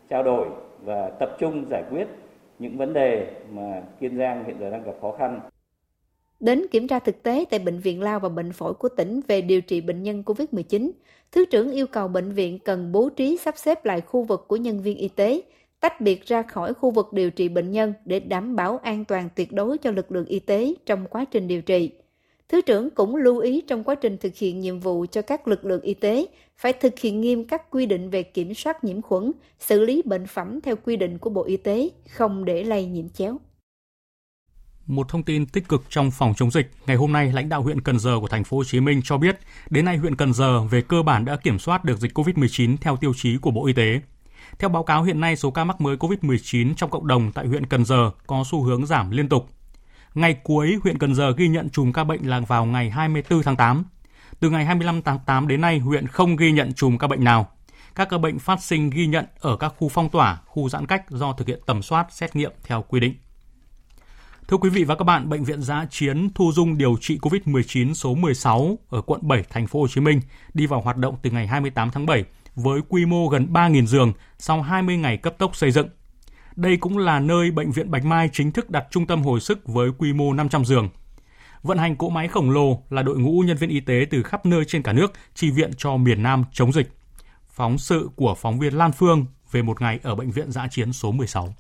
trao 0.10 0.24
đổi 0.24 0.48
và 0.86 1.10
tập 1.20 1.36
trung 1.40 1.66
giải 1.70 1.84
quyết 1.92 2.08
những 2.60 2.78
vấn 2.78 2.94
đề 2.94 3.28
mà 3.52 3.82
Kiên 4.00 4.18
Giang 4.18 4.44
hiện 4.46 4.56
giờ 4.60 4.70
đang 4.70 4.84
gặp 4.84 4.94
khó 5.02 5.12
khăn. 5.12 5.40
Đến 6.40 6.66
kiểm 6.72 6.88
tra 6.88 7.00
thực 7.00 7.24
tế 7.24 7.46
tại 7.50 7.60
Bệnh 7.60 7.80
viện 7.80 8.02
Lao 8.02 8.20
và 8.20 8.30
Bệnh 8.30 8.52
phổi 8.52 8.74
của 8.74 8.90
tỉnh 8.90 9.22
về 9.28 9.42
điều 9.42 9.62
trị 9.62 9.82
bệnh 9.82 10.04
nhân 10.04 10.24
COVID-19, 10.26 10.92
Thứ 11.34 11.46
trưởng 11.46 11.72
yêu 11.72 11.88
cầu 11.88 12.08
bệnh 12.08 12.32
viện 12.32 12.60
cần 12.60 12.92
bố 12.92 13.10
trí 13.10 13.38
sắp 13.38 13.58
xếp 13.58 13.86
lại 13.86 14.02
khu 14.02 14.24
vực 14.24 14.46
của 14.48 14.56
nhân 14.56 14.82
viên 14.82 14.98
y 14.98 15.08
tế, 15.08 15.42
tách 15.80 16.02
biệt 16.02 16.26
ra 16.26 16.42
khỏi 16.42 16.74
khu 16.74 16.92
vực 16.92 17.14
điều 17.14 17.32
trị 17.32 17.50
bệnh 17.50 17.72
nhân 17.72 17.94
để 18.06 18.20
đảm 18.20 18.56
bảo 18.56 18.78
an 18.78 19.06
toàn 19.06 19.30
tuyệt 19.36 19.52
đối 19.52 19.78
cho 19.78 19.92
lực 19.92 20.12
lượng 20.12 20.26
y 20.26 20.40
tế 20.40 20.74
trong 20.86 21.06
quá 21.10 21.26
trình 21.32 21.48
điều 21.48 21.62
trị. 21.62 21.92
Thứ 22.54 22.62
trưởng 22.62 22.90
cũng 22.90 23.16
lưu 23.16 23.38
ý 23.38 23.64
trong 23.68 23.84
quá 23.84 23.96
trình 23.96 24.18
thực 24.18 24.36
hiện 24.36 24.60
nhiệm 24.60 24.80
vụ 24.80 25.06
cho 25.12 25.22
các 25.22 25.48
lực 25.48 25.66
lượng 25.66 25.82
y 25.82 25.94
tế 25.94 26.26
phải 26.58 26.74
thực 26.74 27.00
hiện 27.00 27.22
nghiêm 27.22 27.48
các 27.48 27.72
quy 27.72 27.86
định 27.86 28.10
về 28.10 28.24
kiểm 28.24 28.54
soát 28.54 28.84
nhiễm 28.84 29.02
khuẩn, 29.02 29.32
xử 29.60 29.86
lý 29.86 30.02
bệnh 30.06 30.28
phẩm 30.28 30.60
theo 30.62 30.76
quy 30.76 30.96
định 30.96 31.18
của 31.18 31.30
Bộ 31.30 31.44
Y 31.44 31.58
tế, 31.58 31.90
không 32.10 32.46
để 32.46 32.64
lây 32.64 32.86
nhiễm 32.86 33.10
chéo. 33.10 33.38
Một 34.86 35.10
thông 35.10 35.24
tin 35.24 35.46
tích 35.46 35.68
cực 35.68 35.84
trong 35.90 36.12
phòng 36.12 36.34
chống 36.38 36.52
dịch, 36.52 36.72
ngày 36.88 36.96
hôm 36.96 37.12
nay 37.12 37.32
lãnh 37.34 37.50
đạo 37.50 37.62
huyện 37.62 37.82
Cần 37.82 38.00
Giờ 38.00 38.20
của 38.22 38.28
thành 38.28 38.44
phố 38.44 38.58
Hồ 38.58 38.64
Chí 38.64 38.80
Minh 38.80 39.02
cho 39.04 39.18
biết, 39.18 39.40
đến 39.70 39.86
nay 39.86 39.98
huyện 39.98 40.16
Cần 40.16 40.34
Giờ 40.34 40.64
về 40.64 40.82
cơ 40.82 41.04
bản 41.04 41.26
đã 41.26 41.36
kiểm 41.36 41.60
soát 41.60 41.86
được 41.86 42.00
dịch 42.00 42.12
COVID-19 42.14 42.78
theo 42.82 42.98
tiêu 42.98 43.14
chí 43.16 43.38
của 43.38 43.52
Bộ 43.52 43.66
Y 43.66 43.74
tế. 43.74 44.02
Theo 44.60 44.70
báo 44.70 44.84
cáo 44.84 45.04
hiện 45.04 45.20
nay, 45.20 45.36
số 45.36 45.52
ca 45.52 45.64
mắc 45.64 45.82
mới 45.82 45.96
COVID-19 45.98 46.74
trong 46.76 46.90
cộng 46.90 47.08
đồng 47.08 47.32
tại 47.32 47.48
huyện 47.48 47.66
Cần 47.66 47.86
Giờ 47.86 48.12
có 48.28 48.44
xu 48.52 48.64
hướng 48.64 48.86
giảm 48.86 49.12
liên 49.12 49.30
tục. 49.30 49.50
Ngày 50.16 50.34
cuối, 50.44 50.78
huyện 50.84 50.98
Cần 50.98 51.16
Giờ 51.16 51.34
ghi 51.38 51.48
nhận 51.48 51.70
chùm 51.70 51.92
ca 51.92 52.04
bệnh 52.04 52.30
là 52.30 52.40
vào 52.40 52.66
ngày 52.66 52.90
24 52.90 53.44
tháng 53.44 53.56
8. 53.56 53.84
Từ 54.40 54.50
ngày 54.50 54.66
25 54.66 55.02
tháng 55.02 55.20
8 55.26 55.48
đến 55.48 55.62
nay, 55.62 55.80
huyện 55.80 56.08
không 56.08 56.36
ghi 56.36 56.52
nhận 56.52 56.74
chùm 56.74 56.98
ca 56.98 57.08
bệnh 57.08 57.24
nào. 57.24 57.50
Các 57.96 58.10
ca 58.10 58.18
bệnh 58.18 58.40
phát 58.40 58.62
sinh 58.62 58.90
ghi 58.90 59.08
nhận 59.08 59.26
ở 59.40 59.58
các 59.58 59.74
khu 59.78 59.90
phong 59.90 60.10
tỏa, 60.10 60.42
khu 60.46 60.70
giãn 60.70 60.86
cách 60.86 61.04
do 61.10 61.34
thực 61.34 61.48
hiện 61.48 61.60
tầm 61.66 61.82
soát, 61.82 62.08
xét 62.12 62.36
nghiệm 62.36 62.52
theo 62.64 62.86
quy 62.88 63.00
định. 63.00 63.14
Thưa 64.48 64.58
quý 64.58 64.70
vị 64.70 64.84
và 64.84 64.96
các 64.96 65.04
bạn, 65.04 65.30
bệnh 65.30 65.44
viện 65.44 65.62
Giã 65.62 65.86
Chiến 65.90 66.30
thu 66.36 66.52
dung 66.52 66.78
điều 66.78 66.98
trị 67.02 67.18
COVID-19 67.22 67.94
số 67.94 68.16
16 68.16 68.78
ở 68.90 69.02
quận 69.02 69.22
7 69.24 69.44
thành 69.50 69.68
phố 69.68 69.80
Hồ 69.82 69.88
Chí 69.88 70.02
Minh 70.02 70.22
đi 70.54 70.66
vào 70.66 70.82
hoạt 70.82 70.98
động 70.98 71.16
từ 71.22 71.32
ngày 71.32 71.48
28 71.48 71.92
tháng 71.92 72.06
7 72.06 72.24
với 72.56 72.82
quy 72.90 73.06
mô 73.06 73.28
gần 73.28 73.48
3.000 73.54 73.86
giường 73.86 74.14
sau 74.38 74.62
20 74.62 74.98
ngày 74.98 75.18
cấp 75.18 75.36
tốc 75.38 75.56
xây 75.56 75.72
dựng. 75.72 75.88
Đây 76.56 76.78
cũng 76.78 76.98
là 76.98 77.20
nơi 77.20 77.52
Bệnh 77.52 77.72
viện 77.72 77.92
Bạch 77.92 78.06
Mai 78.06 78.30
chính 78.34 78.52
thức 78.52 78.70
đặt 78.70 78.86
trung 78.92 79.08
tâm 79.08 79.24
hồi 79.24 79.40
sức 79.40 79.68
với 79.68 79.90
quy 79.98 80.14
mô 80.14 80.34
500 80.34 80.66
giường. 80.66 80.90
Vận 81.64 81.78
hành 81.78 81.96
cỗ 81.96 82.10
máy 82.10 82.28
khổng 82.28 82.52
lồ 82.52 82.84
là 82.90 83.02
đội 83.02 83.20
ngũ 83.20 83.42
nhân 83.42 83.58
viên 83.58 83.70
y 83.70 83.80
tế 83.80 84.06
từ 84.10 84.24
khắp 84.24 84.46
nơi 84.46 84.66
trên 84.66 84.84
cả 84.84 84.94
nước 84.94 85.14
chi 85.36 85.52
viện 85.52 85.72
cho 85.78 85.98
miền 85.98 86.24
Nam 86.24 86.44
chống 86.52 86.74
dịch. 86.74 86.92
Phóng 87.50 87.78
sự 87.78 88.10
của 88.16 88.36
phóng 88.36 88.60
viên 88.60 88.74
Lan 88.74 88.92
Phương 88.92 89.26
về 89.52 89.62
một 89.62 89.82
ngày 89.82 90.00
ở 90.04 90.16
Bệnh 90.16 90.32
viện 90.32 90.52
Giã 90.52 90.68
Chiến 90.72 90.94
số 90.94 91.12
16. 91.12 91.56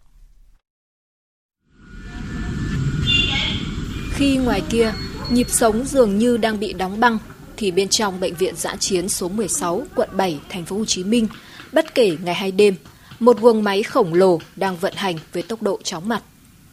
Khi 4.12 4.38
ngoài 4.38 4.62
kia, 4.70 4.94
nhịp 5.30 5.50
sống 5.50 5.86
dường 5.86 6.18
như 6.18 6.38
đang 6.38 6.60
bị 6.60 6.74
đóng 6.74 7.00
băng 7.00 7.18
thì 7.58 7.72
bên 7.72 7.88
trong 7.88 8.20
bệnh 8.20 8.36
viện 8.36 8.56
giã 8.56 8.76
chiến 8.80 9.10
số 9.10 9.30
16, 9.30 9.84
quận 9.96 10.10
7, 10.14 10.40
thành 10.50 10.66
phố 10.66 10.78
Hồ 10.78 10.86
Chí 10.86 11.04
Minh, 11.04 11.28
bất 11.72 11.96
kể 11.96 12.18
ngày 12.24 12.36
hay 12.36 12.52
đêm, 12.52 12.76
một 13.24 13.42
guồng 13.42 13.64
máy 13.64 13.84
khổng 13.84 14.14
lồ 14.14 14.40
đang 14.56 14.78
vận 14.78 14.94
hành 14.96 15.16
với 15.34 15.44
tốc 15.44 15.62
độ 15.62 15.80
chóng 15.84 16.10
mặt. 16.10 16.22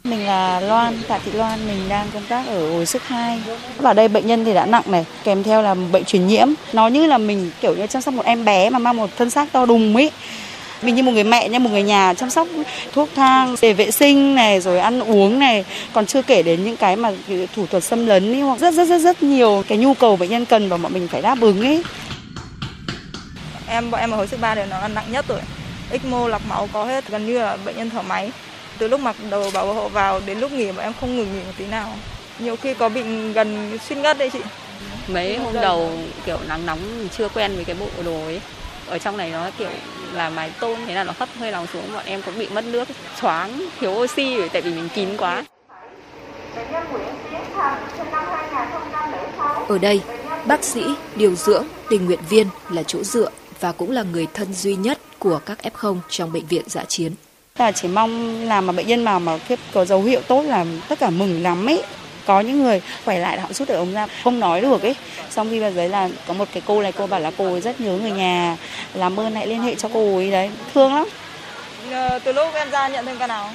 Mình 0.05 0.26
là 0.26 0.61
Loan, 0.61 1.03
Tạ 1.09 1.18
Thị 1.24 1.32
Loan, 1.32 1.66
mình 1.66 1.88
đang 1.88 2.07
công 2.14 2.22
tác 2.28 2.46
ở 2.46 2.72
hồi 2.72 2.86
sức 2.86 3.03
2. 3.07 3.42
Vào 3.78 3.94
đây 3.94 4.09
bệnh 4.09 4.26
nhân 4.26 4.44
thì 4.44 4.55
đã 4.55 4.66
nặng 4.66 4.82
này, 4.86 5.05
kèm 5.24 5.42
theo 5.42 5.62
là 5.62 5.74
bệnh 5.74 6.05
truyền 6.05 6.26
nhiễm. 6.26 6.48
Nó 6.72 6.88
như 6.88 7.07
là 7.07 7.18
mình 7.18 7.51
kiểu 7.61 7.76
như 7.76 7.86
chăm 7.86 8.03
sóc 8.03 8.14
một 8.14 8.24
em 8.24 8.44
bé 8.44 8.70
mà 8.70 8.78
mang 8.78 8.96
một 8.96 9.11
thân 9.18 9.30
xác 9.30 9.53
to 9.53 9.66
đùng 9.66 9.96
ấy. 9.96 10.11
Mình 10.82 10.94
như 10.94 11.03
một 11.03 11.12
người 11.12 11.24
mẹ, 11.24 11.48
như 11.48 11.59
một 11.59 11.70
người 11.70 11.82
nhà 11.82 12.14
chăm 12.14 12.30
sóc 12.30 12.48
thuốc 12.92 13.09
thang 13.14 13.55
để 13.62 13.72
vệ 13.72 13.90
sinh 13.90 14.34
này, 14.34 14.61
rồi 14.61 14.78
ăn 14.78 15.01
uống 15.01 15.38
này. 15.38 15.64
Còn 15.92 16.07
chưa 16.07 16.22
kể 16.22 16.42
đến 16.42 16.64
những 16.64 16.76
cái 16.76 16.96
mà 16.96 17.12
thủ 17.57 17.66
thuật 17.66 17.84
xâm 17.84 18.07
lấn 18.07 18.32
ấy, 18.32 18.40
hoặc 18.40 18.61
rất 18.61 18.74
rất 18.74 18.88
rất 18.88 18.98
rất 18.98 19.22
nhiều 19.22 19.64
cái 19.68 19.78
nhu 19.78 19.94
cầu 19.94 20.16
bệnh 20.16 20.30
nhân 20.30 20.44
cần 20.44 20.68
và 20.68 20.76
bọn 20.76 20.92
mình 20.92 21.09
phải 21.09 21.22
đáp 21.22 21.40
ứng 21.40 21.61
ấy. 21.61 21.82
Em 23.66 23.90
bọn 23.90 24.01
em 24.01 24.11
ở 24.11 24.16
hồi 24.16 24.28
sức 24.28 24.40
3 24.40 24.55
đều 24.55 24.66
nó 24.66 24.80
là 24.80 24.88
nặng 24.88 25.07
nhất 25.11 25.24
rồi. 25.28 25.40
ECMO 25.91 26.28
lọc 26.28 26.43
máu 26.49 26.68
có 26.72 26.84
hết, 26.84 27.09
gần 27.09 27.26
như 27.26 27.38
là 27.38 27.57
bệnh 27.64 27.76
nhân 27.76 27.91
thở 27.91 28.03
máy. 28.03 28.32
Từ 28.78 28.88
lúc 28.88 29.01
mặc 29.01 29.16
đầu 29.30 29.51
bảo 29.55 29.74
hộ 29.74 29.88
vào 29.88 30.20
đến 30.26 30.38
lúc 30.38 30.53
nghỉ 30.53 30.72
bọn 30.72 30.84
em 30.84 30.93
không 31.01 31.16
ngừng 31.16 31.32
nghỉ 31.32 31.45
một 31.45 31.53
tí 31.57 31.66
nào. 31.66 31.93
Nhiều 32.38 32.57
khi 32.57 32.74
có 32.74 32.88
bị 32.88 33.03
gần 33.32 33.78
suy 33.88 33.97
ngất 33.97 34.18
đấy 34.18 34.30
chị. 34.32 34.41
Mấy 35.09 35.38
hôm 35.38 35.55
đầu 35.55 35.91
kiểu 36.26 36.38
nắng 36.49 36.66
nóng 36.66 36.99
mình 36.99 37.09
chưa 37.18 37.28
quen 37.28 37.55
với 37.55 37.64
cái 37.64 37.76
bộ 37.80 37.86
đồ 38.05 38.24
ấy 38.24 38.41
ở 38.91 38.99
trong 38.99 39.16
này 39.16 39.30
nó 39.30 39.51
kiểu 39.59 39.68
là 40.12 40.30
mái 40.30 40.51
tôn 40.61 40.78
thế 40.86 40.95
là 40.95 41.05
nó 41.05 41.12
hất 41.18 41.28
hơi 41.38 41.51
nóng 41.51 41.66
xuống 41.72 41.93
bọn 41.95 42.05
em 42.05 42.22
cũng 42.22 42.38
bị 42.38 42.49
mất 42.49 42.64
nước 42.64 42.88
choáng 43.20 43.66
thiếu 43.80 43.91
oxy 43.91 44.36
bởi 44.38 44.49
tại 44.49 44.62
vì 44.62 44.74
mình 44.74 44.88
kín 44.95 45.09
quá 45.16 45.45
ở 49.68 49.78
đây 49.78 50.01
bác 50.47 50.64
sĩ 50.64 50.84
điều 51.16 51.34
dưỡng 51.34 51.64
tình 51.91 52.07
nguyện 52.07 52.20
viên 52.28 52.47
là 52.70 52.82
chỗ 52.82 53.03
dựa 53.03 53.30
và 53.61 53.72
cũng 53.72 53.90
là 53.90 54.02
người 54.02 54.26
thân 54.34 54.54
duy 54.54 54.74
nhất 54.74 54.98
của 55.18 55.40
các 55.46 55.58
F0 55.62 55.98
trong 56.08 56.32
bệnh 56.32 56.46
viện 56.46 56.62
dã 56.66 56.84
chiến. 56.88 57.12
Ta 57.56 57.72
chỉ 57.72 57.88
mong 57.88 58.44
là 58.44 58.61
mà 58.61 58.72
bệnh 58.72 58.86
nhân 58.86 59.04
nào 59.04 59.20
mà 59.20 59.38
có 59.72 59.84
dấu 59.84 60.02
hiệu 60.02 60.20
tốt 60.28 60.42
là 60.42 60.66
tất 60.88 60.98
cả 60.98 61.11
mừng 61.11 61.42
lắm 61.42 61.66
ấy. 61.66 61.82
Có 62.26 62.40
những 62.40 62.62
người 62.62 62.82
khỏe 63.04 63.18
lại 63.18 63.40
họ 63.40 63.52
rút 63.52 63.68
được 63.68 63.74
ống 63.74 63.92
ra. 63.92 64.06
Không 64.24 64.40
nói 64.40 64.61
được 64.61 64.82
ấy. 64.82 64.96
Xong 65.30 65.50
khi 65.50 65.61
vào 65.61 65.70
đấy 65.70 65.88
là 65.88 66.08
có 66.26 66.34
một 66.34 66.48
cái 66.52 66.62
cô 66.66 66.82
này 66.82 66.92
cô 66.92 67.06
bảo 67.06 67.20
là 67.20 67.30
cô 67.38 67.52
ấy 67.52 67.61
rất 67.61 67.80
nhớ 67.80 67.98
người 67.98 68.11
nhà 68.11 68.56
làm 68.94 69.20
ơn 69.20 69.34
hãy 69.34 69.46
liên 69.46 69.62
hệ 69.62 69.74
cho 69.74 69.88
cô 69.94 70.16
ấy 70.16 70.30
đấy. 70.30 70.50
Thương 70.74 70.94
lắm. 70.94 71.08
Ờ, 71.90 72.18
từ 72.18 72.32
lúc 72.32 72.54
em 72.54 72.70
ra 72.70 72.88
nhận 72.88 73.06
thêm 73.06 73.18
ca 73.18 73.26
nào? 73.26 73.50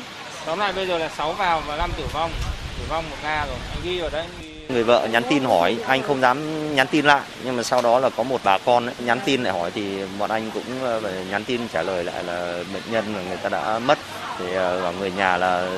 Tóm 0.45 0.59
lại 0.59 0.73
bây 0.73 0.87
giờ 0.87 0.97
là 0.97 1.09
6 1.17 1.33
vào 1.33 1.63
và 1.67 1.77
5 1.77 1.91
tử 1.97 2.03
vong. 2.13 2.31
Tử 2.77 2.83
vong 2.89 3.09
một 3.09 3.17
ca 3.23 3.45
rồi. 3.45 3.57
Anh 3.71 3.79
ghi 3.83 3.99
vào 3.99 4.09
đấy 4.09 4.25
Người 4.69 4.83
vợ 4.83 5.07
nhắn 5.11 5.23
tin 5.29 5.43
hỏi, 5.43 5.77
anh 5.85 6.03
không 6.03 6.21
dám 6.21 6.75
nhắn 6.75 6.87
tin 6.91 7.05
lại, 7.05 7.21
nhưng 7.43 7.57
mà 7.57 7.63
sau 7.63 7.81
đó 7.81 7.99
là 7.99 8.09
có 8.09 8.23
một 8.23 8.41
bà 8.43 8.57
con 8.57 8.85
ấy, 8.85 8.95
nhắn 9.05 9.19
tin 9.25 9.43
lại 9.43 9.53
hỏi 9.53 9.71
thì 9.75 9.83
bọn 10.19 10.29
anh 10.29 10.51
cũng 10.53 10.63
ờ, 10.83 11.01
nhắn 11.31 11.43
tin 11.43 11.61
trả 11.73 11.83
lời 11.83 12.03
lại 12.03 12.23
là 12.23 12.63
bệnh 12.73 12.83
nhân 12.91 13.13
mà 13.13 13.19
người 13.27 13.37
ta 13.37 13.49
đã 13.49 13.79
mất 13.79 13.97
thì 14.39 14.53
ờ, 14.53 14.81
và 14.81 14.91
người 14.91 15.11
nhà 15.11 15.37
là 15.37 15.77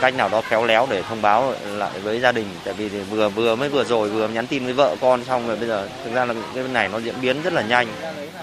cách 0.00 0.14
nào 0.14 0.28
đó 0.28 0.42
khéo 0.48 0.64
léo 0.64 0.86
để 0.90 1.02
thông 1.02 1.22
báo 1.22 1.54
lại 1.64 2.00
với 2.02 2.20
gia 2.20 2.32
đình 2.32 2.46
tại 2.64 2.74
vì 2.74 2.88
thì 2.88 3.00
vừa 3.00 3.28
vừa 3.28 3.56
mới 3.56 3.68
vừa 3.68 3.84
rồi 3.84 4.08
vừa 4.08 4.28
nhắn 4.28 4.46
tin 4.46 4.64
với 4.64 4.72
vợ 4.72 4.96
con 5.00 5.24
xong 5.24 5.46
rồi 5.46 5.56
bây 5.56 5.68
giờ 5.68 5.88
thực 6.04 6.14
ra 6.14 6.24
là 6.24 6.34
cái 6.54 6.64
này 6.72 6.88
nó 6.88 6.98
diễn 6.98 7.14
biến 7.22 7.42
rất 7.42 7.52
là 7.52 7.62
nhanh. 7.62 7.86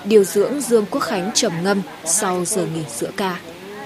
Điều 0.06 0.24
dưỡng 0.24 0.62
Dương 0.62 0.86
Quốc 0.92 1.02
Khánh 1.02 1.32
trầm 1.34 1.54
ngâm 1.64 1.82
sau 2.06 2.46
giờ 2.46 2.66
nghỉ 2.76 2.84
giữa 2.90 3.12
ca. 3.18 3.40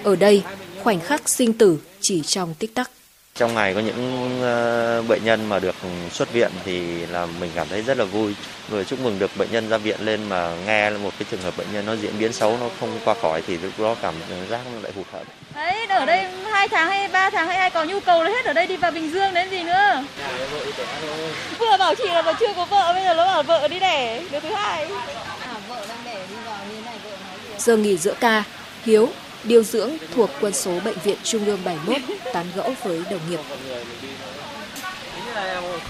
Ở 0.04 0.16
đây, 0.16 0.44
khoảnh 0.84 1.00
khắc 1.00 1.30
sinh 1.30 1.54
tử 1.54 1.78
chỉ 2.02 2.22
trong 2.22 2.54
tích 2.60 2.76
tắc. 2.76 2.92
Trong 3.40 3.56
ngày 3.56 3.74
có 3.74 3.80
những 3.80 4.40
ờ, 4.42 5.02
bệnh 5.08 5.26
nhân 5.26 5.50
mà 5.50 5.60
được 5.60 5.76
xuất 6.12 6.34
viện 6.34 6.52
thì 6.66 7.06
là 7.06 7.26
mình 7.26 7.52
cảm 7.56 7.68
thấy 7.70 7.82
rất 7.82 7.98
là 7.98 8.04
vui. 8.04 8.36
Vừa 8.70 8.84
chúc 8.84 9.00
mừng 9.00 9.20
được 9.20 9.32
bệnh 9.38 9.52
nhân 9.52 9.70
ra 9.70 9.78
viện 9.78 10.00
lên 10.00 10.30
mà 10.30 10.56
nghe 10.66 10.90
một 10.90 11.12
cái 11.20 11.26
trường 11.32 11.42
hợp 11.42 11.58
bệnh 11.58 11.68
nhân 11.74 11.86
nó 11.86 11.96
diễn 11.96 12.20
biến 12.20 12.34
xấu 12.34 12.58
nó 12.58 12.70
không 12.80 13.00
qua 13.06 13.16
khỏi 13.22 13.42
thì 13.48 13.58
lúc 13.58 13.72
đó 13.78 13.96
cảm 14.02 14.14
giác 14.50 14.60
nó 14.74 14.80
lại 14.82 14.92
hụt 14.96 15.06
hẫng. 15.12 15.26
Đấy, 15.56 15.86
ở 15.90 16.06
đây 16.06 16.26
hai 16.52 16.68
tháng 16.68 16.88
hay 16.88 17.08
ba 17.08 17.30
tháng 17.30 17.48
hay 17.48 17.58
ai 17.58 17.70
có 17.70 17.84
nhu 17.84 18.00
cầu 18.00 18.24
là 18.24 18.30
hết 18.30 18.46
ở 18.46 18.54
đây 18.54 18.68
đi 18.68 18.78
vào 18.78 18.92
Bình 18.92 19.12
Dương 19.12 19.34
đến 19.34 19.50
gì 19.50 19.64
nữa. 19.64 20.04
Vừa 21.60 21.78
bảo 21.80 21.96
chị 21.96 22.08
là 22.08 22.34
chưa 22.40 22.54
có 22.56 22.66
vợ, 22.66 22.94
bây 22.94 23.04
giờ 23.04 23.14
nó 23.14 23.26
bảo 23.26 23.44
vợ 23.44 23.68
đi 23.68 23.80
đẻ 23.80 24.22
đứa 24.32 24.40
thứ 24.40 24.50
hai. 24.50 24.88
À, 25.40 25.54
vợ 25.70 25.86
đang 25.90 25.98
đẻ 26.06 26.18
đi 26.30 26.36
vào 26.46 26.58
như 26.70 26.82
này 26.86 26.96
vợ 27.04 27.10
nói 27.10 27.58
Giờ 27.58 27.78
nghỉ 27.78 27.98
giữa 27.98 28.14
ca, 28.20 28.44
Hiếu 28.86 29.10
điều 29.44 29.64
dưỡng 29.64 29.92
thuộc 30.16 30.30
quân 30.42 30.54
số 30.54 30.80
Bệnh 30.80 30.98
viện 31.04 31.18
Trung 31.24 31.46
ương 31.46 31.60
71 31.66 32.02
tán 32.34 32.46
gẫu 32.56 32.74
với 32.84 33.02
đồng 33.12 33.20
nghiệp. 33.30 33.40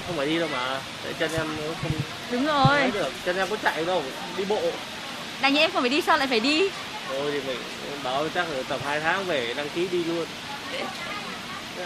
không 0.08 0.18
phải 0.18 0.26
đi 0.26 0.40
đâu 0.40 0.50
mà, 0.52 0.82
chân 1.20 1.32
em 1.34 1.48
không... 1.82 1.92
Đúng 2.32 2.46
rồi. 2.46 2.92
Được. 2.94 3.12
Chân 3.26 3.38
em 3.38 3.48
có 3.50 3.58
chạy 3.64 3.86
đâu, 3.86 4.04
đi 4.38 4.46
bộ. 4.46 4.62
Đành 5.42 5.54
như 5.54 5.60
em 5.60 5.72
không 5.72 5.82
phải 5.82 5.90
đi 5.90 6.02
sao 6.02 6.18
lại 6.18 6.28
phải 6.28 6.40
đi? 6.40 6.70
Thôi 7.10 7.32
thì 7.32 7.42
mình 7.48 7.58
báo 8.04 8.28
chắc 8.36 8.48
ở 8.48 8.64
tầm 8.70 8.80
2 8.84 9.00
tháng 9.00 9.26
về 9.26 9.54
đăng 9.54 9.70
ký 9.76 9.88
đi 9.92 10.04
luôn. 10.04 10.26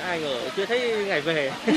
Ai 0.04 0.20
ngờ 0.20 0.42
chưa 0.56 0.66
thấy 0.66 1.06
ngày 1.06 1.22
về. 1.22 1.52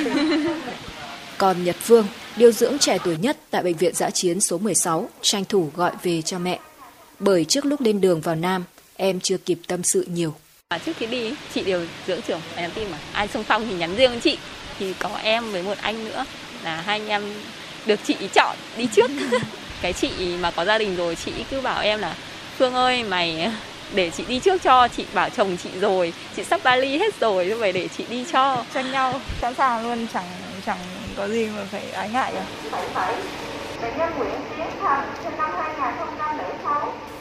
Còn 1.39 1.65
Nhật 1.65 1.77
Phương, 1.81 2.07
điều 2.37 2.53
dưỡng 2.53 2.79
trẻ 2.79 2.99
tuổi 3.05 3.17
nhất 3.17 3.37
tại 3.51 3.63
Bệnh 3.63 3.77
viện 3.77 3.95
Giã 3.95 4.11
Chiến 4.11 4.41
số 4.41 4.59
16, 4.59 5.09
tranh 5.23 5.45
thủ 5.45 5.71
gọi 5.77 5.93
về 6.03 6.23
cho 6.23 6.39
mẹ. 6.39 6.59
Bởi 7.19 7.45
trước 7.45 7.65
lúc 7.65 7.81
lên 7.81 8.01
đường 8.01 8.21
vào 8.21 8.35
Nam, 8.35 8.65
em 8.97 9.21
chưa 9.21 9.37
kịp 9.37 9.59
tâm 9.69 9.83
sự 9.83 10.07
nhiều. 10.11 10.35
À, 10.69 10.79
trước 10.79 10.93
khi 10.99 11.07
đi, 11.07 11.35
chị 11.55 11.65
điều 11.65 11.81
dưỡng 12.07 12.23
trưởng 12.23 12.41
phải 12.41 12.63
nhắn 12.63 12.71
tin 12.75 12.91
mà 12.91 12.99
ai 13.13 13.29
xung 13.29 13.45
phong 13.45 13.69
thì 13.69 13.75
nhắn 13.75 13.97
riêng 13.97 14.11
với 14.11 14.21
chị. 14.21 14.39
Thì 14.79 14.95
có 14.99 15.11
em 15.23 15.53
với 15.53 15.63
một 15.63 15.79
anh 15.81 16.05
nữa 16.05 16.25
là 16.65 16.81
hai 16.81 17.01
anh 17.01 17.09
em 17.09 17.23
được 17.87 18.01
chị 18.05 18.17
chọn 18.35 18.57
đi 18.77 18.89
trước. 18.95 19.11
cái 19.83 19.93
chị 19.93 20.37
mà 20.41 20.51
có 20.51 20.65
gia 20.65 20.79
đình 20.79 20.97
rồi 20.97 21.15
chị 21.15 21.33
cứ 21.51 21.61
bảo 21.61 21.83
em 21.83 22.01
là 22.01 22.15
Phương 22.59 22.75
ơi 22.75 23.05
mày 23.05 23.53
để 23.95 24.11
chị 24.11 24.25
đi 24.29 24.39
trước 24.39 24.63
cho 24.63 24.89
chị 24.89 25.07
bảo 25.15 25.31
chồng 25.31 25.57
chị 25.57 25.71
rồi 25.81 26.13
chị 26.37 26.45
sắp 26.45 26.61
vali 26.63 26.99
hết 26.99 27.21
rồi 27.21 27.49
vậy 27.49 27.73
để 27.73 27.89
chị 27.97 28.05
đi 28.11 28.25
cho 28.33 28.65
cho 28.75 28.81
nhau 28.81 29.21
sẵn 29.41 29.55
sàng 29.55 29.89
luôn 29.89 30.07
chẳng 30.15 30.25
chẳng 30.67 30.79
có 31.17 31.29
gì 31.29 31.47
mà 31.47 31.65
phải 31.71 31.91
ái 31.91 32.09
ngại 32.09 32.33
cả 32.35 32.45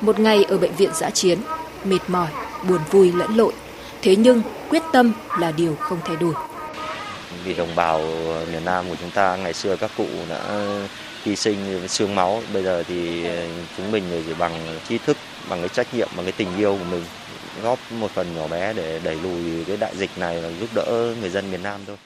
một 0.02 0.20
ngày 0.20 0.44
ở 0.44 0.58
bệnh 0.58 0.76
viện 0.76 0.90
giã 0.94 1.10
chiến, 1.10 1.40
mệt 1.84 2.00
mỏi, 2.08 2.28
buồn 2.70 2.80
vui 2.92 3.12
lẫn 3.12 3.36
lộn. 3.36 3.54
Thế 4.02 4.16
nhưng 4.16 4.42
quyết 4.70 4.82
tâm 4.94 5.14
là 5.40 5.52
điều 5.52 5.76
không 5.76 6.00
thay 6.06 6.16
đổi. 6.16 6.34
Vì 7.44 7.54
đồng 7.54 7.76
bào 7.76 8.02
miền 8.52 8.66
Nam 8.66 8.86
của 8.90 8.96
chúng 9.02 9.12
ta 9.12 9.36
ngày 9.36 9.54
xưa 9.54 9.76
các 9.76 9.92
cụ 9.98 10.08
đã 10.30 10.40
hy 11.24 11.36
sinh 11.36 11.88
xương 11.88 12.16
máu, 12.16 12.42
bây 12.54 12.64
giờ 12.64 12.84
thì 12.88 13.26
ờ, 13.26 13.48
chúng 13.78 13.92
mình 13.92 14.04
chỉ 14.28 14.34
bằng 14.40 14.80
trí 14.90 14.98
thức, 14.98 15.18
bằng 15.50 15.60
cái 15.60 15.70
trách 15.70 15.94
nhiệm, 15.94 16.08
bằng 16.16 16.26
cái 16.26 16.34
tình 16.38 16.58
yêu 16.58 16.78
của 16.80 16.86
mình 16.92 17.04
góp 17.64 17.80
một 17.92 18.12
phần 18.12 18.36
nhỏ 18.36 18.48
bé 18.48 18.74
để 18.74 19.00
đẩy 19.04 19.16
lùi 19.16 19.66
cái 19.68 19.78
đại 19.78 19.96
dịch 19.98 20.10
này 20.18 20.42
và 20.42 20.50
giúp 20.60 20.70
đỡ 20.74 21.16
người 21.22 21.30
dân 21.30 21.52
miền 21.52 21.64
Nam 21.64 21.82
thôi. 21.88 21.98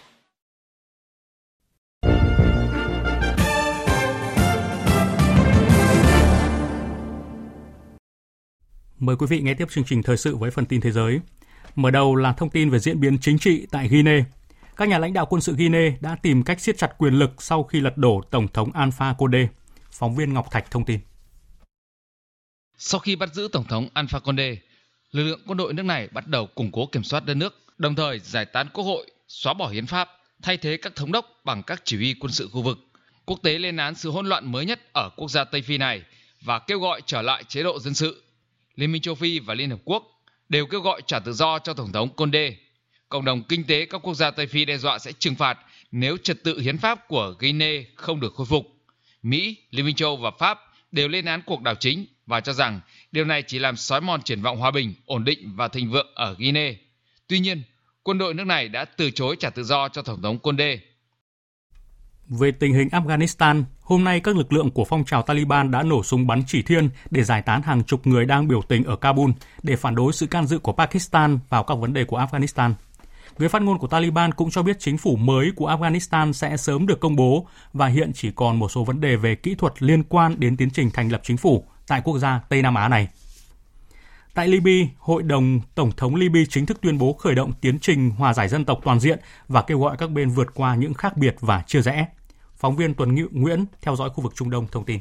Mời 9.00 9.16
quý 9.16 9.26
vị 9.30 9.42
nghe 9.42 9.54
tiếp 9.54 9.68
chương 9.72 9.84
trình 9.84 10.04
thời 10.04 10.18
sự 10.18 10.36
với 10.36 10.52
phần 10.52 10.66
tin 10.66 10.82
thế 10.82 10.92
giới. 10.92 11.20
Mở 11.76 11.92
đầu 11.92 12.16
là 12.16 12.34
thông 12.34 12.50
tin 12.50 12.70
về 12.70 12.80
diễn 12.80 13.00
biến 13.00 13.18
chính 13.22 13.40
trị 13.40 13.68
tại 13.72 13.88
Guinea. 13.88 14.26
Các 14.78 14.88
nhà 14.88 14.98
lãnh 14.98 15.14
đạo 15.14 15.26
quân 15.26 15.42
sự 15.42 15.56
Guinea 15.56 15.92
đã 16.02 16.16
tìm 16.24 16.44
cách 16.44 16.60
siết 16.60 16.78
chặt 16.78 16.92
quyền 16.98 17.14
lực 17.14 17.42
sau 17.42 17.64
khi 17.64 17.80
lật 17.80 17.98
đổ 17.98 18.22
Tổng 18.32 18.48
thống 18.48 18.72
Alpha 18.72 19.14
Condé. 19.18 19.48
Phóng 19.92 20.16
viên 20.16 20.34
Ngọc 20.34 20.48
Thạch 20.52 20.72
thông 20.72 20.86
tin. 20.86 21.00
Sau 22.78 23.00
khi 23.00 23.16
bắt 23.16 23.34
giữ 23.34 23.48
Tổng 23.52 23.66
thống 23.66 23.90
Alpha 23.94 24.20
Condé, 24.20 24.56
lực 25.12 25.24
lượng 25.24 25.40
quân 25.48 25.58
đội 25.58 25.74
nước 25.74 25.84
này 25.84 26.08
bắt 26.12 26.28
đầu 26.28 26.48
củng 26.56 26.72
cố 26.72 26.86
kiểm 26.86 27.04
soát 27.04 27.26
đất 27.26 27.34
nước, 27.34 27.56
đồng 27.78 27.96
thời 27.96 28.20
giải 28.20 28.46
tán 28.46 28.68
quốc 28.74 28.84
hội, 28.84 29.12
xóa 29.28 29.54
bỏ 29.54 29.70
hiến 29.70 29.86
pháp, 29.86 30.10
thay 30.42 30.58
thế 30.58 30.78
các 30.78 30.96
thống 30.96 31.12
đốc 31.12 31.26
bằng 31.46 31.64
các 31.64 31.82
chỉ 31.86 31.98
huy 31.98 32.16
quân 32.20 32.32
sự 32.32 32.50
khu 32.52 32.62
vực. 32.62 32.78
Quốc 33.26 33.40
tế 33.44 33.58
lên 33.58 33.78
án 33.78 33.96
sự 33.96 34.12
hỗn 34.12 34.26
loạn 34.26 34.52
mới 34.52 34.66
nhất 34.66 34.80
ở 34.94 35.10
quốc 35.18 35.32
gia 35.32 35.44
Tây 35.44 35.62
Phi 35.62 35.78
này 35.78 36.02
và 36.42 36.60
kêu 36.60 36.80
gọi 36.80 37.02
trở 37.06 37.22
lại 37.22 37.44
chế 37.44 37.64
độ 37.64 37.80
dân 37.80 37.94
sự. 37.94 38.24
Liên 38.80 38.92
minh 38.92 39.02
châu 39.02 39.16
Phi 39.16 39.40
và 39.40 39.54
Liên 39.54 39.70
Hợp 39.70 39.80
Quốc 39.86 40.04
đều 40.50 40.66
kêu 40.66 40.82
gọi 40.82 41.02
trả 41.08 41.20
tự 41.20 41.34
do 41.34 41.60
cho 41.60 41.74
Tổng 41.74 41.92
thống 41.92 42.16
Condé. 42.16 42.56
Cộng 43.10 43.26
đồng 43.26 43.44
kinh 43.44 43.64
tế 43.64 43.86
các 43.86 44.02
quốc 44.02 44.14
gia 44.14 44.32
Tây 44.32 44.48
Phi 44.48 44.66
đe 44.66 44.78
dọa 44.78 45.00
sẽ 45.00 45.12
trừng 45.12 45.36
phạt 45.36 45.60
nếu 45.92 46.18
trật 46.18 46.44
tự 46.44 46.60
hiến 46.60 46.78
pháp 46.78 47.08
của 47.08 47.36
Guinea 47.40 47.84
không 47.96 48.20
được 48.20 48.34
khôi 48.34 48.46
phục. 48.46 48.76
Mỹ, 49.24 49.58
Liên 49.72 49.86
minh 49.86 49.96
châu 49.96 50.18
và 50.18 50.32
Pháp 50.40 50.60
đều 50.92 51.08
lên 51.08 51.26
án 51.26 51.42
cuộc 51.46 51.62
đảo 51.62 51.76
chính 51.76 52.06
và 52.26 52.42
cho 52.42 52.54
rằng 52.54 52.80
điều 53.12 53.26
này 53.26 53.44
chỉ 53.44 53.60
làm 53.60 53.78
xói 53.78 54.02
mòn 54.02 54.22
triển 54.22 54.42
vọng 54.42 54.58
hòa 54.58 54.72
bình, 54.72 54.94
ổn 55.06 55.24
định 55.24 55.56
và 55.56 55.68
thịnh 55.68 55.90
vượng 55.90 56.08
ở 56.16 56.36
Guinea. 56.40 56.72
Tuy 57.28 57.40
nhiên, 57.40 57.62
quân 58.04 58.18
đội 58.18 58.34
nước 58.34 58.46
này 58.46 58.68
đã 58.68 58.86
từ 58.86 59.12
chối 59.12 59.36
trả 59.40 59.50
tự 59.50 59.64
do 59.64 59.90
cho 59.90 60.02
Tổng 60.02 60.22
thống 60.22 60.40
Condé. 60.40 60.80
Về 62.30 62.52
tình 62.52 62.74
hình 62.74 62.88
Afghanistan, 62.88 63.64
hôm 63.82 64.04
nay 64.04 64.20
các 64.20 64.36
lực 64.36 64.54
lượng 64.54 64.72
của 64.72 64.86
phong 64.86 65.04
trào 65.06 65.22
Taliban 65.22 65.72
đã 65.72 65.84
nổ 65.84 66.04
súng 66.04 66.28
bắn 66.28 66.44
chỉ 66.48 66.62
thiên 66.62 66.90
để 67.12 67.24
giải 67.24 67.42
tán 67.42 67.62
hàng 67.62 67.84
chục 67.84 68.08
người 68.08 68.26
đang 68.26 68.48
biểu 68.48 68.62
tình 68.62 68.84
ở 68.84 68.96
Kabul 68.96 69.32
để 69.64 69.76
phản 69.76 69.96
đối 69.96 70.14
sự 70.14 70.26
can 70.28 70.48
dự 70.48 70.60
của 70.60 70.72
Pakistan 70.72 71.40
vào 71.50 71.64
các 71.64 71.76
vấn 71.76 71.94
đề 71.94 72.04
của 72.04 72.20
Afghanistan. 72.20 72.74
Người 73.38 73.50
phát 73.50 73.62
ngôn 73.62 73.78
của 73.78 73.88
Taliban 73.88 74.34
cũng 74.34 74.50
cho 74.50 74.64
biết 74.64 74.80
chính 74.80 74.98
phủ 74.98 75.16
mới 75.16 75.52
của 75.56 75.70
Afghanistan 75.70 76.32
sẽ 76.32 76.58
sớm 76.58 76.88
được 76.88 77.00
công 77.00 77.16
bố 77.16 77.48
và 77.74 77.88
hiện 77.88 78.12
chỉ 78.14 78.32
còn 78.36 78.60
một 78.60 78.70
số 78.70 78.84
vấn 78.84 79.02
đề 79.02 79.16
về 79.16 79.36
kỹ 79.36 79.56
thuật 79.56 79.84
liên 79.84 80.04
quan 80.04 80.40
đến 80.40 80.58
tiến 80.58 80.70
trình 80.70 80.90
thành 80.94 81.12
lập 81.12 81.22
chính 81.24 81.38
phủ 81.38 81.64
tại 81.88 82.02
quốc 82.04 82.18
gia 82.18 82.40
Tây 82.50 82.62
Nam 82.62 82.76
Á 82.76 82.88
này. 82.88 83.08
Tại 84.34 84.48
Libya, 84.48 84.88
Hội 84.98 85.24
đồng 85.24 85.60
Tổng 85.76 85.92
thống 85.98 86.16
Libya 86.16 86.42
chính 86.50 86.66
thức 86.66 86.82
tuyên 86.82 86.98
bố 86.98 87.14
khởi 87.14 87.36
động 87.36 87.52
tiến 87.62 87.80
trình 87.80 88.10
hòa 88.10 88.34
giải 88.34 88.48
dân 88.48 88.66
tộc 88.66 88.80
toàn 88.84 89.00
diện 89.00 89.20
và 89.48 89.62
kêu 89.62 89.80
gọi 89.80 89.98
các 89.98 90.12
bên 90.12 90.30
vượt 90.30 90.48
qua 90.54 90.76
những 90.76 90.94
khác 90.94 91.18
biệt 91.18 91.36
và 91.40 91.64
chia 91.68 91.82
rẽ. 91.82 92.08
Phóng 92.60 92.76
viên 92.76 92.94
Tuần 92.94 93.16
Nguyễn 93.32 93.66
theo 93.82 93.96
dõi 93.96 94.10
khu 94.10 94.24
vực 94.24 94.34
Trung 94.36 94.50
Đông 94.50 94.68
thông 94.72 94.86
tin. 94.86 95.00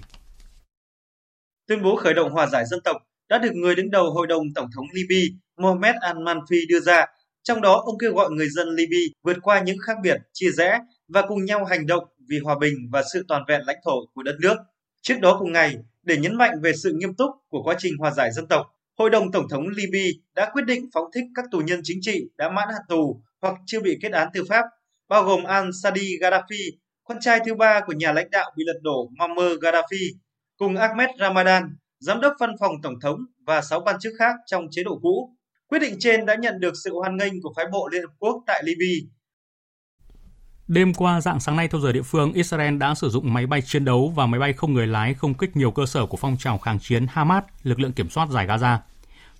Tuyên 1.66 1.82
bố 1.82 1.96
khởi 1.96 2.14
động 2.14 2.30
hòa 2.30 2.46
giải 2.46 2.64
dân 2.66 2.80
tộc 2.84 2.96
đã 3.28 3.38
được 3.38 3.50
người 3.54 3.74
đứng 3.74 3.90
đầu 3.90 4.10
Hội 4.10 4.26
đồng 4.26 4.42
Tổng 4.54 4.70
thống 4.76 4.86
Libya 4.92 5.26
Mohamed 5.56 5.94
Al-Manfi 5.94 6.56
đưa 6.68 6.80
ra. 6.80 7.06
Trong 7.42 7.60
đó, 7.60 7.82
ông 7.84 7.98
kêu 7.98 8.14
gọi 8.14 8.30
người 8.30 8.48
dân 8.48 8.68
Libya 8.68 9.14
vượt 9.22 9.36
qua 9.42 9.60
những 9.60 9.76
khác 9.86 9.96
biệt, 10.02 10.16
chia 10.32 10.50
rẽ 10.50 10.78
và 11.08 11.22
cùng 11.28 11.44
nhau 11.44 11.64
hành 11.64 11.86
động 11.86 12.04
vì 12.28 12.38
hòa 12.38 12.58
bình 12.60 12.74
và 12.92 13.02
sự 13.12 13.24
toàn 13.28 13.42
vẹn 13.48 13.60
lãnh 13.66 13.76
thổ 13.84 14.06
của 14.14 14.22
đất 14.22 14.36
nước. 14.40 14.56
Trước 15.02 15.20
đó 15.20 15.36
cùng 15.38 15.52
ngày, 15.52 15.76
để 16.02 16.16
nhấn 16.16 16.38
mạnh 16.38 16.60
về 16.62 16.72
sự 16.82 16.92
nghiêm 16.94 17.14
túc 17.14 17.30
của 17.48 17.62
quá 17.62 17.74
trình 17.78 17.92
hòa 17.98 18.10
giải 18.10 18.32
dân 18.32 18.46
tộc, 18.46 18.66
Hội 18.98 19.10
đồng 19.10 19.32
Tổng 19.32 19.48
thống 19.48 19.64
Libya 19.68 20.08
đã 20.34 20.50
quyết 20.52 20.62
định 20.66 20.88
phóng 20.94 21.10
thích 21.14 21.24
các 21.34 21.44
tù 21.50 21.58
nhân 21.58 21.80
chính 21.84 21.98
trị 22.02 22.24
đã 22.36 22.50
mãn 22.50 22.68
hạn 22.68 22.82
tù 22.88 23.22
hoặc 23.42 23.54
chưa 23.66 23.80
bị 23.80 23.98
kết 24.02 24.12
án 24.12 24.28
tư 24.34 24.44
pháp, 24.48 24.64
bao 25.08 25.24
gồm 25.24 25.44
Al-Sadi 25.44 26.18
Gaddafi, 26.20 26.70
con 27.08 27.18
trai 27.20 27.40
thứ 27.46 27.54
ba 27.54 27.80
của 27.86 27.92
nhà 27.92 28.12
lãnh 28.12 28.30
đạo 28.30 28.50
bị 28.56 28.64
lật 28.66 28.78
đổ 28.82 29.08
Muammar 29.18 29.58
Gaddafi, 29.60 30.12
cùng 30.58 30.76
Ahmed 30.76 31.08
Ramadan, 31.20 31.76
giám 32.00 32.20
đốc 32.20 32.32
văn 32.40 32.50
phòng 32.60 32.72
Tổng 32.82 33.00
thống 33.00 33.20
và 33.46 33.62
6 33.62 33.80
quan 33.80 33.96
chức 34.00 34.12
khác 34.18 34.34
trong 34.46 34.66
chế 34.70 34.82
độ 34.82 34.98
cũ. 35.02 35.36
Quyết 35.68 35.78
định 35.78 35.94
trên 35.98 36.26
đã 36.26 36.34
nhận 36.34 36.60
được 36.60 36.74
sự 36.84 36.94
hoan 36.94 37.16
nghênh 37.16 37.42
của 37.42 37.52
phái 37.56 37.64
bộ 37.72 37.88
Liên 37.92 38.02
Hợp 38.02 38.12
Quốc 38.18 38.42
tại 38.46 38.62
Libya. 38.64 39.08
Đêm 40.68 40.94
qua 40.94 41.20
dạng 41.20 41.40
sáng 41.40 41.56
nay 41.56 41.68
theo 41.68 41.80
giờ 41.80 41.92
địa 41.92 42.02
phương, 42.02 42.32
Israel 42.32 42.76
đã 42.76 42.94
sử 42.94 43.08
dụng 43.08 43.34
máy 43.34 43.46
bay 43.46 43.62
chiến 43.62 43.84
đấu 43.84 44.12
và 44.16 44.26
máy 44.26 44.40
bay 44.40 44.52
không 44.52 44.74
người 44.74 44.86
lái 44.86 45.14
không 45.14 45.34
kích 45.34 45.56
nhiều 45.56 45.70
cơ 45.70 45.86
sở 45.86 46.06
của 46.06 46.16
phong 46.16 46.36
trào 46.38 46.58
kháng 46.58 46.78
chiến 46.78 47.06
Hamas, 47.10 47.44
lực 47.62 47.80
lượng 47.80 47.92
kiểm 47.92 48.10
soát 48.10 48.28
giải 48.30 48.46
Gaza. 48.46 48.78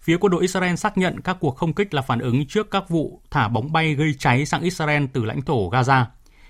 Phía 0.01 0.17
quân 0.21 0.31
đội 0.31 0.43
Israel 0.43 0.75
xác 0.75 0.99
nhận 0.99 1.21
các 1.21 1.37
cuộc 1.41 1.57
không 1.57 1.75
kích 1.75 1.95
là 1.95 2.03
phản 2.03 2.19
ứng 2.19 2.47
trước 2.47 2.71
các 2.71 2.89
vụ 2.89 3.23
thả 3.31 3.49
bóng 3.49 3.73
bay 3.73 3.95
gây 3.95 4.15
cháy 4.19 4.47
sang 4.47 4.63
Israel 4.63 5.05
từ 5.13 5.25
lãnh 5.25 5.43
thổ 5.43 5.71
Gaza. 5.71 6.05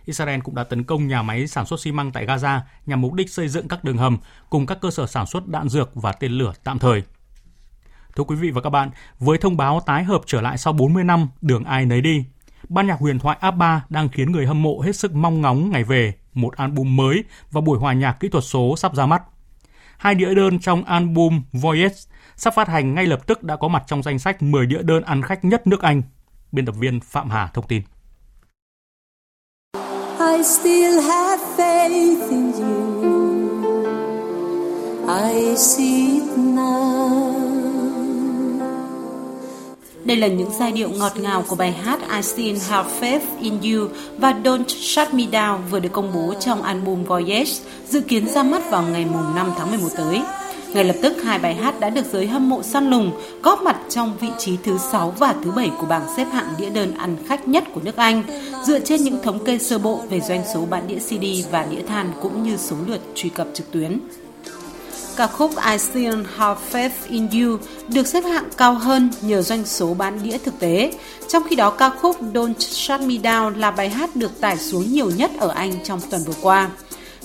Israel 0.08 0.40
cũng 0.40 0.54
đã 0.54 0.64
tấn 0.64 0.84
công 0.84 1.08
nhà 1.08 1.22
máy 1.22 1.46
sản 1.46 1.66
xuất 1.66 1.80
xi 1.80 1.92
măng 1.92 2.12
tại 2.12 2.26
Gaza 2.26 2.60
nhằm 2.86 3.00
mục 3.00 3.12
đích 3.12 3.30
xây 3.30 3.48
dựng 3.48 3.68
các 3.68 3.84
đường 3.84 3.96
hầm 3.96 4.18
cùng 4.50 4.66
các 4.66 4.78
cơ 4.80 4.90
sở 4.90 5.06
sản 5.06 5.26
xuất 5.26 5.48
đạn 5.48 5.68
dược 5.68 5.90
và 5.94 6.12
tên 6.12 6.32
lửa 6.32 6.52
tạm 6.64 6.78
thời. 6.78 7.02
Thưa 8.16 8.24
quý 8.24 8.36
vị 8.36 8.50
và 8.50 8.60
các 8.60 8.70
bạn, 8.70 8.90
với 9.18 9.38
thông 9.38 9.56
báo 9.56 9.80
tái 9.86 10.04
hợp 10.04 10.20
trở 10.26 10.40
lại 10.40 10.58
sau 10.58 10.72
40 10.72 11.04
năm 11.04 11.28
đường 11.40 11.64
ai 11.64 11.86
nấy 11.86 12.00
đi, 12.00 12.24
ban 12.68 12.86
nhạc 12.86 13.00
huyền 13.00 13.18
thoại 13.18 13.36
ABBA 13.40 13.80
đang 13.88 14.08
khiến 14.08 14.32
người 14.32 14.46
hâm 14.46 14.62
mộ 14.62 14.80
hết 14.80 14.96
sức 14.96 15.14
mong 15.14 15.40
ngóng 15.40 15.70
ngày 15.70 15.84
về 15.84 16.14
một 16.34 16.56
album 16.56 16.96
mới 16.96 17.24
và 17.50 17.60
buổi 17.60 17.78
hòa 17.78 17.92
nhạc 17.92 18.12
kỹ 18.12 18.28
thuật 18.28 18.44
số 18.44 18.76
sắp 18.76 18.94
ra 18.94 19.06
mắt. 19.06 19.22
Hai 19.98 20.14
đĩa 20.14 20.34
đơn 20.34 20.58
trong 20.58 20.84
album 20.84 21.42
Voyage 21.52 21.96
sắp 22.36 22.54
phát 22.54 22.68
hành 22.68 22.94
ngay 22.94 23.06
lập 23.06 23.26
tức 23.26 23.42
đã 23.42 23.56
có 23.56 23.68
mặt 23.68 23.82
trong 23.86 24.02
danh 24.02 24.18
sách 24.18 24.42
10 24.42 24.66
đĩa 24.66 24.82
đơn 24.82 25.02
ăn 25.02 25.22
khách 25.22 25.44
nhất 25.44 25.66
nước 25.66 25.82
Anh. 25.82 26.02
Biên 26.52 26.66
tập 26.66 26.74
viên 26.78 27.00
Phạm 27.00 27.30
Hà 27.30 27.46
thông 27.46 27.66
tin. 27.66 27.82
I 30.28 30.42
still 30.42 31.00
have 31.00 31.40
faith 31.56 32.30
in 32.30 32.52
you. 32.60 32.78
I 35.08 35.56
see 35.56 36.18
it 36.18 36.36
now. 36.36 37.32
Đây 40.04 40.16
là 40.16 40.26
những 40.26 40.50
giai 40.58 40.72
điệu 40.72 40.88
ngọt 40.90 41.12
ngào 41.16 41.44
của 41.48 41.56
bài 41.56 41.72
hát 41.72 42.00
I 42.16 42.22
Still 42.22 42.58
Have 42.68 42.88
Faith 43.00 43.20
in 43.40 43.54
You 43.60 43.88
và 44.18 44.34
Don't 44.44 44.64
Shut 44.68 45.14
Me 45.14 45.24
Down 45.32 45.58
vừa 45.70 45.78
được 45.78 45.92
công 45.92 46.12
bố 46.14 46.34
trong 46.40 46.62
album 46.62 47.04
Voyage, 47.04 47.52
dự 47.88 48.00
kiến 48.00 48.28
ra 48.28 48.42
mắt 48.42 48.70
vào 48.70 48.82
ngày 48.82 49.06
5 49.34 49.52
tháng 49.58 49.70
11 49.70 49.88
tới. 49.96 50.20
Ngay 50.74 50.84
lập 50.84 50.96
tức, 51.02 51.22
hai 51.22 51.38
bài 51.38 51.54
hát 51.54 51.80
đã 51.80 51.90
được 51.90 52.06
giới 52.12 52.26
hâm 52.26 52.48
mộ 52.48 52.62
săn 52.62 52.90
lùng 52.90 53.10
góp 53.42 53.62
mặt 53.62 53.76
trong 53.88 54.16
vị 54.20 54.28
trí 54.38 54.56
thứ 54.64 54.78
6 54.92 55.14
và 55.18 55.34
thứ 55.44 55.50
7 55.50 55.70
của 55.80 55.86
bảng 55.86 56.06
xếp 56.16 56.24
hạng 56.32 56.54
đĩa 56.58 56.70
đơn 56.70 56.94
ăn 56.94 57.16
khách 57.28 57.48
nhất 57.48 57.64
của 57.74 57.80
nước 57.84 57.96
Anh, 57.96 58.22
dựa 58.66 58.78
trên 58.78 59.02
những 59.02 59.22
thống 59.22 59.44
kê 59.44 59.58
sơ 59.58 59.78
bộ 59.78 60.00
về 60.10 60.20
doanh 60.20 60.42
số 60.54 60.66
bán 60.70 60.88
đĩa 60.88 60.98
CD 60.98 61.50
và 61.50 61.66
đĩa 61.70 61.82
than 61.82 62.12
cũng 62.22 62.42
như 62.42 62.56
số 62.56 62.76
lượt 62.86 63.00
truy 63.14 63.28
cập 63.28 63.48
trực 63.54 63.72
tuyến. 63.72 64.00
Ca 65.16 65.26
khúc 65.26 65.50
I 65.70 65.78
Still 65.78 66.22
Have 66.36 66.60
Faith 66.72 66.90
in 67.08 67.28
You 67.30 67.58
được 67.88 68.06
xếp 68.06 68.20
hạng 68.20 68.48
cao 68.56 68.74
hơn 68.74 69.10
nhờ 69.22 69.42
doanh 69.42 69.64
số 69.64 69.94
bán 69.94 70.22
đĩa 70.22 70.38
thực 70.38 70.58
tế, 70.58 70.92
trong 71.28 71.42
khi 71.48 71.56
đó 71.56 71.70
ca 71.70 71.90
khúc 71.90 72.16
Don't 72.32 72.58
Shut 72.58 73.00
Me 73.00 73.14
Down 73.14 73.58
là 73.58 73.70
bài 73.70 73.88
hát 73.88 74.16
được 74.16 74.40
tải 74.40 74.58
xuống 74.58 74.92
nhiều 74.92 75.10
nhất 75.16 75.30
ở 75.38 75.48
Anh 75.48 75.72
trong 75.84 76.00
tuần 76.10 76.22
vừa 76.26 76.34
qua. 76.40 76.70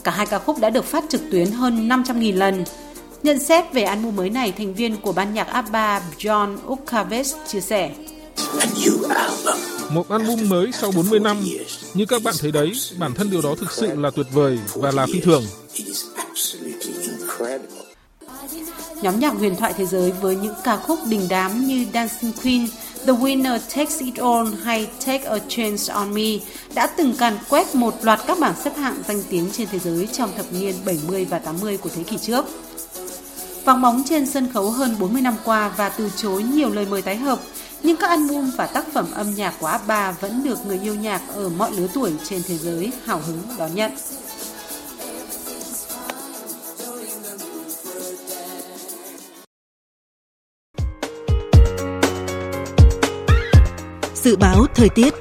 Cả 0.04 0.12
hai 0.12 0.26
ca 0.26 0.40
khúc 0.40 0.60
đã 0.60 0.70
được 0.70 0.86
phát 0.86 1.04
trực 1.10 1.22
tuyến 1.32 1.52
hơn 1.52 1.90
500.000 1.90 2.38
lần. 2.38 2.64
Nhận 3.24 3.40
xét 3.40 3.74
về 3.74 3.84
album 3.84 4.16
mới 4.16 4.30
này, 4.30 4.54
thành 4.58 4.74
viên 4.74 4.98
của 4.98 5.12
ban 5.12 5.34
nhạc 5.34 5.48
ABBA 5.48 6.02
John 6.20 6.58
Ukaves 6.68 7.36
chia 7.48 7.62
sẻ. 7.62 7.92
Một 9.90 10.10
album 10.10 10.50
mới 10.50 10.72
sau 10.72 10.92
40 10.92 11.20
năm, 11.20 11.38
như 11.94 12.06
các 12.06 12.24
bạn 12.24 12.36
thấy 12.40 12.52
đấy, 12.52 12.72
bản 12.98 13.14
thân 13.14 13.32
điều 13.32 13.42
đó 13.42 13.56
thực 13.60 13.72
sự 13.72 13.96
là 13.96 14.10
tuyệt 14.16 14.26
vời 14.32 14.60
và 14.76 14.92
là 14.92 15.06
phi 15.06 15.20
thường. 15.20 15.44
Nhóm 19.02 19.20
nhạc 19.20 19.34
huyền 19.34 19.56
thoại 19.56 19.74
thế 19.78 19.86
giới 19.86 20.12
với 20.12 20.36
những 20.36 20.54
ca 20.64 20.78
khúc 20.78 21.00
đình 21.10 21.28
đám 21.30 21.68
như 21.68 21.86
Dancing 21.94 22.34
Queen, 22.44 22.68
The 23.08 23.14
Winner 23.14 23.60
Takes 23.76 24.00
It 24.00 24.16
All 24.16 24.48
hay 24.64 24.88
Take 25.06 25.24
a 25.24 25.38
Chance 25.48 25.94
on 25.94 26.14
Me 26.14 26.40
đã 26.76 26.88
từng 26.88 27.14
càn 27.14 27.38
quét 27.50 27.76
một 27.76 27.94
loạt 28.02 28.20
các 28.28 28.40
bảng 28.40 28.56
xếp 28.64 28.78
hạng 28.78 29.04
danh 29.08 29.22
tiếng 29.30 29.50
trên 29.52 29.68
thế 29.72 29.80
giới 29.80 30.08
trong 30.08 30.30
thập 30.38 30.46
niên 30.54 30.76
70 30.86 31.26
và 31.26 31.40
80 31.40 31.78
của 31.78 31.90
thế 31.96 32.04
kỷ 32.04 32.18
trước. 32.18 32.46
Vắng 33.66 33.82
bóng 33.82 34.04
trên 34.06 34.26
sân 34.26 34.52
khấu 34.54 34.72
hơn 34.72 34.96
40 35.00 35.22
năm 35.22 35.36
qua 35.46 35.72
và 35.78 35.90
từ 35.90 36.10
chối 36.16 36.44
nhiều 36.44 36.70
lời 36.70 36.86
mời 36.90 37.02
tái 37.02 37.16
hợp, 37.16 37.40
nhưng 37.84 37.98
các 37.98 38.08
album 38.08 38.52
và 38.58 38.68
tác 38.68 38.86
phẩm 38.94 39.06
âm 39.14 39.34
nhạc 39.36 39.54
của 39.60 39.68
ABBA 39.68 40.12
vẫn 40.12 40.44
được 40.44 40.66
người 40.66 40.80
yêu 40.80 40.96
nhạc 40.96 41.22
ở 41.34 41.50
mọi 41.50 41.72
lứa 41.72 41.88
tuổi 41.94 42.12
trên 42.24 42.42
thế 42.48 42.58
giới 42.58 42.92
hào 43.06 43.22
hứng 43.28 43.42
đón 43.58 43.76
nhận. 43.76 43.92
Dự 54.16 54.36
báo 54.36 54.66
thời 54.76 54.90
tiết 54.90 55.14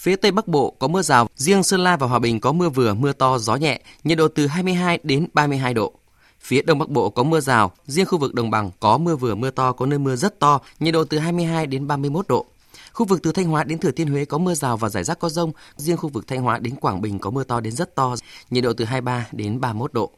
Phía 0.00 0.16
Tây 0.16 0.30
Bắc 0.30 0.48
Bộ 0.48 0.74
có 0.78 0.88
mưa 0.88 1.02
rào, 1.02 1.28
riêng 1.36 1.62
Sơn 1.62 1.80
La 1.80 1.96
và 1.96 2.06
Hòa 2.06 2.18
Bình 2.18 2.40
có 2.40 2.52
mưa 2.52 2.68
vừa, 2.68 2.94
mưa 2.94 3.12
to, 3.12 3.38
gió 3.38 3.56
nhẹ, 3.56 3.80
nhiệt 4.04 4.18
độ 4.18 4.28
từ 4.28 4.46
22 4.46 4.98
đến 5.02 5.26
32 5.34 5.74
độ. 5.74 5.92
Phía 6.40 6.62
Đông 6.62 6.78
Bắc 6.78 6.88
Bộ 6.88 7.10
có 7.10 7.22
mưa 7.22 7.40
rào, 7.40 7.72
riêng 7.86 8.06
khu 8.06 8.18
vực 8.18 8.34
đồng 8.34 8.50
bằng 8.50 8.70
có 8.80 8.98
mưa 8.98 9.16
vừa, 9.16 9.34
mưa 9.34 9.50
to, 9.50 9.72
có 9.72 9.86
nơi 9.86 9.98
mưa 9.98 10.16
rất 10.16 10.38
to, 10.38 10.60
nhiệt 10.80 10.94
độ 10.94 11.04
từ 11.04 11.18
22 11.18 11.66
đến 11.66 11.86
31 11.86 12.28
độ. 12.28 12.46
Khu 12.92 13.06
vực 13.06 13.22
từ 13.22 13.32
Thanh 13.32 13.46
Hóa 13.46 13.64
đến 13.64 13.78
Thừa 13.78 13.90
Thiên 13.90 14.08
Huế 14.08 14.24
có 14.24 14.38
mưa 14.38 14.54
rào 14.54 14.76
và 14.76 14.88
rải 14.88 15.04
rác 15.04 15.18
có 15.18 15.28
rông, 15.28 15.52
riêng 15.76 15.96
khu 15.96 16.08
vực 16.08 16.26
Thanh 16.26 16.42
Hóa 16.42 16.58
đến 16.58 16.74
Quảng 16.76 17.00
Bình 17.00 17.18
có 17.18 17.30
mưa 17.30 17.44
to 17.44 17.60
đến 17.60 17.72
rất 17.72 17.94
to, 17.94 18.14
nhiệt 18.50 18.64
độ 18.64 18.72
từ 18.72 18.84
23 18.84 19.26
đến 19.32 19.60
31 19.60 19.92
độ. 19.92 20.10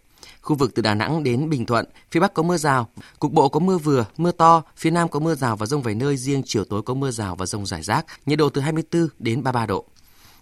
Khu 0.43 0.57
vực 0.57 0.74
từ 0.74 0.82
Đà 0.82 0.95
Nẵng 0.95 1.22
đến 1.22 1.51
Bình 1.51 1.66
Thuận, 1.66 1.86
phía 2.11 2.20
Bắc 2.20 2.34
có 2.34 2.43
mưa 2.43 2.57
rào, 2.57 2.88
cục 3.18 3.32
bộ 3.32 3.49
có 3.49 3.61
mưa 3.61 3.78
vừa, 3.78 4.05
mưa 4.16 4.32
to, 4.32 4.62
phía 4.76 4.90
Nam 4.90 5.09
có 5.09 5.20
mưa 5.20 5.34
rào 5.34 5.57
và 5.57 5.66
rông 5.66 5.82
vài 5.82 5.95
nơi, 5.95 6.16
riêng 6.16 6.43
chiều 6.47 6.64
tối 6.64 6.82
có 6.82 6.95
mưa 6.95 7.11
rào 7.11 7.36
và 7.36 7.47
rông 7.47 7.66
rải 7.66 7.82
rác, 7.82 8.07
nhiệt 8.26 8.38
độ 8.38 8.49
từ 8.49 8.61
24 8.61 9.09
đến 9.18 9.43
33 9.43 9.66
độ. 9.66 9.84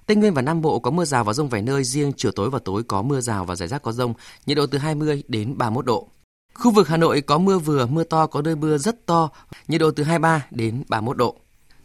Tây 0.07 0.17
Nguyên 0.17 0.35
và 0.35 0.43
Nam 0.43 0.61
Bộ 0.63 0.79
có 0.79 0.91
mưa 0.91 1.05
rào 1.05 1.25
và 1.25 1.33
rông 1.33 1.49
vài 1.49 1.63
nơi, 1.63 1.85
riêng 1.85 2.13
chiều 2.17 2.33
tối 2.33 2.51
và 2.51 2.59
tối 2.65 2.83
có 2.83 3.03
mưa 3.03 3.21
rào 3.21 3.45
và 3.45 3.57
rải 3.57 3.69
rác 3.69 3.83
có 3.83 3.93
rông, 3.93 4.15
nhiệt 4.47 4.57
độ 4.57 4.67
từ 4.67 4.79
20 4.79 5.23
đến 5.29 5.59
31 5.59 5.87
độ. 5.87 6.09
Khu 6.55 6.71
vực 6.71 6.89
Hà 6.89 6.97
Nội 6.97 7.21
có 7.21 7.39
mưa 7.39 7.59
vừa, 7.59 7.87
mưa 7.87 8.05
to, 8.05 8.27
có 8.27 8.43
nơi 8.43 8.57
mưa 8.57 8.79
rất 8.79 9.07
to, 9.07 9.29
nhiệt 9.69 9.81
độ 9.81 9.91
từ 9.91 10.03
23 10.03 10.47
đến 10.51 10.83
31 10.89 11.17
độ. 11.17 11.37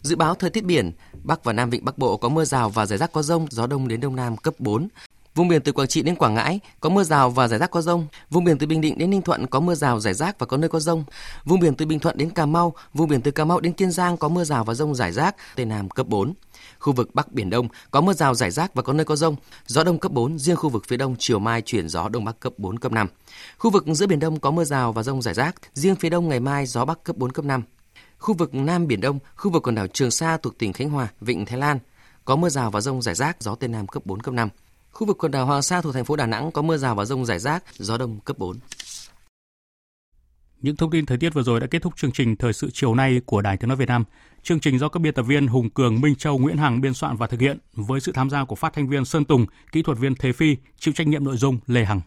Dự 0.01 0.15
báo 0.15 0.35
thời 0.35 0.49
tiết 0.49 0.65
biển, 0.65 0.91
Bắc 1.23 1.43
và 1.43 1.53
Nam 1.53 1.69
Vịnh 1.69 1.85
Bắc 1.85 1.97
Bộ 1.97 2.17
có 2.17 2.29
mưa 2.29 2.45
rào 2.45 2.69
và 2.69 2.85
rải 2.85 2.97
rác 2.97 3.11
có 3.11 3.21
rông, 3.21 3.47
gió 3.49 3.67
đông 3.67 3.87
đến 3.87 4.01
đông 4.01 4.15
nam 4.15 4.37
cấp 4.37 4.53
4, 4.59 4.87
Vùng 5.35 5.47
biển 5.47 5.61
từ 5.61 5.71
Quảng 5.71 5.87
Trị 5.87 6.01
đến 6.01 6.15
Quảng 6.15 6.33
Ngãi 6.33 6.59
có 6.79 6.89
mưa 6.89 7.03
rào 7.03 7.29
và 7.29 7.47
rải 7.47 7.59
rác 7.59 7.71
có 7.71 7.81
rông. 7.81 8.07
Vùng 8.29 8.43
biển 8.43 8.57
từ 8.57 8.67
Bình 8.67 8.81
Định 8.81 8.97
đến 8.97 9.09
Ninh 9.09 9.21
Thuận 9.21 9.47
có 9.47 9.59
mưa 9.59 9.75
rào 9.75 9.99
rải 9.99 10.13
rác 10.13 10.39
và 10.39 10.45
có 10.45 10.57
nơi 10.57 10.69
có 10.69 10.79
rông. 10.79 11.03
Vùng 11.45 11.59
biển 11.59 11.75
từ 11.75 11.85
Bình 11.85 11.99
Thuận 11.99 12.17
đến 12.17 12.29
Cà 12.29 12.45
Mau, 12.45 12.73
vùng 12.93 13.09
biển 13.09 13.21
từ 13.21 13.31
Cà 13.31 13.45
Mau 13.45 13.59
đến 13.59 13.73
Kiên 13.73 13.91
Giang 13.91 14.17
có 14.17 14.29
mưa 14.29 14.43
rào 14.43 14.63
và 14.63 14.73
rông 14.73 14.95
rải 14.95 15.11
rác, 15.11 15.35
tây 15.55 15.65
nam 15.65 15.89
cấp 15.89 16.07
4. 16.07 16.33
Khu 16.79 16.93
vực 16.93 17.15
Bắc 17.15 17.31
Biển 17.31 17.49
Đông 17.49 17.67
có 17.91 18.01
mưa 18.01 18.13
rào 18.13 18.35
rải 18.35 18.51
rác 18.51 18.73
và 18.73 18.83
có 18.83 18.93
nơi 18.93 19.05
có 19.05 19.15
rông. 19.15 19.35
Gió 19.65 19.83
đông 19.83 19.99
cấp 19.99 20.11
4, 20.11 20.39
riêng 20.39 20.55
khu 20.55 20.69
vực 20.69 20.83
phía 20.87 20.97
đông 20.97 21.15
chiều 21.19 21.39
mai 21.39 21.61
chuyển 21.61 21.89
gió 21.89 22.09
đông 22.09 22.25
bắc 22.25 22.39
cấp 22.39 22.53
4 22.57 22.79
cấp 22.79 22.91
5. 22.91 23.07
Khu 23.57 23.71
vực 23.71 23.85
giữa 23.87 24.07
Biển 24.07 24.19
Đông 24.19 24.39
có 24.39 24.51
mưa 24.51 24.63
rào 24.63 24.93
và 24.93 25.03
rông 25.03 25.21
rải 25.21 25.33
rác, 25.33 25.55
riêng 25.73 25.95
phía 25.95 26.09
đông 26.09 26.29
ngày 26.29 26.39
mai 26.39 26.65
gió 26.65 26.85
bắc 26.85 27.03
cấp 27.03 27.17
4 27.17 27.31
cấp 27.31 27.45
5. 27.45 27.61
Khu 28.19 28.33
vực 28.33 28.53
Nam 28.53 28.87
Biển 28.87 29.01
Đông, 29.01 29.19
khu 29.35 29.51
vực 29.51 29.63
quần 29.63 29.75
đảo 29.75 29.87
Trường 29.87 30.11
Sa 30.11 30.37
thuộc 30.37 30.57
tỉnh 30.57 30.73
Khánh 30.73 30.89
Hòa, 30.89 31.07
Vịnh 31.21 31.45
Thái 31.45 31.59
Lan 31.59 31.79
có 32.25 32.35
mưa 32.35 32.49
rào 32.49 32.71
và 32.71 32.81
rông 32.81 33.01
rải 33.01 33.15
rác, 33.15 33.37
gió 33.39 33.55
tây 33.55 33.67
nam 33.69 33.87
cấp 33.87 34.05
4 34.05 34.19
cấp 34.21 34.33
5. 34.33 34.49
Khu 34.95 35.07
vực 35.07 35.17
quần 35.17 35.31
đảo 35.31 35.45
Hoàng 35.45 35.61
Sa 35.61 35.81
thuộc 35.81 35.93
thành 35.93 36.05
phố 36.05 36.15
Đà 36.15 36.25
Nẵng 36.25 36.51
có 36.51 36.61
mưa 36.61 36.77
rào 36.77 36.95
và 36.95 37.05
rông 37.05 37.25
rải 37.25 37.39
rác, 37.39 37.63
gió 37.77 37.97
đông 37.97 38.19
cấp 38.25 38.37
4. 38.37 38.57
Những 40.61 40.75
thông 40.75 40.91
tin 40.91 41.05
thời 41.05 41.17
tiết 41.17 41.33
vừa 41.33 41.43
rồi 41.43 41.59
đã 41.59 41.67
kết 41.67 41.81
thúc 41.81 41.97
chương 41.97 42.11
trình 42.11 42.35
Thời 42.35 42.53
sự 42.53 42.69
chiều 42.73 42.95
nay 42.95 43.21
của 43.25 43.41
Đài 43.41 43.57
Tiếng 43.57 43.67
Nói 43.67 43.77
Việt 43.77 43.89
Nam. 43.89 44.03
Chương 44.43 44.59
trình 44.59 44.79
do 44.79 44.89
các 44.89 44.99
biên 44.99 45.13
tập 45.13 45.23
viên 45.23 45.47
Hùng 45.47 45.69
Cường, 45.69 46.01
Minh 46.01 46.15
Châu, 46.15 46.37
Nguyễn 46.37 46.57
Hằng 46.57 46.81
biên 46.81 46.93
soạn 46.93 47.17
và 47.17 47.27
thực 47.27 47.39
hiện 47.39 47.57
với 47.73 47.99
sự 47.99 48.11
tham 48.11 48.29
gia 48.29 48.45
của 48.45 48.55
phát 48.55 48.73
thanh 48.73 48.87
viên 48.87 49.05
Sơn 49.05 49.25
Tùng, 49.25 49.45
kỹ 49.71 49.81
thuật 49.81 49.97
viên 49.97 50.15
Thế 50.15 50.31
Phi, 50.31 50.55
chịu 50.79 50.93
trách 50.93 51.07
nhiệm 51.07 51.23
nội 51.23 51.37
dung 51.37 51.59
Lê 51.67 51.85
Hằng. 51.85 52.01